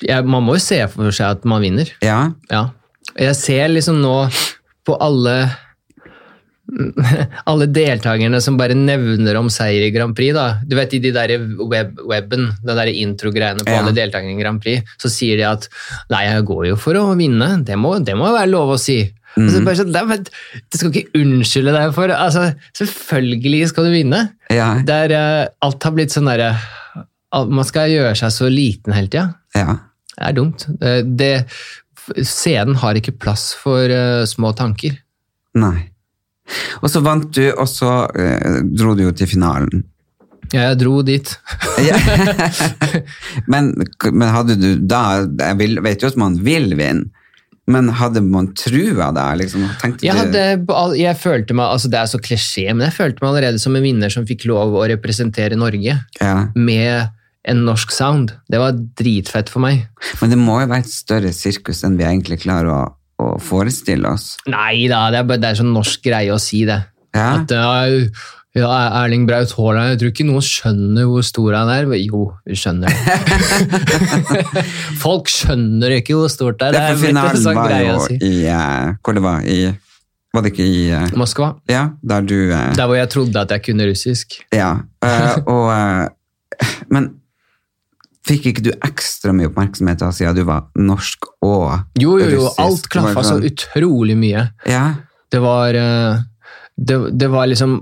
jeg, 0.00 0.24
Man 0.24 0.46
må 0.46 0.56
jo 0.56 0.62
se 0.64 0.78
for 0.88 1.12
seg 1.12 1.38
at 1.38 1.44
man 1.44 1.62
vinner. 1.62 1.90
Ja. 2.02 2.32
ja. 2.50 2.70
Jeg 3.18 3.36
ser 3.36 3.68
liksom 3.68 4.00
nå 4.00 4.16
på 4.86 4.96
alle 4.96 5.36
alle 7.50 7.68
deltakerne 7.68 8.40
som 8.42 8.56
bare 8.60 8.76
nevner 8.76 9.36
om 9.40 9.50
seier 9.52 9.86
i 9.86 9.92
Grand 9.94 10.16
Prix. 10.16 10.34
da. 10.36 10.46
Du 10.66 10.76
vet 10.78 10.94
I 10.96 11.02
de 11.04 11.12
der 11.14 11.34
web, 11.60 11.98
weben, 12.08 12.50
den 12.62 12.78
der 12.80 12.90
intro-greiene 12.92 13.66
på 13.66 13.72
ja. 13.74 13.82
alle 13.82 13.94
deltakerne 13.96 14.36
i 14.36 14.40
Grand 14.40 14.62
Prix, 14.62 14.94
så 15.00 15.10
sier 15.12 15.40
de 15.40 15.48
at 15.48 15.68
nei, 16.12 16.24
jeg 16.28 16.46
går 16.48 16.68
jo 16.72 16.78
for 16.80 16.98
å 16.98 17.10
vinne. 17.18 17.54
Det 17.66 17.78
må, 17.80 17.96
det 18.04 18.16
må 18.18 18.30
være 18.32 18.52
lov 18.52 18.76
å 18.76 18.80
si. 18.80 19.02
Mm. 19.32 19.46
Altså, 19.46 19.60
bare 19.64 19.78
så, 19.78 19.84
det, 19.88 20.32
du 20.68 20.76
skal 20.76 20.90
ikke 20.92 21.22
unnskylde 21.22 21.72
deg 21.72 21.94
for 21.96 22.12
altså, 22.12 22.50
Selvfølgelig 22.76 23.62
skal 23.70 23.86
du 23.88 23.94
vinne. 23.94 24.26
Ja. 24.52 24.74
Der, 24.84 25.14
uh, 25.16 25.44
alt 25.64 25.86
har 25.88 25.94
blitt 25.96 26.12
sånn 26.12 26.28
derre 26.28 26.50
uh, 26.52 27.46
Man 27.48 27.64
skal 27.64 27.88
gjøre 27.94 28.12
seg 28.20 28.34
så 28.34 28.50
liten 28.52 28.92
hele 28.92 29.08
tida. 29.08 29.30
Ja. 29.56 29.78
Det 30.12 30.26
er 30.28 30.36
dumt. 30.36 30.66
Det, 30.82 30.92
det, 31.16 31.32
scenen 32.28 32.76
har 32.82 32.98
ikke 32.98 33.16
plass 33.16 33.52
for 33.56 33.88
uh, 33.88 34.28
små 34.28 34.52
tanker. 34.58 35.00
Nei. 35.56 35.91
Og 36.82 36.90
så 36.90 37.02
vant 37.04 37.28
du, 37.34 37.44
og 37.52 37.68
så 37.70 37.92
eh, 38.18 38.60
dro 38.66 38.96
du 38.98 39.06
jo 39.06 39.14
til 39.16 39.30
finalen. 39.30 39.84
Ja, 40.52 40.68
jeg 40.72 40.82
dro 40.82 41.00
dit. 41.06 41.30
men, 43.52 43.72
men, 44.10 44.28
hadde 44.28 44.58
du 44.60 44.68
da 44.76 45.22
Jeg 45.24 45.56
vil, 45.62 45.78
vet 45.84 46.02
jo 46.04 46.10
at 46.12 46.18
man 46.20 46.36
vil 46.44 46.74
vinne. 46.76 47.08
Men 47.70 47.92
hadde 47.94 48.18
man 48.26 48.48
trua 48.58 49.12
da? 49.14 49.28
Liksom? 49.38 49.62
Jeg, 50.02 50.16
hadde, 50.18 50.40
jeg, 50.98 51.14
følte 51.20 51.54
meg, 51.54 51.70
altså 51.70 51.90
Det 51.92 52.00
er 52.00 52.08
så 52.10 52.18
klisjé, 52.18 52.64
men 52.74 52.88
jeg 52.88 52.96
følte 52.96 53.22
meg 53.22 53.30
allerede 53.30 53.62
som 53.62 53.76
en 53.78 53.84
vinner 53.84 54.10
som 54.10 54.26
fikk 54.26 54.48
lov 54.50 54.74
å 54.74 54.86
representere 54.90 55.58
Norge 55.58 55.94
ja. 55.94 56.34
med 56.58 57.12
en 57.48 57.62
norsk 57.66 57.94
sound. 57.94 58.34
Det 58.50 58.58
var 58.58 58.74
dritfett 58.98 59.50
for 59.50 59.62
meg. 59.62 59.86
Men 60.20 60.34
det 60.34 60.40
må 60.42 60.58
jo 60.58 60.72
være 60.72 60.82
et 60.82 60.90
større 60.90 61.32
sirkus 61.34 61.84
enn 61.86 61.98
vi 62.00 62.06
egentlig 62.06 62.42
klarer 62.42 62.70
å 62.70 62.82
å 63.22 63.32
forestille 63.42 64.10
oss? 64.10 64.36
Nei 64.50 64.88
da, 64.90 65.06
det 65.14 65.22
er, 65.22 65.26
bare, 65.28 65.42
det 65.42 65.52
er 65.52 65.60
sånn 65.62 65.74
norsk 65.74 66.04
greie 66.04 66.34
å 66.34 66.40
si 66.42 66.64
det. 66.68 66.82
Ja? 67.14 67.28
At 67.40 67.52
ja, 68.52 68.68
Erling 69.00 69.22
Braut 69.24 69.54
Haaland, 69.56 69.94
jeg 69.94 70.00
tror 70.00 70.10
ikke 70.12 70.26
noen 70.28 70.44
skjønner 70.44 71.06
hvor 71.08 71.24
stor 71.24 71.54
han 71.56 71.70
er. 71.72 71.86
Jo, 71.96 72.26
vi 72.44 72.56
skjønner 72.60 72.92
det. 72.92 73.94
Folk 75.04 75.32
skjønner 75.32 75.94
ikke 75.96 76.18
hvor 76.18 76.28
stort 76.32 76.60
det 76.60 76.68
er. 76.68 76.76
Det, 76.76 76.82
er 76.90 77.00
finalen 77.00 77.40
sånn 77.40 77.56
var 77.56 77.72
jo 77.80 77.96
si. 78.04 78.18
i 78.20 78.44
uh, 78.52 78.92
Hvor 79.00 79.16
det 79.16 79.24
var? 79.24 79.46
I 79.48 79.72
var 80.32 80.44
det 80.44 80.52
ikke 80.52 80.64
i 80.68 80.84
uh, 80.92 81.06
Moskva. 81.20 81.48
Ja, 81.68 81.86
Der 82.00 82.24
du 82.24 82.36
uh, 82.52 82.70
Der 82.76 82.88
hvor 82.88 82.96
jeg 82.96 83.08
trodde 83.12 83.40
at 83.40 83.56
jeg 83.56 83.64
kunne 83.70 83.88
russisk. 83.88 84.36
Ja, 84.52 84.74
og 85.48 85.72
Men 86.92 87.08
Fikk 88.22 88.52
ikke 88.52 88.62
du 88.62 88.70
ekstra 88.86 89.32
mye 89.34 89.48
oppmerksomhet 89.50 90.02
da, 90.02 90.12
siden 90.14 90.36
du 90.38 90.44
var 90.46 90.68
norsk 90.78 91.26
og 91.42 91.98
Jo, 91.98 92.18
jo, 92.22 92.28
jo. 92.36 92.50
Alt 92.62 92.86
klaffa 92.92 93.24
så 93.26 93.40
utrolig 93.42 94.14
mye. 94.18 94.44
Ja. 94.70 94.84
Det 95.32 95.40
var 95.42 95.74
eh, 95.74 96.22
det, 96.76 96.98
det, 97.18 97.30
var 97.32 97.50
liksom 97.50 97.80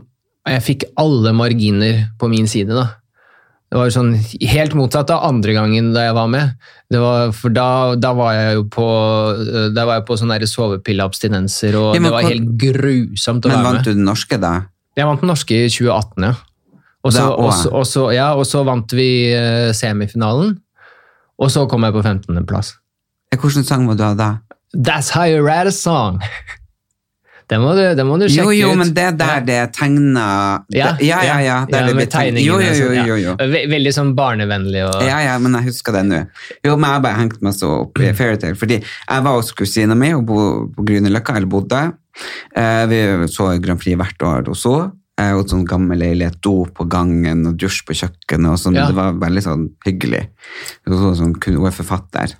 Jeg 0.48 0.64
fikk 0.64 0.88
alle 1.00 1.34
marginer 1.36 2.06
på 2.18 2.30
min 2.32 2.48
side, 2.48 2.72
da. 2.72 2.88
Det 3.70 3.78
var 3.78 3.92
sånn 3.94 4.14
helt 4.50 4.72
motsatt 4.74 5.12
av 5.14 5.28
andre 5.28 5.52
gangen 5.54 5.92
da 5.94 6.08
jeg 6.08 6.16
var 6.16 6.30
med. 6.32 6.56
Var, 6.90 7.34
for 7.36 7.54
da, 7.54 7.94
da, 8.00 8.10
var 8.18 8.32
jeg 8.34 8.56
jo 8.56 8.64
på 8.72 8.86
Da 9.76 9.84
var 9.86 10.00
jeg 10.00 10.08
på 10.08 10.16
sånne 10.18 10.40
sovepilleabstinenser, 10.50 11.76
og 11.78 11.92
ja, 11.94 12.02
det 12.02 12.14
var 12.16 12.26
helt 12.26 12.54
grusomt 12.58 13.44
å 13.44 13.52
være 13.52 13.60
med. 13.60 13.66
Men 13.68 13.76
vant 13.76 13.86
du 13.86 13.92
den 13.92 14.08
norske, 14.08 14.40
da? 14.42 14.54
Jeg 14.98 15.06
vant 15.06 15.22
den 15.22 15.30
norske 15.30 15.60
i 15.60 15.68
2018, 15.70 16.26
ja. 16.26 16.32
Og 17.02 17.86
så, 17.86 18.04
ja, 18.12 18.28
vant 18.66 18.92
vi 18.92 19.10
uh, 19.32 19.70
semifinalen, 19.76 20.54
og 21.40 21.52
så 21.52 21.64
kom 21.70 21.86
jeg 21.86 21.96
på 21.96 22.04
15.-plass. 22.04 22.74
Hvilken 23.32 23.64
sang 23.64 23.86
du 23.88 24.04
ha 24.04 24.14
da? 24.14 24.30
That's 24.74 25.10
how 25.10 25.24
you 25.24 25.42
write 25.42 25.66
a 25.66 25.72
song. 25.72 26.20
Det 27.50 27.58
må 27.58 27.72
du, 27.74 27.82
det 27.98 28.04
må 28.06 28.14
du 28.20 28.28
sjekke 28.30 28.44
Jo, 28.44 28.52
jo, 28.54 28.74
men 28.78 28.92
det 28.94 29.06
der 29.18 29.40
det 29.42 29.56
er 29.58 29.70
tegna 29.74 30.26
Ja, 30.70 30.92
ja, 31.02 31.18
ja, 31.26 31.38
ja, 31.42 31.56
det 31.66 31.96
med 31.98 32.12
tegningene. 32.12 32.44
Jo, 32.46 32.90
jo, 32.94 33.16
jo. 33.18 33.32
Veldig 33.72 33.92
sånn 33.96 34.12
barnevennlig 34.18 34.84
og 34.86 35.02
Ja, 35.02 35.18
ja, 35.24 35.34
men 35.42 35.56
jeg 35.58 35.72
husker 35.72 35.98
det 35.98 36.04
nå. 36.06 36.20
Jo, 36.62 36.76
men 36.76 36.94
jeg 36.94 37.04
bare 37.08 37.18
hengt 37.18 37.42
meg 37.42 37.56
så 37.58 37.72
opp 37.80 37.98
i 37.98 38.12
Fairytale, 38.14 38.54
fordi 38.58 38.78
jeg 38.78 39.26
var 39.26 39.34
hos 39.34 39.50
kusina 39.56 39.98
mi 39.98 40.12
og 40.14 40.22
bo 40.28 40.38
på 40.76 40.86
Grünerløkka, 40.86 41.34
eller 41.40 41.50
bodde. 41.50 41.82
Eh, 42.54 42.84
vi 42.90 43.02
så 43.32 43.50
Grand 43.64 43.82
Prix 43.82 43.98
hvert 43.98 44.26
år 44.30 44.52
hos 44.52 44.64
henne. 44.70 44.92
Eh, 45.20 45.32
og 45.36 45.50
sånn 45.50 45.66
gammel 45.68 46.00
leilighet, 46.00 46.38
do 46.44 46.64
på 46.74 46.86
gangen 46.90 47.44
og 47.50 47.58
dusj 47.60 47.82
på 47.88 47.96
kjøkkenet 47.98 48.54
og 48.54 48.60
sånn. 48.62 48.78
Ja. 48.78 48.88
Det 48.88 48.96
var 48.96 49.18
veldig 49.20 49.42
sånn 49.44 49.66
hyggelig. 49.84 50.26
Hun 50.88 51.16
sånn, 51.18 51.34
hun 51.36 51.68
er 51.68 51.76
forfatter. 51.76 52.36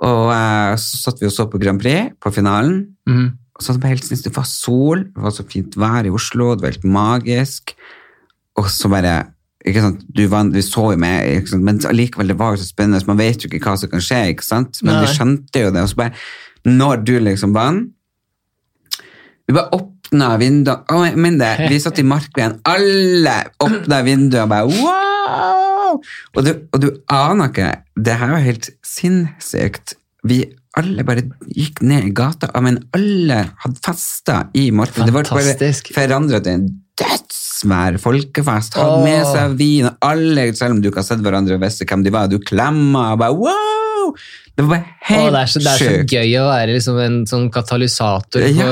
Og 0.00 0.30
uh, 0.32 0.72
så 0.80 1.02
satt 1.04 1.20
vi 1.20 1.28
og 1.28 1.34
så 1.34 1.46
på 1.50 1.60
Grand 1.60 1.80
Prix, 1.80 2.14
på 2.20 2.32
finalen. 2.32 2.82
Mm. 3.08 3.26
Og 3.56 3.64
så 3.64 3.76
bare 3.76 3.94
helt 3.94 4.06
snitt, 4.06 4.24
Det 4.24 4.32
var 4.32 4.48
sol, 4.48 5.04
det 5.12 5.24
var 5.24 5.34
så 5.36 5.44
fint 5.44 5.76
vær 5.76 6.08
i 6.08 6.12
Oslo, 6.12 6.54
det 6.54 6.64
var 6.64 6.72
helt 6.72 6.88
magisk. 6.88 7.74
Og 8.60 8.70
så 8.72 8.88
bare 8.92 9.18
ikke 9.68 9.82
sant, 9.84 10.04
du 10.08 10.22
vant, 10.32 10.54
Vi 10.54 10.62
så 10.64 10.86
jo 10.94 11.00
med, 11.00 11.42
ikke 11.42 11.52
sant, 11.52 11.64
men 11.66 11.80
allikevel, 11.84 12.32
det 12.32 12.38
var 12.40 12.54
jo 12.54 12.62
så 12.62 12.70
spennende. 12.70 13.00
så 13.00 13.10
Man 13.10 13.20
vet 13.20 13.44
jo 13.44 13.50
ikke 13.50 13.66
hva 13.66 13.76
som 13.76 13.92
kan 13.92 14.00
skje, 14.04 14.20
ikke 14.32 14.46
sant? 14.46 14.80
men 14.82 14.94
Nei. 14.94 15.02
vi 15.04 15.12
skjønte 15.12 15.64
jo 15.66 15.72
det. 15.74 15.82
Og 15.84 15.92
så 15.92 16.00
bare, 16.00 16.14
når 16.64 17.04
du 17.04 17.18
liksom 17.20 17.52
vant 17.56 17.92
Vi 19.48 19.54
bare 19.56 19.74
åpna 20.10 20.36
vinduet 20.38 20.90
oh, 20.90 21.06
det, 21.38 21.68
Vi 21.70 21.80
satt 21.80 21.98
i 21.98 22.04
Markveien, 22.04 22.58
alle 22.66 23.36
åpna 23.62 24.02
vinduet 24.02 24.42
og 24.42 24.50
bare 24.50 24.66
wow! 24.66 26.00
Og 26.36 26.44
du, 26.44 26.54
og 26.72 26.80
du 26.82 26.88
aner 27.10 27.50
ikke 27.50 27.70
Det 27.96 28.16
her 28.18 28.30
var 28.30 28.42
helt 28.44 28.70
sinnssykt. 28.86 29.94
Vi 30.26 30.44
alle 30.78 31.02
bare 31.04 31.24
gikk 31.50 31.80
ned 31.82 32.06
i 32.06 32.12
gata, 32.14 32.48
men 32.62 32.78
alle 32.94 33.40
hadde 33.62 33.82
festa 33.82 34.44
i 34.54 34.70
Markveien. 34.70 35.08
Det 35.10 35.14
var 35.14 35.26
bare 35.26 35.72
forandra 35.94 36.40
til 36.44 36.52
en 36.52 36.68
dødsvær 37.00 37.98
folkefest. 38.02 38.78
Hadde 38.78 39.00
med 39.02 39.26
seg 39.26 39.56
vin, 39.58 39.88
og 39.90 40.06
alle, 40.12 40.46
selv 40.56 40.76
om 40.76 40.82
du 40.82 40.90
ikke 40.90 41.02
har 41.02 41.08
sett 41.10 41.24
hverandre 41.24 41.58
og 41.58 41.64
visste 41.64 41.88
hvem 41.90 42.06
de 42.06 42.14
var, 42.14 42.30
du 42.30 42.38
klemma 42.38 43.10
og 43.16 43.22
bare 43.24 43.36
wow! 43.40 43.59
Det 44.56 44.64
var 44.66 44.70
bare 44.74 44.84
helt 45.08 45.22
sjukt. 45.22 45.32
det, 45.32 45.40
er 45.40 45.46
så, 45.46 45.62
det 45.64 45.70
er 45.72 45.78
så 45.78 46.16
gøy 46.16 46.34
å 46.40 46.44
være 46.50 46.74
liksom 46.76 46.98
en 47.04 47.18
sånn 47.30 47.48
katalysator 47.54 48.44
Ja. 48.50 48.68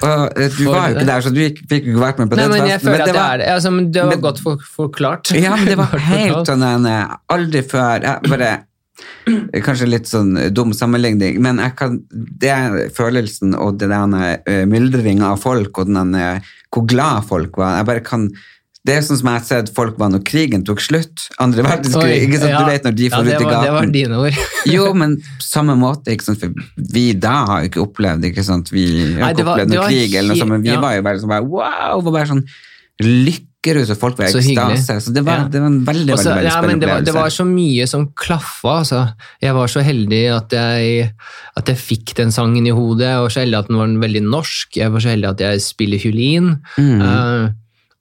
Og 0.00 0.38
eh, 0.40 0.48
du 0.48 0.62
For 0.64 0.72
var 0.72 0.86
jo 0.88 0.94
ikke 0.96 1.06
der, 1.10 1.20
så 1.26 1.30
du 1.34 1.40
fikk 1.44 1.82
ikke 1.84 2.00
vært 2.00 2.20
med 2.22 2.30
på 2.30 2.36
Nei, 2.38 2.44
den 2.46 2.52
men 2.54 2.68
jeg 2.70 2.78
festen. 2.80 2.88
føler 2.88 3.02
at 3.04 3.08
det, 3.10 3.14
var- 3.18 3.32
er 3.34 3.38
det. 3.42 3.48
Altså, 3.52 3.70
men 3.74 3.90
det 3.92 4.00
var 4.06 4.14
men- 4.14 4.22
godt 4.24 4.38
for, 4.40 4.62
forklart. 4.78 5.32
Ja, 5.36 5.56
men 5.60 5.66
det 5.68 5.76
var 5.76 5.92
helt 6.14 6.48
sånn 6.48 6.64
en 6.64 6.86
eh, 6.88 7.16
Aldri 7.36 7.62
før 7.68 8.06
jeg 8.06 8.30
bare, 8.30 8.52
Kanskje 9.64 9.86
litt 9.88 10.08
sånn 10.08 10.34
dum 10.52 10.72
sammenligning, 10.76 11.38
men 11.40 11.60
jeg 11.62 11.74
kan, 11.78 11.98
det 12.12 12.50
er 12.52 12.74
følelsen 12.96 13.54
og 13.56 13.78
den 13.80 14.12
uh, 14.16 14.64
myldringa 14.68 15.30
av 15.34 15.40
folk 15.40 15.78
og 15.80 15.88
den 15.92 16.12
hvor 16.70 16.84
glad 16.88 17.24
folk 17.28 17.56
var 17.60 17.78
Jeg 17.78 17.88
bare 17.88 18.02
kan 18.04 18.26
det 18.88 18.94
er 18.96 19.02
sånn 19.04 19.18
som 19.20 19.28
jeg 19.28 19.36
har 19.36 19.44
sett 19.44 19.70
folk 19.76 19.98
var 20.00 20.08
når 20.08 20.22
krigen 20.24 20.62
tok 20.64 20.80
slutt. 20.80 21.26
Andre 21.42 21.66
verdenskrig. 21.66 22.14
Oi, 22.16 22.22
ikke 22.24 22.38
sant? 22.40 22.54
ja. 22.54 22.62
Du 22.64 22.70
vet 22.70 22.86
når 22.88 22.94
de 22.96 23.10
får 23.12 23.26
ja, 23.28 23.34
ut 23.36 23.44
i 23.44 23.44
gaten. 23.50 23.66
Det 23.66 23.74
var 23.76 23.92
dine 23.98 24.20
ord. 24.24 24.38
Jo, 24.74 24.86
men 24.96 25.18
på 25.20 25.44
samme 25.44 25.76
måte, 25.76 26.14
ikke 26.14 26.30
sant? 26.30 26.40
for 26.40 26.88
vi 26.96 27.04
da 27.12 27.34
har 27.50 27.62
jo 27.64 27.70
ikke 27.70 27.84
opplevd 27.84 28.24
ikke 28.30 28.44
sant? 28.46 28.72
Vi 28.72 28.86
har 28.88 29.04
ikke 29.04 29.20
Nei, 29.20 29.44
var- 29.44 29.52
opplevd 29.52 29.74
noen 29.76 29.92
krig, 29.92 30.16
eller 30.16 30.32
noe 30.32 30.40
sånt, 30.40 30.54
men 30.56 30.64
vi 30.64 30.72
ja. 30.72 30.80
var 30.80 30.96
jo 30.96 31.04
bare 31.10 31.20
sånn 31.20 31.32
bare, 31.34 31.46
wow, 31.52 32.00
var 32.08 32.16
bare 32.16 32.30
sånn 32.32 32.44
lykkerus, 33.00 33.92
og 33.92 34.00
folk 34.00 34.18
var 34.18 34.28
i 34.28 34.40
ekstase. 34.40 34.96
Så 35.04 35.12
det 35.14 35.22
var, 35.24 35.44
Ja. 35.44 35.48
det 35.48 35.60
var 35.60 35.66
en 35.70 35.84
veldig, 35.84 36.12
Også, 36.16 36.30
veldig, 36.30 36.40
veldig 36.40 36.52
spennende 36.52 36.80
det, 36.80 36.90
var, 36.90 37.00
det 37.04 37.14
var 37.14 37.30
så 37.36 37.44
mye 37.48 37.86
som 37.88 38.08
klaffa. 38.16 38.78
Altså. 38.80 39.00
Jeg 39.40 39.54
var 39.54 39.72
så 39.72 39.84
heldig 39.84 40.22
at 40.36 40.52
jeg, 40.56 41.12
at 41.56 41.72
jeg 41.72 41.76
fikk 41.76 42.14
den 42.16 42.32
sangen 42.32 42.66
i 42.66 42.70
hodet. 42.70 43.08
Jeg 43.08 43.20
var 43.24 43.28
så 43.36 43.40
heldig 43.44 43.58
at 43.60 43.68
den 43.68 43.76
var 43.80 43.96
veldig 44.08 44.22
norsk. 44.24 44.76
Jeg 44.76 44.92
var 44.92 45.00
så 45.04 45.12
heldig 45.12 45.30
at 45.30 45.40
jeg 45.40 45.60
spiller 45.64 45.98
fiolin. 46.00 46.54
Mm. 46.76 47.00
Eh, 47.00 47.50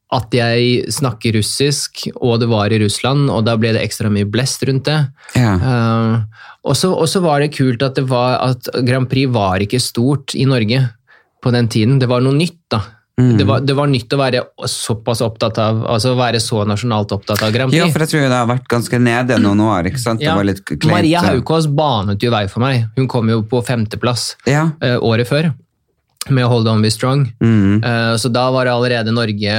at 0.10 0.34
jeg 0.34 0.90
snakker 0.90 1.36
russisk, 1.38 2.08
og 2.18 2.40
det 2.42 2.48
var 2.50 2.74
i 2.74 2.80
Russland, 2.82 3.30
og 3.30 3.44
da 3.46 3.54
ble 3.62 3.76
det 3.76 3.84
ekstra 3.86 4.10
mye 4.10 4.26
blest 4.26 4.64
rundt 4.66 4.88
det. 4.90 5.00
Ja. 5.38 5.54
Uh, 5.62 6.46
og 6.66 6.76
så 6.76 7.22
var 7.22 7.44
det 7.44 7.54
kult 7.54 7.84
at, 7.86 8.00
det 8.00 8.08
var, 8.10 8.40
at 8.42 8.72
Grand 8.88 9.10
Prix 9.10 9.30
var 9.32 9.62
ikke 9.62 9.82
stort 9.82 10.34
i 10.34 10.48
Norge 10.50 10.82
på 11.44 11.54
den 11.54 11.70
tiden. 11.72 12.00
Det 12.02 12.10
var 12.10 12.26
noe 12.26 12.36
nytt, 12.36 12.58
da. 12.74 12.82
Mm. 13.20 13.38
Det, 13.38 13.46
var, 13.46 13.64
det 13.68 13.76
var 13.76 13.90
nytt 13.92 14.14
å 14.16 14.20
være 14.20 14.42
såpass 14.70 15.20
opptatt 15.26 15.58
av 15.60 15.82
altså 15.92 16.14
være 16.16 16.40
så 16.40 16.62
nasjonalt 16.68 17.12
opptatt 17.12 17.42
av 17.44 17.52
Grand 17.52 17.68
Prix. 17.68 17.82
ja, 17.82 17.90
for 17.92 18.06
jeg 18.06 18.14
tror 18.14 18.22
det 18.24 18.38
har 18.38 18.48
vært 18.48 18.70
ganske 18.72 19.00
nede 19.04 19.40
noen 19.44 19.64
år, 19.66 19.90
ikke 19.92 20.00
sant? 20.00 20.24
Det 20.24 20.36
var 20.40 20.48
litt 20.48 20.62
kleint. 20.66 20.88
Maria 20.88 21.22
så- 21.22 21.34
Haukås 21.36 21.68
banet 21.68 22.24
jo 22.24 22.32
vei 22.32 22.46
for 22.48 22.64
meg. 22.64 22.88
Hun 22.96 23.10
kom 23.12 23.30
jo 23.30 23.42
på 23.44 23.62
femteplass 23.66 24.36
Ja. 24.48 24.70
Uh, 24.82 24.98
året 25.04 25.28
før 25.28 25.52
med 26.28 26.46
Hold 26.52 26.68
On 26.68 26.82
Be 26.84 26.92
Strong. 26.92 27.28
Mm. 27.42 27.80
Uh, 27.84 28.16
så 28.20 28.30
da 28.32 28.50
var 28.52 28.66
det 28.68 28.74
allerede 28.76 29.14
Norge 29.16 29.54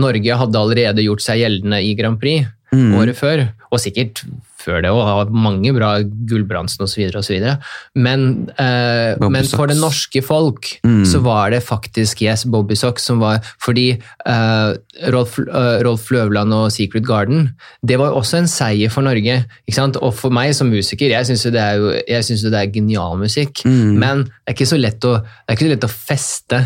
Norge 0.00 0.38
hadde 0.40 0.58
allerede 0.58 1.04
gjort 1.04 1.20
seg 1.22 1.42
gjeldende 1.44 1.82
i 1.84 1.94
Grand 1.98 2.20
Prix 2.20 2.46
Mm. 2.74 2.96
året 2.98 3.14
før. 3.14 3.44
Og 3.70 3.78
sikkert 3.78 4.24
før 4.66 4.82
det 4.84 4.90
òg, 4.90 5.00
har 5.06 5.30
mange 5.32 5.72
bra 5.76 5.94
Gullbrandsen 6.02 6.82
osv. 6.84 7.06
osv. 7.16 7.46
Men, 7.94 8.26
eh, 8.58 9.14
men 9.22 9.46
for 9.48 9.70
det 9.70 9.78
norske 9.80 10.22
folk 10.26 10.72
Mm. 10.86 11.04
så 11.06 11.20
var 11.22 11.50
det 11.54 11.62
faktisk 11.64 12.20
Yes, 12.22 12.44
Bobby 12.44 12.74
Socks 12.74 13.02
som 13.06 13.18
var 13.22 13.40
Fordi 13.62 13.92
eh, 14.26 14.74
Rolf, 15.14 15.38
eh, 15.38 15.82
Rolf 15.86 16.10
Løvland 16.10 16.52
og 16.54 16.70
Secret 16.72 17.06
Garden, 17.06 17.50
det 17.86 17.98
var 17.98 18.10
jo 18.12 18.20
også 18.20 18.38
en 18.42 18.46
seier 18.50 18.90
for 18.90 19.02
Norge. 19.06 19.44
ikke 19.68 19.74
sant? 19.78 19.96
Og 20.02 20.14
for 20.14 20.30
meg 20.34 20.54
som 20.54 20.70
musiker, 20.70 21.08
jeg 21.10 21.26
syns 21.26 21.44
jo 21.46 21.50
jo 22.46 22.50
det 22.50 22.60
er 22.60 22.72
genial 22.72 23.16
musikk, 23.18 23.62
Mm. 23.64 23.98
men 23.98 24.24
det 24.24 24.48
er 24.48 24.54
ikke 24.54 24.66
så 24.72 24.80
lett 24.80 25.00
å, 25.04 25.20
det 25.22 25.48
er 25.48 25.56
ikke 25.56 25.66
så 25.66 25.74
lett 25.74 25.86
å 25.86 25.92
feste 25.92 26.60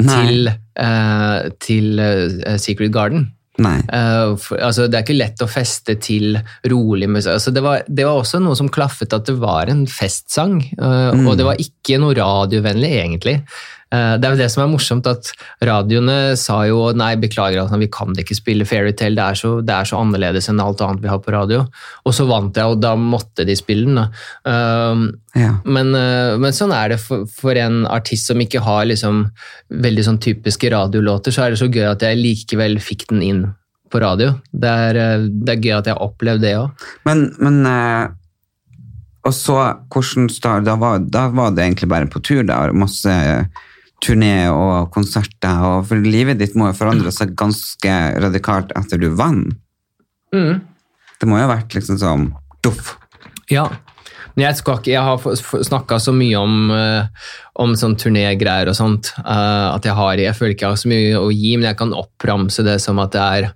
Nei. 0.00 0.26
til, 0.26 0.48
eh, 0.76 1.48
til 1.60 2.00
eh, 2.00 2.56
Secret 2.58 2.92
Garden. 2.92 3.30
Nei. 3.62 3.78
Eh, 3.88 4.34
for, 4.40 4.60
altså, 4.60 4.84
det 4.90 4.98
er 4.98 5.06
ikke 5.06 5.16
lett 5.16 5.44
å 5.44 5.48
feste 5.48 5.96
til 6.02 6.36
rolig 6.68 7.08
musikk. 7.08 7.38
Altså, 7.38 7.54
det, 7.56 7.62
var, 7.64 7.86
det 7.88 8.04
var 8.04 8.20
også 8.20 8.40
noe 8.44 8.56
som 8.58 8.68
klaffet 8.72 9.16
at 9.16 9.28
det 9.30 9.38
var 9.40 9.72
en 9.72 9.86
festsang, 9.90 10.60
uh, 10.80 11.14
Mm. 11.16 11.26
og 11.28 11.36
det 11.38 11.46
var 11.46 11.60
ikke 11.62 12.00
noe 12.02 12.16
radiovennlig, 12.16 12.92
egentlig. 13.00 13.36
Eh, 13.94 14.16
det 14.18 14.26
er 14.26 14.32
jo 14.34 14.38
det 14.40 14.48
som 14.50 14.64
er 14.64 14.70
morsomt, 14.72 15.06
at 15.06 15.28
radioene 15.62 16.36
sa 16.36 16.56
jo 16.66 16.88
nei, 16.98 17.12
beklager, 17.22 17.60
altså, 17.62 17.78
vi 17.78 17.86
kan 17.86 18.10
ikke 18.18 18.34
spille 18.34 18.66
Fairytale, 18.66 19.14
det, 19.14 19.22
er 19.22 19.34
så- 19.38 19.60
det 19.64 19.70
er 19.76 19.84
så 19.84 20.00
annerledes 20.02 20.48
enn 20.50 20.60
alt 20.60 20.80
annet 20.82 21.00
vi 21.04 21.08
har 21.12 21.20
på 21.22 21.30
radio. 21.32 21.60
Og 22.04 22.12
så 22.12 22.26
vant 22.26 22.54
jeg, 22.56 22.64
og 22.64 22.80
da 22.82 22.94
måtte 22.96 23.46
de 23.46 23.54
spille 23.54 23.86
den. 23.86 24.10
Um, 24.44 25.12
Ja. 25.36 25.52
men, 25.64 25.94
eh, 25.94 26.36
men 26.36 26.52
sånn 26.52 26.72
er 26.74 26.88
det 26.88 27.00
for, 27.00 27.26
for 27.26 27.52
en 27.54 27.84
artist 27.86 28.26
som 28.26 28.38
ikke 28.40 28.60
har 28.60 28.86
liksom 28.86 29.30
veldig 29.70 30.04
sånn 30.04 30.18
typiske 30.18 30.70
radiolåter, 30.72 31.30
så 31.30 31.44
er 31.46 31.50
det 31.50 31.58
så 31.60 31.68
gøy 31.70 31.90
at 31.92 32.00
jeg 32.00 32.18
likevel 32.18 32.78
fikk 32.80 33.06
den 33.10 33.22
inn 33.22 33.54
på 33.88 34.00
radio. 34.02 34.34
Det 34.52 34.68
er, 34.68 34.96
eh, 34.96 35.28
det 35.30 35.48
er 35.58 35.62
gøy 35.62 35.78
at 35.78 35.84
jeg 35.86 35.94
har 35.94 36.08
opplevd 36.08 36.40
det 36.42 36.56
òg. 36.56 36.70
Men, 37.06 37.28
men 37.38 37.66
uh 37.66 38.08
Og 39.26 39.32
så, 39.34 39.56
hvordan 39.90 40.62
da, 40.64 40.76
var, 40.76 40.98
da 41.00 41.24
var 41.34 41.50
det 41.50 41.64
egentlig 41.64 41.88
bare 41.90 42.06
på 42.06 42.20
tur, 42.22 42.44
da? 42.46 42.70
Masse 42.72 43.10
turné 44.06 44.46
og 44.52 44.92
konserter, 44.94 45.62
og 45.66 45.88
for 45.90 46.00
livet 46.02 46.38
ditt 46.38 46.54
må 46.58 46.70
jo 46.70 46.78
forandre 46.78 47.12
seg 47.14 47.34
ganske 47.38 47.96
radikalt 48.22 48.70
etter 48.78 49.02
du 49.02 49.10
vant. 49.18 49.56
Det 51.16 51.28
må 51.28 51.38
jo 51.38 51.46
ha 51.46 51.52
vært 51.56 51.76
liksom 51.76 51.98
sånn 52.00 52.30
Doff. 52.64 52.96
Ja. 53.52 53.68
Men 54.36 54.50
jeg, 54.50 54.58
skal 54.58 54.80
ikke, 54.80 54.92
jeg 54.92 55.06
har 55.06 55.62
snakka 55.64 55.98
så 56.02 56.12
mye 56.12 56.36
om, 56.36 56.70
eh, 56.74 57.28
om 57.62 57.72
sånn 57.78 57.96
turnégreier 57.96 58.68
og 58.68 58.76
sånt, 58.76 59.14
eh, 59.22 59.66
at 59.70 59.86
jeg 59.86 59.96
har 59.96 60.20
Jeg 60.20 60.36
føler 60.36 60.52
ikke 60.52 60.66
jeg 60.66 60.74
har 60.74 60.82
så 60.82 60.90
mye 60.92 61.20
å 61.22 61.30
gi, 61.32 61.52
men 61.56 61.70
jeg 61.70 61.78
kan 61.80 61.94
oppramse 61.96 62.64
det 62.66 62.76
som 62.84 63.00
at 63.00 63.14
det 63.16 63.22
er 63.22 63.48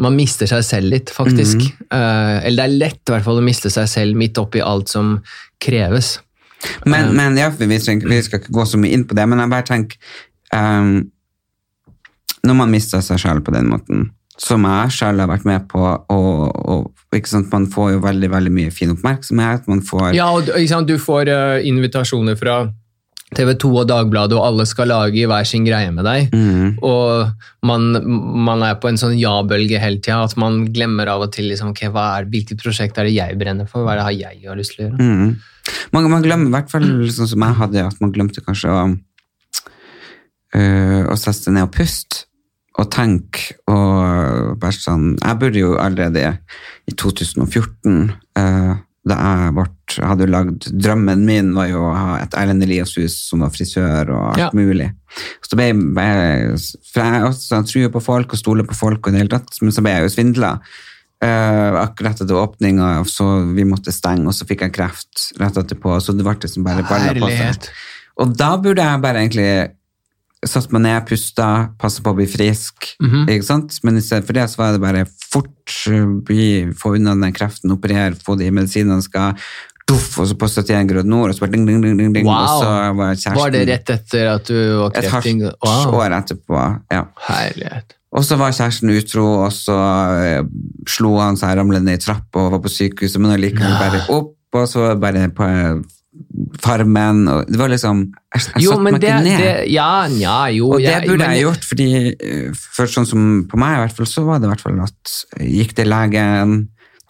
Man 0.00 0.14
mister 0.14 0.46
seg 0.46 0.62
selv 0.62 0.86
litt, 0.92 1.10
faktisk. 1.10 1.64
Eh, 1.90 2.36
eller 2.46 2.56
det 2.56 2.66
er 2.66 2.78
lett 2.78 3.10
i 3.10 3.12
hvert 3.12 3.24
fall 3.26 3.40
å 3.40 3.42
miste 3.42 3.70
seg 3.74 3.88
selv 3.90 4.14
midt 4.14 4.38
oppi 4.38 4.62
alt 4.62 4.88
som 4.88 5.16
kreves. 5.58 6.20
Men, 6.84 7.14
men 7.16 7.38
ja, 7.40 7.48
vi, 7.56 7.78
trenger, 7.80 8.08
vi 8.08 8.20
skal 8.22 8.42
ikke 8.42 8.54
gå 8.54 8.66
så 8.68 8.80
mye 8.80 8.96
inn 8.96 9.06
på 9.08 9.16
det, 9.16 9.26
men 9.30 9.40
jeg 9.40 9.52
bare 9.52 9.68
tenker 9.68 10.16
um, 10.52 10.90
Når 12.46 12.58
man 12.58 12.72
mister 12.72 13.04
seg 13.04 13.20
selv 13.22 13.46
på 13.46 13.54
den 13.54 13.70
måten, 13.72 14.10
som 14.40 14.64
jeg 14.64 14.92
selv 14.96 15.20
har 15.20 15.28
vært 15.28 15.46
med 15.48 15.66
på, 15.68 15.80
og, 15.80 16.36
og 16.72 17.16
ikke 17.16 17.32
sant, 17.32 17.50
man 17.52 17.66
får 17.72 17.94
jo 17.96 18.04
veldig 18.04 18.30
veldig 18.32 18.52
mye 18.56 18.72
fin 18.72 18.92
oppmerksomhet, 18.94 19.66
man 19.68 19.82
får 19.84 20.14
Ja, 20.16 20.30
og 20.32 20.48
sant, 20.68 20.88
du 20.88 21.00
får 21.00 21.28
uh, 21.28 21.58
invitasjoner 21.68 22.38
fra 22.40 22.62
TV 23.36 23.52
2 23.62 23.68
og 23.82 23.86
Dagbladet, 23.86 24.34
og 24.34 24.46
alle 24.48 24.64
skal 24.66 24.90
lage 24.90 25.26
hver 25.30 25.46
sin 25.46 25.66
greie 25.66 25.90
med 25.94 26.02
deg. 26.06 26.32
Mm, 26.34 26.80
Og 26.82 27.30
man, 27.66 27.84
man 28.48 28.64
er 28.66 28.80
på 28.82 28.90
en 28.90 28.98
sånn 28.98 29.14
ja-bølge 29.20 29.78
hele 29.78 30.00
tida, 30.02 30.24
at 30.24 30.34
man 30.40 30.64
glemmer 30.74 31.12
av 31.12 31.28
og 31.28 31.30
til 31.36 31.46
liksom, 31.52 31.70
okay, 31.70 31.92
er, 31.92 32.26
hvilket 32.32 32.58
prosjekt 32.62 32.98
er 32.98 33.06
det 33.06 33.14
jeg 33.14 33.38
brenner 33.38 33.70
for, 33.70 33.86
hva 33.86 33.94
er 33.94 34.00
det 34.00 34.08
har 34.08 34.18
jeg 34.18 34.50
har 34.50 34.58
lyst 34.58 34.74
til 34.74 34.86
å 34.86 34.88
gjøre? 34.88 34.98
mm. 35.06 35.30
Man, 35.92 36.08
man 36.12 36.22
glemmer 36.24 36.50
i 36.50 36.54
hvert 36.54 36.70
fall 36.72 36.86
sånn 37.12 37.30
som 37.30 37.46
jeg 37.46 37.58
hadde, 37.60 37.86
at 37.86 38.00
man 38.02 38.12
glemte 38.14 38.42
kanskje 38.46 38.70
å, 38.72 38.82
øh, 40.56 41.02
å 41.10 41.16
sette 41.18 41.46
seg 41.46 41.56
ned 41.56 41.68
og 41.68 41.72
puste. 41.76 42.26
Og 42.80 42.86
tenke 42.94 43.56
og 43.68 44.54
bare 44.62 44.72
sånn 44.72 45.16
Jeg 45.18 45.38
burde 45.40 45.58
jo 45.58 45.72
allerede 45.76 46.38
i 46.88 46.92
2014 46.94 48.12
øh, 48.38 48.76
da 49.10 49.16
jeg 49.16 49.52
ble, 49.56 49.64
hadde 50.06 50.28
lagd 50.30 50.68
Drømmen 50.78 51.24
min 51.26 51.50
var 51.56 51.66
jo 51.70 51.82
å 51.88 51.92
ha 51.96 52.14
et 52.20 52.36
Erlend 52.38 52.62
Elias-hus 52.64 53.16
som 53.26 53.42
var 53.44 53.50
frisør 53.52 54.12
og 54.14 54.22
alt 54.30 54.42
Ja. 54.44 54.48
mulig. 54.54 54.90
Så 55.42 55.58
ble 55.58 55.70
jeg, 55.72 55.82
jeg 55.98 56.60
For 56.94 57.02
jeg 57.02 57.26
også 57.26 57.60
tror 57.72 57.92
på 57.96 58.04
folk 58.06 58.32
og 58.32 58.38
stoler 58.38 58.64
på 58.68 58.78
folk, 58.78 59.02
og 59.06 59.12
det 59.12 59.24
hele 59.24 59.34
tatt, 59.34 59.50
men 59.60 59.72
så 59.74 59.82
ble 59.82 59.96
jeg 59.96 60.06
jo 60.06 60.14
svindla. 60.14 60.52
Eh, 61.20 61.74
akkurat 61.82 62.16
etter 62.22 62.32
åpninga, 62.40 63.04
så 63.04 63.26
vi 63.54 63.64
måtte 63.68 63.92
stenge, 63.92 64.24
og 64.26 64.32
så 64.32 64.46
fikk 64.48 64.62
jeg 64.64 64.72
kreft 64.72 65.26
rett 65.40 65.58
etterpå. 65.60 65.98
Så 66.00 66.14
det 66.16 66.24
ble 66.24 66.32
liksom 66.40 66.64
bare 66.64 66.82
balla 66.88 67.12
på 67.12 67.28
seg. 67.28 67.68
Og 68.20 68.32
da 68.36 68.54
burde 68.56 68.80
jeg 68.86 69.02
bare 69.04 69.20
egentlig 69.20 69.50
satt 70.48 70.70
meg 70.72 70.80
ned, 70.86 71.04
pusta, 71.04 71.48
passe 71.78 72.00
på 72.00 72.14
å 72.14 72.16
bli 72.16 72.24
frisk. 72.26 72.94
Mhm. 73.04 73.26
ikke 73.28 73.44
sant? 73.44 73.76
Men 73.84 73.98
i 74.00 74.00
stedet 74.00 74.24
for 74.24 74.32
det 74.32 74.46
så 74.48 74.56
var 74.62 74.72
det 74.72 74.80
bare 74.80 75.04
fort 75.30 75.74
uh, 75.92 76.06
bli, 76.24 76.72
få 76.72 76.94
unna 76.96 77.12
den 77.20 77.32
kreften, 77.36 77.70
operere, 77.76 78.16
få 78.16 78.38
de 78.40 78.48
medisinene 78.50 79.02
skal 79.04 79.36
duff, 79.86 80.16
og 80.22 80.26
så 80.30 80.38
på 80.40 80.48
71 80.48 80.88
grader 80.88 81.04
nord, 81.10 81.28
og 81.28 81.36
så 81.36 81.44
bare 81.44 81.52
ding, 81.52 81.66
ding, 81.68 81.82
ding, 81.84 82.12
ding, 82.14 82.24
Wow. 82.24 82.32
og 82.40 82.64
så 82.64 82.72
var 82.96 83.12
kjæresten 83.12 83.36
Var 83.42 83.50
det 83.50 83.62
rett 83.68 83.90
etter 83.90 84.26
at 84.38 84.44
du 84.48 84.56
var 84.78 84.90
et 84.96 85.04
krefting? 85.04 85.42
halvt 85.44 85.68
Wow. 85.68 85.94
år 86.00 86.16
etterpå. 86.22 86.64
ja. 86.90 87.04
Herlighet. 87.28 87.96
Og 88.10 88.24
så 88.26 88.34
var 88.40 88.50
kjæresten 88.50 88.90
utro, 88.90 89.24
og 89.44 89.52
så 89.54 89.76
eh, 90.24 90.42
slo 90.90 91.12
han 91.20 91.36
seg 91.38 91.54
ramlet 91.60 91.84
ned 91.86 92.00
i 92.00 92.02
trappa 92.02 92.42
og 92.48 92.52
var 92.56 92.62
på 92.64 92.72
sykehuset, 92.74 93.20
men 93.22 93.36
allikevel 93.36 93.76
bare 93.78 94.00
opp, 94.10 94.32
og 94.58 94.64
så 94.66 94.88
bare 94.98 95.28
på 95.30 95.46
eh, 95.46 95.76
farmen, 96.58 97.20
og 97.30 97.46
det 97.46 97.58
var 97.60 97.70
liksom 97.70 98.00
Jeg, 98.34 98.42
jeg 98.56 98.62
Jo, 98.64 98.72
satte 98.72 98.82
meg 98.82 98.96
det, 99.00 99.08
ikke 99.12 99.22
ned. 99.28 99.38
det 99.44 99.70
Ja, 99.70 100.06
ja, 100.10 100.38
jo 100.50 100.72
Og 100.74 100.80
det 100.82 100.90
burde 100.90 101.06
burde 101.12 101.22
men- 101.28 101.36
jeg 101.36 101.44
gjort, 101.46 101.64
fordi 101.70 101.88
eh, 102.18 102.50
for 102.74 102.90
sånn 102.90 103.06
som 103.06 103.28
på 103.50 103.58
meg 103.62 103.76
i 103.76 103.80
hvert 103.84 103.96
fall, 104.00 104.06
så 104.10 104.24
var 104.26 104.38
det 104.42 104.48
i 104.48 104.52
hvert 104.54 104.64
fall 104.66 104.80
at 104.82 105.14
gikk 105.46 105.74
til 105.78 105.90
legen, 105.94 106.56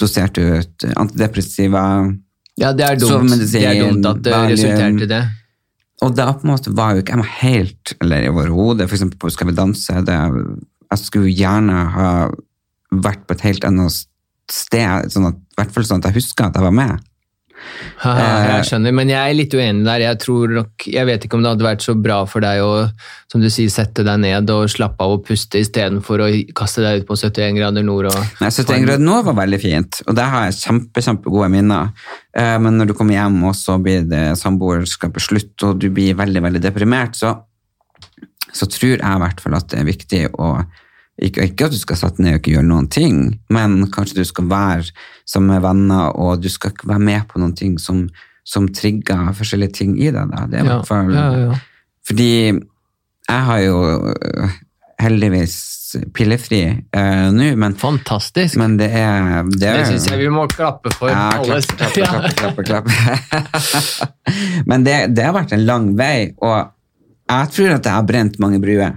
doserte 0.01 0.45
ut 0.61 0.85
antidepressiva, 0.97 1.85
Ja, 2.61 2.75
det 2.77 2.85
er 2.85 2.97
dumt. 3.01 3.09
Sovemedisin, 3.09 3.61
Det 3.61 3.65
er 3.71 3.81
dumt 3.89 4.07
at 4.07 4.23
det 4.23 4.33
Valium. 4.37 4.53
resulterte 4.53 5.03
i 5.03 5.07
det. 5.17 5.23
og 6.03 6.15
da 6.17 6.33
på 6.33 6.45
en 6.45 6.51
måte 6.53 6.73
var 6.77 6.93
jo 6.95 7.01
ikke 7.03 7.13
jeg 7.17 7.23
var 7.25 7.33
helt, 7.41 7.93
eller 8.03 8.29
overhodet, 8.31 8.89
for 8.89 8.97
eksempel 8.97 9.19
på 9.19 9.31
Skal 9.33 9.47
vi 9.49 9.53
danse, 9.57 9.93
det, 10.05 10.19
jeg 10.91 11.05
skulle 11.05 11.35
gjerne 11.35 11.85
ha 11.95 12.09
vært 12.91 13.27
på 13.27 13.37
et 13.37 13.47
helt 13.47 13.67
annet 13.69 14.01
sted, 14.51 15.13
sånn 15.13 15.31
at, 15.31 15.39
i 15.39 15.61
hvert 15.61 15.73
fall 15.75 15.87
sånn 15.87 16.03
at 16.03 16.11
jeg 16.11 16.23
husker 16.23 16.49
at 16.49 16.59
jeg 16.59 16.67
var 16.67 16.75
med. 16.75 17.07
Ha, 18.01 18.13
ha, 18.17 18.29
jeg 18.57 18.69
skjønner, 18.71 18.95
men 18.97 19.11
jeg 19.13 19.21
er 19.21 19.37
litt 19.37 19.53
uenig 19.53 19.85
der. 19.85 20.03
Jeg 20.07 20.19
tror 20.23 20.53
nok, 20.57 20.87
jeg 20.89 21.07
vet 21.07 21.27
ikke 21.27 21.37
om 21.37 21.43
det 21.45 21.51
hadde 21.53 21.67
vært 21.67 21.85
så 21.85 21.93
bra 21.93 22.23
for 22.29 22.41
deg 22.45 22.63
å 22.65 22.71
som 23.31 23.43
du 23.43 23.51
sier, 23.53 23.69
sette 23.73 24.05
deg 24.07 24.23
ned 24.23 24.49
og 24.55 24.71
slappe 24.73 25.05
av 25.05 25.19
og 25.19 25.27
puste 25.29 25.61
istedenfor 25.61 26.25
å 26.25 26.31
kaste 26.57 26.83
deg 26.85 27.03
ut 27.03 27.11
på 27.11 27.19
71 27.21 27.61
grader 27.61 27.85
nord. 27.87 28.09
Og, 28.11 28.33
Nei, 28.41 28.49
71 28.49 28.87
grader 28.87 29.05
nord 29.05 29.29
var 29.29 29.37
veldig 29.43 29.61
fint, 29.61 30.01
og 30.07 30.17
der 30.19 30.33
har 30.33 30.49
jeg 30.49 30.59
kjempe, 30.63 31.05
kjempegode 31.05 31.51
minner. 31.53 31.93
Eh, 32.33 32.57
Men 32.65 32.81
når 32.81 32.91
du 32.91 32.97
kommer 32.97 33.19
hjem, 33.19 33.39
og 33.51 33.55
så 33.59 33.77
blir 33.83 34.09
det 34.09 34.25
samboerskapet 34.41 35.29
slutt, 35.29 35.55
og 35.69 35.79
du 35.85 35.91
blir 35.95 36.17
veldig, 36.19 36.43
veldig 36.49 36.65
deprimert, 36.65 37.21
så, 37.21 37.37
så 38.53 38.69
tror 38.71 38.97
jeg 38.97 39.01
i 39.03 39.23
hvert 39.25 39.43
fall 39.43 39.59
at 39.59 39.69
det 39.73 39.81
er 39.81 39.89
viktig 39.89 40.23
å 40.39 40.53
ikke, 41.21 41.51
ikke 41.51 41.69
at 41.69 41.75
du 41.75 41.81
skal 41.81 41.99
sette 42.01 42.23
ned 42.25 42.37
og 42.37 42.41
ikke 42.41 42.55
gjøre 42.55 42.69
noen 42.71 42.89
ting, 42.93 43.17
men 43.53 43.83
kanskje 43.93 44.23
du 44.23 44.29
skal 44.29 44.49
være 44.49 44.87
sammen 45.29 45.53
med 45.53 45.65
venner, 45.67 46.15
og 46.17 46.41
du 46.41 46.49
skal 46.53 46.73
ikke 46.73 46.89
være 46.89 47.05
med 47.11 47.27
på 47.29 47.43
noen 47.43 47.53
ting 47.59 47.77
som, 47.83 48.07
som 48.47 48.69
trigger 48.73 49.29
forskjellige 49.37 49.77
ting 49.83 49.99
i 50.01 50.09
deg. 50.09 50.33
Da. 50.33 50.47
Det 50.49 50.61
er 50.61 50.65
i 50.65 50.71
ja, 50.71 50.79
hvert 50.79 50.89
fall 50.89 51.13
ja, 51.13 51.27
ja. 51.43 51.59
fordi 52.09 52.31
jeg 53.31 53.45
har 53.47 53.61
jo 53.63 53.83
øh, 54.11 54.57
heldigvis 55.01 55.59
pillefri 56.15 56.61
uh, 56.95 57.29
nå, 57.35 57.49
men, 57.59 57.75
Fantastisk. 57.79 58.57
men 58.61 58.77
det 58.79 58.91
er 58.95 59.43
Det, 59.49 59.59
det 59.61 59.87
syns 59.89 60.07
jeg 60.11 60.21
vi 60.21 60.29
må 60.33 60.45
klappe 60.51 60.93
for. 60.95 61.11
ja, 61.11 61.31
alle. 61.39 61.61
klappe, 61.67 61.89
klappe, 61.99 62.35
klappe, 62.39 62.65
klappe, 62.71 62.95
klappe. 62.95 64.11
Men 64.71 64.85
det, 64.87 65.17
det 65.17 65.25
har 65.27 65.35
vært 65.35 65.55
en 65.57 65.65
lang 65.67 65.89
vei, 65.99 66.31
og 66.39 66.71
jeg 67.31 67.53
tror 67.55 67.77
at 67.77 67.87
jeg 67.89 67.95
har 67.97 68.07
brent 68.09 68.39
mange 68.43 68.59
bruer. 68.63 68.97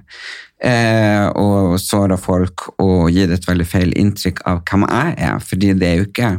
Eh, 0.63 1.25
og 1.35 1.75
såra 1.83 2.15
folk 2.17 2.69
og 2.79 3.09
gitt 3.11 3.33
et 3.35 3.47
veldig 3.49 3.65
feil 3.67 3.89
inntrykk 3.99 4.37
av 4.47 4.61
hvem 4.63 4.85
jeg 4.87 5.15
er, 5.27 5.41
fordi 5.43 5.73
det 5.75 5.89
er 5.89 5.97
jo 5.99 6.05
ikke 6.07 6.29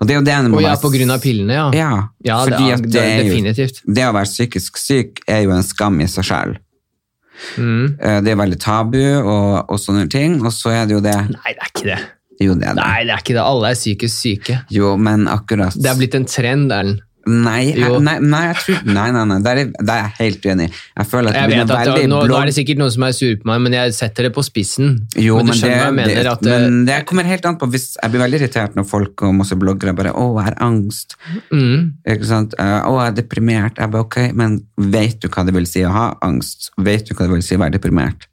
Og 0.00 0.06
det 0.08 0.14
er 0.14 0.16
jo 0.16 0.24
det 0.24 0.36
Og 0.56 0.62
ja, 0.64 0.72
på 0.80 0.88
grunn 0.94 1.12
av 1.12 1.20
pillene, 1.20 1.58
ja. 1.58 1.66
Ja, 1.76 1.90
Ja, 2.24 2.38
det, 2.48 2.54
er- 2.56 2.80
det, 2.86 3.02
er 3.02 3.20
jo 3.20 3.28
definitivt. 3.28 3.82
Det 3.84 4.06
å 4.08 4.14
være 4.16 4.30
psykisk 4.30 4.80
syk 4.80 5.20
er 5.28 5.44
jo 5.44 5.52
en 5.52 5.62
skam 5.62 6.00
i 6.00 6.08
seg 6.08 6.24
selv. 6.30 6.56
Mm. 7.58 7.98
Eh, 8.00 8.18
Det 8.24 8.32
er 8.32 8.40
veldig 8.40 8.58
tabu 8.60 8.98
og, 9.20 9.68
og 9.68 9.78
sånne 9.80 10.08
ting, 10.10 10.40
og 10.40 10.52
så 10.52 10.72
er 10.72 10.88
det 10.88 10.96
jo 10.96 11.04
det. 11.04 11.16
Nei, 11.36 11.52
det 11.52 11.60
er 11.60 11.72
ikke 11.74 11.88
det. 11.92 12.00
Jo, 12.42 12.54
det 12.58 12.66
er 12.72 12.74
det. 12.74 12.82
Nei, 12.82 13.04
det 13.06 13.12
er 13.14 13.22
ikke 13.22 13.36
det. 13.36 13.44
Alle 13.44 13.70
er 13.70 13.78
psykisk 13.78 14.16
syke. 14.16 14.58
Jo, 14.72 14.96
men 14.96 15.28
akkurat 15.30 15.76
Det 15.76 15.90
er 15.92 15.98
blitt 16.00 16.16
en 16.18 16.24
trend, 16.26 16.72
Erlend. 16.72 17.04
Nei, 17.22 17.68
jeg, 17.70 17.98
nei, 18.02 18.16
nei, 18.18 18.40
jeg 18.48 18.56
tror, 18.58 18.78
nei, 18.88 19.04
nei, 19.14 19.22
nei, 19.30 19.36
der 19.44 19.60
er, 19.60 19.68
der 19.78 19.92
er 19.94 20.08
jeg 20.08 20.14
helt 20.18 20.46
uenig. 20.48 20.66
Jeg 20.72 21.06
føler 21.06 21.30
at 21.30 21.36
det 21.36 21.42
Jeg 21.42 21.50
blir 21.52 21.60
vet 21.60 21.70
at 21.70 21.86
veldig 21.86 22.08
nå, 22.10 22.22
nå 22.32 22.38
er 22.40 22.50
det 22.50 22.54
sikkert 22.56 22.80
noen 22.80 22.94
som 22.96 23.06
er 23.06 23.14
sur 23.14 23.36
på 23.38 23.50
meg, 23.50 23.60
men 23.66 23.76
jeg 23.76 23.94
setter 23.94 24.26
det 24.26 24.32
på 24.34 24.42
spissen. 24.46 24.96
Jo, 25.14 25.36
men 25.38 25.52
men 25.52 25.60
det, 25.62 25.76
mener? 26.00 26.18
det, 26.18 26.32
at, 26.32 26.42
eh, 26.46 26.64
men 26.66 26.80
det 26.88 26.98
kommer 27.06 27.28
helt 27.30 27.46
an 27.46 27.60
på 27.60 27.68
hvis 27.70 27.92
Jeg 28.02 28.10
blir 28.10 28.24
veldig 28.24 28.40
irritert 28.40 28.74
når 28.78 28.88
folk 28.90 29.22
og 29.22 29.36
masse 29.38 29.54
bloggere 29.58 29.94
bare 29.94 30.10
'Å, 30.10 30.26
jeg 30.40 30.48
har 30.50 30.58
angst'. 30.66 31.16
mm, 31.52 31.92
Ikke 32.16 32.26
sant? 32.26 32.58
Eh, 32.58 32.80
'Å, 32.82 32.92
jeg 32.98 33.12
er 33.12 33.16
deprimert'. 33.22 33.78
Jeg 33.78 33.90
bare, 33.90 34.02
ok, 34.02 34.32
Men 34.34 34.60
vet 34.76 35.20
du 35.20 35.28
hva 35.28 35.46
det 35.46 35.54
vil 35.54 35.66
si 35.66 35.86
å 35.86 35.92
ha 35.92 36.16
angst? 36.22 36.70
Vet 36.78 37.06
du 37.06 37.14
hva 37.14 37.28
det 37.28 37.36
vil 37.38 37.42
si 37.46 37.54
å 37.54 37.62
være 37.62 37.78
deprimert? 37.78 38.26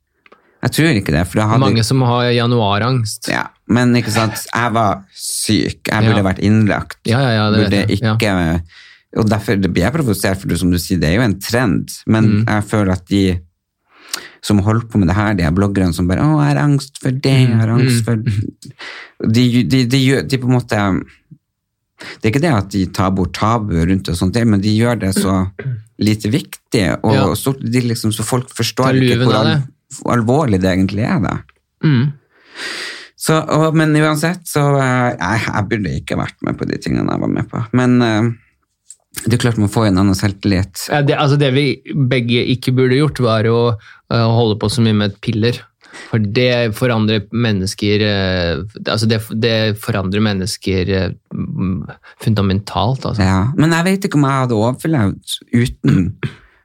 Jeg 0.61 0.71
tror 0.75 0.89
ikke 0.99 1.11
det. 1.15 1.27
for 1.27 1.39
hadde 1.41 1.59
mange 1.59 1.83
som 1.87 2.01
har 2.01 2.23
januarangst. 2.35 3.29
Ja, 3.31 3.45
men 3.67 3.93
ikke 3.95 4.11
sant, 4.11 4.35
jeg 4.53 4.73
var 4.75 5.03
syk, 5.15 5.87
jeg 5.87 6.03
burde 6.03 6.17
Ja. 6.17 6.23
vært 6.23 6.39
innlagt. 6.43 6.97
Ja, 7.05 7.19
ja, 7.21 7.29
ja, 7.37 7.49
det 7.51 7.59
burde 7.63 7.77
vet 7.87 7.89
jeg. 7.89 8.01
Ja. 8.01 8.15
ikke, 8.15 8.61
Og 9.17 9.25
derfor 9.27 9.55
blir 9.57 9.81
jeg 9.81 9.93
provosert, 9.93 10.37
for 10.37 10.47
det, 10.47 10.59
som 10.59 10.69
du 10.69 10.77
sier, 10.77 10.99
det 10.99 11.09
er 11.09 11.15
jo 11.15 11.21
en 11.21 11.39
trend. 11.39 11.89
Men 12.05 12.23
Mm. 12.43 12.45
jeg 12.47 12.63
føler 12.69 12.91
at 12.91 13.05
de 13.07 13.39
som 14.41 14.59
holder 14.59 14.85
på 14.87 14.99
med 14.99 15.07
det 15.07 15.15
her, 15.15 15.33
de 15.33 15.43
her 15.43 15.51
bloggerne 15.51 15.93
som 15.93 16.07
bare 16.07 16.19
'Å, 16.19 16.45
jeg 16.45 16.55
har 16.57 16.63
angst 16.67 16.97
for 17.01 17.11
det, 17.11 17.23
jeg 17.49 17.55
har 17.57 17.67
Mm. 17.67 17.79
angst 17.79 18.05
for 18.05 18.15
De, 18.15 19.63
de, 19.63 19.85
de, 19.85 20.21
de 20.21 20.37
på 20.37 20.45
en 20.47 20.59
måte 20.59 21.03
Det 22.21 22.23
er 22.23 22.31
ikke 22.31 22.41
det 22.41 22.53
at 22.53 22.69
de 22.69 22.85
tar 22.85 23.11
bort 23.11 23.33
tabu 23.33 23.73
rundt 23.73 24.03
det, 24.05 24.09
og 24.09 24.15
sånt, 24.15 24.45
men 24.47 24.61
de 24.61 24.69
gjør 24.79 24.99
det 24.99 25.15
så 25.15 25.51
lite 25.99 26.31
viktig, 26.31 26.99
og 27.03 27.13
Ja. 27.13 27.25
så, 27.35 27.51
de 27.59 27.81
liksom, 27.81 28.11
så 28.13 28.23
folk 28.23 28.47
forstår 28.49 28.93
ikke 28.95 29.17
luven 29.17 29.63
alvorlig 30.09 30.61
det 30.63 30.71
egentlig 30.71 31.05
er. 31.07 31.19
da. 31.23 31.37
Mm. 31.85 32.11
Så, 33.19 33.35
og, 33.35 33.73
men 33.75 33.95
uansett, 33.99 34.45
så 34.47 34.61
eh, 34.79 35.09
jeg, 35.11 35.41
jeg 35.49 35.67
burde 35.71 35.95
ikke 35.99 36.19
vært 36.19 36.37
med 36.47 36.59
på 36.59 36.67
de 36.69 36.77
tingene 36.79 37.11
jeg 37.11 37.23
var 37.25 37.33
med 37.33 37.49
på. 37.51 37.63
Men 37.75 37.97
eh, 38.05 38.29
det 39.25 39.35
er 39.35 39.41
klart 39.43 39.59
man 39.59 39.71
får 39.71 39.89
en 39.89 39.99
annen 40.03 40.17
selvtillit. 40.17 40.85
Ja, 40.87 41.01
det, 41.03 41.17
altså 41.19 41.39
det 41.39 41.49
vi 41.55 41.65
begge 42.09 42.45
ikke 42.55 42.73
burde 42.77 42.99
gjort, 43.01 43.19
var 43.23 43.49
å 43.51 43.59
eh, 43.73 44.29
holde 44.39 44.55
på 44.61 44.71
så 44.71 44.85
mye 44.85 44.95
med 45.01 45.19
piller. 45.25 45.59
For 46.11 46.21
det 46.21 46.77
forandrer 46.77 47.23
mennesker 47.33 48.03
altså 48.05 49.07
det, 49.09 49.17
det 49.41 49.55
forandrer 49.81 50.21
mennesker 50.21 50.91
fundamentalt, 52.21 53.07
altså. 53.09 53.25
Ja. 53.25 53.39
Men 53.57 53.73
jeg 53.73 53.87
vet 53.87 54.05
ikke 54.05 54.19
om 54.21 54.27
jeg 54.29 54.43
hadde 54.43 54.59
overlevd 54.61 55.33
uten 55.49 55.97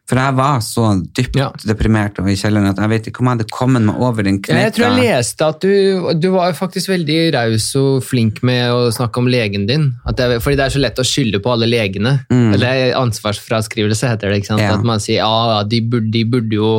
For 0.05 0.21
jeg 0.21 0.35
var 0.37 0.59
så 0.61 0.83
dypt 1.17 1.37
Ja. 1.39 1.47
deprimert 1.65 2.19
og 2.21 2.27
i 2.29 2.35
kjelleren 2.37 2.69
at 2.69 2.77
jeg 2.83 2.91
vet 2.93 3.07
ikke 3.09 3.23
om 3.23 3.31
jeg 3.31 3.39
hadde 3.39 3.47
kommet 3.51 3.83
meg 3.87 3.97
over 4.05 4.23
den 4.27 4.37
kneika. 4.43 4.61
jeg 4.67 4.75
tror 4.77 4.85
jeg 4.91 4.99
leste 5.17 5.47
at 5.49 5.61
du, 5.65 6.13
du 6.21 6.27
var 6.35 6.53
faktisk 6.53 6.91
veldig 6.93 7.17
raus 7.33 7.71
og 7.81 8.03
flink 8.05 8.43
med 8.45 8.69
å 8.69 8.91
snakke 8.93 9.23
om 9.23 9.31
legen 9.33 9.65
din. 9.67 9.87
At 10.05 10.21
det, 10.21 10.43
fordi 10.45 10.59
det 10.61 10.67
er 10.67 10.75
så 10.77 10.83
lett 10.85 11.01
å 11.01 11.07
skylde 11.09 11.41
på 11.41 11.55
alle 11.55 11.71
legene. 11.71 12.19
Eller 12.29 12.93
ansvarsfraskrivelse 13.01 14.13
heter 14.13 14.29
det. 14.29 14.43
ikke 14.43 14.53
sant? 14.53 14.61
Mm. 14.61 14.69
Ja. 14.69 14.77
At 14.77 14.85
man 14.85 15.01
sier 15.01 15.23
ja, 15.25 15.63
de 15.65 15.81
burde, 15.81 16.11
de 16.13 16.25
burde 16.29 16.53
jo 16.61 16.71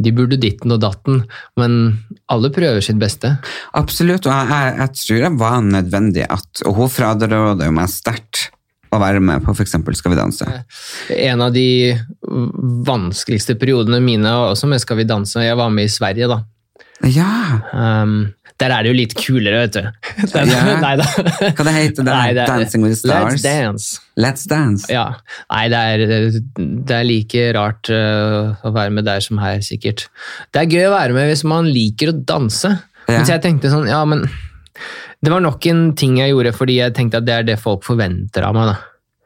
de 0.00 0.12
burde 0.16 0.36
ditten 0.40 0.72
og 0.76 0.80
datten. 0.84 1.24
Men 1.60 1.80
alle 2.28 2.52
prøver 2.52 2.84
sitt 2.84 3.00
beste. 3.00 3.38
Absolutt, 3.76 4.28
og 4.28 4.32
jeg, 4.36 4.48
jeg, 4.52 4.78
jeg 4.84 4.96
tror 5.00 5.24
det 5.26 5.32
var 5.40 5.60
nødvendig 5.64 6.28
at 6.28 6.64
Og 6.68 6.76
hun 6.76 6.90
fraråder 6.92 7.70
meg 7.72 7.88
sterkt 7.92 8.50
å 8.90 8.98
være 9.00 9.20
med 9.22 9.44
på 9.46 9.54
f.eks. 9.54 9.76
Skal 9.98 10.14
vi 10.14 10.18
danse. 10.18 10.48
En 11.14 11.44
av 11.46 11.54
de 11.54 11.66
vanskeligste 12.86 13.56
periodene 13.60 14.00
mine 14.02 14.32
også 14.50 14.68
med 14.70 14.82
Skal 14.82 15.00
vi 15.02 15.08
danse, 15.08 15.42
jeg 15.44 15.58
var 15.58 15.70
med 15.74 15.86
i 15.88 15.92
Sverige, 15.92 16.28
da. 16.30 16.42
Ja! 17.06 17.30
Um, 17.72 18.32
der 18.60 18.74
er 18.74 18.84
det 18.84 18.90
jo 18.90 18.96
litt 18.98 19.14
kulere, 19.16 19.62
vet 19.62 19.78
du. 19.78 19.86
Den, 20.34 20.50
Ja. 20.52 20.74
Nei 20.84 20.92
da. 21.00 21.06
Hva 21.08 21.64
det 21.64 21.72
heter 21.78 22.04
det? 22.04 22.10
Nei, 22.10 22.34
det 22.36 22.42
er- 22.44 22.50
Dancing 22.50 22.84
with 22.84 22.98
Stars? 23.00 23.38
Let's 23.38 23.46
dance. 23.46 24.02
Let's 24.20 24.44
Dance. 24.50 24.90
Ja. 24.92 25.06
Nei, 25.48 25.62
det 25.72 25.80
er, 25.94 26.04
det 26.58 26.98
er 26.98 27.08
like 27.08 27.46
rart 27.56 27.88
uh, 27.94 28.52
å 28.66 28.74
være 28.76 28.92
med 28.98 29.08
der 29.08 29.24
som 29.24 29.40
her, 29.40 29.62
sikkert. 29.64 30.08
Det 30.52 30.64
er 30.66 30.76
gøy 30.76 30.90
å 30.90 30.94
være 30.98 31.16
med 31.16 31.30
hvis 31.32 31.46
man 31.48 31.70
liker 31.72 32.12
å 32.12 32.18
danse. 32.20 32.74
Ja. 33.06 33.16
Mens 33.16 33.32
jeg 33.32 33.42
tenkte 33.46 33.72
sånn, 33.72 33.88
ja, 33.88 34.02
men 34.04 34.26
Det 35.20 35.32
var 35.32 35.42
nok 35.44 35.66
en 35.68 35.82
ting 35.98 36.16
jeg 36.20 36.32
gjorde 36.32 36.54
fordi 36.56 36.78
jeg 36.78 36.96
tenkte 36.96 37.20
at 37.20 37.26
det 37.28 37.34
er 37.34 37.50
det 37.52 37.60
folk 37.60 37.84
forventer 37.84 38.46
av 38.46 38.56
meg. 38.56 38.72
da. 38.72 38.78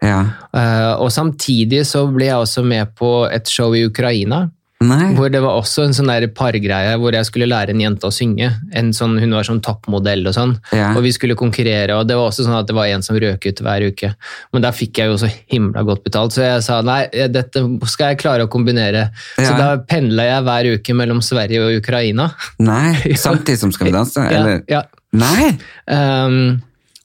Ja. 0.05 0.19
Uh, 0.53 0.93
og 1.05 1.13
samtidig 1.15 1.85
så 1.89 2.05
ble 2.13 2.29
jeg 2.29 2.43
også 2.43 2.65
med 2.67 2.93
på 2.99 3.25
et 3.31 3.49
show 3.51 3.75
i 3.77 3.87
Ukraina. 3.87 4.49
Nei. 4.85 5.13
Hvor 5.17 5.31
det 5.33 5.41
var 5.41 5.57
også 5.57 5.85
en 5.87 5.95
sånn 5.97 6.11
der 6.11 6.27
pargreie 6.35 6.97
hvor 7.01 7.15
jeg 7.15 7.25
skulle 7.29 7.47
lære 7.49 7.73
en 7.73 7.81
jente 7.81 8.09
å 8.09 8.13
synge. 8.13 8.51
En 8.77 8.91
sånn, 8.97 9.15
hun 9.23 9.33
var 9.37 9.47
sånn 9.47 9.63
toppmodell 9.65 10.27
og 10.29 10.35
sånn. 10.37 10.57
Ja. 10.77 10.91
Og 10.99 11.05
vi 11.07 11.13
skulle 11.15 11.37
konkurrere, 11.39 11.97
og 11.97 12.09
det 12.09 12.19
var 12.19 12.29
også 12.29 12.45
sånn 12.45 12.59
at 12.59 12.69
det 12.69 12.77
var 12.77 12.91
en 12.91 13.05
som 13.07 13.17
røk 13.21 13.47
ut 13.47 13.63
hver 13.65 13.87
uke. 13.87 14.11
Men 14.53 14.67
der 14.67 14.77
fikk 14.77 15.01
jeg 15.01 15.13
jo 15.13 15.21
så 15.23 15.31
himla 15.31 15.85
godt 15.87 16.05
betalt, 16.05 16.37
så 16.37 16.45
jeg 16.45 16.67
sa 16.67 16.81
nei, 16.85 17.05
dette 17.33 17.63
skal 17.95 18.13
jeg 18.13 18.21
klare 18.25 18.49
å 18.49 18.53
kombinere. 18.53 19.07
Så 19.39 19.55
da 19.57 19.71
pendla 19.89 20.27
jeg 20.29 20.49
hver 20.51 20.71
uke 20.75 20.99
mellom 21.01 21.23
Sverige 21.25 21.65
og 21.65 21.79
Ukraina. 21.81 22.29
Nei, 22.61 22.99
samtidig 23.27 23.63
som 23.63 23.73
Skal 23.75 23.89
vi 23.89 23.97
danse? 23.97 24.27
Eller? 24.27 24.61
Ja, 24.69 24.83
ja. 24.83 24.85
Nei! 25.15 25.51
Um, 25.87 26.39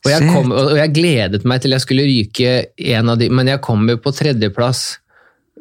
og, 0.05 0.09
jeg 0.13 0.29
kom, 0.31 0.53
og 0.55 0.77
jeg 0.79 0.93
gledet 0.95 1.43
meg 1.49 1.61
til 1.61 1.75
jeg 1.75 1.83
skulle 1.83 2.07
ryke 2.07 2.55
en 2.95 3.11
av 3.13 3.19
de, 3.19 3.27
men 3.29 3.51
jeg 3.51 3.61
kom 3.65 3.83
jo 3.91 3.97
på 4.01 4.13
tredjeplass 4.15 4.85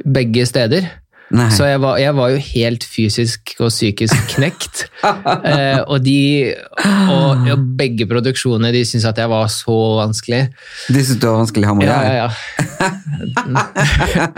begge 0.07 0.45
steder. 0.47 0.87
Nei. 1.29 1.51
Så 1.53 1.67
jeg 1.69 1.77
var, 1.83 1.99
jeg 2.01 2.15
var 2.17 2.31
jo 2.33 2.39
helt 2.41 2.85
fysisk 2.89 3.51
og 3.61 3.69
psykisk 3.69 4.31
knekt. 4.33 4.87
eh, 5.51 5.83
og 5.85 5.99
de 6.07 6.55
og, 6.87 7.43
og 7.53 7.67
begge 7.77 8.07
produksjonene 8.09 8.71
de 8.73 8.81
syntes 8.89 9.05
at 9.11 9.19
jeg 9.21 9.29
var 9.29 9.45
så 9.53 9.77
vanskelig. 9.99 10.41
De 10.89 11.03
syntes 11.03 11.19
det 11.21 11.29
var 11.29 11.43
vanskelig 11.43 11.67
å 11.67 11.69
ha 11.69 11.77
med 11.77 11.85
å 11.85 11.91
Ja, 11.91 11.99
gjøre? 12.07 12.17
ja, 12.17 12.29
ja. 14.17 14.29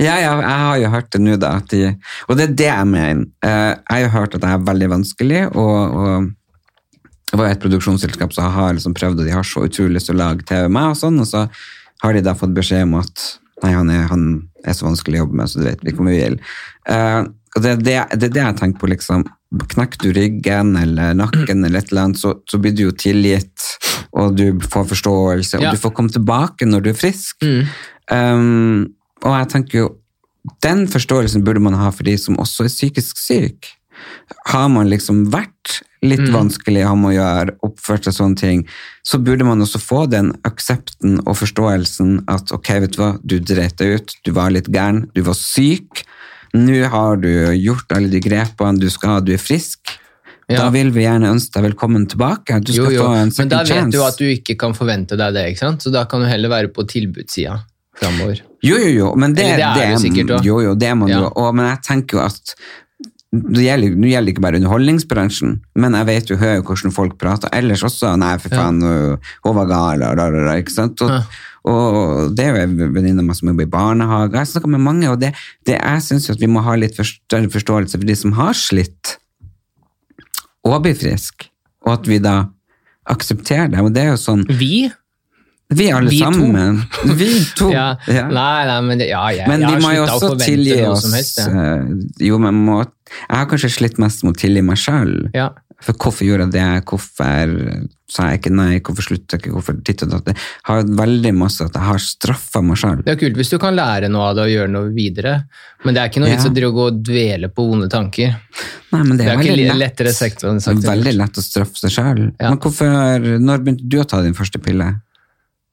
Ja, 0.00 0.14
jeg 0.18 0.30
har 0.42 0.78
jo 0.82 0.88
hørt 0.96 1.10
det 1.14 1.20
nå, 1.22 1.36
da. 1.40 1.52
De, 1.70 1.82
og 2.26 2.38
det 2.38 2.48
er 2.48 2.56
det 2.58 2.68
jeg 2.72 2.88
mener. 2.90 3.26
Eh, 3.44 3.74
Jeg 3.76 3.84
har 3.92 4.02
jo 4.08 4.12
hørt 4.16 4.34
at 4.34 4.42
det 4.42 4.50
er 4.50 4.64
veldig 4.72 4.88
vanskelig, 4.96 5.42
og, 5.54 5.78
og 5.94 6.32
det 7.34 7.40
var 7.40 7.50
et 7.50 7.62
produksjonsselskap 7.62 8.30
som 8.34 8.52
har 8.54 8.76
liksom 8.76 8.94
prøvd, 8.94 9.18
og 9.18 9.26
de 9.26 9.32
har 9.34 9.46
så 9.46 9.64
utrolig 9.66 9.96
lyst 9.96 10.06
til 10.06 10.14
å 10.14 10.20
lage 10.20 10.46
TV 10.46 10.68
med, 10.70 10.92
og 10.92 10.98
sånn, 11.00 11.16
og 11.18 11.26
så 11.26 11.48
har 12.04 12.14
de 12.14 12.20
da 12.22 12.34
fått 12.38 12.52
beskjed 12.54 12.84
om 12.86 13.00
at 13.00 13.24
nei, 13.64 13.72
han 13.74 13.90
er, 13.90 14.04
han 14.10 14.26
er 14.62 14.76
så 14.76 14.86
vanskelig 14.86 15.18
å 15.18 15.24
jobbe 15.24 15.40
med, 15.40 15.50
så 15.50 15.58
du 15.58 15.64
vet 15.66 15.82
vi 15.82 15.94
kommer 15.96 16.12
om 16.12 16.14
vi 16.14 16.20
vil. 16.20 16.36
Uh, 16.86 17.26
det, 17.58 17.72
er 17.72 17.82
det, 17.82 17.96
det 18.22 18.30
det 18.36 18.42
jeg 18.44 18.58
tenker 18.60 18.82
på, 18.84 18.90
liksom. 18.92 19.24
Knekker 19.74 20.02
du 20.04 20.14
ryggen 20.14 20.74
eller 20.78 21.14
nakken 21.18 21.66
eller 21.66 21.80
et 21.82 21.90
eller 21.90 22.06
annet, 22.08 22.20
så, 22.22 22.36
så 22.50 22.60
blir 22.62 22.74
du 22.74 22.84
jo 22.86 22.94
tilgitt, 23.02 23.66
og 24.14 24.38
du 24.38 24.46
får 24.62 24.86
forståelse, 24.94 25.58
og 25.58 25.66
Ja. 25.66 25.74
du 25.74 25.82
får 25.82 25.94
komme 25.96 26.14
tilbake 26.14 26.70
når 26.70 26.86
du 26.86 26.90
er 26.92 26.98
frisk. 26.98 27.42
Mm. 27.42 27.74
Um, 28.14 28.82
og 29.24 29.34
jeg 29.40 29.50
tenker 29.54 29.80
jo, 29.80 29.88
den 30.62 30.84
forståelsen 30.90 31.42
burde 31.42 31.62
man 31.64 31.74
ha 31.78 31.88
for 31.90 32.06
de 32.06 32.14
som 32.20 32.38
også 32.38 32.66
er 32.68 32.74
psykisk 32.74 33.18
syke. 33.18 33.74
Har 34.50 34.68
man 34.68 34.90
liksom 34.90 35.24
vært 35.32 35.80
litt 36.04 36.28
vanskelig 36.32 36.84
å 36.84 36.92
ha 36.92 37.08
å 37.08 37.12
gjøre, 37.14 37.56
oppførte 37.66 38.12
sånne 38.14 38.38
ting, 38.40 38.62
så 39.04 39.18
burde 39.22 39.46
man 39.48 39.64
også 39.64 39.80
få 39.82 40.04
den 40.12 40.32
aksepten 40.46 41.18
og 41.24 41.38
forståelsen 41.40 42.22
at 42.30 42.52
ok, 42.54 42.70
vet 42.84 42.96
du 42.96 43.00
hva, 43.02 43.10
du 43.24 43.38
dreit 43.40 43.76
deg 43.80 43.98
ut, 43.98 44.16
du 44.24 44.32
var 44.36 44.54
litt 44.54 44.70
gæren, 44.72 45.06
du 45.16 45.22
var 45.26 45.38
syk, 45.38 46.04
nå 46.54 46.84
har 46.92 47.18
du 47.22 47.30
gjort 47.58 47.92
alle 47.96 48.12
de 48.12 48.22
grepene 48.22 48.78
du 48.80 48.88
skal 48.92 49.16
ha, 49.16 49.20
du 49.24 49.34
er 49.34 49.42
frisk. 49.42 49.96
Ja. 50.44 50.60
Da 50.60 50.70
vil 50.74 50.90
vi 50.92 51.06
gjerne 51.06 51.30
ønske 51.32 51.56
deg 51.56 51.70
velkommen 51.70 52.04
tilbake. 52.10 52.58
Du 52.60 52.74
skal 52.74 52.92
jo. 52.92 53.04
få 53.06 53.14
en 53.16 53.30
second 53.32 53.32
chance. 53.32 53.40
Men 53.40 53.52
da 53.54 53.60
vet 53.62 53.72
chance. 53.72 53.96
du 53.96 54.02
at 54.04 54.18
du 54.20 54.26
ikke 54.28 54.58
kan 54.60 54.76
forvente 54.76 55.16
deg 55.18 55.32
det, 55.34 55.46
ikke 55.54 55.62
sant? 55.64 55.86
så 55.86 55.92
da 55.94 56.04
kan 56.10 56.20
du 56.20 56.28
heller 56.28 56.52
være 56.52 56.70
på 56.74 56.84
tilbudssida 56.90 57.56
framover. 57.98 58.42
Jo, 58.64 58.76
jo, 58.80 58.90
jo, 58.92 59.10
men 59.20 59.34
det, 59.36 59.46
Eller 59.54 59.74
det 59.76 59.82
er 59.84 59.90
det 59.90 59.96
jo 59.96 60.02
sikkert 60.04 60.34
òg. 60.36 60.48
Jo, 60.48 60.60
jo, 60.68 60.74
det 60.78 60.92
må 60.98 61.08
Ja. 61.08 61.24
jo. 61.24 61.32
òg. 61.32 61.54
men 61.54 61.70
jeg 61.72 61.82
tenker 61.88 62.18
jo 62.18 62.24
at 62.24 62.54
det 63.34 63.64
gjelder, 63.64 63.94
nå 63.98 64.06
gjelder 64.10 64.28
det 64.28 64.32
ikke 64.34 64.44
bare 64.44 64.58
underholdningsbransjen, 64.60 65.56
men 65.80 65.96
jeg 65.98 66.06
vet 66.10 66.30
jo, 66.30 66.36
hører 66.38 66.62
hvordan 66.62 66.92
folk 66.94 67.16
prater 67.18 67.50
ellers 67.56 67.82
også. 67.86 68.12
Nei, 68.20 68.36
for 68.42 68.54
faen, 68.54 68.78
hun 68.84 69.56
var 69.58 69.66
gal, 69.70 70.04
og 70.06 70.20
da, 70.20 70.28
da, 70.34 70.54
ikke 70.60 70.74
sant? 70.74 71.02
Og, 71.02 71.10
Ja. 71.10 71.22
og 71.64 72.34
det 72.36 72.44
er 72.44 72.54
jo 72.54 72.62
en 72.68 72.94
venninne 72.94 73.24
av 73.24 73.28
meg 73.30 73.38
som 73.38 73.48
jobber 73.50 73.66
i 73.66 73.72
barnehage. 73.72 74.36
Jeg 74.38 74.52
snakker 74.52 74.72
med 74.76 74.84
mange, 74.84 75.10
og 75.10 75.18
det, 75.20 75.32
det, 75.66 75.78
jeg 75.80 76.02
syns 76.06 76.30
vi 76.40 76.50
må 76.50 76.62
ha 76.66 76.76
litt 76.78 76.94
større 77.00 77.50
forståelse 77.50 77.98
for 77.98 78.06
de 78.06 78.16
som 78.20 78.36
har 78.38 78.52
slitt 78.58 79.16
og 80.64 80.82
blir 80.84 80.94
frisk, 80.96 81.48
og 81.84 81.98
at 81.98 82.06
vi 82.08 82.18
da 82.24 82.36
aksepterer 83.10 83.68
det. 83.72 83.80
Og 83.84 83.92
det 83.92 84.04
er 84.04 84.14
jo 84.14 84.20
sånn 84.20 84.46
Vi? 84.48 84.86
Vi 85.72 85.86
alle 85.90 86.10
Vi 86.12 86.18
to. 86.20 87.14
Vi 87.16 87.30
to. 87.56 87.70
Ja. 87.76 87.86
Ja. 88.06 88.26
Nei, 88.28 88.66
nei, 88.68 88.80
men 88.84 88.98
det, 89.00 89.08
ja, 89.08 89.24
jeg, 89.32 89.48
Men 89.48 89.64
jeg 89.64 89.80
har 89.80 89.80
slutta 89.80 90.14
å 90.14 90.20
forvente 90.34 90.76
noe 90.76 90.92
oss 90.92 91.02
som 91.06 91.16
helst. 91.16 91.38
Ja. 91.40 91.66
eh, 91.80 92.28
Jo, 92.28 92.38
men 92.42 92.54
må, 92.66 92.80
jeg 92.84 93.36
har 93.38 93.48
kanskje 93.50 93.70
slitt 93.80 93.98
mest 94.02 94.24
med 94.26 94.36
å 94.36 94.40
tilgi 94.44 94.62
meg 94.62 94.76
sjøl. 94.80 95.14
Ja. 95.34 95.50
For 95.84 95.96
hvorfor 96.00 96.24
gjorde 96.24 96.46
jeg 96.46 96.52
det? 96.54 96.84
Hvorfor 96.88 97.50
sa 98.14 98.28
jeg 98.30 98.38
ikke 98.38 98.52
nei? 98.54 98.78
Hvorfor 98.84 99.04
slutta 99.04 99.36
jeg 99.36 99.42
ikke? 99.42 99.52
Hvorfor 99.56 99.76
ditt 99.84 100.04
og 100.06 100.12
datt? 100.14 100.30
Jeg 100.30 100.68
har 100.68 100.84
veldig 101.00 101.32
masse 101.36 101.64
at 101.66 101.74
jeg 101.76 101.84
har 101.88 102.00
straffa 102.00 102.62
meg 102.64 102.78
sjøl. 102.80 103.02
Det 103.04 103.12
er 103.16 103.18
kult 103.20 103.36
hvis 103.40 103.50
du 103.52 103.56
kan 103.60 103.76
lære 103.76 104.08
noe 104.12 104.30
av 104.30 104.38
det 104.38 104.44
og 104.46 104.52
gjøre 104.52 104.70
noe 104.72 104.92
videre, 104.94 105.34
men 105.84 105.96
det 105.96 106.00
er 106.04 106.12
ikke 106.12 106.22
noe 106.22 106.30
Ja. 106.30 106.36
vits 106.38 106.48
å 106.48 106.52
drive 106.56 106.70
og 106.70 106.78
gå 106.78 106.86
og 106.92 107.02
dvele 107.10 107.50
på 107.52 107.66
vonde 107.68 107.88
tanker. 107.92 108.36
Nei, 108.94 109.02
men 109.02 109.16
det 109.18 109.26
Det 109.26 109.32
er, 109.34 109.42
er 109.42 109.58
ikke 109.66 109.76
lettere 109.80 110.12
sagt 110.14 110.44
Det 110.46 110.54
sagt 110.62 110.84
er 110.84 110.92
veldig 110.94 111.14
lett 111.18 111.40
å 111.42 111.44
straffe 111.44 111.82
seg 111.82 111.96
sjøl. 111.98 112.22
Ja. 112.38 112.52
Men 112.54 112.60
hvorfor, 112.62 113.28
når 113.42 113.64
begynte 113.66 113.88
du 113.90 113.98
å 114.00 114.06
ta 114.08 114.22
din 114.24 114.36
første 114.38 114.62
pille? 114.62 114.92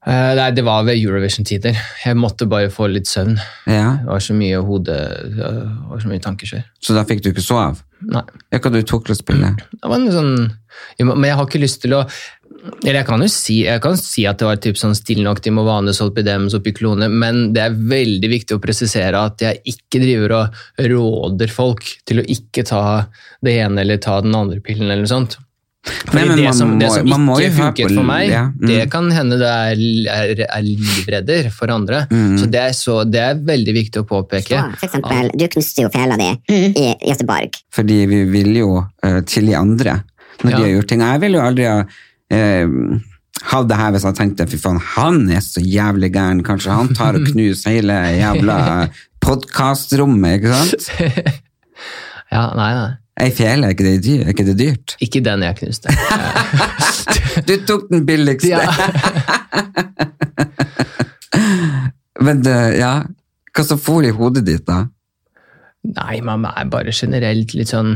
Eh, 0.02 0.34
Nei, 0.34 0.49
det 0.58 0.64
var 0.66 0.82
ved 0.88 0.97
Eurovision-tider. 0.97 1.78
Jeg 2.06 2.18
måtte 2.18 2.47
bare 2.49 2.72
få 2.74 2.88
litt 2.89 3.10
søvn. 3.10 3.36
Ja, 3.70 3.97
Det 4.02 4.10
var 4.10 4.24
så 4.26 4.34
mye 4.34 4.62
hode, 4.66 4.97
det 5.38 5.54
var 5.91 6.02
så 6.02 6.10
mye 6.10 6.24
tankekjør. 6.24 6.64
Så 6.82 6.97
da 6.97 7.06
fikk 7.06 7.22
du 7.22 7.30
ikke 7.30 7.45
sove? 7.45 7.84
Nei. 8.02 8.24
Hva 8.49 8.72
du 8.74 8.82
tok 8.82 9.06
til 9.06 9.14
å 9.14 9.20
spille? 9.20 9.56
Det 9.70 9.86
var 9.86 9.99
en 9.99 10.12
sånn, 10.12 10.32
men 11.06 11.28
jeg 11.30 11.38
har 11.38 11.45
ikke 11.45 11.62
lyst 11.62 11.84
til 11.86 11.93
å 11.99 12.06
eller 12.62 12.99
jeg 12.99 13.08
kan 13.08 13.24
jo 13.24 13.28
si, 13.32 13.56
kan 13.82 13.95
si 13.97 14.26
at 14.30 14.38
det 14.38 14.45
var 14.45 14.60
typ 14.62 14.78
sånn 14.78 14.93
stille 14.93 15.24
nok 15.26 15.39
til 15.41 15.56
Movanes, 15.56 15.97
Solpidems 15.97 16.54
og 16.54 16.62
Pyklone, 16.66 17.08
men 17.10 17.54
det 17.56 17.64
er 17.64 17.74
veldig 17.74 18.30
viktig 18.30 18.58
å 18.58 18.62
presisere 18.62 19.18
at 19.18 19.41
jeg 19.41 19.62
ikke 19.74 20.02
driver 20.04 20.36
og 20.38 20.60
råder 20.91 21.49
folk 21.54 21.88
til 22.06 22.22
å 22.22 22.28
ikke 22.36 22.66
ta 22.70 22.84
det 23.41 23.56
ene 23.64 23.82
eller 23.82 24.02
ta 24.04 24.20
den 24.22 24.38
andre 24.38 24.62
pillen 24.62 24.91
eller 24.91 25.08
noe 25.08 25.14
sånt. 25.14 25.39
Nei, 26.14 26.26
men 26.28 26.38
det, 26.38 26.44
man 26.46 26.54
som, 26.54 26.74
det 26.78 26.90
som 26.94 27.08
man 27.10 27.24
må 27.26 27.36
ikke 27.42 27.56
funket 27.58 27.88
på- 27.88 27.96
for 27.98 28.06
meg, 28.06 28.28
ja, 28.30 28.42
mm. 28.54 28.68
det 28.70 28.82
kan 28.94 29.08
hende 29.16 29.40
det 29.42 29.48
er, 29.50 29.80
er, 30.14 30.42
er 30.46 30.62
livredder 30.68 31.50
for 31.56 31.74
andre. 31.74 32.04
Mm. 32.12 32.36
Så, 32.38 32.50
det 32.54 32.62
er 32.62 32.76
så 32.78 32.98
det 33.10 33.24
er 33.26 33.40
veldig 33.48 33.74
viktig 33.80 34.04
å 34.04 34.06
påpeke. 34.06 34.60
Så, 34.62 34.78
for 34.78 34.90
eksempel, 34.92 35.32
du 35.34 35.46
knuste 35.56 35.88
jo 35.88 35.90
fela 35.94 36.20
di 36.22 36.30
i 36.54 36.86
Göteborg. 37.10 37.58
Fordi 37.74 37.98
vi 38.12 38.22
vil 38.30 38.52
jo 38.62 38.70
uh, 38.84 39.20
tilgi 39.26 39.58
andre 39.58 40.04
når 40.44 40.52
Ja. 40.52 40.58
de 40.58 40.62
har 40.68 40.72
gjort 40.76 40.92
ting. 40.94 41.02
Jeg 41.06 41.24
vil 41.26 41.40
jo 41.40 41.42
aldri 41.48 41.66
ha 41.70 41.80
uh, 41.82 42.78
hadde 43.52 43.68
det 43.74 43.78
her 43.82 43.92
hvis 43.96 44.06
jeg 44.06 44.18
tenkte 44.22 44.46
fy 44.52 44.58
faen, 44.62 44.80
han 44.96 45.24
er 45.34 45.42
så 45.42 45.62
jævlig 45.66 46.12
gæren. 46.14 46.44
Kanskje 46.46 46.78
han 46.78 46.94
tar 46.94 47.18
og 47.18 47.26
knuser 47.34 47.80
hele 47.80 47.98
jævla 48.22 48.60
podkastrommet, 49.26 50.42
ikke 50.42 50.58
sant? 50.62 50.92
Ja, 52.32 52.46
nei, 52.56 52.70
nei. 52.78 52.92
Ei 53.20 53.28
fele, 53.36 53.68
er 53.68 53.76
er 53.76 54.30
ikke 54.32 54.45
det 54.47 54.55
dyrt? 54.57 54.95
Ikke 55.03 55.20
den 55.24 55.43
jeg 55.43 55.55
knuste. 55.59 55.89
Du 57.47 57.55
tok 57.68 57.89
den 57.91 58.05
billigste! 58.05 58.49
Ja. 58.49 58.59
Men 62.26 62.43
det, 62.45 62.78
ja, 62.78 63.03
hva 63.55 63.64
som 63.66 63.80
for 63.82 64.03
i 64.05 64.12
hodet 64.16 64.45
ditt 64.47 64.66
da? 64.68 64.86
Nei, 65.95 66.22
man 66.26 66.45
er 66.49 66.66
bare 66.70 66.91
generelt 66.93 67.53
litt 67.57 67.70
sånn 67.72 67.95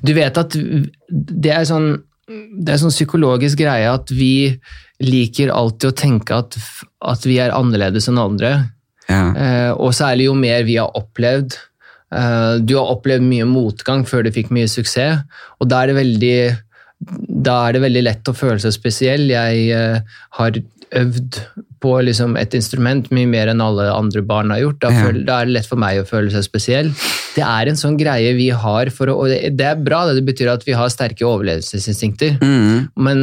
Du 0.00 0.14
vet 0.16 0.38
at 0.40 0.56
det 0.56 1.52
er 1.52 1.64
sånn 1.68 1.88
det 2.30 2.70
er 2.70 2.78
sånn 2.78 2.94
psykologisk 2.94 3.58
greie 3.58 3.90
at 3.90 4.06
vi 4.14 4.54
liker 5.02 5.50
alltid 5.50 5.88
å 5.88 5.96
tenke 5.98 6.30
at, 6.44 6.54
at 7.02 7.26
vi 7.26 7.42
er 7.42 7.50
annerledes 7.56 8.06
enn 8.06 8.20
andre. 8.22 8.70
Ja. 9.08 9.34
Eh, 9.34 9.72
og 9.74 9.90
særlig 9.98 10.28
jo 10.28 10.36
mer 10.38 10.62
vi 10.68 10.76
har 10.78 10.94
opplevd. 10.94 11.56
Eh, 12.10 12.58
du 12.66 12.74
har 12.78 12.90
opplevd 12.96 13.26
mye 13.26 13.46
motgang 13.48 14.04
før 14.08 14.26
du 14.26 14.32
fikk 14.34 14.50
mye 14.54 14.68
suksess, 14.70 15.22
og 15.60 15.70
da 15.70 15.82
er 15.84 15.92
det 15.92 15.98
veldig, 16.00 16.36
er 17.46 17.76
det 17.76 17.82
veldig 17.86 18.04
lett 18.06 18.30
å 18.30 18.36
føle 18.36 18.58
seg 18.62 18.74
spesiell. 18.76 19.28
Jeg 19.30 19.66
eh, 19.76 20.16
har 20.40 20.62
øvd 20.90 21.40
på 21.80 21.92
liksom 22.04 22.34
et 22.36 22.52
instrument 22.58 23.06
mye 23.14 23.28
mer 23.30 23.48
enn 23.52 23.62
alle 23.64 23.86
andre 23.94 24.20
barn 24.26 24.50
har 24.52 24.60
gjort. 24.64 24.80
Da, 24.82 24.90
Ja. 24.90 25.12
da 25.12 25.38
er 25.40 25.48
det 25.48 25.54
lett 25.54 25.68
for 25.70 25.80
meg 25.80 26.00
å 26.00 26.08
føle 26.08 26.32
seg 26.34 26.44
spesiell. 26.44 26.90
Det 27.36 27.44
er 27.46 27.70
en 27.70 27.78
sånn 27.78 27.96
greie 27.96 28.34
vi 28.36 28.50
har, 28.50 28.90
for 28.92 29.08
å, 29.08 29.14
og 29.22 29.30
det, 29.32 29.54
det 29.56 29.68
er 29.70 29.80
bra, 29.80 30.02
det, 30.08 30.18
det 30.18 30.26
betyr 30.28 30.50
at 30.52 30.66
vi 30.66 30.76
har 30.76 30.90
sterke 30.92 31.24
overlevelsesinstinkter. 31.24 32.36
Mm. 32.42 32.90
Men 33.00 33.22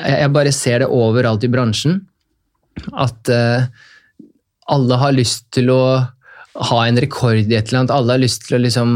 jeg 0.00 0.32
bare 0.34 0.54
ser 0.56 0.82
det 0.82 0.90
overalt 0.90 1.44
i 1.44 1.52
bransjen. 1.52 2.00
At 2.94 3.30
uh, 3.30 3.68
alle 4.70 4.98
har 5.00 5.14
lyst 5.14 5.48
til 5.54 5.70
å 5.74 5.82
ha 6.58 6.78
en 6.86 6.98
rekord 6.98 7.38
i 7.38 7.56
et 7.56 7.70
eller 7.70 7.84
annet. 7.84 7.94
Alle 7.94 8.16
har 8.16 8.22
lyst 8.22 8.48
til 8.48 8.58
å 8.58 8.62
liksom 8.62 8.94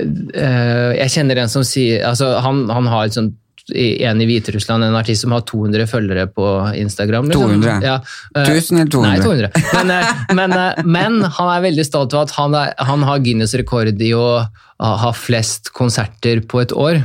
eh, 0.00 0.92
Jeg 0.98 1.12
kjenner 1.14 1.42
en 1.42 1.52
som 1.52 1.62
sier 1.66 2.02
altså 2.08 2.32
Han, 2.42 2.64
han 2.72 2.88
har 2.90 3.06
et 3.06 3.18
sånt 3.18 3.36
en 3.74 4.20
i 4.22 4.26
Hviterussland, 4.28 4.84
en 4.84 4.94
artist 4.94 5.24
som 5.24 5.32
har 5.34 5.40
200 5.42 5.88
følgere 5.90 6.26
på 6.30 6.46
Instagram. 6.78 7.26
liksom. 7.26 7.50
200? 7.62 7.80
Ja, 7.82 7.96
eh, 8.36 8.46
1000 8.46 8.78
eller 8.78 8.90
200? 8.90 9.10
Nei, 9.10 9.22
200. 9.24 9.50
Men, 9.74 9.90
eh, 9.90 10.12
men, 10.34 10.52
eh, 10.52 10.84
men 10.84 11.24
han 11.24 11.50
er 11.50 11.64
veldig 11.64 11.86
stolt 11.86 12.14
av 12.14 12.28
at 12.28 12.30
han, 12.38 12.54
er, 12.54 12.74
han 12.78 13.02
har 13.02 13.18
Guinness 13.18 13.54
rekord 13.58 14.00
i 14.00 14.12
å 14.14 14.46
ha 14.78 15.12
flest 15.16 15.72
konserter 15.74 16.44
på 16.46 16.62
et 16.62 16.72
år. 16.72 17.02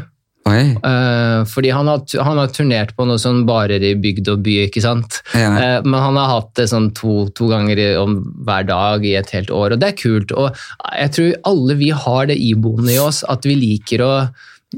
Eh, 0.58 1.40
fordi 1.50 1.72
han 1.74 1.90
har, 1.92 2.04
han 2.28 2.42
har 2.42 2.52
turnert 2.54 2.94
på 2.98 3.08
noe 3.08 3.22
sånn 3.22 3.44
barer 3.48 3.84
i 3.84 3.94
bygd 4.00 4.32
og 4.34 4.44
by, 4.46 4.58
ikke 4.68 4.84
sant? 4.84 5.22
Ja. 5.38 5.52
Uh, 5.56 5.80
men 5.88 5.98
han 6.02 6.20
har 6.20 6.32
hatt 6.36 6.54
det 6.60 6.68
sånn 6.72 6.92
to, 6.98 7.26
to 7.38 7.50
ganger 7.52 7.82
om 8.02 8.20
hver 8.46 8.68
dag 8.70 9.06
i 9.08 9.16
et 9.20 9.34
helt 9.36 9.52
år, 9.54 9.76
og 9.76 9.82
det 9.82 9.92
er 9.92 10.00
kult. 10.00 10.36
Og 10.36 10.64
jeg 10.98 11.16
tror 11.18 11.36
alle 11.54 11.78
vi 11.82 11.92
har 12.06 12.32
det 12.32 12.40
iboende 12.42 12.96
i 12.96 13.02
oss, 13.02 13.24
at 13.32 13.48
vi 13.48 13.58
liker 13.60 14.06
å 14.06 14.14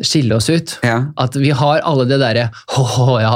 skille 0.02 0.34
oss 0.36 0.50
ut. 0.50 0.72
Ja. 0.82 0.96
At 1.22 1.36
vi 1.38 1.52
har 1.54 1.84
alle 1.86 2.06
det 2.10 2.18
derre 2.22 2.48
«Åh, 2.80 3.12
ja, 3.22 3.34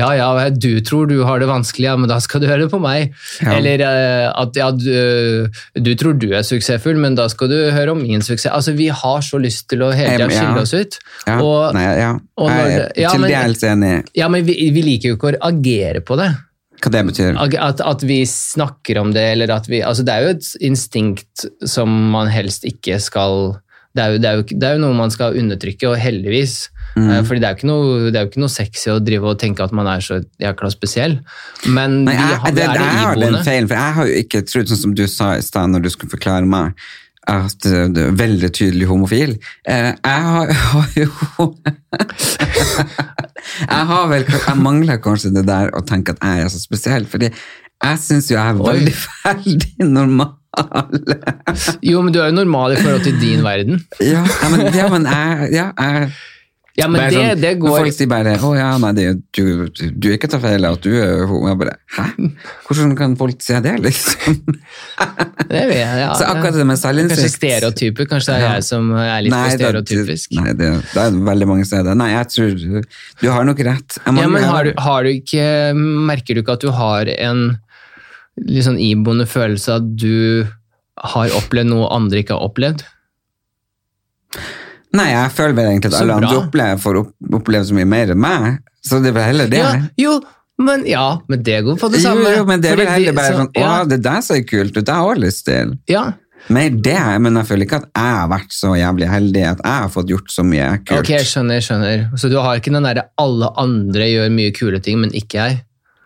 ja, 0.00 0.08
ja, 0.16 0.48
du 0.48 0.80
tror 0.84 1.08
du 1.10 1.18
har 1.28 1.42
det 1.42 1.48
vanskelig, 1.50 1.84
ja, 1.84 1.96
men 2.00 2.08
da 2.08 2.16
skal 2.24 2.40
du 2.40 2.48
høre 2.48 2.64
det 2.64 2.70
på 2.72 2.80
meg. 2.80 3.12
Ja. 3.44 3.58
Eller 3.58 3.84
eh, 3.84 4.24
at 4.32 4.56
ja, 4.56 4.70
du, 4.72 5.52
du 5.76 5.92
tror 6.00 6.16
du 6.16 6.30
er 6.32 6.46
suksessfull, 6.46 6.96
men 7.00 7.18
da 7.18 7.28
skal 7.28 7.52
du 7.52 7.58
høre 7.74 7.92
om 7.92 8.00
min 8.00 8.24
suksess. 8.24 8.52
Altså, 8.54 8.72
Vi 8.78 8.88
har 8.88 9.22
så 9.24 9.40
lyst 9.42 9.68
til 9.68 9.84
å 9.84 9.92
hele 9.92 10.16
tida 10.16 10.32
skille 10.32 10.64
oss 10.64 10.74
ut. 10.74 10.98
Ja. 11.28 11.38
Og, 11.44 11.76
Nei, 11.76 11.86
ja. 12.00 12.10
og 12.40 12.52
når 12.52 12.74
ja, 12.96 13.12
til 13.12 13.28
dels 13.28 13.64
enig 13.68 13.94
ja, 14.16 14.28
men 14.32 14.44
vi, 14.46 14.56
vi 14.72 14.84
liker 14.84 15.12
jo 15.12 15.18
ikke 15.18 15.34
å 15.36 15.40
agere 15.50 16.00
på 16.04 16.16
det. 16.20 16.30
hva 16.80 16.92
det 16.94 17.04
betyr. 17.10 17.38
At, 17.60 17.82
at 17.84 18.04
vi 18.06 18.22
snakker 18.28 19.00
om 19.02 19.12
det, 19.12 19.24
eller 19.34 19.52
at 19.52 19.68
vi 19.68 19.82
altså 19.84 20.04
Det 20.06 20.14
er 20.14 20.24
jo 20.24 20.34
et 20.36 20.50
instinkt 20.64 21.48
som 21.68 21.92
man 22.14 22.30
helst 22.32 22.64
ikke 22.68 23.00
skal 23.02 23.58
det 23.98 24.04
er, 24.04 24.12
jo, 24.14 24.18
det, 24.22 24.28
er 24.30 24.38
jo, 24.38 24.58
det 24.62 24.68
er 24.68 24.76
jo 24.76 24.82
noe 24.86 24.96
man 24.96 25.10
skal 25.14 25.36
undertrykke, 25.40 25.88
og 25.90 25.98
heldigvis. 25.98 26.52
Mm. 26.94 27.08
Eh, 27.10 27.22
Fordi 27.26 27.42
det 27.42 27.48
er, 27.48 27.56
jo 27.56 27.58
ikke 27.58 27.70
noe, 27.70 27.96
det 28.08 28.20
er 28.20 28.24
jo 28.24 28.30
ikke 28.30 28.44
noe 28.44 28.52
sexy 28.54 28.92
å 28.94 29.00
drive 29.02 29.32
og 29.32 29.40
tenke 29.42 29.64
at 29.66 29.74
man 29.76 29.90
er 29.90 30.04
så 30.04 30.20
jækla 30.42 30.70
spesiell. 30.74 31.18
Men 31.66 32.00
Nei, 32.06 32.14
vi 32.14 32.22
jeg, 32.22 32.38
har, 32.44 32.54
det, 32.54 32.64
er 32.68 32.78
det 32.78 32.86
iboende. 33.02 33.42
Feil, 33.46 33.68
for 33.68 33.80
jeg 33.80 33.98
har 33.98 34.08
jo 34.08 34.22
ikke 34.22 34.44
trodd, 34.46 34.70
sånn 34.72 34.82
som 34.86 34.96
du 34.98 35.04
sa 35.10 35.34
i 35.38 35.44
stad 35.44 35.74
når 35.74 35.84
du 35.84 35.90
skulle 35.94 36.14
forklare 36.14 36.48
meg, 36.48 36.78
at 37.28 37.68
eh, 37.68 37.86
du 37.92 38.00
er 38.06 38.16
veldig 38.16 38.50
tydelig 38.56 38.88
homofil. 38.88 39.36
Eh, 39.68 39.90
Jeg 39.92 40.26
har, 40.30 40.52
har 40.72 40.96
jo 40.96 41.08
Jeg 43.68 43.84
har 43.90 44.08
vel 44.10 44.24
Jeg 44.28 44.56
mangler 44.60 45.00
kanskje 45.02 45.32
det 45.34 45.44
der 45.48 45.72
å 45.76 45.82
tenke 45.86 46.14
at 46.14 46.22
jeg 46.24 46.46
er 46.46 46.52
så 46.54 46.60
spesiell, 46.62 47.08
fordi 47.10 47.28
jeg 47.30 48.00
syns 48.02 48.30
jo 48.32 48.38
jeg 48.38 48.54
er 48.54 48.58
veldig 48.58 48.94
veldig 49.28 49.86
normal. 49.92 50.34
Jo, 51.82 52.02
men 52.04 52.12
du 52.14 52.20
er 52.22 52.30
jo 52.32 52.38
normal 52.40 52.74
i 52.74 52.80
forhold 52.80 53.04
til 53.06 53.20
din 53.20 53.44
verden. 53.46 53.80
Ja, 54.04 54.24
men, 54.52 54.66
ja, 54.74 54.88
men 54.92 55.06
jeg, 55.08 55.52
ja, 55.58 55.70
jeg 55.78 56.10
Ja, 56.78 56.86
men 56.86 57.00
det, 57.02 57.14
sånn, 57.16 57.40
det 57.42 57.48
går 57.58 57.72
Folk 57.82 57.94
sier 57.96 58.06
bare 58.06 58.36
'Å 58.38 58.50
ja, 58.54 58.68
nei, 58.78 58.92
det, 58.94 59.06
du, 59.34 59.66
du, 59.74 59.80
du 59.98 60.06
ikke 60.14 60.28
tar 60.30 60.38
feil 60.44 60.62
at 60.68 60.78
du 60.84 60.92
er 60.94 61.24
homo'. 61.26 61.48
Jeg 61.50 61.58
bare 61.58 61.72
'Hæ? 61.96 62.04
Hvordan 62.68 62.92
kan 63.00 63.16
folk 63.18 63.42
si 63.42 63.56
det', 63.64 63.72
liksom? 63.82 64.36
det 65.50 65.64
vet 65.72 65.80
jeg, 65.80 65.98
ja, 66.04 66.12
Så 66.14 66.28
akkurat 66.30 66.54
det 66.54 66.66
med 66.70 66.78
selvinnsikt 66.78 67.18
Kanskje 67.24 67.34
stereotyper. 67.34 68.06
Kanskje 68.12 68.36
det 68.36 68.44
er 68.46 68.54
jeg 68.60 68.66
som 68.68 68.92
er 68.94 69.22
litt 69.26 69.34
for 69.34 69.82
det- 69.82 70.20
Nei, 70.38 70.52
det, 70.54 70.70
det 70.94 71.02
er 71.02 71.18
veldig 71.32 71.48
mange 71.50 71.66
steder. 71.66 71.98
Nei, 71.98 72.12
jeg 72.14 72.30
tror 72.36 72.54
du, 73.24 73.26
har 73.34 73.48
nok 73.50 73.64
rett. 73.72 73.98
Ja, 74.06 74.12
men 74.14 74.38
har 74.52 74.70
du, 74.70 74.72
har 74.78 75.02
du 75.02 75.10
ikke, 75.16 75.48
merker 75.74 76.38
du 76.38 76.44
ikke 76.44 76.58
at 76.60 76.62
du 76.62 76.70
har 76.78 77.10
en 77.18 77.58
litt 78.46 78.64
sånn 78.66 78.78
iboende 78.78 79.26
følelse 79.26 79.76
at 79.80 79.90
du 79.98 80.46
har 81.14 81.34
opplevd 81.38 81.70
noe 81.70 81.88
andre 81.94 82.22
ikke 82.22 82.36
har 82.36 82.46
opplevd? 82.48 82.82
Nei, 84.96 85.10
jeg 85.12 85.32
føler 85.36 85.56
vel 85.58 85.68
egentlig 85.72 85.92
at 85.92 86.00
alle 86.00 86.16
andre 86.16 86.36
opplever, 86.40 86.80
får 86.80 86.98
opp, 87.02 87.10
oppleve 87.40 87.68
så 87.68 87.76
mye 87.76 87.88
mer 87.88 88.12
enn 88.14 88.20
meg. 88.22 88.46
Så 88.84 89.02
det 89.04 89.10
er 89.12 89.16
vel 89.18 89.26
heller 89.28 89.50
det. 89.52 89.60
Ja, 89.60 89.72
jo, 90.00 90.14
men, 90.64 90.86
ja, 90.88 91.08
men 91.28 91.42
det 91.44 91.58
går 91.66 91.76
på 91.80 91.90
det 91.92 92.00
samme. 92.02 92.30
jo, 92.36 92.46
men 92.48 92.62
det 92.64 92.72
er 92.72 92.80
vel 92.80 92.88
heller 92.88 93.12
bare 93.18 93.34
så- 93.34 93.42
sånn 93.42 93.52
'Å, 93.52 93.88
det 93.88 94.02
der 94.02 94.20
ser 94.22 94.40
kult 94.48 94.76
ut, 94.76 94.84
det 94.84 94.88
har 94.94 95.04
jeg 95.04 95.16
også 95.16 95.24
lyst 95.26 95.44
til'. 95.46 95.78
ja. 95.88 96.12
Mer 96.50 96.70
det, 96.70 97.20
men 97.20 97.34
jeg 97.34 97.44
føler 97.46 97.66
ikke 97.66 97.76
at 97.82 97.88
jeg 97.94 98.14
har 98.14 98.28
vært 98.28 98.52
så 98.54 98.68
jævlig 98.78 99.08
heldig 99.10 99.42
at 99.44 99.58
jeg 99.58 99.82
har 99.82 99.88
fått 99.88 100.06
gjort 100.08 100.30
så 100.30 100.42
mye 100.46 100.78
kult. 100.86 101.00
Ok, 101.00 101.18
skjønner, 101.20 101.60
skjønner. 101.60 102.10
Så 102.16 102.30
du 102.30 102.36
har 102.40 102.56
ikke 102.56 102.72
den 102.72 102.84
derre 102.84 103.04
'alle 103.18 103.52
andre 103.58 104.04
gjør 104.08 104.30
mye 104.32 104.54
kule 104.54 104.80
ting, 104.80 104.98
men 105.00 105.10
ikke 105.10 105.36
jeg'? 105.36 105.60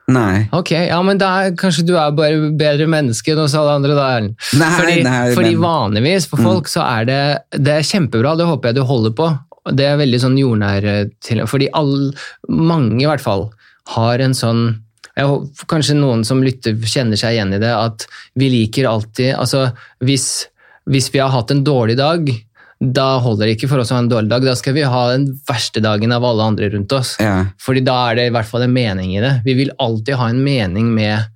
Nei. 0.09 0.49
Ok, 0.53 0.71
ja, 0.75 0.99
men 1.07 1.21
er, 1.23 1.53
kanskje 1.57 1.85
du 1.87 1.93
er 1.97 2.11
bare 2.17 2.51
bedre 2.59 2.89
menneske 2.91 3.33
enn 3.33 3.39
oss 3.45 3.55
alle 3.55 3.77
andre, 3.79 3.95
da, 3.95 4.07
Erlend. 4.17 4.35
Nei, 4.59 4.71
Fordi, 4.81 4.97
nei, 5.07 5.35
fordi 5.37 5.53
men- 5.55 5.61
Mm. 5.61 5.67
vanligvis 5.69 6.27
for 6.29 6.43
folk 6.43 6.67
så 6.69 6.83
er 6.83 7.05
det, 7.05 7.39
det 7.63 7.69
er 7.79 7.87
kjempebra, 7.87 8.37
det 8.37 8.47
håper 8.47 8.69
jeg 8.73 8.75
du 8.75 8.83
holder 8.85 9.11
på. 9.11 9.29
Det 9.73 9.85
er 9.87 9.97
veldig 9.97 10.19
sånn 10.21 10.37
jordnær 10.41 10.85
eh, 10.85 11.05
til, 11.23 11.39
fordi 11.47 11.69
all, 11.73 12.13
mange 12.49 13.01
i 13.01 13.07
hvert 13.07 13.21
fall 13.23 13.53
har 13.95 14.19
en 14.19 14.33
sånn 14.35 14.81
jeg, 15.17 15.27
Kanskje 15.69 15.95
noen 15.95 16.25
som 16.25 16.41
lytter 16.43 16.73
kjenner 16.75 17.17
seg 17.21 17.35
igjen 17.37 17.53
i 17.55 17.59
det, 17.61 17.69
at 17.71 18.07
vi 18.35 18.49
liker 18.49 18.89
alltid 18.89 19.35
altså 19.37 19.67
hvis, 20.03 20.47
hvis 20.89 21.11
vi 21.13 21.19
har 21.21 21.29
hatt 21.31 21.51
en 21.53 21.63
dårlig 21.63 21.97
dag, 21.99 22.27
da 22.83 23.21
holder 23.23 23.47
det 23.47 23.57
ikke 23.57 23.69
for 23.71 23.83
oss 23.83 23.93
å 23.93 23.97
ha 23.97 24.03
en 24.03 24.11
dårlig 24.11 24.33
dag. 24.33 24.45
Da 24.47 24.57
skal 24.59 24.75
vi 24.75 24.83
ha 24.83 25.03
den 25.13 25.29
verste 25.47 25.83
dagen 25.85 26.15
av 26.15 26.25
alle 26.27 26.49
andre 26.51 26.71
rundt 26.73 26.93
oss. 26.97 27.15
Ja. 27.23 27.47
Fordi 27.63 27.85
da 27.87 27.99
er 28.11 28.19
det 28.19 28.25
i 28.31 28.35
hvert 28.35 28.49
fall 28.49 28.67
en 28.67 28.75
mening 28.75 29.15
i 29.15 29.23
det. 29.23 29.37
Vi 29.47 29.55
vil 29.61 29.71
alltid 29.83 30.19
ha 30.19 30.27
en 30.33 30.43
mening 30.43 30.91
med 30.97 31.29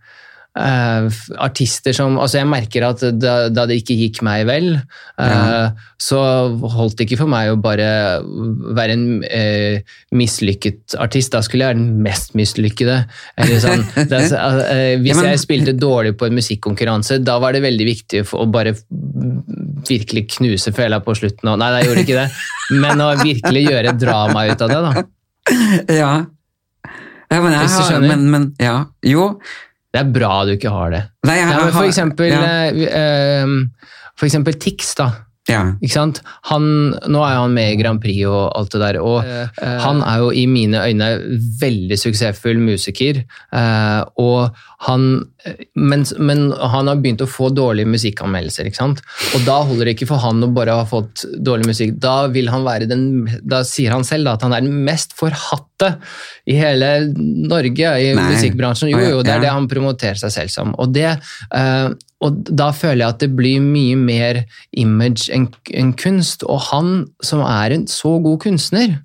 eh, 0.57 1.07
artister 1.43 1.95
som 1.97 2.17
Altså, 2.21 2.41
jeg 2.41 2.49
merker 2.51 2.87
at 2.89 3.03
da, 3.17 3.35
da 3.53 3.67
det 3.69 3.81
ikke 3.83 3.97
gikk 3.99 4.23
meg 4.27 4.47
vel, 4.49 4.73
eh, 5.23 5.85
så 6.03 6.21
holdt 6.77 6.99
det 6.99 7.07
ikke 7.07 7.21
for 7.23 7.33
meg 7.33 7.53
å 7.53 7.59
bare 7.61 7.89
være 8.77 8.97
en 8.97 9.07
uh, 9.25 9.95
mislykket 10.17 10.97
artist. 11.01 11.33
Da 11.33 11.41
skulle 11.45 11.65
jeg 11.65 11.73
være 11.75 11.81
den 11.81 12.03
mest 12.05 12.35
mislykkede. 12.37 12.99
Eller 13.41 13.63
sånn. 13.65 13.85
det, 14.11 14.21
hvis 14.27 15.13
Ja, 15.13 15.17
men- 15.17 15.31
jeg 15.33 15.43
spilte 15.43 15.77
dårlig 15.77 16.17
på 16.21 16.29
en 16.29 16.37
musikkonkurranse, 16.37 17.21
da 17.25 17.39
var 17.43 17.57
det 17.57 17.65
veldig 17.65 17.89
viktig 17.89 18.27
å 18.37 18.45
bare 18.53 18.77
virkelig 19.87 20.27
knuse 20.37 20.73
fela 20.77 21.01
på 21.05 21.17
slutten. 21.17 21.53
Og, 21.53 21.61
nei, 21.61 21.73
jeg 21.81 21.91
gjorde 21.91 22.07
ikke 22.07 22.23
det, 22.23 22.29
men 22.85 23.05
å 23.05 23.11
virkelig 23.23 23.67
gjøre 23.71 23.97
drama 23.99 24.47
ut 24.51 24.67
av 24.67 24.73
det, 24.73 24.81
da. 24.87 25.07
ja. 26.03 26.15
Ja, 27.27 27.41
men 27.43 27.57
jeg 27.57 27.71
har 27.73 28.05
men, 28.05 28.27
men, 28.31 28.51
ja. 28.63 28.77
Jo. 29.07 29.31
Det 29.97 30.03
er 30.05 30.11
bra 30.13 30.33
du 30.45 30.53
ikke 30.57 30.73
har 30.73 30.91
det. 30.93 31.05
Nei, 31.27 31.39
jeg, 31.41 31.49
Ja, 31.55 31.61
for 31.71 31.81
har- 31.81 31.89
eksempel, 31.91 32.33
ja. 32.35 32.43
eh, 32.69 32.83
eh, 33.01 33.55
for 34.17 34.29
eksempel 34.29 34.59
Tix, 34.61 34.93
da. 34.99 35.07
ja. 35.49 35.63
Ikke 35.81 35.93
sant? 35.95 36.21
Han, 36.51 36.65
nå 37.09 37.21
er 37.25 37.37
han 37.39 37.53
med 37.57 37.73
i 37.73 37.81
Grand 37.81 38.01
Prix 38.03 38.25
og 38.29 38.51
alt 38.59 38.73
det 38.75 38.81
der, 38.83 38.99
og 39.01 39.23
han 39.63 40.01
er 40.03 40.19
jo 40.25 40.31
i 40.35 40.45
mine 40.51 40.81
øyne 40.85 41.11
veldig 41.61 41.99
suksessfull 42.03 42.59
musiker. 42.59 43.23
Uh, 43.55 44.03
og 44.19 44.57
han, 44.85 45.25
men, 45.75 46.05
men 46.21 46.51
han 46.53 46.91
har 46.91 46.99
begynt 47.01 47.23
å 47.25 47.29
få 47.31 47.49
dårlige 47.55 47.89
musikkanmeldelser, 47.89 48.69
ikke 48.69 48.79
sant? 48.79 49.01
Og 49.37 49.47
da 49.47 49.57
holder 49.65 49.89
det 49.89 49.95
ikke 49.97 50.09
for 50.11 50.21
han 50.21 50.45
å 50.45 50.51
bare 50.53 50.75
ha 50.77 50.85
fått 50.89 51.25
dårlig 51.41 51.71
musikk. 51.71 51.95
Da 52.03 52.27
vil 52.33 52.51
han 52.53 52.67
være 52.67 52.89
den, 52.91 53.07
da 53.41 53.63
sier 53.65 53.95
han 53.97 54.05
selv 54.05 54.29
da, 54.29 54.37
at 54.37 54.45
han 54.45 54.57
er 54.57 54.67
den 54.67 54.85
mest 54.85 55.17
forhatte 55.17 55.95
i 56.45 56.59
hele 56.59 56.91
Norge, 57.17 57.95
i 58.03 58.13
Nei. 58.17 58.27
musikkbransjen. 58.35 58.93
Jo, 58.93 59.01
jo, 59.17 59.25
det 59.25 59.39
er 59.39 59.47
det 59.47 59.55
han 59.55 59.71
promoterer 59.71 60.21
seg 60.21 60.35
selv 60.35 60.53
som. 60.53 60.77
Og, 60.77 60.93
det, 60.93 61.09
uh, 61.57 61.89
og 62.25 62.45
da 62.53 62.69
føler 62.77 63.07
jeg 63.07 63.17
at 63.17 63.25
det 63.25 63.33
blir 63.39 63.65
mye 63.65 63.97
mer 63.97 64.45
image 64.77 65.31
enn 65.33 65.49
enn 65.73 65.97
kunst, 65.97 66.45
og 66.45 66.69
han 66.69 67.07
som 67.25 67.41
er 67.49 67.79
en 67.79 67.89
så 67.91 68.19
god 68.25 68.43
kunstner 68.45 68.99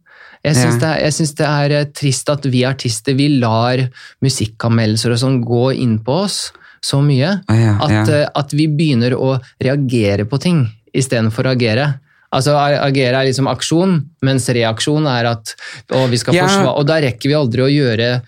jeg 0.43 0.55
syns, 0.57 0.79
det, 0.81 1.37
det 1.37 1.47
er 1.47 1.71
eh, 1.79 1.85
trist 1.93 2.29
at 2.33 2.45
vi 2.49 2.63
artister 2.65 3.13
vi 3.17 3.27
lar 3.39 3.83
musikkanmeldelser 4.25 5.13
og 5.15 5.19
sånn 5.21 5.39
gå 5.45 5.67
inn 5.77 5.99
på 6.05 6.21
oss 6.25 6.39
så 6.81 6.97
mye. 7.05 7.35
Ja, 7.51 7.75
At, 7.85 7.91
ja. 7.93 8.03
eh, 8.23 8.29
at 8.41 8.53
vi 8.57 8.65
begynner 8.67 9.13
å 9.17 9.35
reagere 9.61 10.25
på 10.25 10.39
ting 10.41 10.63
istedenfor 10.97 11.45
å 11.45 11.53
agere. 11.55 11.91
Altså 12.31 12.55
Agere 12.57 13.19
er 13.19 13.27
liksom 13.27 13.49
aksjon, 13.51 13.97
mens 14.23 14.45
reaksjon 14.55 15.05
er 15.11 15.27
at 15.33 15.51
å, 15.91 16.05
vi 16.09 16.17
skal 16.17 16.33
Ja. 16.37 16.45
forsvare 16.47 16.77
Og 16.79 16.85
da 16.87 16.95
rekker 17.03 17.27
vi 17.29 17.35
aldri 17.35 17.61
å 17.65 17.69
gjøre 17.71 18.21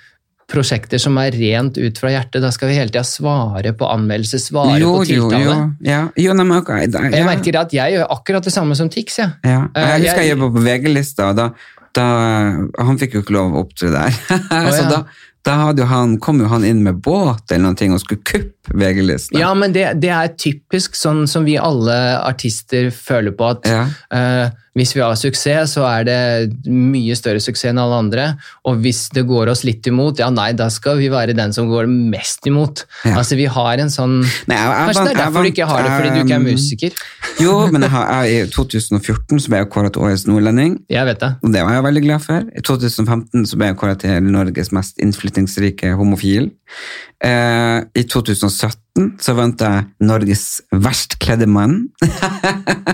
prosjekter 0.54 1.00
som 1.00 1.16
er 1.18 1.32
rent 1.32 1.78
ut 1.80 1.98
fra 1.98 2.12
hjertet. 2.12 2.42
Da 2.44 2.52
skal 2.52 2.70
vi 2.70 2.76
hele 2.78 2.92
tida 2.92 3.02
svare 3.08 3.72
på 3.80 3.88
anmeldelse, 3.90 4.38
svare 4.44 4.76
jo, 4.82 4.92
på 5.00 5.06
jo, 5.08 5.30
tiltale. 5.30 5.46
jo. 5.48 5.56
Ja. 5.88 6.02
Jo, 6.20 6.34
nei, 6.36 6.46
men 6.46 6.60
ok, 6.60 6.74
da, 6.92 7.06
Jeg 7.10 7.26
merker 7.26 7.58
at 7.62 7.74
jeg 7.74 7.96
gjør 7.96 8.12
akkurat 8.12 8.44
det 8.44 8.54
samme 8.54 8.76
som 8.78 8.90
Tix. 8.92 9.18
jeg. 9.18 9.32
Ja. 9.44 9.64
Eh, 9.74 9.88
Jeg 9.88 10.02
husker 10.04 10.22
jeg 10.22 10.28
jeg- 10.28 10.38
jobbet 10.38 10.54
på 10.54 10.66
VG-lista, 10.68 11.30
og 11.32 11.36
da, 11.40 11.50
da 11.94 12.08
Han 12.82 12.98
fikk 13.02 13.18
jo 13.18 13.24
ikke 13.24 13.36
lov 13.36 13.54
å 13.54 13.64
opptre 13.66 13.92
der. 13.94 14.18
Oh, 14.54 14.70
ja. 14.72 14.88
da, 14.90 15.00
da 15.44 15.58
hadde 15.68 15.84
jo 15.84 15.90
han, 15.92 16.18
kom 16.24 16.40
jo 16.42 16.48
han 16.52 16.66
inn 16.68 16.84
med 16.86 17.02
båt 17.04 17.52
eller 17.52 17.68
noen 17.68 17.80
ting 17.80 17.94
og 17.96 18.02
skulle 18.04 18.24
kuppe 18.24 18.63
VG-lista. 18.72 19.38
Ja, 19.40 19.54
men 19.54 19.74
det, 19.76 19.90
det 20.00 20.10
er 20.14 20.32
typisk 20.40 20.96
sånn 20.96 21.26
som 21.28 21.44
vi 21.46 21.58
alle 21.60 21.98
artister 22.24 22.92
føler 22.96 23.36
på 23.36 23.50
at 23.58 23.68
Ja. 23.68 23.86
uh, 24.14 24.60
hvis 24.74 24.96
vi 24.96 25.04
har 25.04 25.14
suksess, 25.14 25.76
så 25.76 25.84
er 25.86 26.06
det 26.08 26.16
mye 26.66 27.14
større 27.14 27.38
suksess 27.44 27.70
enn 27.70 27.78
alle 27.78 27.94
andre. 27.94 28.24
Og 28.66 28.80
hvis 28.82 29.04
det 29.14 29.22
går 29.30 29.52
oss 29.52 29.62
litt 29.68 29.86
imot, 29.86 30.18
ja 30.18 30.32
nei, 30.34 30.48
da 30.58 30.66
skal 30.74 30.98
vi 30.98 31.12
være 31.14 31.36
den 31.38 31.54
som 31.54 31.68
går 31.70 31.86
mest 31.86 32.48
imot. 32.50 32.82
Ja. 33.06 33.20
Altså 33.20 33.38
vi 33.38 33.46
har 33.46 33.78
en 33.84 33.92
sånn 33.94 34.16
Nei, 34.24 34.58
jeg- 34.58 34.58
jeg 34.58 34.88
Kanskje 34.88 34.88
det 34.88 34.96
vant- 34.98 35.12
er 35.14 35.22
derfor 35.22 35.44
du 35.46 35.52
ikke 35.52 35.68
har 35.70 35.84
det, 35.84 35.92
fordi 35.92 36.10
du 36.10 36.20
ikke 36.24 36.34
er 36.34 36.42
um, 36.42 36.50
musiker. 36.50 36.92
Jo, 37.44 37.54
men 37.70 37.82
jeg 37.86 37.92
har, 37.92 38.24
jeg, 38.26 38.48
i 38.48 38.50
2014 38.50 39.40
så 39.46 39.48
ble 39.54 39.58
jeg 39.62 39.70
kåret 39.70 39.94
til 39.94 40.02
Årets 40.08 40.26
nordlending. 40.26 40.80
Jeg 40.90 41.06
vet 41.06 41.20
det. 41.22 41.32
Og 41.44 41.54
det 41.54 41.62
var 41.68 41.74
jeg 41.78 41.84
veldig 41.92 42.04
glad 42.08 42.22
for. 42.26 42.50
I 42.58 42.62
2015 42.66 43.46
så 43.46 43.58
ble 43.62 43.68
jeg 43.70 43.78
kåret 43.78 44.00
til 44.08 44.24
Norges 44.34 44.72
mest 44.74 44.98
innflyttingsrike 44.98 45.94
homofil. 46.02 46.50
Eh, 47.24 47.80
I 47.96 48.04
2017 48.10 48.50
så 48.54 49.34
vant 49.38 49.60
jeg 49.64 49.86
Norges 50.06 50.44
verst 50.72 51.18
kledde 51.24 51.48
mann. 51.50 51.88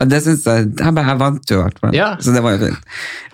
Og 0.00 0.06
det 0.08 0.20
synes 0.24 0.44
jeg, 0.46 0.68
jeg, 0.78 0.94
bare, 0.96 1.06
jeg 1.10 1.20
vant 1.20 1.50
jo 1.52 1.58
i 1.58 1.62
hvert 1.64 1.80
fall, 1.82 1.94
Ja. 1.96 2.08
så 2.22 2.32
det 2.34 2.42
var 2.44 2.56
jo 2.56 2.62
fint. 2.66 2.78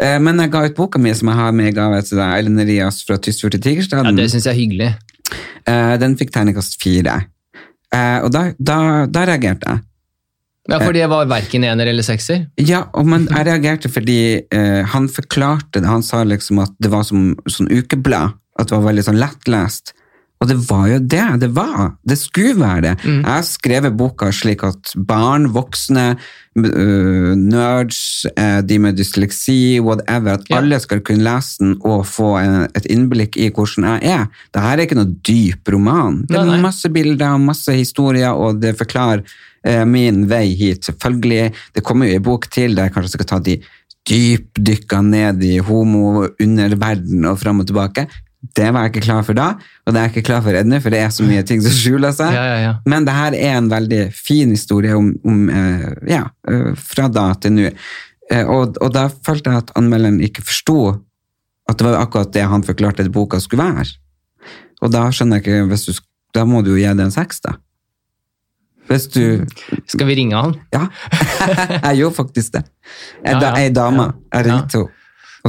Eh, 0.03 0.18
Men 0.22 0.41
jeg 0.43 0.51
ga 0.53 0.64
ut 0.66 0.76
boka 0.76 0.99
mi 0.99 1.12
som 1.14 1.28
jeg 1.30 1.39
har 1.39 1.53
med 1.55 1.70
i 1.70 1.76
gave 1.76 2.01
til 2.03 2.18
deg, 2.18 2.35
Ellen 2.41 2.59
Rias 2.66 3.03
fra 3.07 3.16
Tysfjord 3.18 3.55
til 3.61 3.78
Ja, 3.83 4.03
det 4.11 4.30
syns 4.33 4.47
jeg 4.49 4.53
er 4.55 4.59
hyggelig. 4.59 4.91
Eh, 5.66 5.97
Den 6.03 6.16
fikk 6.16 6.33
terningkast 6.35 6.80
fire. 6.83 7.26
Eh, 7.93 8.18
Og 8.24 8.30
da, 8.33 8.53
da, 8.59 9.07
da 9.07 9.24
reagerte 9.28 9.68
jeg. 9.68 9.80
Ja, 10.70 10.78
For 10.78 10.93
det 10.95 11.09
var 11.11 11.26
verken 11.26 11.64
ener 11.66 11.87
eller 11.91 12.03
sekser? 12.07 12.45
Ja, 12.57 12.85
men 13.03 13.26
jeg 13.26 13.47
reagerte 13.49 13.89
fordi 13.91 14.43
eh, 14.47 14.83
han 14.93 15.09
forklarte 15.11 15.80
det. 15.80 15.89
Han 15.91 16.03
sa 16.07 16.22
liksom 16.22 16.61
at 16.62 16.70
det 16.78 16.91
var 16.93 17.03
som 17.03 17.33
sånn 17.51 17.66
ukeblad. 17.70 18.37
At 18.59 18.68
det 18.70 18.76
var 18.76 18.85
veldig 18.93 19.03
sånn 19.09 19.18
lettlest. 19.18 19.93
Og 20.43 20.49
det 20.51 20.59
var 20.68 20.88
jo 20.90 20.99
det 20.99 21.26
det 21.40 21.49
var. 21.55 21.93
Det 22.03 22.18
skulle 22.18 22.59
være 22.59 22.80
det. 22.82 22.95
Jeg 23.07 23.24
har 23.28 23.45
skrevet 23.47 23.95
boka 23.97 24.32
slik 24.34 24.64
at 24.66 24.90
barn, 25.09 25.47
voksne, 25.55 26.16
uh, 26.59 27.32
nerds, 27.38 28.01
uh, 28.34 28.59
de 28.66 28.78
med 28.82 28.99
dysleksi, 28.99 29.78
whatever, 29.80 30.34
at 30.34 30.51
Ja. 30.51 30.59
alle 30.59 30.80
skal 30.82 31.01
kunne 31.07 31.22
lese 31.22 31.62
den 31.62 31.76
og 31.84 32.05
få 32.07 32.32
en, 32.43 32.66
et 32.74 32.88
innblikk 32.90 33.38
i 33.38 33.51
hvordan 33.55 33.86
jeg 33.93 34.11
er. 34.16 34.26
Dette 34.53 34.66
er 34.72 34.82
ikke 34.84 34.99
noe 34.99 35.14
dyp 35.22 35.68
roman. 35.72 36.24
Det 36.28 36.36
er 36.43 36.61
masse 36.61 36.90
bilder 36.93 37.36
og 37.36 37.47
masse 37.47 37.72
historier, 37.72 38.32
og 38.34 38.61
det 38.61 38.74
forklarer 38.78 39.22
uh, 39.22 39.84
min 39.86 40.26
vei 40.28 40.49
hit. 40.59 40.84
Selvfølgelig, 40.90 41.53
det 41.74 41.84
kommer 41.86 42.11
jo 42.11 42.18
en 42.18 42.26
bok 42.26 42.51
til 42.51 42.74
der 42.74 42.90
jeg 42.90 42.97
kanskje 42.99 43.14
skal 43.16 43.30
ta 43.30 43.38
de 43.38 43.61
dypdykka 44.11 44.99
ned 45.07 45.43
i 45.47 45.59
homo-underverden 45.62 47.24
og 47.30 47.38
fram 47.38 47.61
og 47.62 47.68
tilbake. 47.70 48.09
Det 48.43 48.68
var 48.74 48.84
jeg 48.84 48.93
ikke 48.93 49.05
klar 49.05 49.22
for 49.22 49.38
da, 49.38 49.49
og 49.86 49.95
det 49.95 50.01
er 50.01 50.09
jeg 50.09 50.12
ikke 50.16 50.26
klar 50.26 50.40
for 50.43 50.59
ennå, 50.59 50.80
for 50.82 50.90
det 50.90 50.99
er 50.99 51.12
så 51.14 51.22
mye 51.22 51.45
ting 51.47 51.61
som 51.62 51.74
skjuler 51.76 52.14
seg. 52.16 52.34
Ja, 52.34 52.43
ja, 52.49 52.57
ja. 52.59 52.72
Men 52.90 53.07
det 53.07 53.14
her 53.14 53.36
er 53.38 53.55
en 53.61 53.70
veldig 53.70 54.01
fin 54.16 54.51
historie 54.51 54.97
om, 54.99 55.12
om 55.22 55.45
eh, 55.47 55.84
ja, 56.11 56.24
eh, 56.51 56.72
fra 56.74 57.07
da 57.12 57.28
til 57.38 57.55
nå. 57.55 57.70
Eh, 58.32 58.43
og, 58.43 58.80
og 58.82 58.90
da 58.97 59.07
følte 59.14 59.53
jeg 59.53 59.62
at 59.62 59.70
anmelderen 59.78 60.18
ikke 60.26 60.43
forsto 60.47 60.78
at 61.70 61.78
det 61.78 61.86
var 61.86 62.01
akkurat 62.01 62.32
det 62.34 62.47
han 62.51 62.64
forklarte 62.66 63.07
at 63.07 63.12
boka 63.14 63.38
skulle 63.40 63.62
være. 63.62 63.86
Og 64.82 64.90
da 64.90 65.05
skjønner 65.14 65.38
jeg 65.38 65.47
ikke, 65.47 65.68
hvis 65.70 65.86
du, 65.86 65.93
da 66.34 66.43
må 66.49 66.64
du 66.66 66.72
jo 66.74 66.80
gi 66.80 66.88
det 66.90 67.07
en 67.07 67.14
seks 67.14 67.45
da. 67.45 67.55
Hvis 68.90 69.07
du, 69.14 69.47
Skal 69.86 70.09
vi 70.09 70.16
ringe 70.18 70.34
han? 70.34 70.57
ja, 70.74 70.88
jeg 71.86 72.03
gjorde 72.03 72.16
faktisk 72.18 72.59
det. 72.59 72.64
Ei, 73.22 73.36
Ja, 73.38 73.55
ja, 73.55 73.70
dame, 73.70 74.11
jeg 74.34 74.49
ringte 74.49 74.82
henne. 74.82 74.99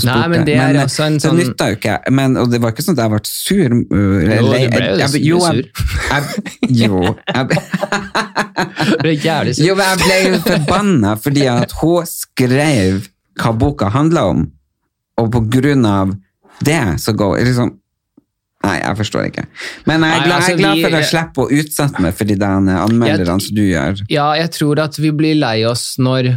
Nei, 0.02 0.28
men 0.28 0.46
det 0.48 0.56
er 0.58 0.72
men, 0.74 0.80
også 0.88 1.04
en 1.06 1.14
det 1.20 1.22
sånn- 1.22 1.38
nytta 1.38 1.66
jo 1.70 1.76
ikke, 1.78 1.98
men, 2.18 2.38
og 2.42 2.50
det 2.50 2.60
var 2.64 2.72
ikke 2.74 2.82
sånn 2.82 2.96
at 2.98 3.04
jeg 3.04 3.12
ble 3.14 3.20
sur. 3.30 3.66
eller 3.70 4.34
Jo, 4.34 4.42
du 4.42 4.50
ble 4.74 4.88
jo 4.88 4.98
jeg- 4.98 5.24
jo, 5.28 5.40
sur. 5.40 5.60
jeg- 6.14 6.24
Jo, 6.82 7.02
jeg, 7.28 7.48
Det 9.04 9.12
er 9.12 9.22
jævlig 9.22 9.54
jo, 9.68 9.76
men 9.78 9.86
jeg 9.86 10.00
ble 10.02 10.18
jo 10.32 10.40
forbanna 10.48 11.14
fordi 11.22 11.46
at 11.52 11.72
hun 11.82 12.06
skrev 12.10 13.08
hva 13.38 13.54
boka 13.58 13.90
handla 13.94 14.26
om, 14.30 14.44
og 15.18 15.32
på 15.32 15.44
grunn 15.60 15.86
av 15.86 16.16
det 16.64 16.82
så 17.02 17.14
går 17.18 17.44
liksom 17.46 17.78
Nei, 18.64 18.78
jeg 18.80 18.96
forstår 18.96 19.26
ikke. 19.28 19.42
Men 19.86 20.06
jeg 20.08 20.14
er 20.16 20.22
glad, 20.24 20.24
jeg 20.24 20.32
er 20.32 20.36
altså, 20.38 20.58
glad 20.62 20.78
for 20.86 20.96
å 20.96 21.00
slippe 21.10 21.44
å 21.44 21.50
utsette 21.52 22.00
meg 22.06 22.14
for 22.16 22.24
de 22.30 22.36
anmelderne 22.48 23.42
som 23.44 23.56
du 23.58 23.62
gjør. 23.68 23.98
Ja, 24.08 24.30
jeg 24.40 24.52
tror 24.56 24.80
at 24.80 24.96
vi 25.04 25.12
blir 25.12 25.36
lei 25.36 25.66
oss 25.68 25.98
når, 26.00 26.30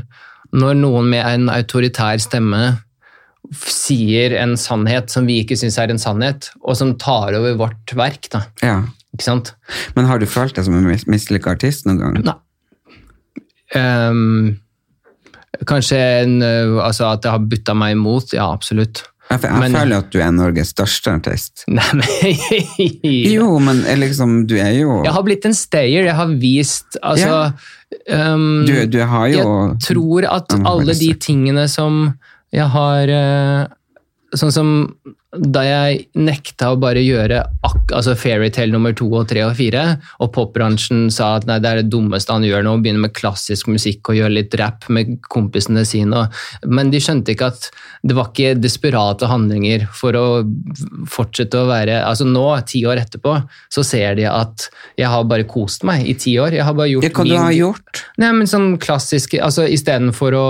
når 0.52 0.74
noen 0.74 1.06
med 1.12 1.22
en 1.22 1.46
autoritær 1.54 2.18
stemme 2.18 2.80
sier 3.54 4.34
en 4.40 4.56
sannhet 4.60 5.10
som 5.12 5.26
vi 5.28 5.40
ikke 5.42 5.56
syns 5.58 5.78
er 5.82 5.92
en 5.92 6.00
sannhet, 6.02 6.50
og 6.62 6.76
som 6.78 6.94
tar 7.00 7.36
over 7.38 7.56
vårt 7.60 7.94
verk. 7.98 8.28
Da. 8.32 8.44
Ja. 8.62 8.78
Ikke 9.16 9.24
sant? 9.28 9.54
Men 9.96 10.08
har 10.10 10.18
du 10.20 10.26
følt 10.28 10.56
deg 10.58 10.66
som 10.66 10.76
en 10.76 10.86
mis- 10.88 11.06
mislykka 11.08 11.54
artist 11.56 11.86
noen 11.88 12.02
gang? 12.02 12.20
Nei. 12.26 12.36
Um, 13.74 14.56
kanskje 15.66 15.98
en, 16.22 16.38
altså 16.44 17.08
at 17.10 17.24
det 17.24 17.32
har 17.32 17.42
butta 17.50 17.74
meg 17.76 17.96
imot, 17.96 18.32
ja, 18.36 18.46
absolutt. 18.52 19.04
Jeg, 19.26 19.40
jeg 19.42 19.58
Men- 19.58 19.74
føler 19.74 19.96
at 20.04 20.10
du 20.14 20.20
er 20.22 20.30
Norges 20.30 20.68
største 20.70 21.10
artist. 21.16 21.64
Nei, 21.74 21.82
men 21.98 23.32
Jo, 23.32 23.56
men 23.58 23.80
er 23.90 23.98
liksom, 23.98 24.44
du 24.46 24.54
er 24.54 24.70
jo 24.76 25.00
Jeg 25.02 25.12
har 25.16 25.24
blitt 25.26 25.48
en 25.48 25.56
stayer. 25.56 26.06
Jeg 26.06 26.14
har 26.14 26.30
vist 26.38 26.94
Altså 27.02 27.40
ehm, 28.06 28.62
du, 28.68 28.74
du 28.86 29.00
har 29.02 29.26
jo 29.32 29.42
Jeg 29.42 29.80
tror 29.88 30.28
at 30.30 30.54
alle 30.62 30.94
de 30.94 31.10
tingene 31.18 31.66
som 31.72 32.12
jeg 32.56 32.72
har 32.72 33.12
eh, 33.12 33.66
Sånn 34.36 34.52
som 34.52 34.70
da 35.38 35.62
jeg 35.66 36.06
nekta 36.16 36.72
å 36.72 36.78
bare 36.80 37.02
gjøre 37.04 37.42
ak 37.66 37.92
altså 37.96 38.14
Fairytale 38.18 38.72
nummer 38.72 38.94
to 38.96 39.06
og 39.12 39.26
tre 39.30 39.42
og 39.46 39.54
fire, 39.58 39.82
og 40.22 40.32
popbransjen 40.34 41.06
sa 41.14 41.34
at 41.38 41.46
nei, 41.48 41.58
det 41.62 41.70
er 41.70 41.80
det 41.82 41.90
dummeste 41.92 42.32
han 42.32 42.44
gjør 42.46 42.64
nå, 42.66 42.74
å 42.76 42.82
begynne 42.82 43.02
med 43.06 43.14
klassisk 43.16 43.68
musikk 43.72 44.10
og 44.12 44.18
gjøre 44.20 44.34
litt 44.36 44.54
rap 44.60 44.88
med 44.92 45.16
kompisene 45.32 45.84
sine. 45.86 46.26
Men 46.66 46.90
de 46.94 47.00
skjønte 47.02 47.34
ikke 47.34 47.50
at 47.52 47.68
det 48.06 48.16
var 48.16 48.30
ikke 48.32 48.54
desperate 48.60 49.26
handlinger 49.30 49.86
for 49.94 50.16
å 50.18 50.26
fortsette 51.10 51.58
å 51.60 51.66
være 51.68 52.00
Altså 52.06 52.26
nå, 52.28 52.44
ti 52.68 52.82
år 52.86 53.00
etterpå, 53.02 53.34
så 53.72 53.82
ser 53.86 54.14
de 54.18 54.26
at 54.30 54.68
jeg 54.98 55.08
har 55.10 55.24
bare 55.28 55.46
kost 55.48 55.84
meg 55.86 56.06
i 56.08 56.14
ti 56.18 56.36
år. 56.40 56.54
Jeg 56.56 56.64
har 56.66 56.76
bare 56.78 56.90
gjort 56.92 57.06
Ja, 57.08 57.12
hva 57.16 57.24
du 57.26 57.36
ha 57.36 57.50
gjort? 57.54 58.02
Nei, 58.22 58.30
men 58.36 58.46
sånn 58.50 58.76
klassisk 58.82 59.34
altså 59.42 59.66
Istedenfor 59.66 60.36
å 60.38 60.46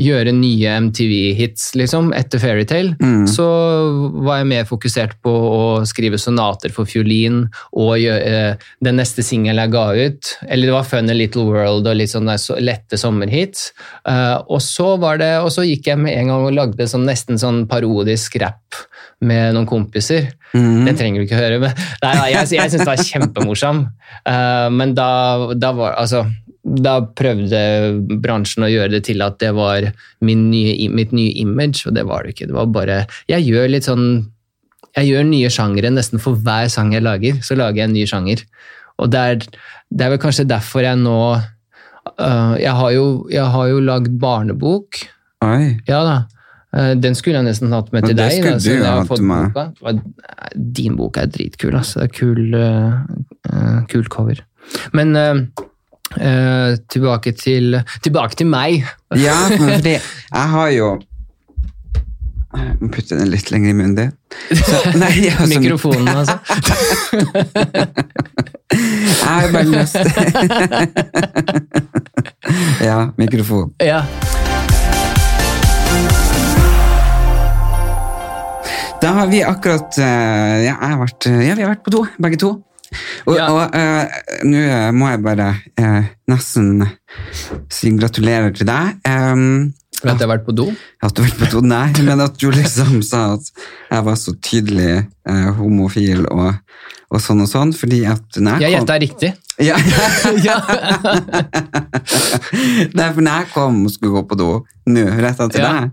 gjøre 0.00 0.32
nye 0.32 0.76
MTV-hits 0.86 1.72
liksom, 1.78 2.12
etter 2.16 2.40
Fairytale, 2.42 2.94
Mm. 3.02 3.26
så 3.28 3.44
var 4.22 4.40
jeg 4.40 4.48
mer 4.52 4.66
fokusert 4.68 5.16
på 5.24 5.32
å 5.32 5.62
skrive 5.88 6.20
sonater 6.20 6.72
for 6.74 6.88
fiolin 6.88 7.44
og 7.70 7.92
gjøre, 8.00 8.22
eh, 8.22 8.68
den 8.84 8.98
neste 9.00 9.24
singelen 9.26 9.62
jeg 9.64 9.74
ga 9.74 9.86
ut. 9.92 10.32
Eller 10.48 10.70
det 10.70 10.76
var 10.76 10.88
Fun 10.88 11.10
a 11.10 11.16
Little 11.16 11.46
World 11.48 11.88
og 11.88 11.98
litt 11.98 12.12
sånne 12.12 12.36
lette 12.62 12.98
sommerhits. 13.00 13.70
Eh, 14.08 14.36
og, 14.46 14.60
så 14.64 14.94
det, 15.20 15.32
og 15.42 15.50
så 15.54 15.66
gikk 15.66 15.92
jeg 15.92 16.00
med 16.00 16.16
en 16.18 16.32
gang 16.32 16.46
og 16.48 16.56
lagde 16.56 16.88
sånn, 16.88 17.06
nesten 17.08 17.40
sånn 17.40 17.64
parodisk 17.70 18.38
rap 18.42 18.82
med 19.22 19.54
noen 19.56 19.68
kompiser. 19.68 20.32
Mm. 20.52 20.84
Det 20.86 20.96
trenger 20.98 21.22
du 21.22 21.26
ikke 21.26 21.40
høre. 21.40 21.60
Men, 21.62 21.74
nei, 22.02 22.14
nei, 22.18 22.28
jeg, 22.34 22.52
jeg 22.58 22.72
syns 22.72 22.84
det 22.84 22.90
var 22.90 23.04
kjempemorsom. 23.10 23.84
Eh, 24.28 24.68
men 24.74 24.96
da, 24.98 25.10
da 25.56 25.74
var 25.76 25.98
altså 26.02 26.26
da 26.62 27.00
prøvde 27.18 27.58
bransjen 28.22 28.62
å 28.66 28.70
gjøre 28.70 28.94
det 28.94 29.02
til 29.08 29.22
at 29.24 29.40
det 29.42 29.50
var 29.56 29.88
min 30.22 30.44
nye, 30.52 30.88
mitt 30.94 31.10
nye 31.14 31.32
image, 31.42 31.82
og 31.88 31.96
det 31.96 32.04
var 32.06 32.22
det 32.22 32.36
ikke. 32.36 32.46
Det 32.52 32.54
var 32.54 32.68
bare 32.70 32.98
Jeg 33.30 33.48
gjør 33.48 33.72
litt 33.72 33.88
sånn 33.88 34.04
Jeg 34.94 35.08
gjør 35.08 35.24
nye 35.26 35.50
sjangere 35.50 35.90
nesten 35.90 36.22
for 36.22 36.38
hver 36.38 36.68
sang 36.70 36.92
jeg 36.94 37.02
lager. 37.02 37.40
Så 37.42 37.56
lager 37.58 37.82
jeg 37.82 37.88
en 37.90 37.96
ny 37.96 38.04
sjanger. 38.06 38.44
Og 39.00 39.10
det 39.10 39.18
er, 39.18 39.40
det 39.90 40.04
er 40.06 40.12
vel 40.12 40.20
kanskje 40.22 40.44
derfor 40.46 40.84
jeg 40.84 41.00
nå 41.00 41.16
uh, 41.32 42.54
jeg, 42.60 42.74
har 42.76 42.92
jo, 42.92 43.06
jeg 43.32 43.48
har 43.56 43.72
jo 43.72 43.80
lagd 43.80 44.12
barnebok. 44.20 45.00
Oi. 45.42 45.80
Ja 45.88 46.04
da. 46.06 46.16
Eh, 46.76 46.92
Den 47.00 47.16
skulle 47.18 47.40
jeg 47.40 47.48
nesten 47.48 47.72
hatt 47.74 47.90
med 47.92 48.06
til 48.06 48.14
til 48.14 48.20
det 48.20 48.28
deg. 48.28 48.60
skulle 48.60 48.84
da, 48.84 48.84
du 48.84 48.86
ha 48.86 49.02
hatt 49.02 49.26
med. 49.32 49.50
boka. 49.52 50.52
Din 50.78 50.96
bok 51.00 51.18
er 51.20 51.26
dritkul, 51.32 51.74
altså. 51.76 52.06
Kul, 52.12 52.54
eh, 52.54 53.82
kul 53.88 54.06
cover. 54.12 54.44
Men 54.92 55.16
eh, 56.20 56.72
eh, 56.72 56.76
tilbake, 56.92 57.32
til, 57.38 57.80
tilbake 58.02 58.34
til 58.36 58.46
meg. 58.46 58.84
Ja, 59.16 59.36
fordi 59.52 59.96
jeg 59.98 60.48
har 60.56 60.68
jo 60.76 60.90
Jeg 62.52 62.74
må 62.82 62.88
putte 62.92 63.16
den 63.16 63.30
litt 63.32 63.48
lenger 63.50 63.70
i 63.70 63.72
munnen 63.78 63.94
din. 63.96 64.10
Så- 64.52 64.92
Nei, 65.00 65.12
jeg 65.28 65.32
sånn- 65.38 65.54
Mikrofonen, 65.62 66.08
altså. 66.12 66.36
Jeg 68.72 69.28
har 69.28 69.52
bare 69.52 69.68
lyst 69.68 69.96
Ja, 72.88 72.98
mikrofon. 73.20 73.72
Ja. 73.80 74.02
Da 79.02 79.08
har 79.16 79.26
vi 79.26 79.40
akkurat 79.44 79.98
eh, 79.98 80.62
Ja, 80.68 80.76
vært, 81.00 81.26
ja 81.26 81.56
vi 81.58 81.64
har 81.64 81.72
vært 81.74 81.84
på 81.86 81.90
do, 81.94 82.04
begge 82.22 82.38
to. 82.38 82.52
Og, 83.26 83.36
Ja. 83.36 83.46
og 83.50 83.76
uh, 83.76 84.42
nå 84.48 84.58
eh, 84.62 84.88
må 84.96 85.08
jeg 85.12 85.22
bare 85.24 85.50
uh, 85.80 86.02
nesten 86.28 86.82
si 87.72 87.92
gratulerer 87.96 88.52
til 88.56 88.66
deg. 88.68 88.98
Um, 89.08 89.72
At 90.02 90.16
jeg 90.18 90.24
har 90.26 90.32
vært 90.36 90.46
på 90.48 90.54
do? 90.58 90.66
at 91.02 91.14
du 91.14 91.22
har 91.22 91.30
vært 91.30 91.38
på 91.44 91.50
do, 91.54 91.60
nei, 91.66 91.92
men 92.02 92.20
at 92.24 92.34
du 92.40 92.48
liksom 92.50 93.02
sa 93.06 93.34
at 93.36 93.52
jeg 93.92 94.04
var 94.08 94.16
så 94.18 94.34
tydelig 94.42 95.06
uh, 95.30 95.52
homofil 95.60 96.24
og, 96.26 96.56
og 97.12 97.20
sånn 97.22 97.44
og 97.44 97.48
sånn, 97.50 97.72
fordi 97.76 98.00
at 98.10 98.38
når 98.42 98.64
Jeg 98.64 98.74
gjetta 98.78 98.98
riktig. 99.02 99.32
ja, 99.68 99.76
Ja. 100.48 100.56
Nei, 102.92 103.08
for 103.12 103.20
når 103.22 103.36
jeg 103.42 103.50
kom 103.52 103.82
og 103.86 103.92
skulle 103.94 104.14
gå 104.16 104.22
på 104.30 104.38
do 104.40 104.48
nå, 104.90 105.04
rett 105.22 105.40
etter 105.44 105.62
Ja. 105.62 105.72
deg, 105.72 105.92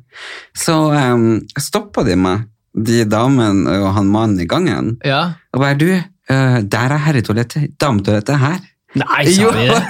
så 0.58 0.78
um, 0.95 1.28
stoppa 1.60 2.04
de 2.08 2.16
meg, 2.20 2.47
de 2.74 3.04
damene 3.10 3.78
og 3.82 3.91
han 3.97 4.10
mannen 4.10 4.39
i 4.41 4.47
gangen, 4.50 4.95
ja. 5.06 5.36
og 5.54 5.62
bare 5.64 5.78
du, 5.80 5.89
eh, 6.30 6.60
der 6.64 6.94
er 6.96 7.04
herretoalettet, 7.08 7.74
dametoalettet 7.82 8.40
her. 8.42 8.60
Nei, 9.00 9.24
sa 9.36 9.52
vi 9.56 9.68
det? 9.70 9.82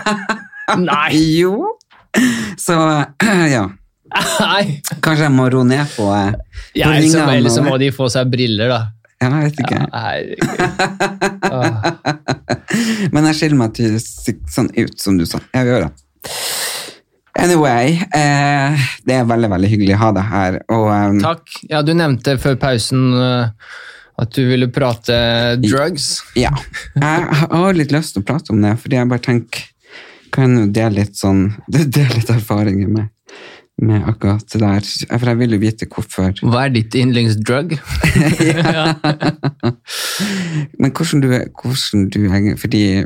Nei. 0.86 1.12
Jo. 1.40 1.76
Så 2.58 2.74
ja, 3.56 3.68
Nei. 4.42 4.64
kanskje 5.06 5.28
jeg 5.28 5.34
må 5.36 5.46
ro 5.54 5.62
ned 5.68 5.86
på, 5.94 6.08
eh, 6.16 6.32
på 6.34 6.80
Ja, 6.82 6.90
ellers 6.90 7.12
så- 7.14 7.20
ringene 7.22 7.38
ellers 7.38 7.56
så 7.60 7.64
må 7.68 7.78
de 7.82 7.92
få 7.94 8.10
seg 8.10 8.32
briller, 8.34 8.68
da. 8.74 8.80
Ja, 9.22 9.30
jeg 9.36 9.52
vet 9.52 9.60
ikke. 9.66 9.80
Ja. 9.92 11.60
Men 13.14 13.26
jeg 13.30 13.36
skiller 13.40 13.60
meg 13.60 13.74
til, 13.78 13.98
sånn 14.00 14.70
ut 14.78 14.96
som 15.02 15.18
du 15.20 15.26
sa. 15.28 15.42
Jeg 15.54 15.66
vil 15.68 15.74
gjøre 15.74 15.90
det. 15.90 15.94
Anyway, 17.40 17.94
eh, 18.16 18.88
det 19.08 19.16
er 19.20 19.28
veldig, 19.30 19.50
veldig 19.54 19.70
hyggelig 19.72 19.96
å 19.96 20.00
ha 20.02 20.10
deg 20.18 20.26
her. 20.34 20.58
Og, 20.76 20.88
um, 20.92 21.20
Takk. 21.24 21.46
Ja, 21.72 21.82
du 21.86 21.94
nevnte 21.96 22.36
før 22.42 22.58
pausen 22.60 23.04
eh, 23.16 23.52
at 24.20 24.32
du 24.36 24.43
ville 24.49 24.67
prate 24.74 25.15
drugs. 25.63 26.20
Ja. 26.36 26.51
Jeg 26.95 27.28
har 27.51 27.78
litt 27.78 27.93
lyst 27.95 28.15
til 28.15 28.24
å 28.24 28.28
prate 28.28 28.53
om 28.53 28.61
det, 28.63 28.76
fordi 28.82 28.99
jeg 28.99 29.11
bare 29.11 29.26
tenker 29.26 29.67
Kan 30.30 30.53
jo 30.53 30.67
dele 30.70 31.01
litt 31.01 31.17
sånn 31.17 31.47
Dele 31.74 32.20
litt 32.20 32.30
erfaringer 32.30 32.91
med, 32.91 33.07
med 33.82 34.04
akkurat 34.10 34.44
det 34.52 34.60
der. 34.62 34.88
For 35.20 35.30
jeg 35.32 35.40
vil 35.40 35.56
jo 35.56 35.60
vite 35.62 35.88
hvorfor. 35.88 36.34
Hva 36.44 36.66
er 36.68 36.74
ditt 36.76 36.96
yndlingsdrug? 37.00 37.78
Men 40.80 40.92
hvordan 40.96 41.22
du, 41.24 41.28
hvordan 41.62 42.06
du 42.14 42.20
Fordi 42.60 42.82
jeg 42.90 43.06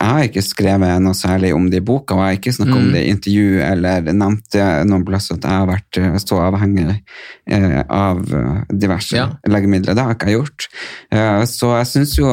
har 0.00 0.24
ikke 0.26 0.42
skrevet 0.44 1.02
noe 1.04 1.14
særlig 1.16 1.52
om 1.56 1.68
det 1.70 1.80
i 1.82 1.86
boka, 1.86 2.14
og 2.16 2.22
jeg 2.24 2.30
har 2.30 2.38
ikke 2.40 2.54
snakket 2.56 2.78
om 2.80 2.88
det 2.94 3.02
i 3.04 3.12
intervju 3.14 3.60
eller 3.66 4.08
nevnt 4.10 4.58
noen 4.90 5.04
plass 5.06 5.30
at 5.34 5.44
jeg 5.44 5.54
har 5.60 5.68
vært 5.70 6.00
eh, 6.00 6.16
så 6.22 6.40
avhengig 6.48 6.96
eh, 7.50 7.80
av 7.86 8.22
eh, 8.34 8.58
diverse 8.72 9.16
Ja. 9.16 9.28
legemidler. 9.48 9.94
Det 9.96 10.04
har 10.06 10.16
ikke 10.16 10.30
jeg 10.30 10.38
gjort. 10.40 10.68
Eh, 11.12 11.42
så 11.50 11.66
jeg 11.78 11.90
syns 11.94 12.16
jo 12.18 12.28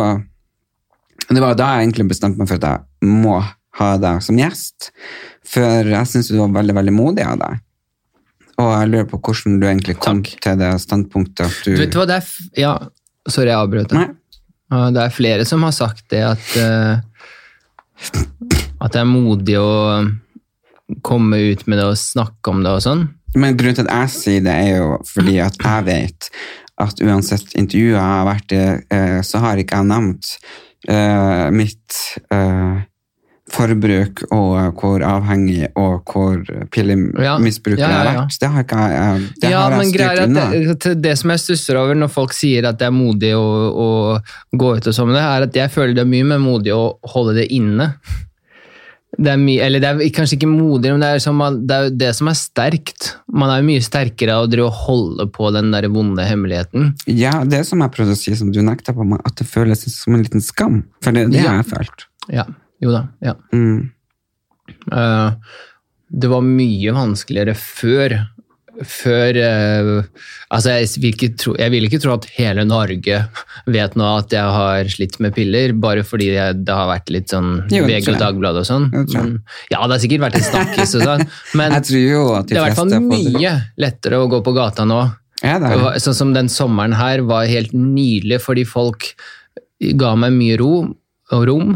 Det 1.27 1.41
var 1.43 1.57
da 1.59 1.65
jeg 1.75 1.87
egentlig 1.87 2.07
bestemte 2.13 2.39
meg 2.39 2.47
for 2.47 2.59
at 2.61 2.67
jeg 2.69 3.11
må 3.11 3.37
ha 3.77 3.93
deg 4.01 4.21
som 4.25 4.37
gjest. 4.39 4.91
For 5.47 5.87
jeg 5.93 6.11
syns 6.11 6.31
du 6.31 6.37
var 6.39 6.53
veldig, 6.59 6.75
veldig 6.77 6.95
modig 6.95 7.25
av 7.25 7.39
deg. 7.41 7.63
Og 8.57 8.69
jeg 8.73 8.91
lurer 8.91 9.09
på 9.09 9.19
hvordan 9.21 9.59
du 9.61 9.67
egentlig 9.69 9.97
kom 10.01 10.23
Takk. 10.25 10.39
til 10.43 10.61
det 10.61 10.71
standpunktet 10.81 11.45
at 11.45 11.57
du 11.65 11.75
Du 11.75 11.81
vet 11.83 11.97
hva, 11.97 12.07
det 12.09 12.15
er 12.17 12.29
Ja, 12.57 12.71
sorry, 13.29 13.51
jeg 13.51 13.59
avbrøt 13.59 13.93
deg. 13.93 14.15
Det 14.67 15.03
er 15.03 15.13
flere 15.13 15.45
som 15.47 15.63
har 15.63 15.75
sagt 15.75 16.07
det, 16.11 16.23
at, 16.27 16.47
uh, 16.59 16.99
at 18.83 18.95
det 18.95 18.99
er 18.99 19.07
modig 19.07 19.55
å 19.61 19.69
komme 21.05 21.39
ut 21.51 21.63
med 21.67 21.79
det 21.79 21.85
og 21.87 21.99
snakke 21.99 22.51
om 22.51 22.65
det 22.65 22.73
og 22.73 22.83
sånn. 22.83 23.05
Men 23.37 23.57
grunnen 23.59 23.77
til 23.77 23.87
at 23.87 23.93
jeg 23.93 24.13
sier 24.15 24.43
det, 24.43 24.55
er 24.55 24.81
jo 24.81 24.97
fordi 25.07 25.37
at 25.43 25.59
jeg 25.61 25.87
vet 25.87 26.29
at 26.83 27.01
uansett 27.03 27.55
intervjuet 27.57 27.95
jeg 27.95 28.03
har 28.03 28.27
vært 28.27 28.53
i, 28.53 28.63
eh, 28.93 29.19
så 29.25 29.41
har 29.43 29.61
ikke 29.61 29.79
jeg 29.79 29.89
nevnt 29.89 30.33
uh, 30.89 31.47
mitt 31.53 31.97
eh, 32.33 32.83
forbruk 33.53 34.25
og 34.35 34.75
hvor 34.81 35.03
avhengig 35.07 35.69
og 35.79 36.01
hvor 36.11 36.41
pillemisbruker 36.73 37.79
Ja, 37.79 37.87
ja, 37.89 37.97
jeg 38.03 38.11
har 38.11 38.19
vært. 38.19 38.37
Det 38.41 38.49
har 38.51 38.65
ikke 38.65 38.81
jeg 38.91 39.25
det 39.41 39.51
ja, 39.53 39.61
men 39.71 39.91
styrt 39.93 40.21
unna. 40.25 40.45
det, 40.51 40.93
det 41.05 41.15
som 41.21 41.31
jeg 41.33 41.43
stusser 41.45 41.79
over 41.79 41.95
når 41.95 42.11
folk 42.11 42.35
sier 42.35 42.67
at 42.67 42.79
det 42.81 42.89
er 42.89 42.95
modig 42.95 43.33
å, 43.39 43.47
å 43.71 43.89
gå 44.51 44.73
ut 44.77 44.87
og 44.91 44.95
sånn 44.97 45.11
med 45.13 45.19
det, 45.19 45.25
er 45.25 45.47
at 45.47 45.59
jeg 45.63 45.73
føler 45.77 45.95
det 45.97 46.03
er 46.03 46.11
mye 46.11 46.27
mer 46.35 46.43
modig 46.43 46.75
å 46.75 46.83
holde 47.13 47.37
det 47.39 47.47
inne. 47.55 47.93
Det 49.17 49.31
er 49.31 49.39
mye, 49.39 49.63
eller 49.65 49.81
det 49.81 49.89
er 49.95 50.11
kanskje 50.13 50.35
ikke 50.37 50.49
modig, 50.51 50.91
men 50.93 51.01
det 51.01 51.07
er, 51.15 51.21
som, 51.23 51.39
man- 51.39 51.61
det 51.65 51.77
er 51.79 51.93
det 52.03 52.09
som 52.19 52.27
er 52.29 52.35
sterkt. 52.37 53.13
Man 53.31 53.49
er 53.49 53.63
jo 53.63 53.69
mye 53.71 53.81
sterkere 53.81 54.35
av 54.35 54.51
å 54.61 54.67
holde 54.83 55.25
på 55.33 55.49
den 55.55 55.71
der 55.73 55.87
vonde 55.89 56.21
hemmeligheten. 56.27 56.91
Ja, 57.09 57.39
det 57.47 57.63
som 57.65 57.81
jeg 57.81 57.95
prøvde 57.95 58.13
å 58.13 58.19
si, 58.19 58.35
som 58.37 58.51
du 58.53 58.59
nekta 58.61 58.93
på 58.93 59.07
meg, 59.07 59.23
at 59.25 59.39
det 59.39 59.47
føles 59.49 59.87
som 59.95 60.13
en 60.13 60.21
liten 60.27 60.43
skam. 60.43 60.83
For 61.01 61.15
det, 61.15 61.29
det 61.31 61.39
Ja. 61.41 61.55
har 61.55 61.63
jeg 61.63 61.71
følt. 61.71 62.05
Ja, 62.29 62.43
jo 62.83 62.93
da, 62.93 63.05
ja. 63.23 63.35
Mm. 63.53 63.89
Uh, 64.91 65.31
det 66.07 66.31
var 66.31 66.43
mye 66.45 66.95
vanskeligere 66.95 67.55
før. 67.57 68.17
Før 68.77 69.37
uh, 69.41 70.25
Altså, 70.53 70.75
jeg 70.75 71.01
vil, 71.01 71.15
ikke 71.15 71.29
tro, 71.41 71.53
jeg 71.57 71.73
vil 71.73 71.87
ikke 71.87 71.99
tro 72.03 72.13
at 72.13 72.27
hele 72.35 72.63
Norge 72.67 73.17
vet 73.67 73.95
nå 73.99 74.09
at 74.19 74.31
jeg 74.35 74.53
har 74.57 74.91
slitt 74.93 75.17
med 75.23 75.33
piller, 75.35 75.73
bare 75.75 76.05
fordi 76.07 76.29
jeg, 76.35 76.59
det 76.67 76.75
har 76.77 76.87
vært 76.91 77.11
litt 77.11 77.33
sånn 77.33 77.65
VG 77.67 78.13
og. 78.13 78.19
Dagbladet 78.21 78.61
og 78.63 78.69
sånn. 78.69 78.85
Men, 78.93 79.33
ja, 79.73 79.81
det 79.81 79.97
har 79.97 80.03
sikkert 80.03 80.27
vært 80.27 80.39
en 80.39 80.47
snakkis 80.47 80.95
og 80.99 81.07
sånn, 81.09 81.25
men 81.59 81.75
de 81.75 81.81
det 81.81 82.55
er 82.55 82.61
i 82.61 82.63
hvert 82.67 82.79
fall 82.79 82.93
mye 83.03 83.55
lettere 83.81 84.21
å 84.21 84.29
gå 84.31 84.43
på 84.45 84.55
gata 84.55 84.87
nå. 84.87 85.01
Ja, 85.43 85.57
det? 85.61 85.73
Det 85.73 85.99
Sånn 86.05 86.17
som 86.17 86.31
den 86.33 86.47
sommeren 86.49 86.95
her 86.97 87.25
var 87.27 87.49
helt 87.49 87.75
nydelig, 87.75 88.39
fordi 88.45 88.63
folk 88.67 89.11
ga 89.77 90.15
meg 90.17 90.33
mye 90.37 90.55
ro 90.61 90.73
og 91.35 91.47
rom. 91.49 91.75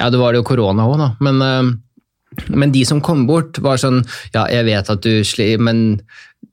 Ja, 0.00 0.08
det 0.10 0.20
var 0.20 0.32
det 0.32 0.40
jo 0.40 0.48
korona 0.48 0.88
òg, 0.88 0.96
da. 1.00 1.10
Men, 1.20 1.42
eh, 1.44 2.46
men 2.56 2.72
de 2.72 2.84
som 2.88 3.02
kom 3.04 3.26
bort, 3.28 3.58
var 3.62 3.80
sånn 3.82 4.02
Ja, 4.34 4.46
jeg 4.48 4.66
vet 4.70 4.90
at 4.90 5.04
du 5.04 5.22
sliter, 5.26 5.60
men 5.60 6.00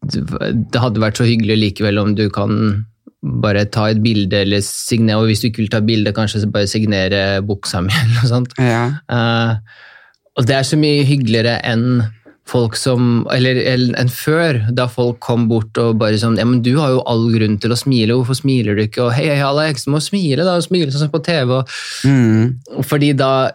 det 0.04 0.82
hadde 0.82 1.02
vært 1.02 1.20
så 1.20 1.26
hyggelig 1.28 1.58
likevel 1.58 2.00
om 2.02 2.14
du 2.18 2.28
kan 2.34 2.86
bare 3.22 3.66
ta 3.74 3.88
et 3.90 4.02
bilde, 4.04 4.44
eller 4.44 4.62
signere, 4.64 5.20
og 5.20 5.30
hvis 5.30 5.42
du 5.42 5.50
ikke 5.50 5.64
vil 5.64 5.72
ta 5.74 5.82
bilde, 5.84 6.14
kanskje 6.16 6.46
bare 6.54 6.70
signere 6.70 7.42
buksa 7.46 7.82
mi, 7.84 7.94
eller 8.04 8.20
noe 8.20 8.30
sånt. 8.30 8.54
Ja. 8.62 8.84
Uh, 9.10 9.58
og 10.38 10.46
det 10.48 10.58
er 10.58 10.68
så 10.68 10.78
mye 10.80 11.06
hyggeligere 11.08 11.58
enn 11.66 12.04
folk 12.48 12.78
som 12.80 13.26
Eller, 13.34 13.60
enn 13.68 14.10
før, 14.12 14.62
da 14.76 14.88
folk 14.92 15.20
kom 15.24 15.48
bort 15.50 15.78
og 15.82 15.98
bare 16.02 16.20
sånn 16.22 16.38
Ja, 16.40 16.46
men 16.48 16.62
du 16.66 16.74
har 16.80 16.94
jo 16.96 17.04
all 17.10 17.28
grunn 17.34 17.58
til 17.62 17.74
å 17.74 17.78
smile, 17.80 18.16
hvorfor 18.16 18.38
smiler 18.40 18.78
du 18.78 18.86
ikke? 18.86 19.04
Og 19.08 19.14
hei, 19.18 19.28
hei, 19.30 19.42
Alex, 19.44 19.88
må 19.92 20.00
smile, 20.04 20.46
da. 20.48 20.58
Smile 20.64 20.92
sånn 20.94 21.06
som 21.06 21.14
på 21.14 21.24
TV. 21.26 21.60
Og, 21.60 21.76
Mm. 22.08 22.56
fordi 22.86 23.12
da, 23.18 23.52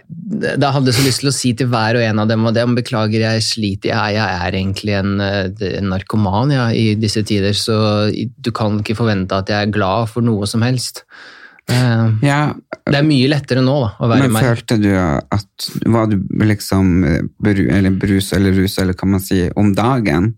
da 0.59 0.73
hadde 0.75 0.91
jeg 0.91 0.99
så 0.99 1.07
lyst 1.07 1.21
til 1.23 1.31
å 1.31 1.35
si 1.35 1.53
til 1.55 1.69
hver 1.73 1.97
og 1.97 2.03
en 2.03 2.19
av 2.23 2.29
dem 2.29 2.47
og 2.47 2.55
det, 2.55 2.65
beklager, 2.77 3.21
jeg 3.25 3.43
sliter, 3.47 3.93
jeg, 3.93 4.17
jeg 4.17 4.41
er 4.47 4.53
egentlig 4.53 4.97
en, 4.99 5.21
eh, 5.21 5.77
en 5.79 5.89
narkoman 5.93 6.51
ja, 6.53 6.69
i 6.71 6.95
disse 6.95 7.23
tider, 7.25 7.53
så 7.57 8.11
du 8.13 8.51
kan 8.53 8.81
ikke 8.81 8.97
forvente 8.99 9.37
at 9.37 9.49
jeg 9.49 9.69
er 9.69 9.73
glad 9.75 10.09
for 10.13 10.23
noe 10.23 10.47
som 10.47 10.63
helst. 10.63 11.05
Eh, 11.71 12.07
ja, 12.27 12.39
Det 12.91 12.99
er 12.99 13.05
mye 13.07 13.29
lettere 13.31 13.63
nå 13.63 13.75
da, 13.85 13.91
å 14.03 14.09
være 14.11 14.25
Men 14.27 14.33
meg. 14.35 14.43
følte 14.49 14.77
du 14.83 14.89
at 14.99 15.69
Var 15.87 16.09
du 16.11 16.17
liksom 16.43 16.89
eh, 17.07 17.21
bru, 17.39 17.63
eller 17.71 17.95
brus 18.03 18.33
eller 18.35 18.57
rus, 18.57 18.79
eller 18.83 18.99
hva 18.99 19.09
man 19.15 19.23
sier, 19.23 19.53
om 19.57 19.71
dagen? 19.75 20.33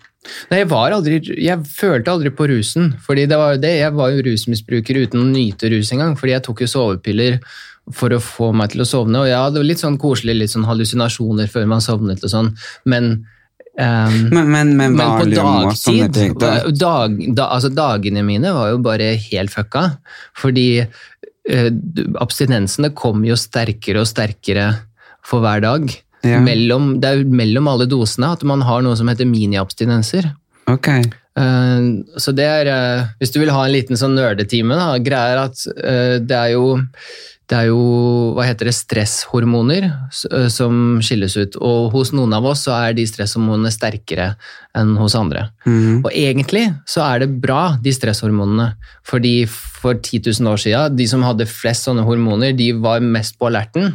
Nei, 0.50 0.62
jeg, 0.62 0.68
var 0.68 0.92
aldri, 0.96 1.18
jeg 1.40 1.64
følte 1.68 2.12
aldri 2.12 2.30
på 2.32 2.46
rusen. 2.48 2.94
fordi 3.04 3.26
det 3.28 3.36
var 3.40 3.54
jo 3.56 3.60
det, 3.64 3.74
Jeg 3.80 3.92
var 3.96 4.12
jo 4.12 4.22
rusmisbruker 4.28 5.00
uten 5.04 5.20
å 5.20 5.28
nyte 5.28 5.72
rus 5.72 5.92
engang. 5.92 6.16
fordi 6.16 6.32
jeg 6.36 6.42
tok 6.46 6.60
jo 6.60 6.66
sovepiller 6.66 7.40
for 7.92 8.08
å 8.16 8.20
få 8.20 8.52
meg 8.56 8.70
til 8.72 8.80
å 8.80 8.88
sovne. 8.88 9.20
Og 9.20 9.28
ja, 9.28 9.42
det 9.50 9.60
var 9.60 9.68
litt 9.68 9.80
sånn 9.82 9.98
koselig, 10.00 10.38
litt 10.38 10.52
sånn 10.52 10.64
hallusinasjoner 10.64 11.50
før 11.52 11.66
man 11.68 11.80
sovnet 11.84 12.22
og 12.24 12.30
sånn. 12.32 12.54
Men, 12.84 13.26
Um, 13.76 14.28
Men, 14.30 14.50
men, 14.52 14.76
men, 14.78 14.94
men 14.94 15.18
på 15.18 15.24
dagtid 15.34 16.12
ting 16.14 16.34
da, 16.38 16.60
dag, 16.70 17.16
da, 17.34 17.48
altså 17.56 17.72
Dagene 17.74 18.22
mine 18.22 18.52
var 18.54 18.68
jo 18.70 18.78
bare 18.78 19.16
helt 19.18 19.50
fucka. 19.50 19.96
Fordi 20.38 20.86
abstinensene 21.44 22.88
kommer 22.96 23.28
jo 23.28 23.36
sterkere 23.36 24.00
og 24.00 24.08
sterkere 24.08 24.70
for 25.24 25.44
hver 25.44 25.60
dag. 25.64 25.90
Ja. 26.24 26.38
Mellom, 26.40 26.94
det 27.02 27.10
er 27.10 27.26
mellom 27.28 27.68
alle 27.68 27.84
dosene 27.90 28.30
at 28.32 28.44
man 28.48 28.64
har 28.64 28.80
noe 28.84 28.96
som 28.96 29.10
heter 29.10 29.28
miniabstinenser. 29.28 30.30
Okay. 30.72 31.04
Eh, 31.34 31.86
så 32.16 32.32
det 32.36 32.46
er, 32.46 32.70
eh, 32.70 33.12
hvis 33.18 33.34
du 33.34 33.40
vil 33.42 33.52
ha 33.52 33.64
en 33.66 33.74
liten 33.74 33.98
sånn 33.98 34.16
nerdetime, 34.16 34.78
da, 34.78 34.96
greia 35.02 35.34
er 35.34 35.42
at 35.48 35.64
eh, 35.74 36.16
det 36.22 36.38
er 36.38 36.54
jo 36.54 36.78
det 37.50 37.56
er 37.58 37.66
jo, 37.68 37.80
hva 38.36 38.46
heter 38.48 38.70
det, 38.70 38.76
stresshormoner 38.76 39.88
som 40.52 41.00
skilles 41.04 41.34
ut, 41.36 41.58
og 41.60 41.92
hos 41.92 42.14
noen 42.16 42.32
av 42.36 42.46
oss 42.48 42.64
så 42.64 42.72
er 42.78 42.94
de 42.96 43.04
stresshormonene 43.08 43.72
sterkere 43.74 44.30
enn 44.78 44.94
hos 44.96 45.16
andre. 45.18 45.50
Mm. 45.68 46.00
Og 46.00 46.08
egentlig 46.08 46.64
så 46.88 47.04
er 47.04 47.24
det 47.24 47.34
bra, 47.42 47.74
de 47.84 47.92
stresshormonene, 47.92 48.70
fordi 49.04 49.42
for 49.50 49.98
10 49.98 50.24
000 50.30 50.54
år 50.54 50.64
siden, 50.64 50.96
de 50.96 51.08
som 51.10 51.26
hadde 51.26 51.48
flest 51.50 51.84
sånne 51.88 52.06
hormoner, 52.06 52.56
de 52.56 52.72
var 52.80 53.04
mest 53.04 53.36
på 53.36 53.50
alerten, 53.50 53.92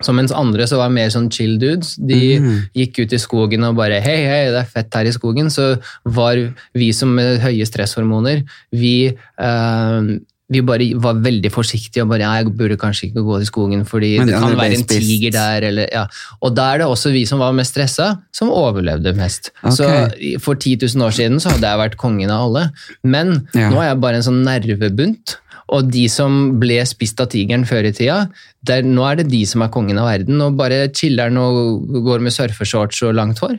så 0.00 0.14
mens 0.16 0.32
andre 0.32 0.64
så 0.68 0.80
var 0.80 0.92
mer 0.92 1.10
sånn 1.12 1.28
chill 1.32 1.58
dudes, 1.60 1.94
de 2.00 2.40
mm. 2.40 2.58
gikk 2.78 3.02
ut 3.02 3.14
i 3.14 3.20
skogen 3.20 3.66
og 3.68 3.76
bare 3.78 4.00
hei, 4.02 4.18
hei, 4.24 4.42
det 4.48 4.62
er 4.62 4.72
fett 4.72 4.96
her 4.96 5.08
i 5.08 5.14
skogen, 5.14 5.52
så 5.52 5.74
var 6.08 6.40
vi 6.76 6.90
som 6.96 7.12
med 7.16 7.38
høye 7.44 7.68
stresshormoner, 7.68 8.42
vi, 8.72 8.94
eh, 9.12 10.12
vi 10.50 10.60
bare 10.66 10.86
var 10.98 11.14
veldig 11.22 11.50
forsiktige 11.54 12.02
og 12.02 12.08
bare 12.10 12.24
ja, 12.24 12.30
jeg 12.40 12.52
burde 12.58 12.76
kanskje 12.80 13.06
ikke 13.10 13.22
gå 13.22 13.36
til 13.38 13.46
skogen 13.46 13.84
fordi 13.86 14.16
Men 14.18 14.26
det 14.32 14.38
kan 14.42 14.56
være 14.58 14.74
en 14.74 14.82
spist. 14.82 15.06
tiger 15.06 15.30
der, 15.36 15.66
eller 15.68 15.86
ja. 15.92 16.04
Og 16.42 16.56
da 16.56 16.64
er 16.74 16.78
det 16.82 16.88
også 16.90 17.12
vi 17.14 17.24
som 17.28 17.38
var 17.38 17.52
mest 17.54 17.70
stressa, 17.76 18.08
som 18.34 18.50
overlevde 18.50 19.12
mest. 19.14 19.52
Okay. 19.62 19.76
Så 19.78 20.40
for 20.42 20.54
10 20.58 20.76
000 20.96 21.06
år 21.06 21.14
siden 21.14 21.38
så 21.40 21.52
hadde 21.54 21.70
jeg 21.70 21.78
vært 21.84 21.96
kongen 22.02 22.30
av 22.34 22.48
alle, 22.48 22.64
men 23.04 23.46
Ja. 23.54 23.70
nå 23.70 23.78
er 23.80 23.92
jeg 23.92 24.00
bare 24.02 24.16
en 24.18 24.26
sånn 24.26 24.42
nervebunt. 24.44 25.36
Og 25.70 25.86
de 25.92 26.08
som 26.10 26.58
ble 26.58 26.80
spist 26.88 27.20
av 27.22 27.28
tigeren 27.30 27.62
før 27.64 27.86
i 27.86 27.92
tida, 27.94 28.24
der, 28.66 28.82
nå 28.82 29.04
er 29.06 29.20
det 29.20 29.28
de 29.30 29.44
som 29.46 29.62
er 29.62 29.68
kongen 29.70 30.00
av 30.02 30.08
verden, 30.10 30.40
og 30.42 30.56
bare 30.58 30.88
chiller'n 30.90 31.38
og 31.38 31.86
går 32.08 32.18
med 32.26 32.34
surfeshorts 32.34 33.04
og 33.06 33.14
langt 33.14 33.38
hår. 33.38 33.54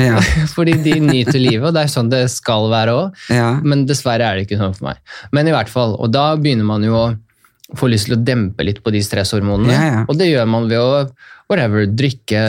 Ja. 0.00 0.20
Fordi 0.56 0.76
de 0.84 0.98
nyter 1.02 1.40
livet, 1.40 1.66
og 1.70 1.74
det 1.76 1.86
er 1.86 1.92
sånn 1.92 2.12
det 2.12 2.24
skal 2.32 2.68
være 2.72 2.96
òg. 2.96 3.24
ja. 3.32 3.54
Men 3.64 3.86
dessverre 3.88 4.26
er 4.26 4.38
det 4.38 4.46
ikke 4.46 4.60
sånn 4.60 4.76
for 4.76 4.90
meg. 4.90 5.00
Men 5.36 5.50
i 5.50 5.54
hvert 5.54 5.72
fall, 5.72 5.96
og 5.98 6.12
da 6.14 6.32
begynner 6.40 6.68
man 6.68 6.84
jo 6.86 6.96
å 6.98 7.08
få 7.78 7.90
lyst 7.90 8.08
til 8.08 8.18
å 8.18 8.22
dempe 8.22 8.66
litt 8.66 8.80
på 8.82 8.92
de 8.94 9.02
stresshormonene. 9.04 9.74
Ja. 9.74 10.04
Og 10.10 10.18
det 10.18 10.30
gjør 10.30 10.48
man 10.50 10.70
ved 10.70 10.82
å 10.82 11.04
whatever, 11.50 11.86
drikke 11.86 12.44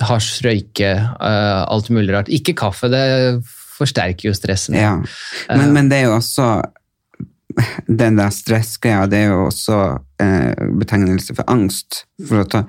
hasj, 0.00 0.40
røyke, 0.46 0.92
uh, 0.96 1.62
alt 1.68 1.90
mulig 1.92 2.14
rart. 2.14 2.30
Ikke 2.32 2.54
kaffe, 2.56 2.88
det 2.92 3.02
forsterker 3.76 4.30
jo 4.30 4.36
stressen. 4.36 4.76
ja. 4.78 4.94
Men, 5.48 5.74
men 5.76 5.90
det 5.90 6.00
er 6.00 6.08
jo 6.08 6.16
også 6.18 6.46
den 8.00 8.18
der 8.18 8.32
stressgreia, 8.34 9.06
det 9.10 9.24
er 9.24 9.32
jo 9.32 9.46
også 9.48 9.78
eh, 10.22 10.66
betegnelse 10.80 11.34
for 11.36 11.48
angst. 11.50 12.04
For 12.28 12.46
da 12.50 12.64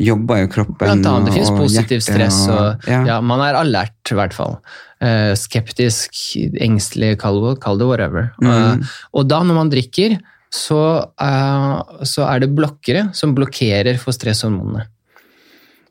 jobber 0.00 0.44
jo 0.44 0.50
kroppen 0.54 0.78
Blant 0.80 1.08
annet, 1.10 1.28
det 1.28 1.36
finnes 1.36 1.54
positiv 1.54 2.04
stress, 2.04 2.40
og 2.50 2.88
ja. 2.90 3.02
ja, 3.14 3.18
man 3.24 3.42
er 3.44 3.58
alert, 3.60 3.98
i 4.10 4.18
hvert 4.18 4.36
fall. 4.36 4.58
Eh, 5.04 5.32
skeptisk, 5.38 6.16
engstelig, 6.62 7.16
kall 7.22 7.42
det, 7.44 7.58
kall 7.64 7.80
det 7.80 7.90
whatever. 7.90 8.30
Mm. 8.40 8.52
Eh, 8.54 8.96
og 9.14 9.28
da, 9.30 9.42
når 9.44 9.60
man 9.60 9.72
drikker, 9.72 10.16
så, 10.54 10.80
eh, 11.20 11.78
så 12.06 12.28
er 12.30 12.44
det 12.44 12.54
blokkere 12.54 13.08
som 13.16 13.34
blokkerer 13.36 13.98
for 14.02 14.16
stresshormonene. 14.16 14.86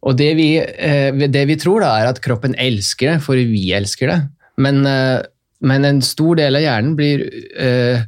Og 0.04 0.18
det 0.20 0.34
vi, 0.36 0.50
eh, 0.60 1.16
det 1.32 1.44
vi 1.48 1.60
tror, 1.60 1.84
da, 1.84 1.94
er 2.00 2.12
at 2.12 2.24
kroppen 2.24 2.56
elsker 2.60 3.14
det, 3.14 3.20
for 3.24 3.40
vi 3.40 3.70
elsker 3.76 4.12
det. 4.12 4.20
Men, 4.58 4.86
eh, 4.86 5.22
men 5.64 5.88
en 5.88 6.02
stor 6.06 6.40
del 6.40 6.60
av 6.60 6.64
hjernen 6.66 6.96
blir 7.00 7.24
øh, 7.24 8.04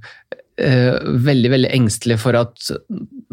øh, 0.61 0.95
veldig 1.25 1.51
veldig 1.53 1.71
engstelig 1.77 2.19
for 2.21 2.37
at 2.39 2.71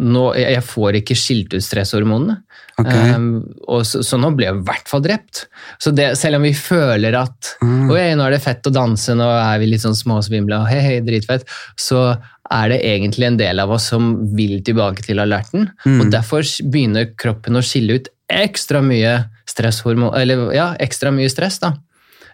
nå, 0.03 0.25
jeg 0.39 0.63
får 0.67 0.99
ikke 1.03 1.17
skilt 1.19 1.55
ut 1.55 1.65
stresshormonene. 1.65 2.39
Okay. 2.81 3.13
Um, 3.15 3.43
så, 3.85 4.01
så 4.07 4.19
nå 4.19 4.33
ble 4.35 4.49
jeg 4.49 4.57
i 4.57 4.65
hvert 4.67 4.89
fall 4.91 5.03
drept. 5.05 5.45
Så 5.83 5.93
det, 5.95 6.13
selv 6.19 6.41
om 6.41 6.47
vi 6.49 6.55
føler 6.57 7.19
at 7.21 7.53
Mm. 7.63 7.91
Oi, 7.93 8.01
nå 8.19 8.25
er 8.27 8.35
det 8.35 8.43
fett 8.43 8.67
å 8.67 8.73
danse, 8.75 9.15
nå 9.17 9.27
er 9.27 9.61
vi 9.63 9.69
litt 9.71 9.83
sånn 9.85 9.97
småsvimle, 9.97 10.57
og 10.63 10.71
hei, 10.71 10.81
hei, 10.83 10.97
dritfett, 11.05 11.47
så 11.79 12.17
er 12.53 12.73
det 12.73 12.81
egentlig 12.87 13.29
en 13.29 13.39
del 13.39 13.63
av 13.63 13.71
oss 13.75 13.89
som 13.93 14.13
vil 14.37 14.59
tilbake 14.67 15.05
til 15.07 15.23
alerten. 15.23 15.69
Mm. 15.87 16.01
Og 16.03 16.11
derfor 16.13 16.47
begynner 16.73 17.13
kroppen 17.19 17.59
å 17.59 17.65
skille 17.65 18.01
ut 18.01 18.11
ekstra 18.33 18.83
mye 18.85 19.15
stresshormon, 19.49 20.13
eller 20.19 20.51
ja, 20.57 20.73
ekstra 20.83 21.13
mye 21.15 21.31
stress. 21.33 21.61
da. 21.63 21.75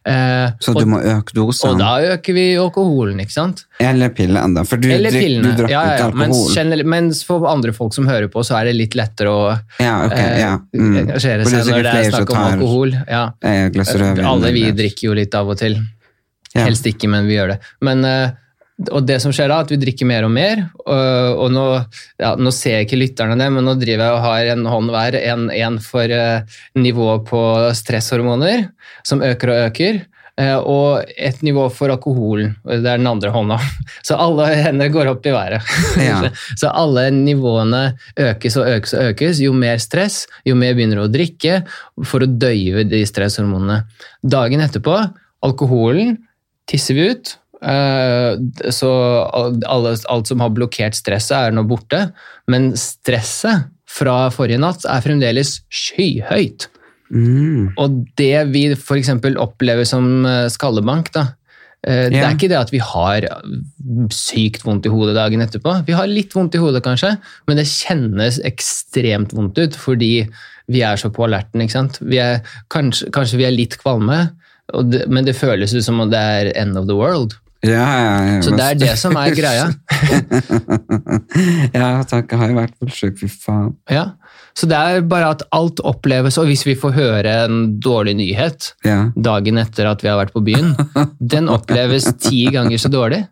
Eh, 0.06 0.50
Så 0.60 0.72
og, 0.74 0.80
du 0.82 0.86
må 0.86 1.00
øke 1.02 1.34
dosen? 1.36 1.70
og 1.70 1.80
da 1.80 2.14
øker 2.14 2.36
vi 2.36 2.44
alkoholen, 2.56 3.20
ikke 3.24 3.34
sant? 3.34 3.64
Eller 3.82 4.12
pillene, 4.14 4.54
da. 4.54 4.64
For 4.68 4.80
du, 4.80 4.88
Eller 4.92 5.10
du 5.10 5.50
drakk 5.58 5.70
ja, 5.72 5.82
ja, 5.82 5.94
ikke 5.96 6.08
alkohol. 6.12 6.54
Mens, 6.56 6.84
mens 6.94 7.22
for 7.26 7.46
andre 7.50 7.74
folk 7.76 7.94
som 7.96 8.08
hører 8.08 8.30
på, 8.32 8.44
så 8.46 8.60
er 8.60 8.70
det 8.70 8.76
litt 8.78 8.96
lettere 8.98 9.34
å 9.34 9.44
Ja, 9.80 9.94
ok, 10.06 10.16
eh, 10.16 10.40
ja. 10.40 10.54
Mm. 10.74 10.96
engasjere 11.04 11.46
seg 11.48 11.58
det 11.64 11.74
når 11.74 11.86
det 11.88 11.94
er 11.94 12.10
snakk 12.12 12.34
om 12.34 12.42
alkohol. 12.46 12.96
Ja. 13.08 13.24
Alle 14.32 14.52
vi 14.54 14.66
drikker 14.72 15.10
jo 15.10 15.16
litt 15.18 15.34
av 15.38 15.48
og 15.48 15.58
til. 15.60 15.78
Ja. 16.54 16.64
Helst 16.64 16.86
ikke, 16.88 17.10
men 17.12 17.26
vi 17.28 17.36
gjør 17.36 17.54
det. 17.54 17.58
Men, 17.84 18.04
eh, 18.04 18.30
og 18.86 19.06
det 19.08 19.16
som 19.22 19.32
skjer 19.34 19.50
da, 19.50 19.62
at 19.64 19.72
vi 19.72 19.78
drikker 19.80 20.06
mer 20.06 20.26
og 20.28 20.30
mer. 20.30 20.60
Og, 20.84 21.40
og 21.42 21.48
nå, 21.54 21.64
ja, 22.22 22.34
nå 22.38 22.52
ser 22.54 22.78
jeg 22.78 22.86
ikke 22.86 23.00
lytterne 23.00 23.38
det, 23.40 23.48
men 23.54 23.66
nå 23.66 23.74
driver 23.80 24.04
jeg 24.06 24.14
og 24.14 24.26
har 24.26 24.50
en 24.52 24.68
hånd 24.70 24.92
hver. 24.94 25.18
En, 25.18 25.48
en 25.50 25.80
for 25.82 26.14
uh, 26.14 26.60
nivået 26.78 27.26
på 27.26 27.40
stresshormoner, 27.74 28.68
som 29.06 29.24
øker 29.26 29.54
og 29.54 29.64
øker. 29.66 29.98
Uh, 30.38 30.60
Og 30.62 31.10
et 31.18 31.40
nivå 31.42 31.64
for 31.74 31.90
alkoholen. 31.90 32.52
Det 32.62 32.86
er 32.86 33.02
den 33.02 33.10
andre 33.10 33.32
hånda. 33.34 33.58
Så 34.06 34.14
alle 34.14 34.46
hender 34.60 34.94
går 34.94 35.10
opp 35.10 35.26
i 35.26 35.34
været. 35.34 35.74
Ja. 35.98 36.20
Så 36.60 36.70
alle 36.70 37.08
nivåene 37.16 37.82
økes 38.14 38.60
og 38.62 38.70
økes 38.76 38.94
og 38.94 39.10
økes. 39.10 39.42
Jo 39.42 39.56
mer 39.58 39.82
stress, 39.82 40.22
jo 40.46 40.54
mer 40.54 40.78
begynner 40.78 41.02
du 41.02 41.08
å 41.08 41.10
drikke 41.18 41.64
for 42.06 42.22
å 42.22 42.30
døyve 42.30 42.86
de 42.86 43.02
stresshormonene. 43.10 43.82
Dagen 44.22 44.62
etterpå, 44.62 45.02
alkoholen 45.42 46.14
tisser 46.70 46.94
vi 46.94 47.10
ut. 47.10 47.34
Eh, 47.62 48.70
Så 48.74 48.90
alt 49.32 50.30
som 50.30 50.44
har 50.44 50.54
blokkert 50.54 50.98
stresset, 50.98 51.36
er 51.38 51.56
nå 51.56 51.64
borte. 51.68 52.08
Men 52.50 52.72
stresset 52.78 53.68
fra 53.88 54.28
forrige 54.34 54.60
natt 54.62 54.84
er 54.88 55.04
fremdeles 55.04 55.58
skyhøyt. 55.72 56.68
Mm. 57.08 57.72
Og 57.80 58.02
det 58.20 58.36
vi 58.52 58.68
f.eks. 58.74 59.10
opplever 59.40 59.88
som 59.88 60.26
eh, 60.28 60.46
skallebank, 60.52 61.10
da, 61.14 61.24
eh, 61.86 62.06
det 62.12 62.20
er 62.20 62.36
ikke 62.36 62.50
det 62.52 62.60
at 62.60 62.72
vi 62.74 62.82
har 62.84 63.26
sykt 64.12 64.66
vondt 64.66 64.86
i 64.88 64.92
hodet 64.92 65.16
dagen 65.16 65.44
etterpå. 65.44 65.80
Vi 65.88 65.96
har 65.96 66.10
litt 66.10 66.36
vondt 66.36 66.58
i 66.58 66.62
hodet, 66.62 66.84
kanskje, 66.84 67.14
men 67.48 67.60
det 67.60 67.68
kjennes 67.70 68.42
ekstremt 68.48 69.34
vondt 69.36 69.60
ut 69.60 69.78
fordi 69.78 70.12
vi 70.68 70.84
er 70.84 71.00
så 71.00 71.08
på 71.12 71.24
alerten. 71.24 71.64
ikke 71.64 71.78
sant? 71.78 71.98
Vi 72.04 72.20
er, 72.20 72.42
kanskje, 72.72 73.08
kanskje 73.14 73.40
vi 73.40 73.48
er 73.48 73.56
litt 73.56 73.78
kvalme, 73.80 74.26
det, 74.84 75.06
men 75.08 75.24
det 75.24 75.38
føles 75.38 75.72
ut 75.72 75.84
som 75.84 76.02
om 76.04 76.10
det 76.12 76.20
er 76.20 76.52
end 76.60 76.76
of 76.76 76.84
the 76.90 76.96
world. 76.96 77.38
Ja, 77.66 77.86
ja, 77.98 78.18
ja. 78.22 78.42
Så 78.44 78.52
det 78.54 78.64
er 78.64 78.76
det 78.78 78.92
som 79.00 79.16
er 79.18 79.32
greia. 79.34 79.66
ja, 81.74 81.88
takk. 82.06 82.30
Jeg 82.30 82.38
har 82.38 82.52
jo 82.52 82.58
vært 82.60 82.76
fullsjuk, 82.78 83.16
fy 83.18 83.30
faen. 83.32 83.72
Ja. 83.90 84.12
Så 84.58 84.68
det 84.70 84.78
er 84.78 85.02
bare 85.06 85.32
at 85.34 85.42
alt 85.54 85.82
oppleves, 85.86 86.38
og 86.38 86.48
hvis 86.50 86.64
vi 86.66 86.76
får 86.78 86.94
høre 86.94 87.34
en 87.46 87.58
dårlig 87.82 88.16
nyhet, 88.18 88.72
dagen 89.14 89.58
etter 89.58 89.90
at 89.90 90.02
vi 90.02 90.10
har 90.10 90.18
vært 90.20 90.34
på 90.34 90.42
byen, 90.46 90.72
den 91.18 91.50
oppleves 91.50 92.08
ti 92.26 92.46
ganger 92.54 92.78
så 92.78 92.90
dårlig. 92.90 93.24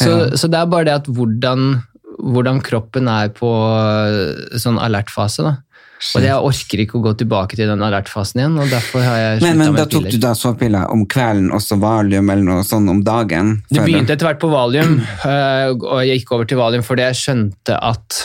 Så, 0.00 0.36
så 0.36 0.48
det 0.50 0.60
er 0.60 0.70
bare 0.70 0.88
det 0.88 0.96
at 1.02 1.08
hvordan, 1.08 1.78
hvordan 2.20 2.60
kroppen 2.64 3.08
er 3.12 3.32
på 3.36 3.48
øh, 3.48 4.58
sånn 4.60 4.80
alertfase. 4.82 5.44
da. 5.46 5.56
Og 6.04 6.24
jeg 6.24 6.36
orker 6.50 6.82
ikke 6.84 6.98
å 6.98 7.02
gå 7.04 7.12
tilbake 7.22 7.56
til 7.58 7.70
den 7.70 7.82
alertfasen 7.84 8.42
igjen, 8.42 8.56
og 8.60 8.72
derfor 8.72 9.04
har 9.06 9.20
jeg 9.20 9.42
Men, 9.44 9.60
men 9.62 9.76
da 9.78 9.86
tok 9.86 10.04
tok 10.04 10.10
du 10.12 10.18
da 10.22 10.32
sovepiller 10.36 10.90
om 10.92 11.04
kvelden, 11.10 11.50
også 11.54 11.78
valium 11.82 12.30
eller 12.32 12.44
noe 12.44 12.64
sånn 12.66 12.90
om 12.92 13.02
dagen? 13.06 13.56
Det 13.70 13.84
begynte 13.86 14.16
etter 14.16 14.28
hvert 14.28 14.42
på 14.42 14.50
valium, 14.52 14.98
øh, 15.00 15.68
og 15.94 16.02
jeg 16.04 16.20
gikk 16.20 16.34
over 16.36 16.50
til 16.50 16.60
valium 16.60 16.84
fordi 16.86 17.08
jeg 17.08 17.20
skjønte 17.22 17.78
at 17.78 18.24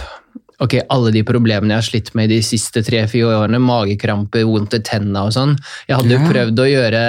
ok, 0.60 0.74
alle 0.92 1.12
de 1.16 1.22
problemene 1.24 1.72
jeg 1.72 1.80
har 1.80 1.88
slitt 1.88 2.10
med 2.20 2.30
de 2.30 2.42
siste 2.44 2.82
tre-fire 2.84 3.32
årene, 3.40 3.60
magekramper, 3.64 4.44
vondt 4.50 4.74
i 4.76 4.80
tennene 4.84 5.22
og 5.28 5.32
sånn 5.36 5.54
Jeg 5.88 5.96
hadde 5.98 6.12
jo 6.12 6.20
Ja. 6.20 6.30
prøvd 6.34 6.60
å 6.60 6.68
gjøre 6.68 7.04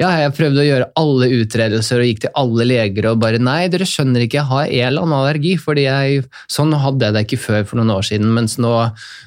ja, 0.00 0.08
jeg 0.24 0.32
prøvde 0.34 0.62
å 0.62 0.66
gjøre 0.66 0.88
alle 0.96 1.28
utredelser 1.40 2.02
og 2.02 2.08
gikk 2.10 2.20
til 2.26 2.30
alle 2.42 2.64
leger 2.66 3.06
og 3.12 3.20
bare 3.22 3.38
Nei, 3.38 3.68
dere 3.68 3.86
skjønner 3.86 4.26
ikke, 4.26 4.40
jeg 4.40 4.50
har 4.50 4.64
en 4.66 4.88
eller 4.88 5.02
annen 5.06 5.18
allergi. 5.20 5.54
fordi 5.58 5.86
jeg, 5.86 6.24
Sånn 6.50 6.72
hadde 6.74 7.06
jeg 7.06 7.14
det 7.14 7.24
ikke 7.28 7.38
før 7.44 7.64
for 7.66 7.76
noen 7.80 7.94
år 7.94 8.02
siden, 8.10 8.32
mens 8.34 8.56
nå 8.58 8.72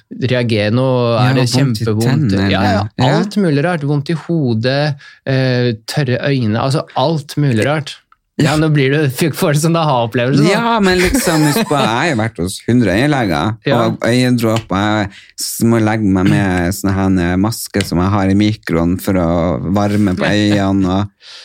reagerer 0.09 0.73
nå 0.73 0.85
er 1.21 1.33
det 1.37 1.47
kjempevondt. 1.53 2.33
ja, 2.51 2.61
ja. 2.73 2.83
alt 3.05 3.35
mulig 3.37 3.63
rart. 3.63 3.83
Vondt 3.85 4.09
i 4.09 4.15
hodet, 4.25 4.95
eh, 5.25 5.73
tørre 5.87 6.17
øyne, 6.27 6.57
altså 6.59 6.83
alt 6.97 7.35
mulig 7.37 7.65
rart. 7.65 7.95
Ja, 8.39 8.53
nå 8.55 8.69
blir 8.71 8.93
du, 8.93 9.29
får 9.35 9.53
du 9.57 9.59
sånn 9.59 9.75
aha-opplevelse. 9.75 10.45
Ja, 10.47 10.77
men 10.83 11.01
liksom, 11.01 11.43
jeg 11.49 11.65
har 11.67 12.15
vært 12.19 12.37
hos 12.39 12.61
100 12.67 12.93
øyeleger, 12.95 13.57
Ja. 13.67 13.79
og 13.89 13.99
øyedråper. 14.07 15.09
Jeg 15.35 15.67
må 15.67 15.81
legge 15.83 16.07
meg 16.07 16.29
med 16.31 16.73
sånne 16.77 17.19
her 17.27 17.37
maske 17.41 17.83
som 17.83 17.99
jeg 17.99 18.13
har 18.15 18.31
i 18.31 18.37
mikroen 18.39 18.95
for 19.03 19.19
å 19.19 19.27
varme 19.75 20.15
på 20.15 20.23
øynene. 20.29 21.01
Og, 21.01 21.35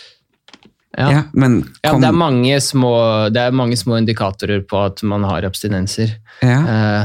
Ja. 0.96 1.08
ja. 1.10 1.22
men 1.34 1.64
Ja, 1.82 1.96
det, 1.98 2.06
er 2.06 2.12
mange 2.14 2.60
små, 2.62 2.94
det 3.34 3.42
er 3.42 3.50
mange 3.50 3.74
små 3.76 3.98
indikatorer 3.98 4.62
på 4.62 4.84
at 4.86 5.02
man 5.02 5.24
har 5.26 5.42
abstinenser. 5.42 6.14
ja. 6.42 6.60
Eh, 6.62 7.04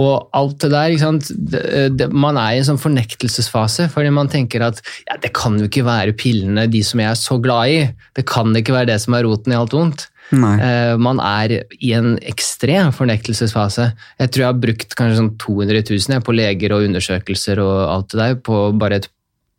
og 0.00 0.30
alt 0.36 0.56
det 0.64 0.70
der, 0.72 0.92
ikke 0.94 1.04
sant? 1.04 1.30
Det, 1.52 1.62
det, 1.98 2.08
man 2.12 2.38
er 2.40 2.54
i 2.54 2.60
en 2.60 2.68
sånn 2.70 2.80
fornektelsesfase, 2.80 3.90
fordi 3.92 4.12
man 4.16 4.30
tenker 4.32 4.64
at 4.64 4.80
ja, 5.04 5.18
det 5.20 5.32
kan 5.36 5.58
jo 5.60 5.68
ikke 5.68 5.84
være 5.86 6.16
pillene, 6.18 6.68
de 6.70 6.80
som 6.86 7.02
jeg 7.02 7.12
er 7.12 7.20
så 7.20 7.36
glad 7.42 7.74
i. 7.74 7.82
Det 8.16 8.24
kan 8.28 8.54
ikke 8.56 8.76
være 8.76 8.92
det 8.92 9.00
som 9.04 9.16
er 9.18 9.26
roten 9.28 9.54
i 9.54 9.58
alt 9.58 9.76
vondt. 9.76 10.08
Nei. 10.30 10.56
Eh, 10.62 10.96
man 11.02 11.18
er 11.22 11.56
i 11.82 11.92
en 11.96 12.14
ekstrem 12.30 12.92
fornektelsesfase. 12.94 13.90
Jeg 14.20 14.30
tror 14.30 14.44
jeg 14.44 14.52
har 14.52 14.60
brukt 14.62 14.98
kanskje 14.98 15.18
sånn 15.18 15.32
200 15.42 15.82
000 15.90 16.16
jeg, 16.16 16.26
på 16.26 16.36
leger 16.36 16.76
og 16.76 16.86
undersøkelser 16.86 17.62
og 17.64 17.74
alt 17.88 18.12
det 18.12 18.20
der 18.22 18.36
på 18.46 18.68
bare 18.78 19.00
et 19.02 19.10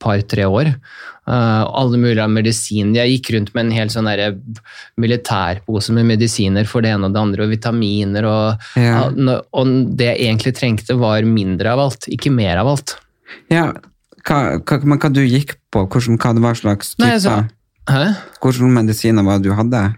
par-tre 0.02 0.48
år. 0.48 0.74
Eh, 1.32 1.64
alle 1.80 1.96
mulige 2.02 2.26
medisiner. 2.28 2.98
Jeg 3.06 3.12
gikk 3.22 3.30
rundt 3.36 3.54
med 3.56 3.66
en 3.66 3.72
hel 3.72 3.92
sånn 3.94 4.10
militærpose 5.00 5.94
med 5.96 6.10
medisiner 6.10 6.68
for 6.68 6.84
det 6.84 6.92
ene 6.92 7.08
og 7.08 7.14
det 7.16 7.22
andre, 7.22 7.46
og 7.46 7.54
vitaminer. 7.54 8.28
Og, 8.28 8.66
Ja. 8.76 9.06
og 9.54 9.72
det 9.96 10.10
jeg 10.10 10.26
egentlig 10.28 10.54
trengte, 10.58 10.98
var 11.00 11.22
mindre 11.24 11.72
av 11.72 11.80
alt, 11.80 12.08
ikke 12.12 12.34
mer 12.34 12.58
av 12.58 12.68
alt. 12.68 12.98
Ja, 13.50 13.72
hva, 14.28 14.60
hva, 14.60 14.84
men 14.84 15.00
hva 15.00 15.12
du 15.14 15.22
gikk 15.24 15.56
på? 15.72 15.88
Hvordan, 15.88 16.18
hva 16.20 16.34
det 16.36 16.44
var 16.44 16.54
slags 16.56 16.96
Nei, 17.00 17.18
type? 17.18 17.30
altså- 17.30 17.50
Hæ? 17.90 18.16
Hvilke 18.42 18.70
medisiner 18.70 19.24
var 19.26 19.40
det 19.40 19.44
du 19.50 19.54
hadde? 19.56 19.96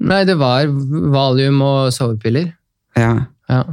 Nei, 0.00 0.24
det 0.24 0.36
var 0.38 0.66
valium 0.66 1.60
og 1.62 1.92
sovepiller. 1.92 2.54
Ja. 2.96 3.26
Ja. 3.48 3.64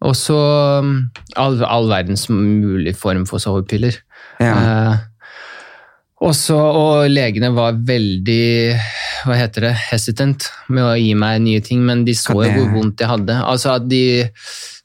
Og 0.00 0.14
så 0.14 0.36
um, 0.78 1.10
all, 1.36 1.62
all 1.64 1.88
verdens 1.88 2.28
mulig 2.28 2.94
form 2.96 3.24
for 3.26 3.38
sovepiller. 3.38 3.96
ja. 4.40 4.92
Eh, 4.92 4.98
og, 6.18 6.32
så, 6.34 6.56
og 6.58 7.06
legene 7.12 7.52
var 7.54 7.76
veldig 7.86 8.46
hva 9.26 9.36
heter 9.38 9.68
det, 9.68 9.74
hesitant 9.90 10.48
med 10.70 10.84
å 10.84 10.94
gi 10.98 11.12
meg 11.18 11.42
nye 11.44 11.62
ting, 11.64 11.84
men 11.86 12.04
de 12.06 12.14
så 12.16 12.34
jo 12.34 12.50
hvor 12.54 12.72
vondt 12.74 13.02
jeg 13.02 13.10
hadde. 13.10 13.36
Altså 13.38 13.72
at 13.76 13.86
de 13.90 14.02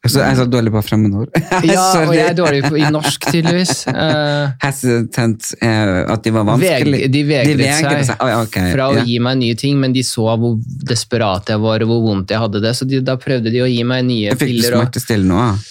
Så 0.04 0.20
jeg 0.20 0.28
er 0.28 0.38
så 0.38 0.46
dårlig 0.50 0.74
på 0.74 0.82
fremmedord. 0.86 1.34
Ja, 1.70 1.84
og 2.04 2.14
jeg 2.14 2.26
er 2.28 2.38
dårlig 2.38 2.64
på, 2.66 2.78
i 2.78 2.86
norsk, 2.94 3.30
tydeligvis. 3.30 3.86
Uh, 3.88 4.54
Hesitant, 4.66 5.54
uh, 5.62 6.14
at 6.14 6.26
de 6.26 6.34
var 6.36 6.48
vanskelig. 6.50 7.04
Veg, 7.06 7.14
de 7.14 7.26
vegret 7.30 7.62
vegret 7.62 8.10
seg 8.10 8.22
Å, 8.22 8.32
ja, 8.34 8.40
ok, 8.46 8.60
fra 8.74 8.90
å 8.94 9.06
gi 9.06 9.20
meg 9.24 9.40
nye 9.42 9.60
ting, 9.60 9.78
men 9.82 9.96
de 9.96 10.06
så 10.08 10.28
hvor 10.40 10.58
desperat 10.90 11.54
jeg 11.54 11.62
var 11.64 11.86
og 11.86 11.94
hvor 11.94 12.04
vondt 12.10 12.34
jeg 12.34 12.46
hadde 12.46 12.64
det, 12.64 12.76
så 12.78 12.90
de, 12.90 13.02
da 13.06 13.18
prøvde 13.22 13.54
de 13.54 13.64
å 13.64 13.70
gi 13.70 13.82
meg 13.88 14.06
nye 14.10 14.32
Jeg 14.32 14.42
fikk 14.42 14.50
du 14.50 14.60
piller. 14.60 14.78
Smertestillende 14.82 15.46
òg? 15.48 15.70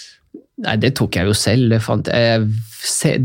Nei, 0.61 0.75
det 0.81 0.93
tok 0.99 1.17
jeg 1.17 1.29
jo 1.29 1.35
selv. 1.37 1.71
Det, 1.73 1.81
fant 1.83 2.09
jeg, 2.11 2.49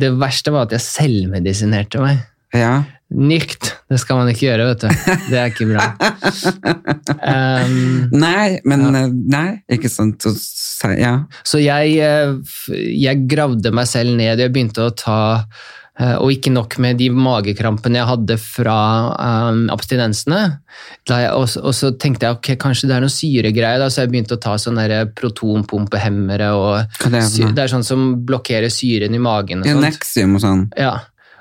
det 0.01 0.13
verste 0.21 0.55
var 0.55 0.69
at 0.69 0.77
jeg 0.77 0.87
selvmedisinerte 0.87 2.01
meg. 2.03 2.23
Ja. 2.57 2.79
Nykt! 3.09 3.71
Det 3.89 3.97
skal 4.01 4.19
man 4.21 4.29
ikke 4.29 4.47
gjøre, 4.47 4.67
vet 4.69 4.83
du. 4.85 4.89
Det 5.31 5.39
er 5.41 5.53
ikke 5.53 5.69
bra. 5.73 5.89
Um, 7.29 8.09
Nei, 8.13 8.59
men 8.69 8.83
ja. 8.85 9.01
Nei, 9.09 9.49
ikke 9.73 9.89
sant. 9.91 10.25
Ja. 10.97 11.15
Så 11.47 11.61
jeg, 11.61 11.97
eh, 12.05 12.77
jeg 12.95 13.25
gravde 13.29 13.73
meg 13.75 13.89
selv 13.91 14.15
ned. 14.17 14.41
Jeg 14.41 14.53
begynte 14.55 14.87
å 14.87 14.93
ta 14.97 15.19
eh, 15.41 15.69
Og 16.23 16.31
ikke 16.31 16.53
nok 16.55 16.77
med 16.79 16.99
de 17.01 17.09
magekrampene 17.11 17.99
jeg 17.99 18.07
hadde 18.07 18.37
fra 18.39 18.75
um, 19.51 19.65
abstinensene. 19.75 20.41
Jeg, 21.11 21.33
og, 21.35 21.49
så- 21.51 21.65
og 21.66 21.75
så 21.75 21.91
tenkte 21.99 22.29
jeg 22.29 22.37
ok, 22.39 22.51
kanskje 22.62 22.87
det 22.87 22.95
er 22.97 23.03
noe 23.03 23.11
syregreie, 23.11 23.81
da, 23.83 23.89
så 23.91 24.05
jeg 24.05 24.12
begynte 24.12 24.37
å 24.39 24.41
ta 24.45 24.55
sånne 24.62 24.85
der 24.87 25.11
protonpumpehemmere. 25.19 26.51
Og 26.55 27.11
det 27.11 27.19
er 27.19 27.29
for 27.29 27.55
det 27.57 27.65
er 27.65 27.73
sånn 27.75 27.87
som 27.87 28.09
blokkerer 28.29 28.70
syren 28.73 29.15
i 29.15 29.23
magen. 29.23 29.62
Og 29.65 29.70
ja. 29.73 29.79
Nexium 29.83 30.37
og 30.39 30.45
sånn. 30.45 30.65
Ja, 30.79 30.95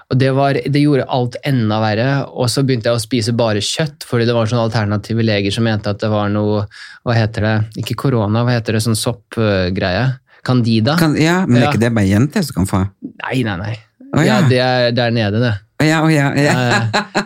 og 0.09 0.17
det, 0.21 0.29
var, 0.33 0.53
det 0.57 0.81
gjorde 0.81 1.05
alt 1.11 1.35
enda 1.45 1.77
verre. 1.83 2.09
Og 2.31 2.49
så 2.49 2.63
begynte 2.65 2.89
jeg 2.89 2.97
å 2.97 3.03
spise 3.03 3.33
bare 3.37 3.61
kjøtt, 3.63 4.05
fordi 4.07 4.25
det 4.29 4.35
var 4.37 4.47
sånne 4.49 4.67
alternative 4.69 5.25
leger 5.25 5.53
som 5.53 5.67
mente 5.67 5.91
at 5.91 5.99
det 6.01 6.09
var 6.13 6.29
noe 6.33 6.65
Hva 7.07 7.15
heter 7.15 7.45
det? 7.45 7.55
Ikke 7.83 7.95
korona, 8.07 8.41
hva 8.47 8.55
heter 8.57 8.73
det? 8.77 8.81
Sånn 8.87 8.97
soppgreie? 8.97 10.07
Candida? 10.47 10.93
Kan, 10.99 11.17
ja, 11.19 11.41
men 11.45 11.59
er 11.61 11.69
ikke 11.73 11.81
det 11.81 11.89
bare 11.95 12.07
jenter 12.07 12.43
som 12.47 12.61
kan 12.61 12.67
få? 12.69 12.79
Nei, 13.03 13.41
nei, 13.43 13.55
nei. 13.59 13.73
Å, 14.15 14.23
ja. 14.23 14.39
ja. 14.39 14.41
det 14.47 14.59
er 14.63 14.91
der 14.95 15.15
nede, 15.15 15.41
det. 15.43 15.53
Ja, 15.85 16.01
oh, 16.01 16.09
ja, 16.09 16.31
ja. 16.33 16.53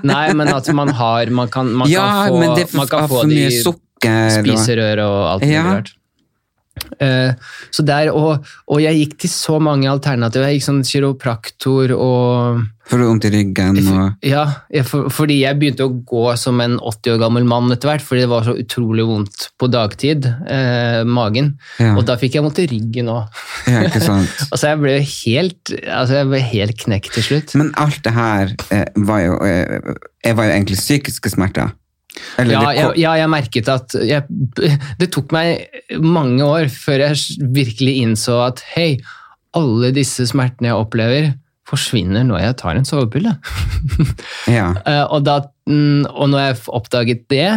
Nei, 0.03 0.25
men 0.35 0.49
at 0.51 0.67
man 0.75 0.89
har 0.97 1.29
Man 1.31 1.47
kan, 1.51 1.69
man 1.71 1.87
ja, 1.87 2.03
kan 2.27 2.33
få, 2.35 2.55
det 2.57 2.65
man 2.75 2.89
kan 2.91 3.07
for, 3.07 3.23
få 3.23 3.29
mye 3.29 3.47
de 3.47 3.61
sukker. 3.63 4.41
spiserør 4.41 5.03
og 5.05 5.17
alt 5.35 5.45
mulig 5.45 5.63
rart. 5.69 5.93
Eh, 6.99 7.31
så 7.71 7.85
der, 7.85 8.11
og, 8.13 8.45
og 8.67 8.81
jeg 8.83 8.99
gikk 8.99 9.17
til 9.23 9.31
så 9.33 9.57
mange 9.63 9.89
alternativer. 9.89 10.49
Jeg 10.49 10.59
gikk 10.59 10.67
sånn 10.67 10.83
kiropraktor 10.85 11.93
og 11.95 12.61
For 12.91 12.99
vondt 13.05 13.27
i 13.29 13.31
ryggen 13.31 13.77
og 13.93 14.25
Ja, 14.25 14.43
jeg, 14.73 14.85
for, 14.89 15.07
fordi 15.13 15.39
jeg 15.43 15.59
begynte 15.59 15.87
å 15.87 15.93
gå 15.93 16.25
som 16.39 16.59
en 16.63 16.77
80 16.79 17.15
år 17.15 17.21
gammel 17.21 17.47
mann 17.47 17.71
etter 17.73 17.91
hvert, 17.91 18.05
fordi 18.05 18.25
det 18.25 18.31
var 18.33 18.47
så 18.47 18.55
utrolig 18.59 19.05
vondt 19.07 19.47
på 19.61 19.69
dagtid, 19.71 20.27
eh, 20.27 21.01
magen. 21.07 21.53
Ja. 21.79 21.95
Og 21.95 22.05
da 22.09 22.17
fikk 22.19 22.37
jeg 22.37 22.45
vondt 22.45 22.63
i 22.63 22.69
ryggen 22.71 23.11
òg. 23.13 23.43
Ja, 23.71 23.85
ikke 23.87 24.03
sant. 24.03 24.31
Altså, 24.51 24.71
jeg 24.71 24.81
ble 24.81 24.95
helt, 25.05 25.75
altså, 25.85 26.21
jeg 26.21 26.31
ble 26.31 26.41
helt 26.51 26.79
knekt 26.81 27.13
til 27.15 27.27
slutt. 27.27 27.55
Men 27.61 27.71
alt 27.79 28.01
det 28.03 28.15
her 28.15 28.55
eh, 28.73 28.87
var, 28.97 29.21
jo, 29.23 29.37
eh, 29.45 29.93
Jeg 30.25 30.37
var 30.37 30.49
jo 30.49 30.57
egentlig 30.57 30.81
psykiske 30.81 31.31
smerter. 31.37 31.71
Ja, 32.41 32.71
jeg, 32.75 32.87
ja, 32.99 33.13
jeg 33.21 33.31
merket 33.31 33.69
at 33.71 33.95
jeg, 33.95 34.25
Det 34.99 35.09
tok 35.13 35.31
meg 35.35 35.71
mange 36.03 36.43
år 36.45 36.71
før 36.73 37.05
jeg 37.05 37.47
virkelig 37.55 38.01
innså 38.03 38.41
at 38.49 38.63
hei, 38.73 38.95
alle 39.57 39.91
disse 39.95 40.25
smertene 40.29 40.71
jeg 40.71 40.79
opplever, 40.79 41.31
forsvinner 41.71 42.25
når 42.27 42.43
jeg 42.45 42.57
tar 42.59 42.75
en 42.75 42.87
sovepille. 42.87 43.35
ja. 44.57 44.71
Eh, 44.83 45.05
og, 45.05 45.21
da, 45.27 45.39
mm, 45.69 46.09
og 46.11 46.33
når 46.33 46.43
jeg 46.43 46.59
oppdaget 46.79 47.23
det, 47.31 47.47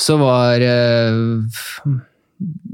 så 0.00 0.16
var 0.18 0.62
eh, 0.64 1.92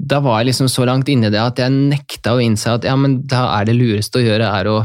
Da 0.09 0.21
var 0.25 0.39
jeg 0.41 0.53
liksom 0.53 0.71
så 0.73 0.87
langt 0.89 1.11
inni 1.13 1.29
det 1.35 1.41
at 1.43 1.59
jeg 1.61 1.75
nekta 1.75 2.37
å 2.37 2.41
innse 2.41 2.79
at 2.79 2.87
ja, 2.87 2.95
men 2.97 3.21
da 3.29 3.49
er 3.59 3.69
det 3.69 3.77
lureste 3.77 4.21
å 4.21 4.25
gjøre 4.25 4.49
er 4.61 4.71
å 4.71 4.79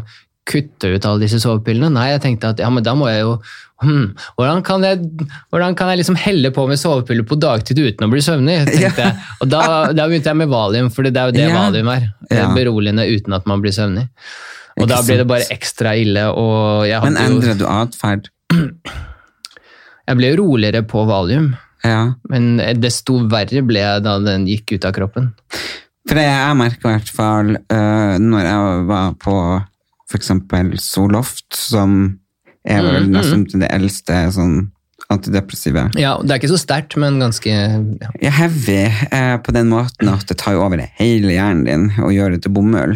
kutte 0.49 0.89
ut 0.91 1.05
alle 1.07 1.23
disse 1.23 1.39
sovepillene. 1.39 1.93
Nei, 1.93 2.09
jeg 2.11 2.23
tenkte 2.25 2.51
at 2.51 2.59
ja, 2.59 2.71
men 2.73 2.83
da 2.83 2.95
må 2.97 3.07
jeg 3.07 3.21
jo 3.23 3.37
hmm, 3.83 4.05
hvordan, 4.37 4.61
kan 4.65 4.83
jeg, 4.87 5.27
hvordan 5.53 5.75
kan 5.79 5.91
jeg 5.91 5.99
liksom 6.01 6.17
helle 6.19 6.51
på 6.55 6.65
med 6.69 6.79
sovepiller 6.81 7.27
på 7.27 7.37
dagtid 7.41 7.79
uten 7.83 8.07
å 8.07 8.11
bli 8.11 8.23
søvnig? 8.25 8.57
tenkte 8.71 9.05
jeg. 9.07 9.17
Og 9.43 9.51
da, 9.51 9.61
da 9.93 10.07
begynte 10.09 10.31
jeg 10.31 10.39
med 10.41 10.51
valium, 10.51 10.89
for 10.93 11.05
det 11.07 11.13
er 11.19 11.29
jo 11.31 11.35
det 11.37 11.45
Ja. 11.49 11.53
valium 11.59 11.91
er. 11.93 12.07
Det 12.29 12.39
er 12.39 12.55
Beroligende 12.55 13.05
uten 13.11 13.33
at 13.37 13.45
man 13.49 13.61
blir 13.63 13.75
søvnig. 13.75 14.07
Og 14.73 14.85
Ikke 14.87 14.89
da 14.95 15.01
ble 15.05 15.17
det 15.21 15.27
bare 15.29 15.49
ekstra 15.53 15.93
ille. 16.01 16.23
Men 17.05 17.19
endrer 17.21 17.59
du 17.59 17.67
atferd? 17.69 18.31
Jeg 20.03 20.19
ble 20.19 20.33
roligere 20.35 20.81
på 20.83 21.05
valium, 21.07 21.53
Ja. 21.83 22.13
men 22.31 22.57
desto 22.79 23.21
verre 23.31 23.61
ble 23.63 23.79
jeg 23.79 24.03
da 24.03 24.17
den 24.19 24.45
gikk 24.47 24.73
ut 24.75 24.85
av 24.87 24.93
kroppen. 24.95 25.29
For 26.07 26.19
det 26.19 26.25
jeg 26.27 26.57
merker 26.59 26.89
i 26.89 26.91
hvert 26.97 27.11
fall 27.15 27.53
uh, 27.71 28.15
når 28.19 28.43
jeg 28.49 28.81
var 28.89 29.13
på 29.23 29.35
eksempel 30.13 30.73
Soloft, 30.77 31.55
som 31.57 32.19
er 32.65 32.81
vel 32.85 33.07
Mm, 33.09 33.13
nesten 33.17 33.59
det 33.59 33.69
eldste 33.71 34.31
sånn 34.31 34.71
antidepressive. 35.11 35.89
Ja, 35.99 36.17
Det 36.21 36.31
er 36.31 36.39
ikke 36.39 36.53
så 36.53 36.59
sterkt, 36.61 36.95
men 36.97 37.19
ganske 37.19 37.49
ja. 37.49 38.09
Ja, 38.21 38.31
heavy 38.31 38.85
eh, 39.11 39.37
på 39.43 39.51
den 39.53 39.69
måten 39.69 40.09
at 40.09 40.25
det 40.27 40.37
tar 40.41 40.55
over 40.55 40.79
hele 40.99 41.33
hjernen 41.35 41.65
din 41.67 41.89
og 42.03 42.13
gjør 42.15 42.31
det 42.35 42.43
til 42.43 42.53
bomull. 42.55 42.95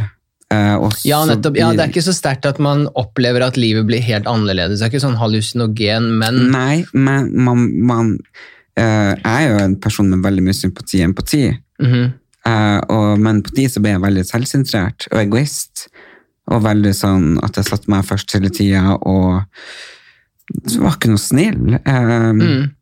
Eh, 0.50 0.76
Ja, 1.04 1.26
nettopp. 1.28 1.58
Ja, 1.60 1.72
det 1.76 1.84
er 1.84 1.92
ikke 1.92 2.06
så 2.06 2.16
sterkt 2.16 2.46
at 2.48 2.60
man 2.64 2.88
opplever 2.96 3.44
at 3.44 3.58
livet 3.60 3.86
blir 3.90 4.00
helt 4.02 4.26
annerledes. 4.26 4.80
Det 4.80 4.88
er 4.88 4.94
ikke 4.94 5.04
sånn 5.04 5.20
hallusinogen, 5.20 6.14
men 6.22 6.52
Nei, 6.54 6.86
men 6.94 7.34
man, 7.36 7.68
man 7.84 8.14
eh, 8.78 9.14
er 9.18 9.42
jo 9.50 9.60
en 9.66 9.76
person 9.84 10.08
med 10.10 10.24
veldig 10.24 10.46
mye 10.48 10.56
sympati 10.56 11.04
og 11.04 11.10
empati. 11.12 11.44
Mhm. 11.84 12.08
Eh, 12.48 12.80
og, 12.94 13.20
men 13.20 13.42
på 13.44 13.52
de 13.58 13.66
så 13.68 13.82
ble 13.84 13.92
jeg 13.98 14.04
veldig 14.06 14.24
selvsentrert 14.24 15.10
og 15.12 15.20
egoist. 15.20 15.90
Og 16.48 16.64
veldig 16.64 16.94
sånn 16.96 17.26
at 17.44 17.60
jeg 17.60 17.68
satte 17.68 17.92
meg 17.92 18.06
først 18.08 18.32
hele 18.38 18.52
tida 18.54 18.96
og 19.02 19.44
så 20.72 20.80
var 20.80 20.96
ikke 20.96 21.12
noe 21.12 21.22
snill. 21.22 21.78
Eh, 21.78 22.34
Mm. 22.38 22.74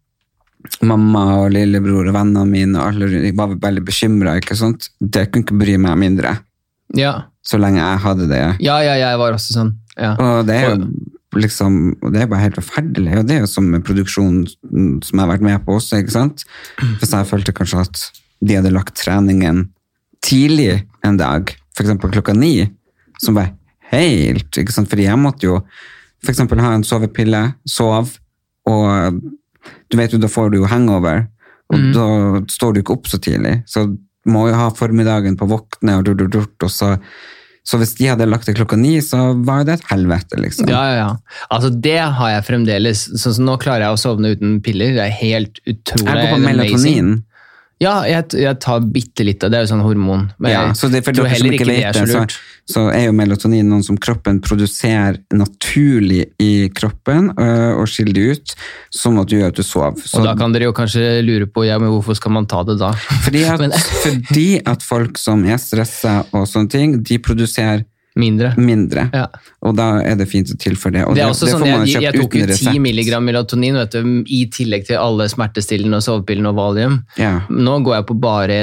Mamma 0.82 1.44
og 1.44 1.52
lillebror 1.54 2.08
og 2.10 2.16
vennene 2.16 2.46
mine 2.50 2.80
og 2.80 2.88
alle 2.88 3.10
jeg 3.22 3.36
var 3.38 3.52
veldig 3.62 3.84
bekymra. 3.86 4.34
Det 4.42 5.26
kunne 5.30 5.44
ikke 5.46 5.58
bry 5.62 5.76
meg 5.78 5.98
mindre 6.02 6.32
ja. 6.98 7.12
så 7.46 7.60
lenge 7.62 7.78
jeg 7.78 8.02
hadde 8.02 8.28
det. 8.32 8.40
ja, 8.66 8.80
ja, 8.82 8.96
jeg 8.98 9.20
var 9.22 9.36
også 9.38 9.54
sånn. 9.60 9.76
Ja. 9.96 10.16
Og 10.18 10.48
det 10.48 10.56
er 10.56 10.72
jo 10.72 10.88
liksom, 11.38 11.78
og 12.02 12.14
det 12.16 12.24
er 12.24 12.32
bare 12.32 12.48
helt 12.48 12.58
forferdelig. 12.60 13.14
Og 13.20 13.28
det 13.28 13.36
er 13.36 13.44
jo 13.44 13.52
som 13.52 13.68
med 13.70 13.86
produksjonen 13.86 14.48
som 15.04 15.20
jeg 15.20 15.22
har 15.22 15.32
vært 15.36 15.46
med 15.46 15.66
på 15.66 15.78
også, 15.78 16.00
ikke 16.02 16.16
sant? 16.16 16.46
Hvis 17.00 17.14
jeg 17.14 17.30
følte 17.30 17.56
kanskje 17.56 17.86
at 17.86 18.04
de 18.46 18.58
hadde 18.58 18.74
lagt 18.74 18.98
treningen 19.00 19.68
tidlig 20.26 20.86
en 21.06 21.20
dag, 21.22 21.54
for 21.76 21.86
eksempel 21.86 22.14
klokka 22.14 22.34
ni, 22.36 22.72
som 23.22 23.38
var 23.38 23.52
helt, 23.92 24.50
ikke 24.58 24.74
sant? 24.74 24.90
Fordi 24.90 25.06
jeg 25.08 25.22
måtte 25.22 25.48
jo 25.48 25.60
eksempel 26.26 26.60
ha 26.64 26.74
en 26.74 26.84
sovepille, 26.84 27.54
sove, 27.70 28.18
og 28.66 29.20
du 29.92 29.98
vet 30.00 30.14
jo, 30.16 30.18
da 30.18 30.28
får 30.32 30.52
du 30.52 30.58
jo 30.64 30.66
hangover, 30.72 31.28
og 31.70 31.78
Mm. 31.80 31.94
da 31.94 32.08
står 32.50 32.74
du 32.74 32.82
ikke 32.82 32.94
opp 32.94 33.08
så 33.08 33.18
tidlig. 33.22 33.64
Så 33.70 33.98
må 34.26 34.48
jo 34.50 34.56
ha 34.58 34.70
formiddagen 34.72 35.38
på 35.38 35.46
å 35.46 35.54
våkne, 35.60 35.98
og, 36.00 36.06
durt, 36.06 36.30
durt, 36.32 36.64
og 36.64 36.70
så 36.70 36.98
så 37.66 37.80
hvis 37.82 37.96
de 37.98 38.06
hadde 38.06 38.28
lagt 38.30 38.46
det 38.46 38.54
klokka 38.60 38.78
ni, 38.78 39.00
så 39.02 39.34
var 39.44 39.64
det 39.66 39.80
et 39.80 39.86
helvete, 39.90 40.38
liksom. 40.38 40.68
Ja, 40.70 40.84
ja, 40.86 40.98
ja. 41.00 41.16
Altså, 41.50 41.72
det 41.82 41.98
har 41.98 42.30
jeg 42.30 42.44
fremdeles. 42.46 43.00
Sånn 43.18 43.34
som 43.40 43.48
nå 43.48 43.56
klarer 43.58 43.88
jeg 43.88 43.96
å 43.96 43.98
sovne 43.98 44.36
uten 44.36 44.60
piller. 44.62 44.94
Det 44.94 45.02
er 45.02 45.16
helt 45.18 45.58
utrolig. 45.66 46.06
Jeg 46.06 46.30
går 46.30 46.46
på 46.46 46.52
amazing. 46.54 47.10
Ja, 47.86 47.96
jeg, 48.10 48.28
jeg 48.42 48.58
tar 48.64 48.84
bitte 48.90 49.26
litt 49.28 49.44
av 49.46 49.54
det. 49.54 49.60
er 49.60 49.68
jo 49.68 49.72
sånn 49.76 49.84
hormon. 49.86 50.28
Men 50.42 50.54
Ja, 50.54 50.64
så 50.78 50.90
det, 50.92 51.04
for 51.06 51.16
dere 51.16 51.38
som 51.38 51.52
ikke 51.52 51.68
vet 51.70 51.96
det 51.96 52.02
er 52.02 52.10
så 52.10 52.24
så, 52.26 52.44
så 52.76 52.84
er 52.90 53.08
jo 53.08 53.16
melatonin 53.16 53.70
noe 53.70 53.86
som 53.86 53.98
kroppen 54.02 54.40
produserer 54.44 55.20
naturlig 55.36 56.24
i 56.42 56.68
kroppen, 56.74 57.30
øh, 57.38 57.78
og 57.78 57.90
skiller 57.92 58.18
det 58.18 58.26
ut, 58.34 58.56
sånn 58.94 59.22
at 59.22 59.30
du 59.30 59.38
gjør 59.38 59.54
at 59.54 59.60
du 59.60 59.66
sover. 59.66 60.02
Så, 60.02 60.20
Og 60.20 60.30
da 60.30 60.36
kan 60.40 60.56
dere 60.56 60.70
jo 60.70 60.76
kanskje 60.76 61.20
lure 61.26 61.50
på 61.50 61.68
ja, 61.68 61.78
men 61.82 61.94
hvorfor 61.94 62.18
skal 62.18 62.34
man 62.40 62.50
ta 62.50 62.64
det 62.68 62.80
da? 62.82 62.94
fordi, 63.26 63.46
at, 63.50 63.66
fordi 64.06 64.48
at 64.66 64.86
folk 64.86 65.22
som 65.22 65.46
er 65.46 65.62
stressa 65.62 66.24
og 66.32 66.48
sånne 66.50 66.74
ting, 66.74 66.98
de 67.06 67.22
produserer 67.22 67.86
Mindre. 68.16 68.54
mindre. 68.56 69.10
Ja. 69.12 69.26
Og 69.68 69.74
da 69.76 69.98
er 70.00 70.16
det 70.16 70.30
fint 70.32 70.48
å 70.48 70.56
tilføre 70.56 70.94
det. 70.96 71.02
Og 71.04 71.18
Det 71.18 71.24
er 71.26 71.32
også 71.34 71.50
det 71.50 71.52
sånn, 71.52 71.64
får 71.66 71.72
man 71.74 71.90
jeg, 71.90 72.04
jeg 72.06 72.16
tok 72.22 72.38
jo 72.40 72.46
10 72.48 72.80
mg 72.80 73.10
melatonin 73.26 73.76
vet 73.76 73.98
du, 73.98 74.14
i 74.32 74.40
tillegg 74.56 74.86
til 74.88 75.02
alle 75.02 75.28
smertestillende 75.32 76.00
og 76.00 76.06
sovepillene 76.06 76.54
og 76.54 76.56
valium. 76.56 76.96
Ja. 77.20 77.34
Nå 77.52 77.82
går 77.84 77.98
jeg 77.98 78.08
på 78.08 78.18
bare 78.24 78.60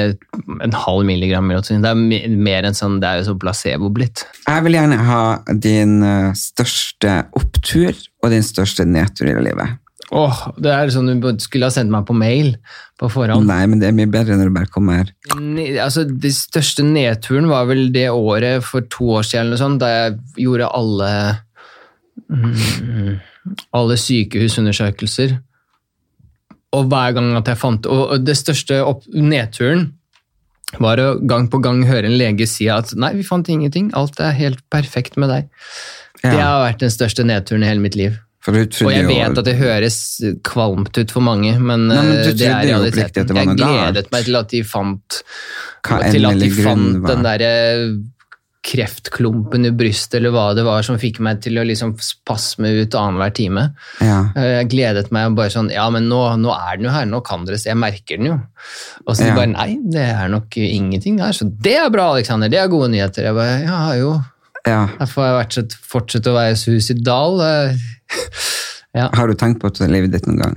en 0.65 0.79
halv 0.87 1.05
milligram 1.09 1.45
melatonin. 1.51 1.85
Det 1.85 1.93
er 1.93 2.39
mer 2.49 2.71
enn 2.71 2.79
sånn, 2.79 2.97
det 3.03 3.11
er 3.11 3.21
jo 3.21 3.29
sånn 3.29 3.43
placebo 3.45 3.93
blitt. 3.93 4.25
Jeg 4.47 4.65
vil 4.65 4.79
gjerne 4.79 5.01
ha 5.11 5.23
din 5.53 5.99
øh, 6.01 6.33
største 6.39 7.19
opptur 7.37 7.93
og 8.23 8.33
din 8.33 8.47
største 8.47 8.89
nedtur 8.89 9.29
i 9.29 9.37
livet. 9.51 9.77
Åh, 10.11 10.41
det 10.61 10.73
er 10.75 10.91
sånn 10.93 11.09
du 11.23 11.29
skulle 11.41 11.69
ha 11.69 11.73
sendt 11.73 11.93
meg 11.93 12.05
på 12.09 12.17
mail 12.17 12.57
på 13.01 13.09
forhånd. 13.13 13.47
Nei, 13.49 13.63
men 13.71 13.81
det 13.81 13.89
er 13.89 13.95
mye 13.97 14.11
bedre 14.11 14.37
når 14.37 14.51
du 14.51 14.57
bare 14.57 14.73
kommer 14.73 15.13
Ne- 15.39 15.79
Altså, 15.81 16.05
det 16.05 16.33
største 16.37 16.85
nedturen 16.85 17.49
var 17.49 17.67
vel 17.71 17.91
det 17.95 18.09
året 18.11 18.65
for 18.67 18.83
to 18.93 19.05
år 19.19 19.23
siden, 19.23 19.47
eller 19.47 19.57
noe 19.57 19.63
sånt, 19.63 19.81
da 19.81 19.89
jeg 19.89 20.19
gjorde 20.45 20.69
alle, 20.75 21.13
mm, 22.29 23.21
alle 23.73 23.97
sykehusundersøkelser. 23.97 25.39
Og 26.73 26.89
hver 26.89 27.15
gang 27.17 27.35
at 27.37 27.49
jeg 27.51 27.61
fant 27.61 27.87
Og 27.87 28.13
og 28.15 28.25
det 28.25 28.37
største 28.39 28.79
opp, 28.85 29.05
nedturen 29.13 29.93
var 30.81 30.97
å 30.97 31.21
gang 31.29 31.49
på 31.53 31.61
gang 31.61 31.83
høre 31.85 32.09
en 32.09 32.17
lege 32.17 32.47
si 32.49 32.69
at 32.73 32.95
nei, 32.97 33.13
vi 33.13 33.23
fant 33.27 33.49
ingenting, 33.49 33.91
alt 33.93 34.19
er 34.21 34.33
helt 34.33 34.63
perfekt 34.73 35.19
med 35.21 35.29
deg. 35.29 35.49
Det 36.23 36.39
har 36.39 36.63
vært 36.65 36.81
den 36.81 36.93
største 36.93 37.27
nedturen 37.29 37.63
i 37.63 37.69
hele 37.69 37.81
mitt 37.85 37.97
liv. 37.99 38.17
Og 38.49 38.91
jeg 38.91 39.07
vet 39.07 39.39
at 39.39 39.45
det 39.47 39.55
høres 39.61 39.99
kvalmt 40.43 40.99
ut 40.99 41.13
for 41.15 41.23
mange, 41.23 41.53
men, 41.61 41.87
Nei, 41.87 42.01
men 42.03 42.17
eh, 42.25 42.33
det 42.35 42.49
er 42.49 42.65
realiteten. 42.67 43.37
Jeg 43.39 43.57
gledet 43.61 44.09
meg 44.11 44.25
til 44.27 44.37
at 44.41 44.49
de 44.51 44.63
fant 44.67 45.21
til 46.11 46.27
at 46.27 46.41
de 46.43 46.51
fant 46.57 47.07
den 47.07 47.23
derre 47.23 47.53
kreftklumpen 48.63 49.67
i 49.67 49.73
brystet 49.75 50.21
eller 50.21 50.31
hva 50.35 50.45
det 50.55 50.63
var 50.63 50.85
som 50.87 50.99
fikk 51.01 51.19
meg 51.25 51.41
til 51.43 51.59
å 51.59 51.65
liksom 51.67 51.97
spasme 51.99 52.71
ut 52.83 52.95
annenhver 52.95 53.33
time. 53.35 53.65
Ja. 53.99 54.21
Eh, 54.39 54.61
Jeg 54.61 54.69
gledet 54.71 55.11
meg 55.15 55.35
bare 55.35 55.51
sånn 55.51 55.71
Ja, 55.75 55.89
men 55.91 56.07
nå, 56.11 56.21
nå 56.39 56.53
er 56.55 56.79
den 56.79 56.87
jo 56.87 56.93
her, 56.95 57.09
nå 57.11 57.23
kan 57.27 57.43
dere 57.49 57.59
se, 57.59 57.73
jeg 57.73 57.81
merker 57.81 58.21
den 58.21 58.31
jo. 58.31 58.37
Og 59.07 59.17
så 59.17 59.25
de 59.25 59.31
Ja. 59.33 59.35
bare 59.41 59.51
Nei, 59.51 59.79
det 59.83 60.07
er 60.15 60.29
nok 60.31 60.57
ingenting 60.57 61.19
der. 61.19 61.33
Så 61.35 61.51
det 61.51 61.75
er 61.77 61.91
bra, 61.91 62.13
Alexander. 62.15 62.49
Det 62.49 62.59
er 62.61 62.69
gode 62.71 62.91
nyheter. 62.95 63.25
Jeg 63.27 63.35
bare 63.35 63.63
Ja, 63.67 63.83
jo. 63.99 64.13
Ja. 64.67 64.89
Derfor 64.99 65.23
har 65.27 65.47
jeg 65.49 65.67
fortsatt 65.89 66.27
å 66.31 66.35
være 66.37 66.57
suicidal. 66.61 67.41
eh, 67.41 67.77
Ja. 68.95 69.07
Har 69.17 69.27
du 69.27 69.33
tenkt 69.41 69.63
på 69.63 69.71
livet 69.89 70.13
ditt 70.13 70.27
noen 70.29 70.39
gang? 70.43 70.57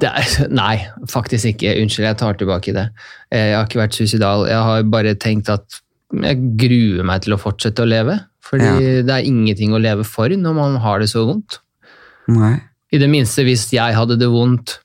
Det 0.00 0.08
er, 0.08 0.46
nei, 0.48 0.78
faktisk 1.12 1.50
ikke. 1.50 1.74
Unnskyld, 1.82 2.06
jeg 2.08 2.16
tar 2.22 2.38
tilbake 2.40 2.72
det. 2.72 2.86
Eh, 3.30 3.50
Jeg 3.50 3.56
har 3.58 3.66
ikke 3.68 3.82
vært 3.82 3.98
suicidal. 3.98 4.46
Jeg 4.48 4.62
har 4.64 4.86
bare 4.88 5.12
tenkt 5.20 5.50
at 5.52 5.80
jeg 6.14 6.38
gruer 6.56 7.04
meg 7.04 7.20
til 7.26 7.34
å 7.36 7.40
fortsette 7.42 7.84
å 7.84 7.88
leve. 7.90 8.16
Fordi 8.44 8.64
Ja. 8.64 9.02
det 9.04 9.12
er 9.12 9.28
ingenting 9.28 9.72
å 9.76 9.80
leve 9.82 10.04
for 10.08 10.28
når 10.32 10.54
man 10.56 10.76
har 10.80 11.00
det 11.04 11.10
så 11.12 11.26
vondt. 11.28 11.58
Nei. 12.32 12.56
I 12.92 12.98
det 12.98 13.10
minste 13.12 13.44
hvis 13.44 13.68
jeg 13.72 13.94
hadde 13.94 14.16
det 14.18 14.28
vondt, 14.32 14.78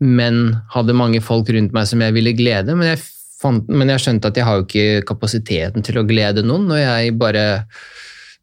men 0.00 0.56
hadde 0.72 0.94
mange 0.96 1.20
folk 1.20 1.48
rundt 1.52 1.72
meg 1.76 1.86
som 1.86 2.00
jeg 2.00 2.14
ville 2.16 2.32
glede. 2.32 2.72
Men 2.76 2.96
jeg, 2.96 3.04
fant, 3.40 3.68
men 3.68 3.88
jeg 3.88 4.02
skjønte 4.04 4.28
at 4.30 4.36
jeg 4.36 4.44
har 4.46 4.58
jo 4.60 4.66
ikke 4.66 5.04
kapasiteten 5.08 5.84
til 5.86 5.98
å 6.00 6.06
glede 6.08 6.44
noen 6.46 6.66
når 6.68 6.82
jeg 6.84 7.16
bare 7.20 7.44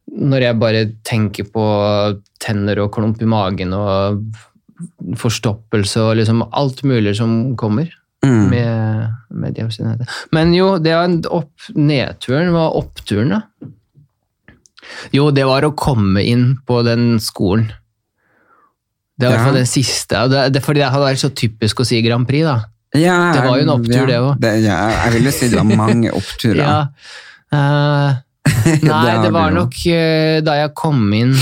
når 0.07 0.41
jeg 0.45 0.55
bare 0.59 0.81
tenker 1.03 1.49
på 1.51 1.63
tenner 2.39 2.79
og 2.79 2.93
klump 2.95 3.21
i 3.21 3.27
magen 3.27 3.73
og 3.75 4.21
forstoppelse 5.19 5.99
og 6.05 6.15
liksom 6.19 6.45
alt 6.51 6.83
mulig 6.87 7.15
som 7.19 7.55
kommer 7.59 7.89
Mm. 8.25 8.49
med, 8.49 9.09
med 9.29 9.53
diabetes. 9.53 10.07
Men 10.33 10.49
jo, 10.51 10.79
det 10.81 10.95
var 10.97 11.11
opp, 11.37 11.67
nedturen 11.77 12.49
var 12.51 12.73
oppturen, 12.75 13.29
da. 13.29 13.41
Jo, 15.13 15.27
det 15.31 15.45
var 15.45 15.61
å 15.67 15.75
komme 15.77 16.23
inn 16.25 16.55
på 16.67 16.79
den 16.83 17.19
skolen. 17.23 17.67
Det 19.21 19.29
var 19.29 19.45
Ja. 19.45 19.51
den 19.53 19.69
siste. 19.69 20.23
Det, 20.33 20.47
det, 20.53 20.63
fordi 20.65 20.81
det 20.81 20.89
hadde 20.89 21.05
vært 21.05 21.21
så 21.21 21.29
typisk 21.29 21.79
å 21.79 21.85
si 21.85 22.01
Grand 22.01 22.27
Prix, 22.27 22.43
da. 22.43 22.57
Ja, 22.95 23.33
Det 23.35 23.41
var 23.43 23.57
jo 23.57 23.63
en 23.65 23.73
opptur, 23.73 23.93
ja, 23.97 24.05
det 24.07 24.17
også. 24.21 24.51
Ja, 24.63 24.77
jeg 25.05 25.13
ville 25.17 25.31
si 25.35 25.49
det 25.51 25.57
var 25.59 25.75
mange 25.75 26.11
oppturer. 26.15 26.63
Ja. 26.67 26.77
uh, 27.53 28.15
nei, 28.83 29.11
det 29.23 29.31
var 29.35 29.51
nok 29.55 29.75
uh, 29.87 30.37
da 30.43 30.53
jeg 30.61 30.71
kom 30.75 31.01
inn 31.15 31.33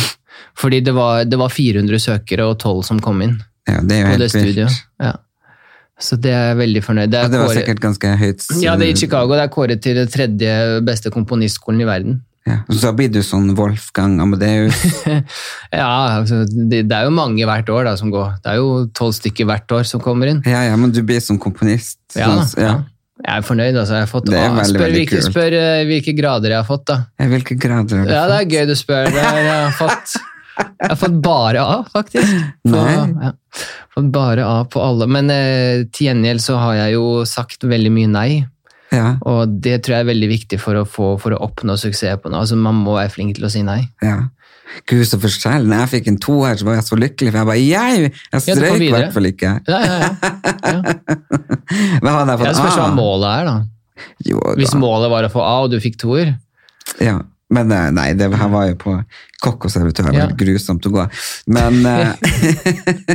Fordi 0.57 0.79
det 0.85 0.93
var, 0.93 1.23
det 1.25 1.37
var 1.37 1.49
400 1.53 1.99
søkere 2.01 2.45
og 2.49 2.57
12 2.59 2.83
som 2.89 2.99
kom 3.01 3.21
inn 3.25 3.35
Ja, 3.69 3.79
det 3.81 3.97
er 3.97 4.01
jo 4.03 4.11
helt 4.13 4.35
vilt. 4.37 4.75
Ja. 5.01 5.13
Så 5.97 6.17
det 6.19 6.31
er 6.33 6.49
jeg 6.51 6.57
veldig 6.59 6.81
fornøyd. 6.83 7.09
Det 7.09 7.21
Ja, 7.23 7.27
det 7.31 7.39
var 7.39 7.47
kåret- 7.49 7.61
sikkert 7.61 7.79
ganske 7.81 8.09
høyt. 8.19 8.45
Ja, 8.61 8.75
det 8.75 8.87
er 8.87 8.91
i 8.91 8.97
Chicago. 8.99 9.33
Det 9.33 9.43
er 9.45 9.51
kåret 9.53 9.81
til 9.81 9.95
den 9.95 10.09
tredje 10.11 10.81
beste 10.85 11.09
komponistskolen 11.13 11.81
i 11.81 11.87
verden. 11.87 12.17
Ja. 12.45 12.59
Så 12.69 12.91
blir 12.93 13.09
du 13.09 13.21
sånn 13.25 13.55
Wolfgang 13.57 14.19
Amadeus. 14.21 14.77
Ja, 15.73 15.87
altså, 16.19 16.43
det, 16.45 16.83
det 16.89 16.93
er 16.97 17.07
jo 17.07 17.13
mange 17.15 17.45
hvert 17.49 17.69
år 17.73 17.87
da, 17.89 17.95
som 17.97 18.11
går. 18.13 18.35
Det 18.43 18.51
er 18.53 18.59
jo 18.61 18.67
tolv 18.95 19.15
stykker 19.17 19.47
hvert 19.49 19.73
år 19.75 19.87
som 19.89 20.01
kommer 20.03 20.29
inn. 20.29 20.43
Ja, 20.45 20.61
ja, 20.67 20.75
men 20.77 20.93
du 20.93 21.01
blir 21.03 21.19
som 21.25 21.39
komponist. 21.41 21.97
Ja, 22.15 22.29
Sånn- 22.45 22.61
ja. 22.61 22.75
Jeg 23.25 23.39
er 23.39 23.45
fornøyd. 23.47 23.77
altså. 23.79 23.95
Jeg 23.95 24.03
har 24.05 24.11
fått, 24.11 24.25
Det 24.29 24.37
er 24.37 24.49
veldig, 24.51 24.67
spør, 24.69 24.81
veldig 24.85 24.99
hvilke, 24.99 25.17
kult. 25.21 25.31
spør 25.31 25.53
uh, 25.57 25.81
hvilke 25.89 26.13
grader 26.17 26.51
jeg 26.53 26.59
har 26.59 26.67
fått, 26.67 26.85
da. 26.91 26.97
Ja, 27.17 27.27
hvilke 27.31 27.55
grader 27.57 27.97
har 28.01 28.05
du 28.05 28.13
Ja, 28.13 28.23
det 28.29 28.39
er 28.41 28.49
gøy 28.53 28.65
du 28.69 28.75
spør. 28.77 29.05
Det 29.09 29.21
er- 29.23 29.39
Jeg 29.41 29.61
har 29.63 29.75
fått, 29.79 30.15
jeg 30.59 30.89
har 30.91 30.99
fått 31.01 31.15
bare 31.25 31.63
A, 31.65 31.77
faktisk. 31.95 32.35
På, 32.67 32.75
Nei. 32.75 33.25
ja, 33.25 33.31
fått 33.95 34.11
bare 34.11 34.45
A 34.45 34.57
på 34.69 34.83
alle. 34.83 35.07
Men 35.07 35.31
uh, 35.31 35.85
til 35.95 36.11
gjengjeld 36.11 36.43
så 36.43 36.59
har 36.61 36.75
jeg 36.83 36.93
jo 36.99 37.07
sagt 37.25 37.63
veldig 37.65 37.91
mye 37.97 38.11
nei. 38.11 38.29
Ja, 38.95 39.09
Og 39.27 39.57
det 39.61 39.81
tror 39.83 39.97
jeg 39.97 40.05
er 40.05 40.09
veldig 40.13 40.29
viktig 40.31 40.59
for 40.63 40.79
å, 40.79 40.85
få, 40.87 41.11
for 41.21 41.35
å 41.35 41.41
oppnå 41.45 41.75
suksess 41.81 42.17
på 42.23 42.31
noe. 42.31 42.41
Altså, 42.45 42.55
man 42.57 42.77
må 42.85 42.95
være 42.95 43.11
flink 43.13 43.35
til 43.37 43.45
å 43.49 43.51
si 43.53 43.61
nei. 43.67 43.81
ja. 44.05 44.23
Gud, 44.89 45.05
så 45.07 45.15
forskjellig, 45.21 45.69
Når 45.69 45.77
jeg 45.83 45.89
fikk 45.91 46.07
en 46.09 46.15
toer, 46.19 46.55
så 46.59 46.65
var 46.67 46.73
jeg 46.79 46.83
så 46.87 46.97
lykkelig, 46.99 47.31
for 47.31 47.37
jeg 47.39 47.47
bare, 47.47 47.61
jeg, 47.63 48.09
jeg 48.33 48.41
strøyk 48.43 48.81
i 48.81 48.89
hvert 48.91 49.13
fall 49.13 49.27
ikke. 49.29 49.51
Ja, 49.69 49.77
ja, 49.85 49.95
ja. 50.01 50.09
ja. 50.65 50.95
Hva 52.03 52.15
hadde 52.17 52.33
jeg 52.33 52.41
fått? 52.41 52.57
spørs 52.57 52.75
hva 52.81 52.87
A? 52.89 52.95
målet 52.97 53.29
er, 53.29 53.45
da. 53.47 53.53
Jo, 54.27 54.41
da. 54.41 54.55
Hvis 54.59 54.73
målet 54.81 55.13
var 55.13 55.27
å 55.29 55.31
få 55.31 55.45
A, 55.45 55.53
og 55.63 55.71
du 55.71 55.77
fikk 55.79 55.95
toer 56.01 56.33
Ja, 56.99 57.19
men 57.55 57.71
eh, 57.71 57.87
nei, 57.95 58.07
det 58.19 58.27
her 58.33 58.51
var 58.51 58.65
jo 58.71 58.75
på 58.81 58.97
kokkoservitør, 59.45 60.09
det 60.09 60.17
var 60.17 60.33
Ja. 60.33 60.37
grusomt 60.43 60.89
å 60.89 60.93
gå. 60.97 61.05
Men, 61.55 61.79
eh, 61.85 62.11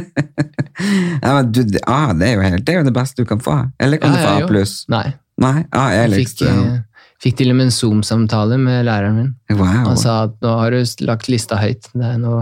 ja, 1.22 1.34
men 1.34 1.52
du, 1.52 1.62
det- 1.64 1.82
A, 1.86 2.12
det 2.16 2.28
er 2.30 2.42
helt, 2.46 2.64
det 2.64 2.74
er 2.74 2.78
jo 2.80 2.86
det 2.88 2.94
beste 2.96 3.22
du 3.22 3.28
kan 3.28 3.40
få. 3.42 3.58
Eller 3.78 3.98
kan 4.00 4.14
Ja, 4.14 4.16
du 4.16 4.22
få. 4.24 4.44
A 4.44 4.48
pluss? 4.48 4.84
Nei. 4.88 5.10
Nei, 5.40 5.64
A 5.72 5.86
er 5.94 6.06
Jeg 6.08 6.10
likst. 6.14 6.42
fikk, 6.44 6.48
eh, 6.50 6.78
fikk 7.22 7.36
til 7.40 7.50
og 7.50 7.56
med 7.56 7.68
en 7.70 7.74
Zoom-samtale 7.74 8.58
med 8.60 8.84
læreren 8.88 9.16
min. 9.16 9.34
Wow. 9.56 9.86
Han 9.90 9.96
sa 10.00 10.24
at 10.28 10.36
nå 10.44 10.54
har 10.60 10.70
du 10.76 10.80
lagt 11.06 11.28
lista 11.32 11.56
høyt. 11.60 11.88
Det 11.94 12.14
nå, 12.20 12.34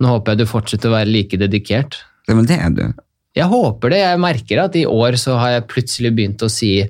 nå 0.00 0.06
håper 0.14 0.34
jeg 0.34 0.38
du 0.42 0.46
fortsetter 0.50 0.90
å 0.90 0.96
være 0.98 1.10
like 1.12 1.38
dedikert. 1.38 2.00
Ja, 2.28 2.34
men 2.34 2.46
det 2.50 2.58
er 2.58 2.70
du. 2.74 2.84
Jeg 3.36 3.46
håper 3.52 3.90
det. 3.92 3.98
Jeg 4.00 4.18
merker 4.18 4.64
at 4.64 4.76
i 4.80 4.84
år 4.88 5.18
så 5.20 5.36
har 5.38 5.50
jeg 5.56 5.68
plutselig 5.68 6.14
begynt 6.16 6.42
å 6.42 6.50
si 6.50 6.88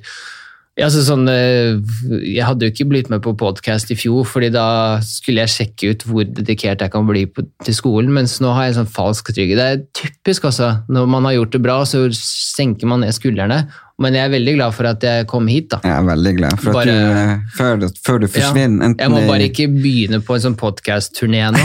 ja, 0.76 0.86
altså 0.90 1.00
sånn, 1.06 1.24
eh, 1.32 1.78
Jeg 2.20 2.44
hadde 2.44 2.66
jo 2.66 2.72
ikke 2.74 2.88
blitt 2.90 3.08
med 3.08 3.22
på 3.24 3.32
podkast 3.38 3.88
i 3.94 3.96
fjor, 3.96 4.26
fordi 4.28 4.50
da 4.52 4.66
skulle 5.04 5.46
jeg 5.46 5.54
sjekke 5.54 5.92
ut 5.94 6.04
hvor 6.04 6.26
dedikert 6.28 6.84
jeg 6.84 6.92
kan 6.92 7.06
bli 7.08 7.24
på, 7.30 7.46
til 7.64 7.76
skolen, 7.76 8.12
mens 8.12 8.36
nå 8.44 8.52
har 8.52 8.68
jeg 8.68 8.76
sånn 8.76 8.90
falsk 8.92 9.32
trygghet. 9.32 9.56
Det 9.56 9.66
er 9.66 9.82
typisk, 9.96 10.44
altså. 10.50 10.74
Når 10.92 11.08
man 11.08 11.24
har 11.28 11.38
gjort 11.38 11.56
det 11.56 11.62
bra, 11.64 11.80
så 11.88 12.04
senker 12.12 12.90
man 12.92 13.00
ned 13.06 13.16
skuldrene. 13.16 13.62
Men 13.96 14.12
jeg 14.12 14.28
er 14.28 14.32
veldig 14.34 14.52
glad 14.58 14.74
for 14.76 14.88
at 14.90 15.04
jeg 15.08 15.24
kom 15.30 15.46
hit, 15.48 15.70
da. 15.72 15.78
Jeg 15.80 15.94
er 15.96 16.04
veldig 16.04 16.32
glad 16.36 16.58
for 16.60 16.80
at 16.82 16.90
du, 16.90 16.92
eh, 16.92 17.30
før, 17.56 17.86
før 18.04 18.18
du 18.20 18.26
forsvinner, 18.28 18.90
enten 18.90 19.00
Jeg 19.00 19.12
må 19.14 19.22
bare 19.24 19.46
ikke 19.48 19.70
begynne 19.72 20.20
på 20.20 20.36
en 20.36 20.42
sånn 20.44 20.58
podkast-turné 20.60 21.46
nå. 21.56 21.62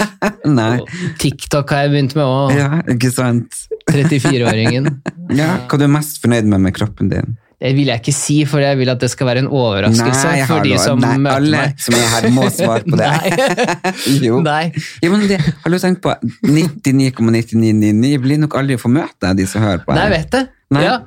Nei, 0.58 0.80
TikTok 1.22 1.70
har 1.70 1.86
jeg 1.86 1.92
begynt 1.94 2.16
med 2.18 2.26
òg. 2.26 2.56
ja, 2.58 2.80
ikke 2.90 3.12
sant. 3.14 3.62
34-åringen. 3.92 4.90
Ja, 5.38 5.52
hva 5.70 5.76
er 5.78 5.84
du 5.84 5.92
mest 5.94 6.18
fornøyd 6.18 6.50
med 6.50 6.64
med 6.66 6.74
kroppen 6.74 7.06
din? 7.12 7.36
Det 7.60 7.74
vil 7.76 7.90
jeg 7.92 8.00
ikke 8.00 8.14
si, 8.16 8.38
for 8.48 8.64
jeg 8.64 8.78
vil 8.80 8.88
at 8.88 9.02
det 9.02 9.10
skal 9.12 9.28
være 9.28 9.42
en 9.42 9.50
overraskelse 9.52 10.30
Nei, 10.30 10.44
for 10.48 10.64
de 10.64 10.78
som 10.80 11.00
nei, 11.02 11.10
møter 11.20 11.42
alle 11.42 11.58
meg. 11.58 11.82
som 11.84 11.96
er 11.98 12.06
her 12.14 12.28
må 12.32 12.46
svare 12.54 12.86
på 12.86 12.96
det. 12.96 13.10
jo. 14.26 14.38
Nei. 14.46 14.70
Ja, 15.04 15.10
men 15.12 15.26
det, 15.28 15.40
har 15.44 15.74
du 15.74 15.78
tenkt 15.82 16.00
på 16.06 16.14
99,9999 16.48 18.14
blir 18.24 18.40
nok 18.46 18.56
aldri 18.62 18.80
å 18.80 18.80
få 18.80 18.92
møte 18.94 19.18
deg, 19.26 19.42
de 19.42 19.48
som 19.50 19.66
hører 19.66 19.84
på. 19.84 19.92
Nei, 19.92 20.06
jeg 20.08 20.14
vet 20.16 20.32
det. 20.38 20.44
Nei. 20.72 20.86
Ja. 20.86 21.00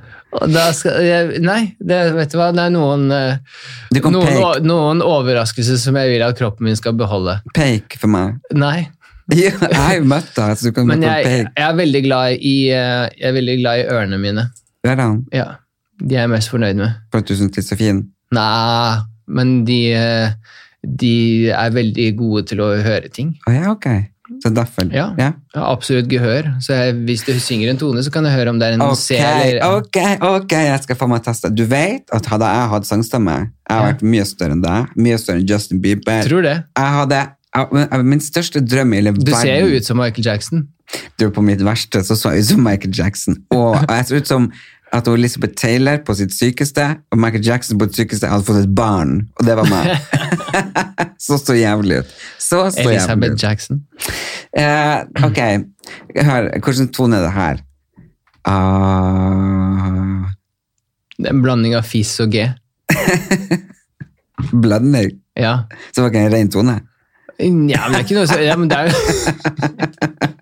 Skal, 0.74 1.34
nei, 1.46 1.60
det, 1.82 2.00
vet 2.18 2.34
du 2.34 2.40
hva, 2.40 2.50
det 2.54 2.64
er 2.68 2.74
noen, 2.74 3.06
eh, 3.14 4.00
noen, 4.02 4.66
noen 4.66 5.04
overraskelser 5.06 5.78
som 5.82 5.98
jeg 5.98 6.10
vil 6.16 6.26
at 6.26 6.38
kroppen 6.38 6.70
min 6.70 6.78
skal 6.78 6.94
beholde. 6.98 7.40
Peik 7.58 7.98
for 8.02 8.14
meg. 8.14 8.42
Nei, 8.54 8.92
Ja, 9.32 9.54
jeg 9.56 9.78
har 9.80 9.94
jo 9.96 10.08
møtt 10.10 10.34
deg, 10.36 10.58
så 10.60 10.68
du 10.68 10.76
kan 10.76 10.88
møte 10.90 11.00
på 11.00 11.08
jeg, 11.08 11.28
peke. 11.28 11.52
jeg, 11.56 11.66
er 11.66 11.76
veldig 11.78 12.02
glad 12.04 12.40
i, 12.40 12.56
eh, 12.76 13.04
jeg 13.16 13.30
er 13.30 13.36
veldig 13.38 13.60
glad 13.62 13.82
i 13.82 13.86
ørene 13.96 14.20
mine. 14.20 14.48
Der 14.84 15.00
er 15.00 15.14
Ja, 15.32 15.46
De 16.02 16.16
er 16.16 16.26
jeg 16.26 16.30
mest 16.34 16.50
fornøyd 16.50 16.76
med. 16.80 16.96
for 17.12 17.20
at 17.24 17.28
du 17.30 17.36
synes 17.36 17.52
de 17.52 17.62
er 17.62 17.68
så 17.68 17.78
fine? 17.80 18.08
Nei, 18.34 18.98
men 19.28 19.64
de, 19.68 19.82
eh, 19.94 20.32
de 20.84 21.50
er 21.54 21.70
veldig 21.76 22.08
gode 22.18 22.48
til 22.50 22.64
å 22.66 22.72
høre 22.84 23.10
ting. 23.14 23.36
Oh, 23.48 23.54
ja, 23.54 23.70
ok. 23.72 23.88
Så 24.42 24.50
derfor. 24.50 24.88
Ja. 24.92 25.12
ja. 25.20 25.30
Jeg 25.54 25.60
har 25.60 25.70
absolutt 25.70 26.08
gehør, 26.10 26.48
så 26.64 26.74
jeg, 26.74 26.96
hvis 27.06 27.22
du 27.28 27.34
synger 27.40 27.70
en 27.70 27.78
tone, 27.78 28.02
så 28.04 28.12
kan 28.12 28.26
jeg 28.26 28.34
høre 28.34 28.50
om 28.50 28.60
det 28.60 28.72
er 28.72 28.78
en 28.78 28.82
okay, 28.82 28.96
C 28.96 29.20
eller 29.20 29.62
ok, 29.78 30.00
ok, 30.42 30.56
jeg 30.64 30.80
skal 30.88 30.98
få 31.00 31.08
meg 31.12 31.24
teste. 31.28 31.52
Du 31.54 31.64
vet 31.70 32.10
at 32.16 32.28
hadde 32.32 32.50
jeg 32.56 32.72
hatt 32.74 32.90
sangstemme, 32.90 33.36
jeg 33.70 33.70
har 33.70 33.86
Ja. 33.86 33.92
vært 33.94 34.04
mye 34.16 34.26
større 34.26 34.58
enn 34.58 34.64
deg, 34.64 34.96
mye 34.98 35.18
større 35.22 35.44
enn 35.44 35.48
Justin 35.48 35.82
Bieber. 35.84 36.24
Tror 36.26 36.42
det. 36.42 36.56
Jeg 36.80 36.98
hadde, 36.98 37.22
min 38.04 38.24
største 38.24 38.64
drøm 38.66 38.94
i 38.96 39.02
hele 39.04 39.14
Du 39.14 39.32
ser 39.36 39.60
jo 39.62 39.78
ut 39.78 39.86
som 39.86 39.98
Michael 40.02 40.26
Jackson. 40.26 40.68
Du, 41.20 41.30
på 41.30 41.44
mitt 41.46 41.62
verste 41.64 42.02
så 42.04 42.16
så 42.18 42.34
jeg 42.34 42.44
ut 42.44 42.50
som 42.56 42.64
Michael 42.66 42.94
Jackson. 42.96 43.38
Og 43.54 43.78
jeg 43.88 44.08
så 44.10 44.18
ut 44.18 44.28
som 44.28 44.52
at 44.94 45.08
Elizabeth 45.10 45.56
Taylor 45.58 45.98
på 46.06 46.14
sitt 46.18 46.34
sykeste, 46.36 46.86
og 47.12 47.20
Michael 47.20 47.46
Jackson 47.46 47.80
på 47.82 47.88
sitt 47.90 48.04
sykeste 48.04 48.30
hadde 48.30 48.46
fått 48.46 48.62
et 48.62 48.76
barn. 48.78 49.16
Og 49.40 49.48
det 49.48 49.56
var 49.58 49.70
meg. 49.72 49.96
så 51.26 51.40
så 51.42 51.56
jævlig 51.58 52.04
ut. 52.04 52.14
Så 52.38 52.62
så 52.76 52.86
jævlig 52.94 53.32
ut. 53.32 53.38
ut. 53.38 53.44
Jackson. 53.44 53.82
Uh, 54.54 55.02
ok, 55.26 55.40
hør, 56.22 56.52
hvordan 56.60 56.92
tone 56.94 57.18
er 57.18 57.26
det 57.26 57.34
her? 57.34 57.64
Uh... 58.46 60.30
Det 61.18 61.30
er 61.30 61.34
en 61.34 61.44
blanding 61.46 61.78
av 61.78 61.86
fis 61.88 62.14
og 62.22 62.34
G. 62.34 62.46
blanding. 64.66 65.18
Ja. 65.40 65.64
Så 65.90 66.02
det 66.02 66.04
var 66.04 66.14
ikke 66.14 66.26
en 66.28 66.34
ren 66.38 66.54
tone? 66.54 66.80
ja, 67.40 67.50
men 67.50 67.68
det 67.68 67.98
er 67.98 68.04
ikke 68.04 68.16
noe 68.20 68.30
så 68.30 68.38
Ja, 68.44 68.54
men 68.56 68.70
det 68.70 68.78
er 68.78 68.92
jo 68.92 68.94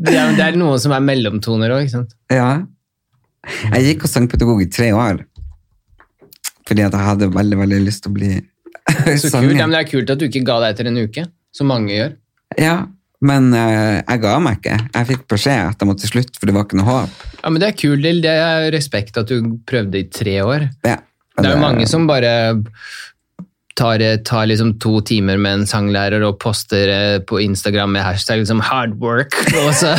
det 0.00 0.16
er, 0.16 0.30
det 0.36 0.44
er 0.46 0.60
noen 0.60 0.80
som 0.80 0.94
er 0.96 1.02
mellomtoner 1.04 1.74
òg, 1.74 1.84
ikke 1.84 1.98
sant? 1.98 2.14
Ja. 2.32 2.62
Jeg 3.74 3.86
gikk 3.88 4.06
hos 4.06 4.14
sangpedagog 4.16 4.62
i 4.64 4.70
tre 4.72 4.90
år. 4.96 5.24
Fordi 6.68 6.86
at 6.86 6.94
jeg 6.94 7.06
hadde 7.08 7.28
veldig, 7.34 7.58
veldig 7.64 7.82
lyst 7.86 8.04
til 8.04 8.12
å 8.12 8.16
bli 8.16 8.30
Så 9.20 9.32
kult. 9.34 9.58
Ja, 9.58 9.68
det 9.70 9.82
er 9.82 9.90
kult 9.90 10.12
at 10.12 10.20
du 10.20 10.26
ikke 10.28 10.44
ga 10.46 10.60
deg 10.62 10.74
etter 10.74 10.88
en 10.90 11.00
uke, 11.02 11.26
som 11.54 11.70
mange 11.70 11.92
gjør. 11.94 12.16
Ja, 12.60 12.76
men 13.20 13.50
uh, 13.52 14.00
jeg 14.00 14.22
ga 14.22 14.38
meg 14.42 14.60
ikke. 14.60 14.78
Jeg 14.94 15.08
fikk 15.10 15.26
beskjed 15.30 15.74
at 15.74 15.82
jeg 15.82 15.90
måtte 15.90 16.08
slutte, 16.08 16.40
for 16.40 16.48
det 16.48 16.56
var 16.56 16.66
ikke 16.66 16.80
noe 16.80 16.88
håp. 16.88 17.22
Ja, 17.42 17.52
men 17.52 17.62
Det 17.62 17.68
er 17.68 17.78
kult. 17.82 18.08
Det 18.24 18.34
er 18.46 18.70
respekt 18.74 19.20
at 19.20 19.30
du 19.30 19.54
prøvde 19.68 20.00
i 20.00 20.08
tre 20.08 20.40
år. 20.44 20.68
Ja. 20.88 20.98
Det 21.40 21.48
er 21.48 21.56
jo 21.56 21.62
mange 21.62 21.86
som 21.88 22.04
bare 22.08 22.32
tar, 23.78 24.02
tar 24.26 24.46
liksom 24.50 24.74
to 24.82 25.00
timer 25.06 25.38
med 25.40 25.60
en 25.60 25.66
sanglærer 25.68 26.24
og 26.26 26.38
poster 26.42 26.92
eh, 26.94 27.16
på 27.24 27.40
Instagram 27.42 27.94
med 27.96 28.04
hashtag 28.04 28.42
liksom 28.42 28.60
'hard 28.64 28.98
work', 29.00 29.36
og 29.64 29.72
så 29.74 29.94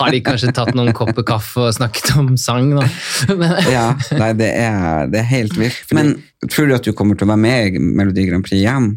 har 0.00 0.10
de 0.10 0.22
kanskje 0.24 0.52
tatt 0.56 0.74
noen 0.74 0.92
kopper 0.96 1.26
kaffe 1.26 1.68
og 1.68 1.74
snakket 1.76 2.16
om 2.16 2.36
sang. 2.40 2.72
Da. 2.76 2.86
Ja, 3.76 3.88
nei, 4.18 4.32
det 4.38 4.52
er, 4.54 5.06
det 5.12 5.22
er 5.22 5.28
helt 5.30 5.56
vilt. 5.58 5.92
Men 5.92 6.16
tror 6.50 6.68
du 6.68 6.76
at 6.76 6.86
du 6.86 6.92
kommer 6.96 7.18
til 7.18 7.28
å 7.28 7.34
være 7.34 7.42
med 7.42 7.76
i 7.76 7.82
Melodi 7.82 8.28
Grand 8.28 8.46
Prix 8.46 8.60
igjen? 8.62 8.94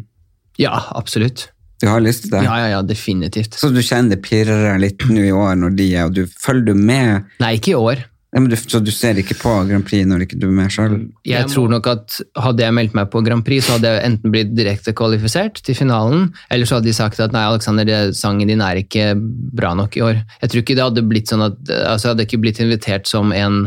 ja, 0.60 0.76
absolutt. 0.92 1.48
Du 1.80 1.88
har 1.88 2.02
lyst 2.04 2.26
til 2.26 2.34
det? 2.34 2.42
Ja, 2.44 2.58
ja, 2.60 2.68
ja, 2.74 2.80
definitivt. 2.84 3.56
Så 3.56 3.70
du 3.72 3.80
kjenner 3.80 4.12
det 4.16 4.20
pirrer 4.26 4.76
litt 4.82 5.00
nå 5.08 5.22
i 5.24 5.32
år 5.32 5.56
når 5.56 5.76
de 5.78 5.86
er, 5.94 6.10
og 6.10 6.16
du 6.18 6.26
følger 6.28 6.74
du 6.74 6.74
med? 6.76 7.30
Nei, 7.40 7.54
ikke 7.56 7.72
i 7.72 7.78
år. 7.78 8.02
Ja, 8.30 8.38
men 8.38 8.46
du, 8.50 8.54
så 8.54 8.78
du 8.78 8.92
ser 8.94 9.18
ikke 9.18 9.34
på 9.40 9.52
Grand 9.66 9.82
Prix 9.86 10.06
når 10.06 10.22
ikke 10.22 10.38
du 10.38 10.46
er 10.46 10.54
med 10.54 10.70
sjøl? 10.70 10.92
Jeg 11.26 11.48
tror 11.50 11.72
nok 11.72 11.88
at 11.90 12.20
hadde 12.38 12.62
jeg 12.62 12.76
meldt 12.76 12.94
meg 12.94 13.08
på 13.10 13.24
Grand 13.26 13.42
Prix, 13.46 13.66
så 13.66 13.74
hadde 13.74 13.90
jeg 13.90 14.04
enten 14.06 14.34
blitt 14.34 14.52
direkte 14.54 14.94
kvalifisert 14.94 15.58
til 15.66 15.74
finalen, 15.74 16.28
eller 16.46 16.68
så 16.68 16.78
hadde 16.78 16.86
de 16.86 16.94
sagt 16.94 17.18
at 17.22 17.34
nei, 17.34 17.42
Alexander, 17.50 17.90
sangen 18.14 18.52
din 18.52 18.62
er 18.62 18.78
ikke 18.84 19.12
bra 19.18 19.74
nok 19.74 19.98
i 19.98 20.04
år. 20.06 20.22
Jeg 20.44 20.52
tror 20.52 20.62
ikke 20.62 20.78
det 20.78 20.86
hadde 20.86 21.06
blitt 21.10 21.32
sånn 21.32 21.42
at 21.48 21.58
altså, 21.66 22.06
Jeg 22.06 22.14
hadde 22.14 22.28
ikke 22.28 22.42
blitt 22.46 22.62
invitert 22.62 23.10
som 23.10 23.34
en 23.34 23.64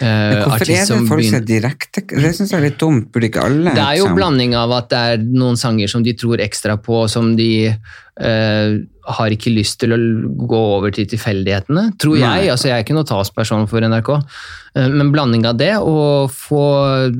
eh, 0.00 0.44
Hvorfor 0.44 0.62
er 0.64 0.70
det 0.70 0.86
som 0.88 1.04
folk 1.06 1.20
begynner 1.22 1.42
er 1.42 1.46
direkte? 1.48 2.02
Det 2.10 2.32
syns 2.34 2.50
jeg 2.50 2.58
er 2.60 2.66
litt 2.68 2.78
dumt. 2.80 3.10
Burde 3.14 3.28
ikke 3.30 3.44
alle 3.44 3.74
Det 3.74 3.82
er 3.84 3.98
jo 3.98 4.06
liksom- 4.08 4.16
blanding 4.18 4.54
av 4.58 4.72
at 4.72 4.88
det 4.90 4.98
er 4.98 5.18
noen 5.24 5.56
sanger 5.56 5.88
som 5.88 6.02
de 6.02 6.14
tror 6.14 6.38
ekstra 6.42 6.76
på, 6.82 7.08
som 7.08 7.36
de 7.36 7.50
uh, 7.70 8.78
har 9.18 9.30
ikke 9.30 9.52
lyst 9.54 9.78
til 9.80 9.92
å 9.92 9.98
gå 10.46 10.60
over 10.78 10.90
til 10.90 11.06
tilfeldighetene, 11.06 11.98
tror 11.98 12.18
Nei. 12.18 12.40
jeg. 12.44 12.50
Altså, 12.50 12.68
jeg 12.68 12.78
er 12.78 12.84
ikke 12.84 12.94
noen 12.96 13.06
talsperson 13.10 13.68
for 13.68 13.80
NRK, 13.80 14.10
uh, 14.14 14.88
men 14.88 15.12
blanding 15.12 15.46
av 15.46 15.56
det 15.58 15.76
og 15.78 16.30
få, 16.30 17.12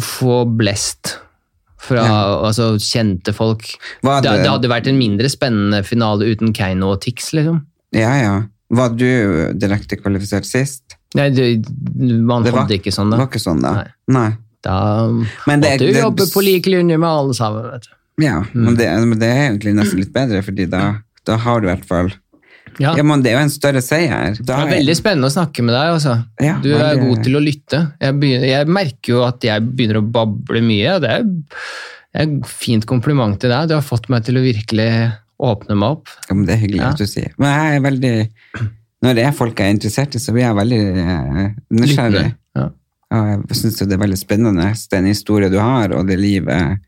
få 0.00 0.44
blest 0.56 1.18
fra 1.84 2.04
altså, 2.46 2.74
kjente 2.80 3.34
folk. 3.36 3.62
Det, 4.02 4.22
det- 4.22 4.42
det 4.42 4.50
hadde 4.50 4.70
vært 4.72 4.86
en 4.88 4.98
mindre 4.98 5.28
spennende 5.28 5.84
finale 5.84 6.24
uten 6.32 6.52
Keiino 6.56 6.92
og 6.92 7.00
Tix, 7.04 7.32
liksom. 7.36 7.64
Ja, 7.92 8.14
ja. 8.16 8.34
Var 8.74 8.88
du 8.96 9.52
direkte 9.60 9.98
kvalifisert 10.00 10.46
sist? 10.48 10.93
Nei, 11.14 11.28
det, 11.30 11.44
man 11.98 12.42
Det 12.42 12.52
var- 12.52 12.64
hadde 12.64 12.78
ikke 12.80 12.92
sånn 12.94 13.10
da. 13.10 13.16
Det 13.16 13.22
var 13.24 13.30
ikke 13.32 13.44
sånn, 13.44 13.60
da? 13.62 13.72
Nei. 13.74 13.88
Nei. 14.08 14.30
Da 14.64 14.76
Men 15.46 15.60
det- 15.60 15.70
måtte 15.70 15.78
du 15.86 15.92
det- 15.92 16.02
jobbe 16.02 16.26
på 16.32 16.42
lik 16.42 16.66
linje 16.66 16.98
med 16.98 17.08
alle 17.08 17.34
sammen, 17.34 17.70
vet 17.70 17.82
du. 17.82 18.24
Ja, 18.24 18.44
men, 18.52 18.74
det, 18.76 18.86
men 19.06 19.18
det 19.18 19.28
er 19.28 19.50
egentlig 19.50 19.74
nesten 19.74 19.98
litt 19.98 20.12
bedre, 20.12 20.42
fordi 20.42 20.68
da, 20.70 20.98
da 21.26 21.36
har 21.36 21.60
du 21.60 21.66
i 21.68 21.74
hvert 21.74 21.84
fall 21.84 22.12
Ja. 22.80 22.94
Ja, 22.96 23.02
men 23.04 23.22
det 23.22 23.30
er 23.30 23.36
jo 23.38 23.42
en 23.44 23.50
større 23.50 23.80
seier. 23.82 24.34
Da 24.42 24.56
Det 24.64 24.72
er 24.72 24.78
veldig 24.80 24.96
spennende 24.96 25.28
å 25.28 25.34
snakke 25.34 25.62
med 25.62 25.74
deg. 25.76 25.92
Altså. 25.94 26.14
Ja, 26.40 26.58
du 26.60 26.72
er 26.74 26.96
god 26.96 27.22
til 27.22 27.36
å 27.38 27.42
lytte. 27.44 27.92
Jeg, 28.00 28.14
begynner, 28.18 28.46
jeg 28.48 28.66
merker 28.66 29.12
jo 29.12 29.22
at 29.22 29.40
jeg 29.46 29.62
begynner 29.76 30.00
å 30.00 30.10
bable 30.10 30.60
mye. 30.60 30.94
og 30.96 31.02
Det 31.02 31.10
er 31.10 32.24
et 32.24 32.46
fint 32.46 32.84
kompliment 32.84 33.38
til 33.38 33.50
deg. 33.50 33.68
Du 33.68 33.74
har 33.74 33.82
fått 33.82 34.08
meg 34.08 34.24
til 34.24 34.34
å 34.40 34.42
virkelig 34.42 34.88
åpne 35.40 35.76
meg 35.78 35.88
opp. 36.00 36.08
Ja, 36.28 36.34
men 36.34 36.46
det 36.46 36.54
er 36.56 36.62
hyggelig 36.66 36.80
Ja. 36.82 36.88
at 36.90 36.98
du 36.98 37.06
sier. 37.06 37.30
Men 37.38 37.54
jeg 37.54 37.76
er 37.76 37.90
veldig 37.90 38.30
Når 39.04 39.18
det 39.18 39.26
er 39.28 39.36
folk 39.36 39.60
jeg 39.60 39.68
er 39.68 39.76
interessert 39.76 40.16
i, 40.16 40.22
så 40.22 40.32
blir 40.32 40.46
jeg 40.46 40.56
veldig 40.56 40.80
eh, 41.02 41.44
nysgjerrig. 41.76 42.24
Ja. 42.56 42.70
Og 43.14 43.30
jeg 43.50 43.58
syns 43.60 43.78
det 43.82 43.92
er 43.92 44.00
veldig 44.00 44.18
spennende, 44.18 44.70
den 44.94 45.08
historien 45.10 45.52
du 45.52 45.58
har, 45.60 45.92
og 45.92 46.08
det 46.08 46.16
livet, 46.18 46.80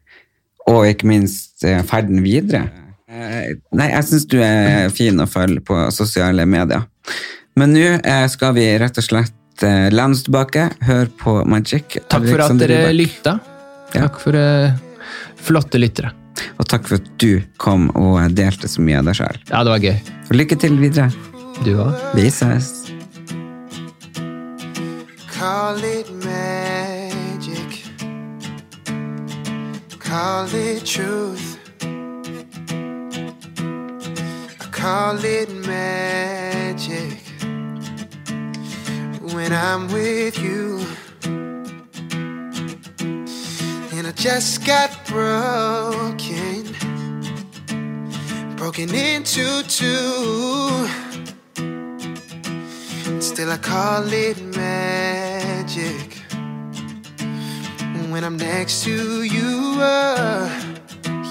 og 0.66 0.86
ikke 0.88 1.10
minst 1.10 1.64
eh, 1.66 1.82
ferden 1.86 2.24
videre. 2.24 2.64
Eh, 3.06 3.52
Nei, 3.76 3.90
jeg 3.92 4.08
syns 4.08 4.24
du 4.32 4.38
er 4.40 4.88
fin 4.94 5.20
å 5.20 5.28
følge 5.28 5.60
på 5.66 5.78
sosiale 5.94 6.48
medier. 6.48 6.88
Men 7.56 7.72
nå 7.72 7.84
skal 8.32 8.56
vi 8.56 8.66
rett 8.80 8.98
og 9.00 9.04
slett 9.04 9.62
lene 9.62 10.12
oss 10.12 10.26
tilbake, 10.26 10.66
høre 10.84 11.08
på 11.20 11.38
Magic. 11.48 12.00
Takk 12.12 12.26
for 12.28 12.44
at 12.44 12.58
dere 12.60 12.90
lytta. 12.92 13.38
Takk 13.94 14.18
for 14.20 14.36
uh, 14.36 14.74
flotte 15.40 15.80
lyttere. 15.80 16.12
Og 16.60 16.68
takk 16.68 16.88
for 16.88 17.00
at 17.00 17.08
du 17.22 17.40
kom 17.60 17.88
og 17.96 18.18
delte 18.36 18.68
så 18.68 18.84
mye 18.84 19.00
av 19.00 19.08
deg 19.08 19.20
sjøl. 19.22 19.40
Ja, 19.48 19.62
det 19.64 19.72
var 19.72 19.88
gøy. 19.88 20.12
Lykke 20.36 20.60
til 20.60 20.76
videre. 20.82 21.08
Du 21.64 21.78
òg. 21.78 21.94
Vi 22.14 22.30
ses. 22.30 22.72
Call 25.38 25.82
it 25.84 26.10
magic. 26.24 27.84
Call 29.98 30.46
it 30.54 30.84
truth. 30.84 31.58
Call 34.70 35.18
it 35.24 35.50
magic. 35.66 37.22
When 39.34 39.52
I'm 39.52 39.88
with 39.88 40.38
you. 40.38 40.80
And 43.96 44.06
I 44.06 44.12
just 44.12 44.64
got 44.64 44.90
broken. 45.06 46.64
Broken 48.56 48.94
into 48.94 49.62
two. 49.68 51.05
Still, 53.20 53.52
I 53.52 53.56
call 53.58 54.12
it 54.12 54.42
magic 54.56 56.22
when 58.10 58.24
I'm 58.24 58.36
next 58.36 58.82
to 58.82 59.22
you. 59.22 59.76
Uh, 59.78 60.50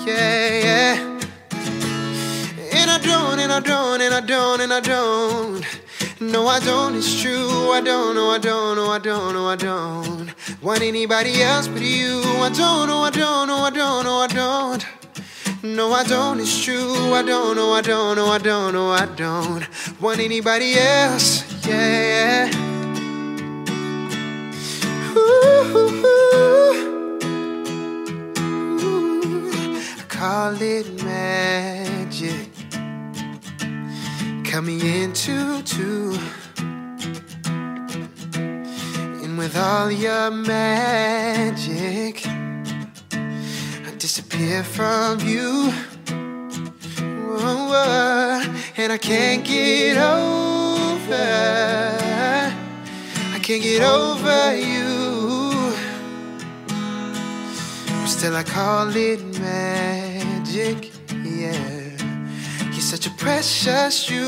yeah, 0.06 0.60
yeah. 0.64 1.20
And 2.74 2.90
I 2.90 2.98
don't, 3.04 3.40
and 3.40 3.52
I 3.52 3.60
don't, 3.60 4.02
and 4.02 4.14
I 4.14 4.22
don't, 4.22 4.62
and 4.62 4.72
I 4.72 4.80
don't. 4.80 5.66
No, 6.22 6.48
I 6.48 6.62
don't, 6.62 6.96
it's 6.96 7.22
true. 7.22 7.72
I 7.72 7.82
don't, 7.82 8.16
no, 8.16 8.30
I 8.30 8.38
don't, 8.38 8.78
no, 8.78 8.90
I 8.90 9.00
don't, 9.00 9.34
no, 9.34 9.48
I 9.48 9.58
don't. 9.58 10.34
Want 10.62 10.82
anybody 10.82 11.42
else 11.42 11.68
but 11.68 11.82
you. 11.82 12.22
I 12.24 12.52
don't, 12.56 12.88
no, 12.88 13.02
I 13.04 13.10
don't, 13.10 13.48
no, 13.48 13.58
I 13.58 13.70
don't, 13.70 14.06
no, 14.06 14.20
I 14.20 14.28
don't. 14.28 14.95
No, 15.66 15.92
I 15.92 16.04
don't, 16.04 16.40
it's 16.40 16.64
true. 16.64 16.94
I 17.14 17.24
don't, 17.24 17.56
no, 17.56 17.74
I 17.74 17.82
don't, 17.82 18.16
no, 18.18 18.28
I 18.28 18.38
don't, 18.38 18.74
no, 18.74 18.92
I 18.92 19.08
don't 19.08 19.68
want 20.00 20.20
anybody 20.20 20.76
else. 20.78 21.44
Yeah. 21.66 22.52
Ooh, 25.18 25.76
ooh, 25.76 27.20
I 29.98 30.04
call 30.08 30.62
it 30.62 31.04
magic. 31.04 32.50
Coming 34.46 34.82
into 34.82 35.64
two. 35.64 36.16
And 39.24 39.38
with 39.38 39.58
all 39.58 39.92
your 39.92 40.30
magic, 40.32 41.15
disappear 44.46 44.64
from 44.64 45.20
you. 45.28 45.74
And 48.78 48.92
I 48.92 48.98
can't 48.98 49.44
get 49.44 49.98
over. 49.98 51.16
I 53.34 53.40
can't 53.42 53.64
get 53.64 53.82
over 53.82 54.56
you. 54.56 55.74
Still, 58.06 58.36
I 58.36 58.44
call 58.44 58.96
it 58.96 59.24
magic. 59.40 60.92
Yeah, 61.24 61.90
you're 62.72 62.82
such 62.82 63.08
a 63.08 63.12
precious 63.12 64.10
you. 64.10 64.26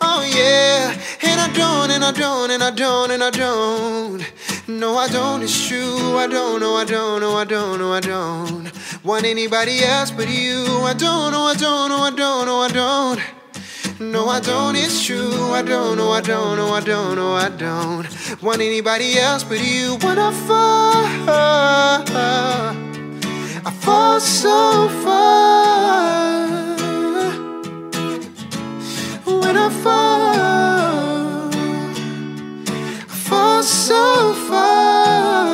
Oh 0.00 0.22
yeah, 0.34 0.96
and 1.22 1.40
I 1.40 1.50
don't, 1.52 1.90
and 1.90 2.04
I 2.04 2.12
don't, 2.12 2.50
and 2.50 2.62
I 2.62 2.70
don't, 2.70 3.10
and 3.10 3.22
I 3.22 3.30
don't. 3.30 4.22
No, 4.70 4.98
I 4.98 5.08
don't. 5.08 5.40
It's 5.42 5.66
true. 5.66 6.18
I 6.18 6.26
don't. 6.26 6.60
No, 6.60 6.74
I 6.76 6.84
don't. 6.84 7.22
No, 7.22 7.38
I 7.38 7.44
don't. 7.46 7.78
No, 7.78 7.94
I 7.94 8.00
don't 8.00 8.70
want 9.02 9.24
anybody 9.24 9.82
else 9.82 10.10
but 10.10 10.28
you. 10.28 10.62
I 10.84 10.92
don't. 10.92 11.32
No, 11.32 11.44
I 11.44 11.54
don't. 11.54 11.88
No, 11.88 12.02
I 12.02 12.10
don't. 12.10 12.44
No, 12.44 12.60
I 12.60 12.68
don't. 12.68 13.18
No, 13.98 14.28
I 14.28 14.40
don't. 14.40 14.76
It's 14.76 15.02
true. 15.06 15.52
I 15.52 15.62
don't. 15.62 15.96
No, 15.96 16.10
I 16.12 16.20
don't. 16.20 16.58
No, 16.58 16.74
I 16.74 16.80
don't. 16.80 17.16
No, 17.16 17.32
I 17.32 17.48
don't 17.48 18.06
want 18.42 18.60
anybody 18.60 19.18
else 19.18 19.42
but 19.42 19.58
you. 19.64 19.96
When 20.02 20.18
I 20.18 20.32
fall, 20.32 20.92
I 23.64 23.70
fall 23.80 24.20
so 24.20 24.90
far. 25.02 26.76
When 29.24 29.56
I 29.56 29.70
fall, 29.82 30.47
so 33.88 34.34
far. 34.48 35.46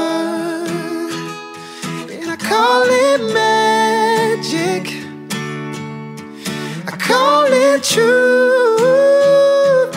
And 2.11 2.29
I 2.35 2.37
call 2.51 2.85
it 3.07 3.21
magic. 3.33 4.85
I 6.93 6.97
call 7.11 7.47
it 7.67 7.85
true, 7.85 8.77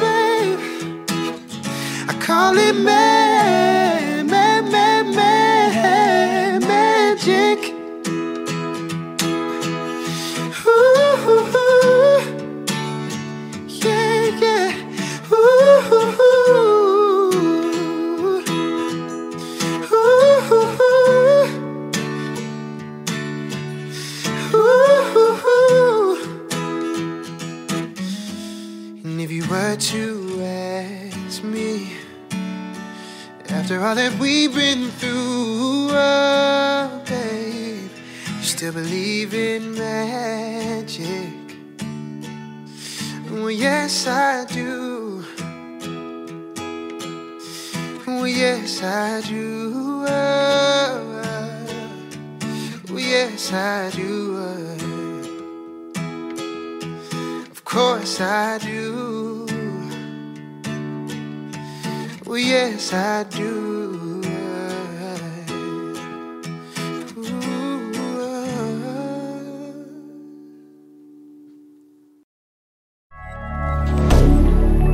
babe. 0.02 0.60
I 2.12 2.14
call 2.28 2.56
it 2.60 2.76
ma- 2.76 3.17
To 29.80 30.42
ask 30.42 31.44
me 31.44 31.94
After 33.50 33.80
all 33.80 33.96
that 33.96 34.18
we've 34.20 34.54
been 34.54 34.90
through, 34.92 35.90
oh, 35.92 37.02
babe 37.06 37.90
You 38.38 38.44
still 38.44 38.74
believe 38.74 39.34
in 39.34 39.76
magic? 39.76 41.34
Well, 43.32 43.52
yes, 43.52 44.08
I 44.08 44.46
do. 44.46 44.98
Yes, 48.38 48.84
I 48.84 49.22
do. 49.22 50.06
Oh, 50.08 51.24
yes, 52.96 53.52
I 53.52 53.90
do. 53.96 54.38
Oh. 54.38 56.02
Of 57.50 57.64
course 57.66 58.22
I 58.22 58.60
do. 58.60 59.47
Well, 62.28 62.38
yes, 62.38 62.92
I 62.92 63.24
do. 63.24 64.22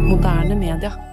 Moderne 0.06 0.60
media. 0.60 1.13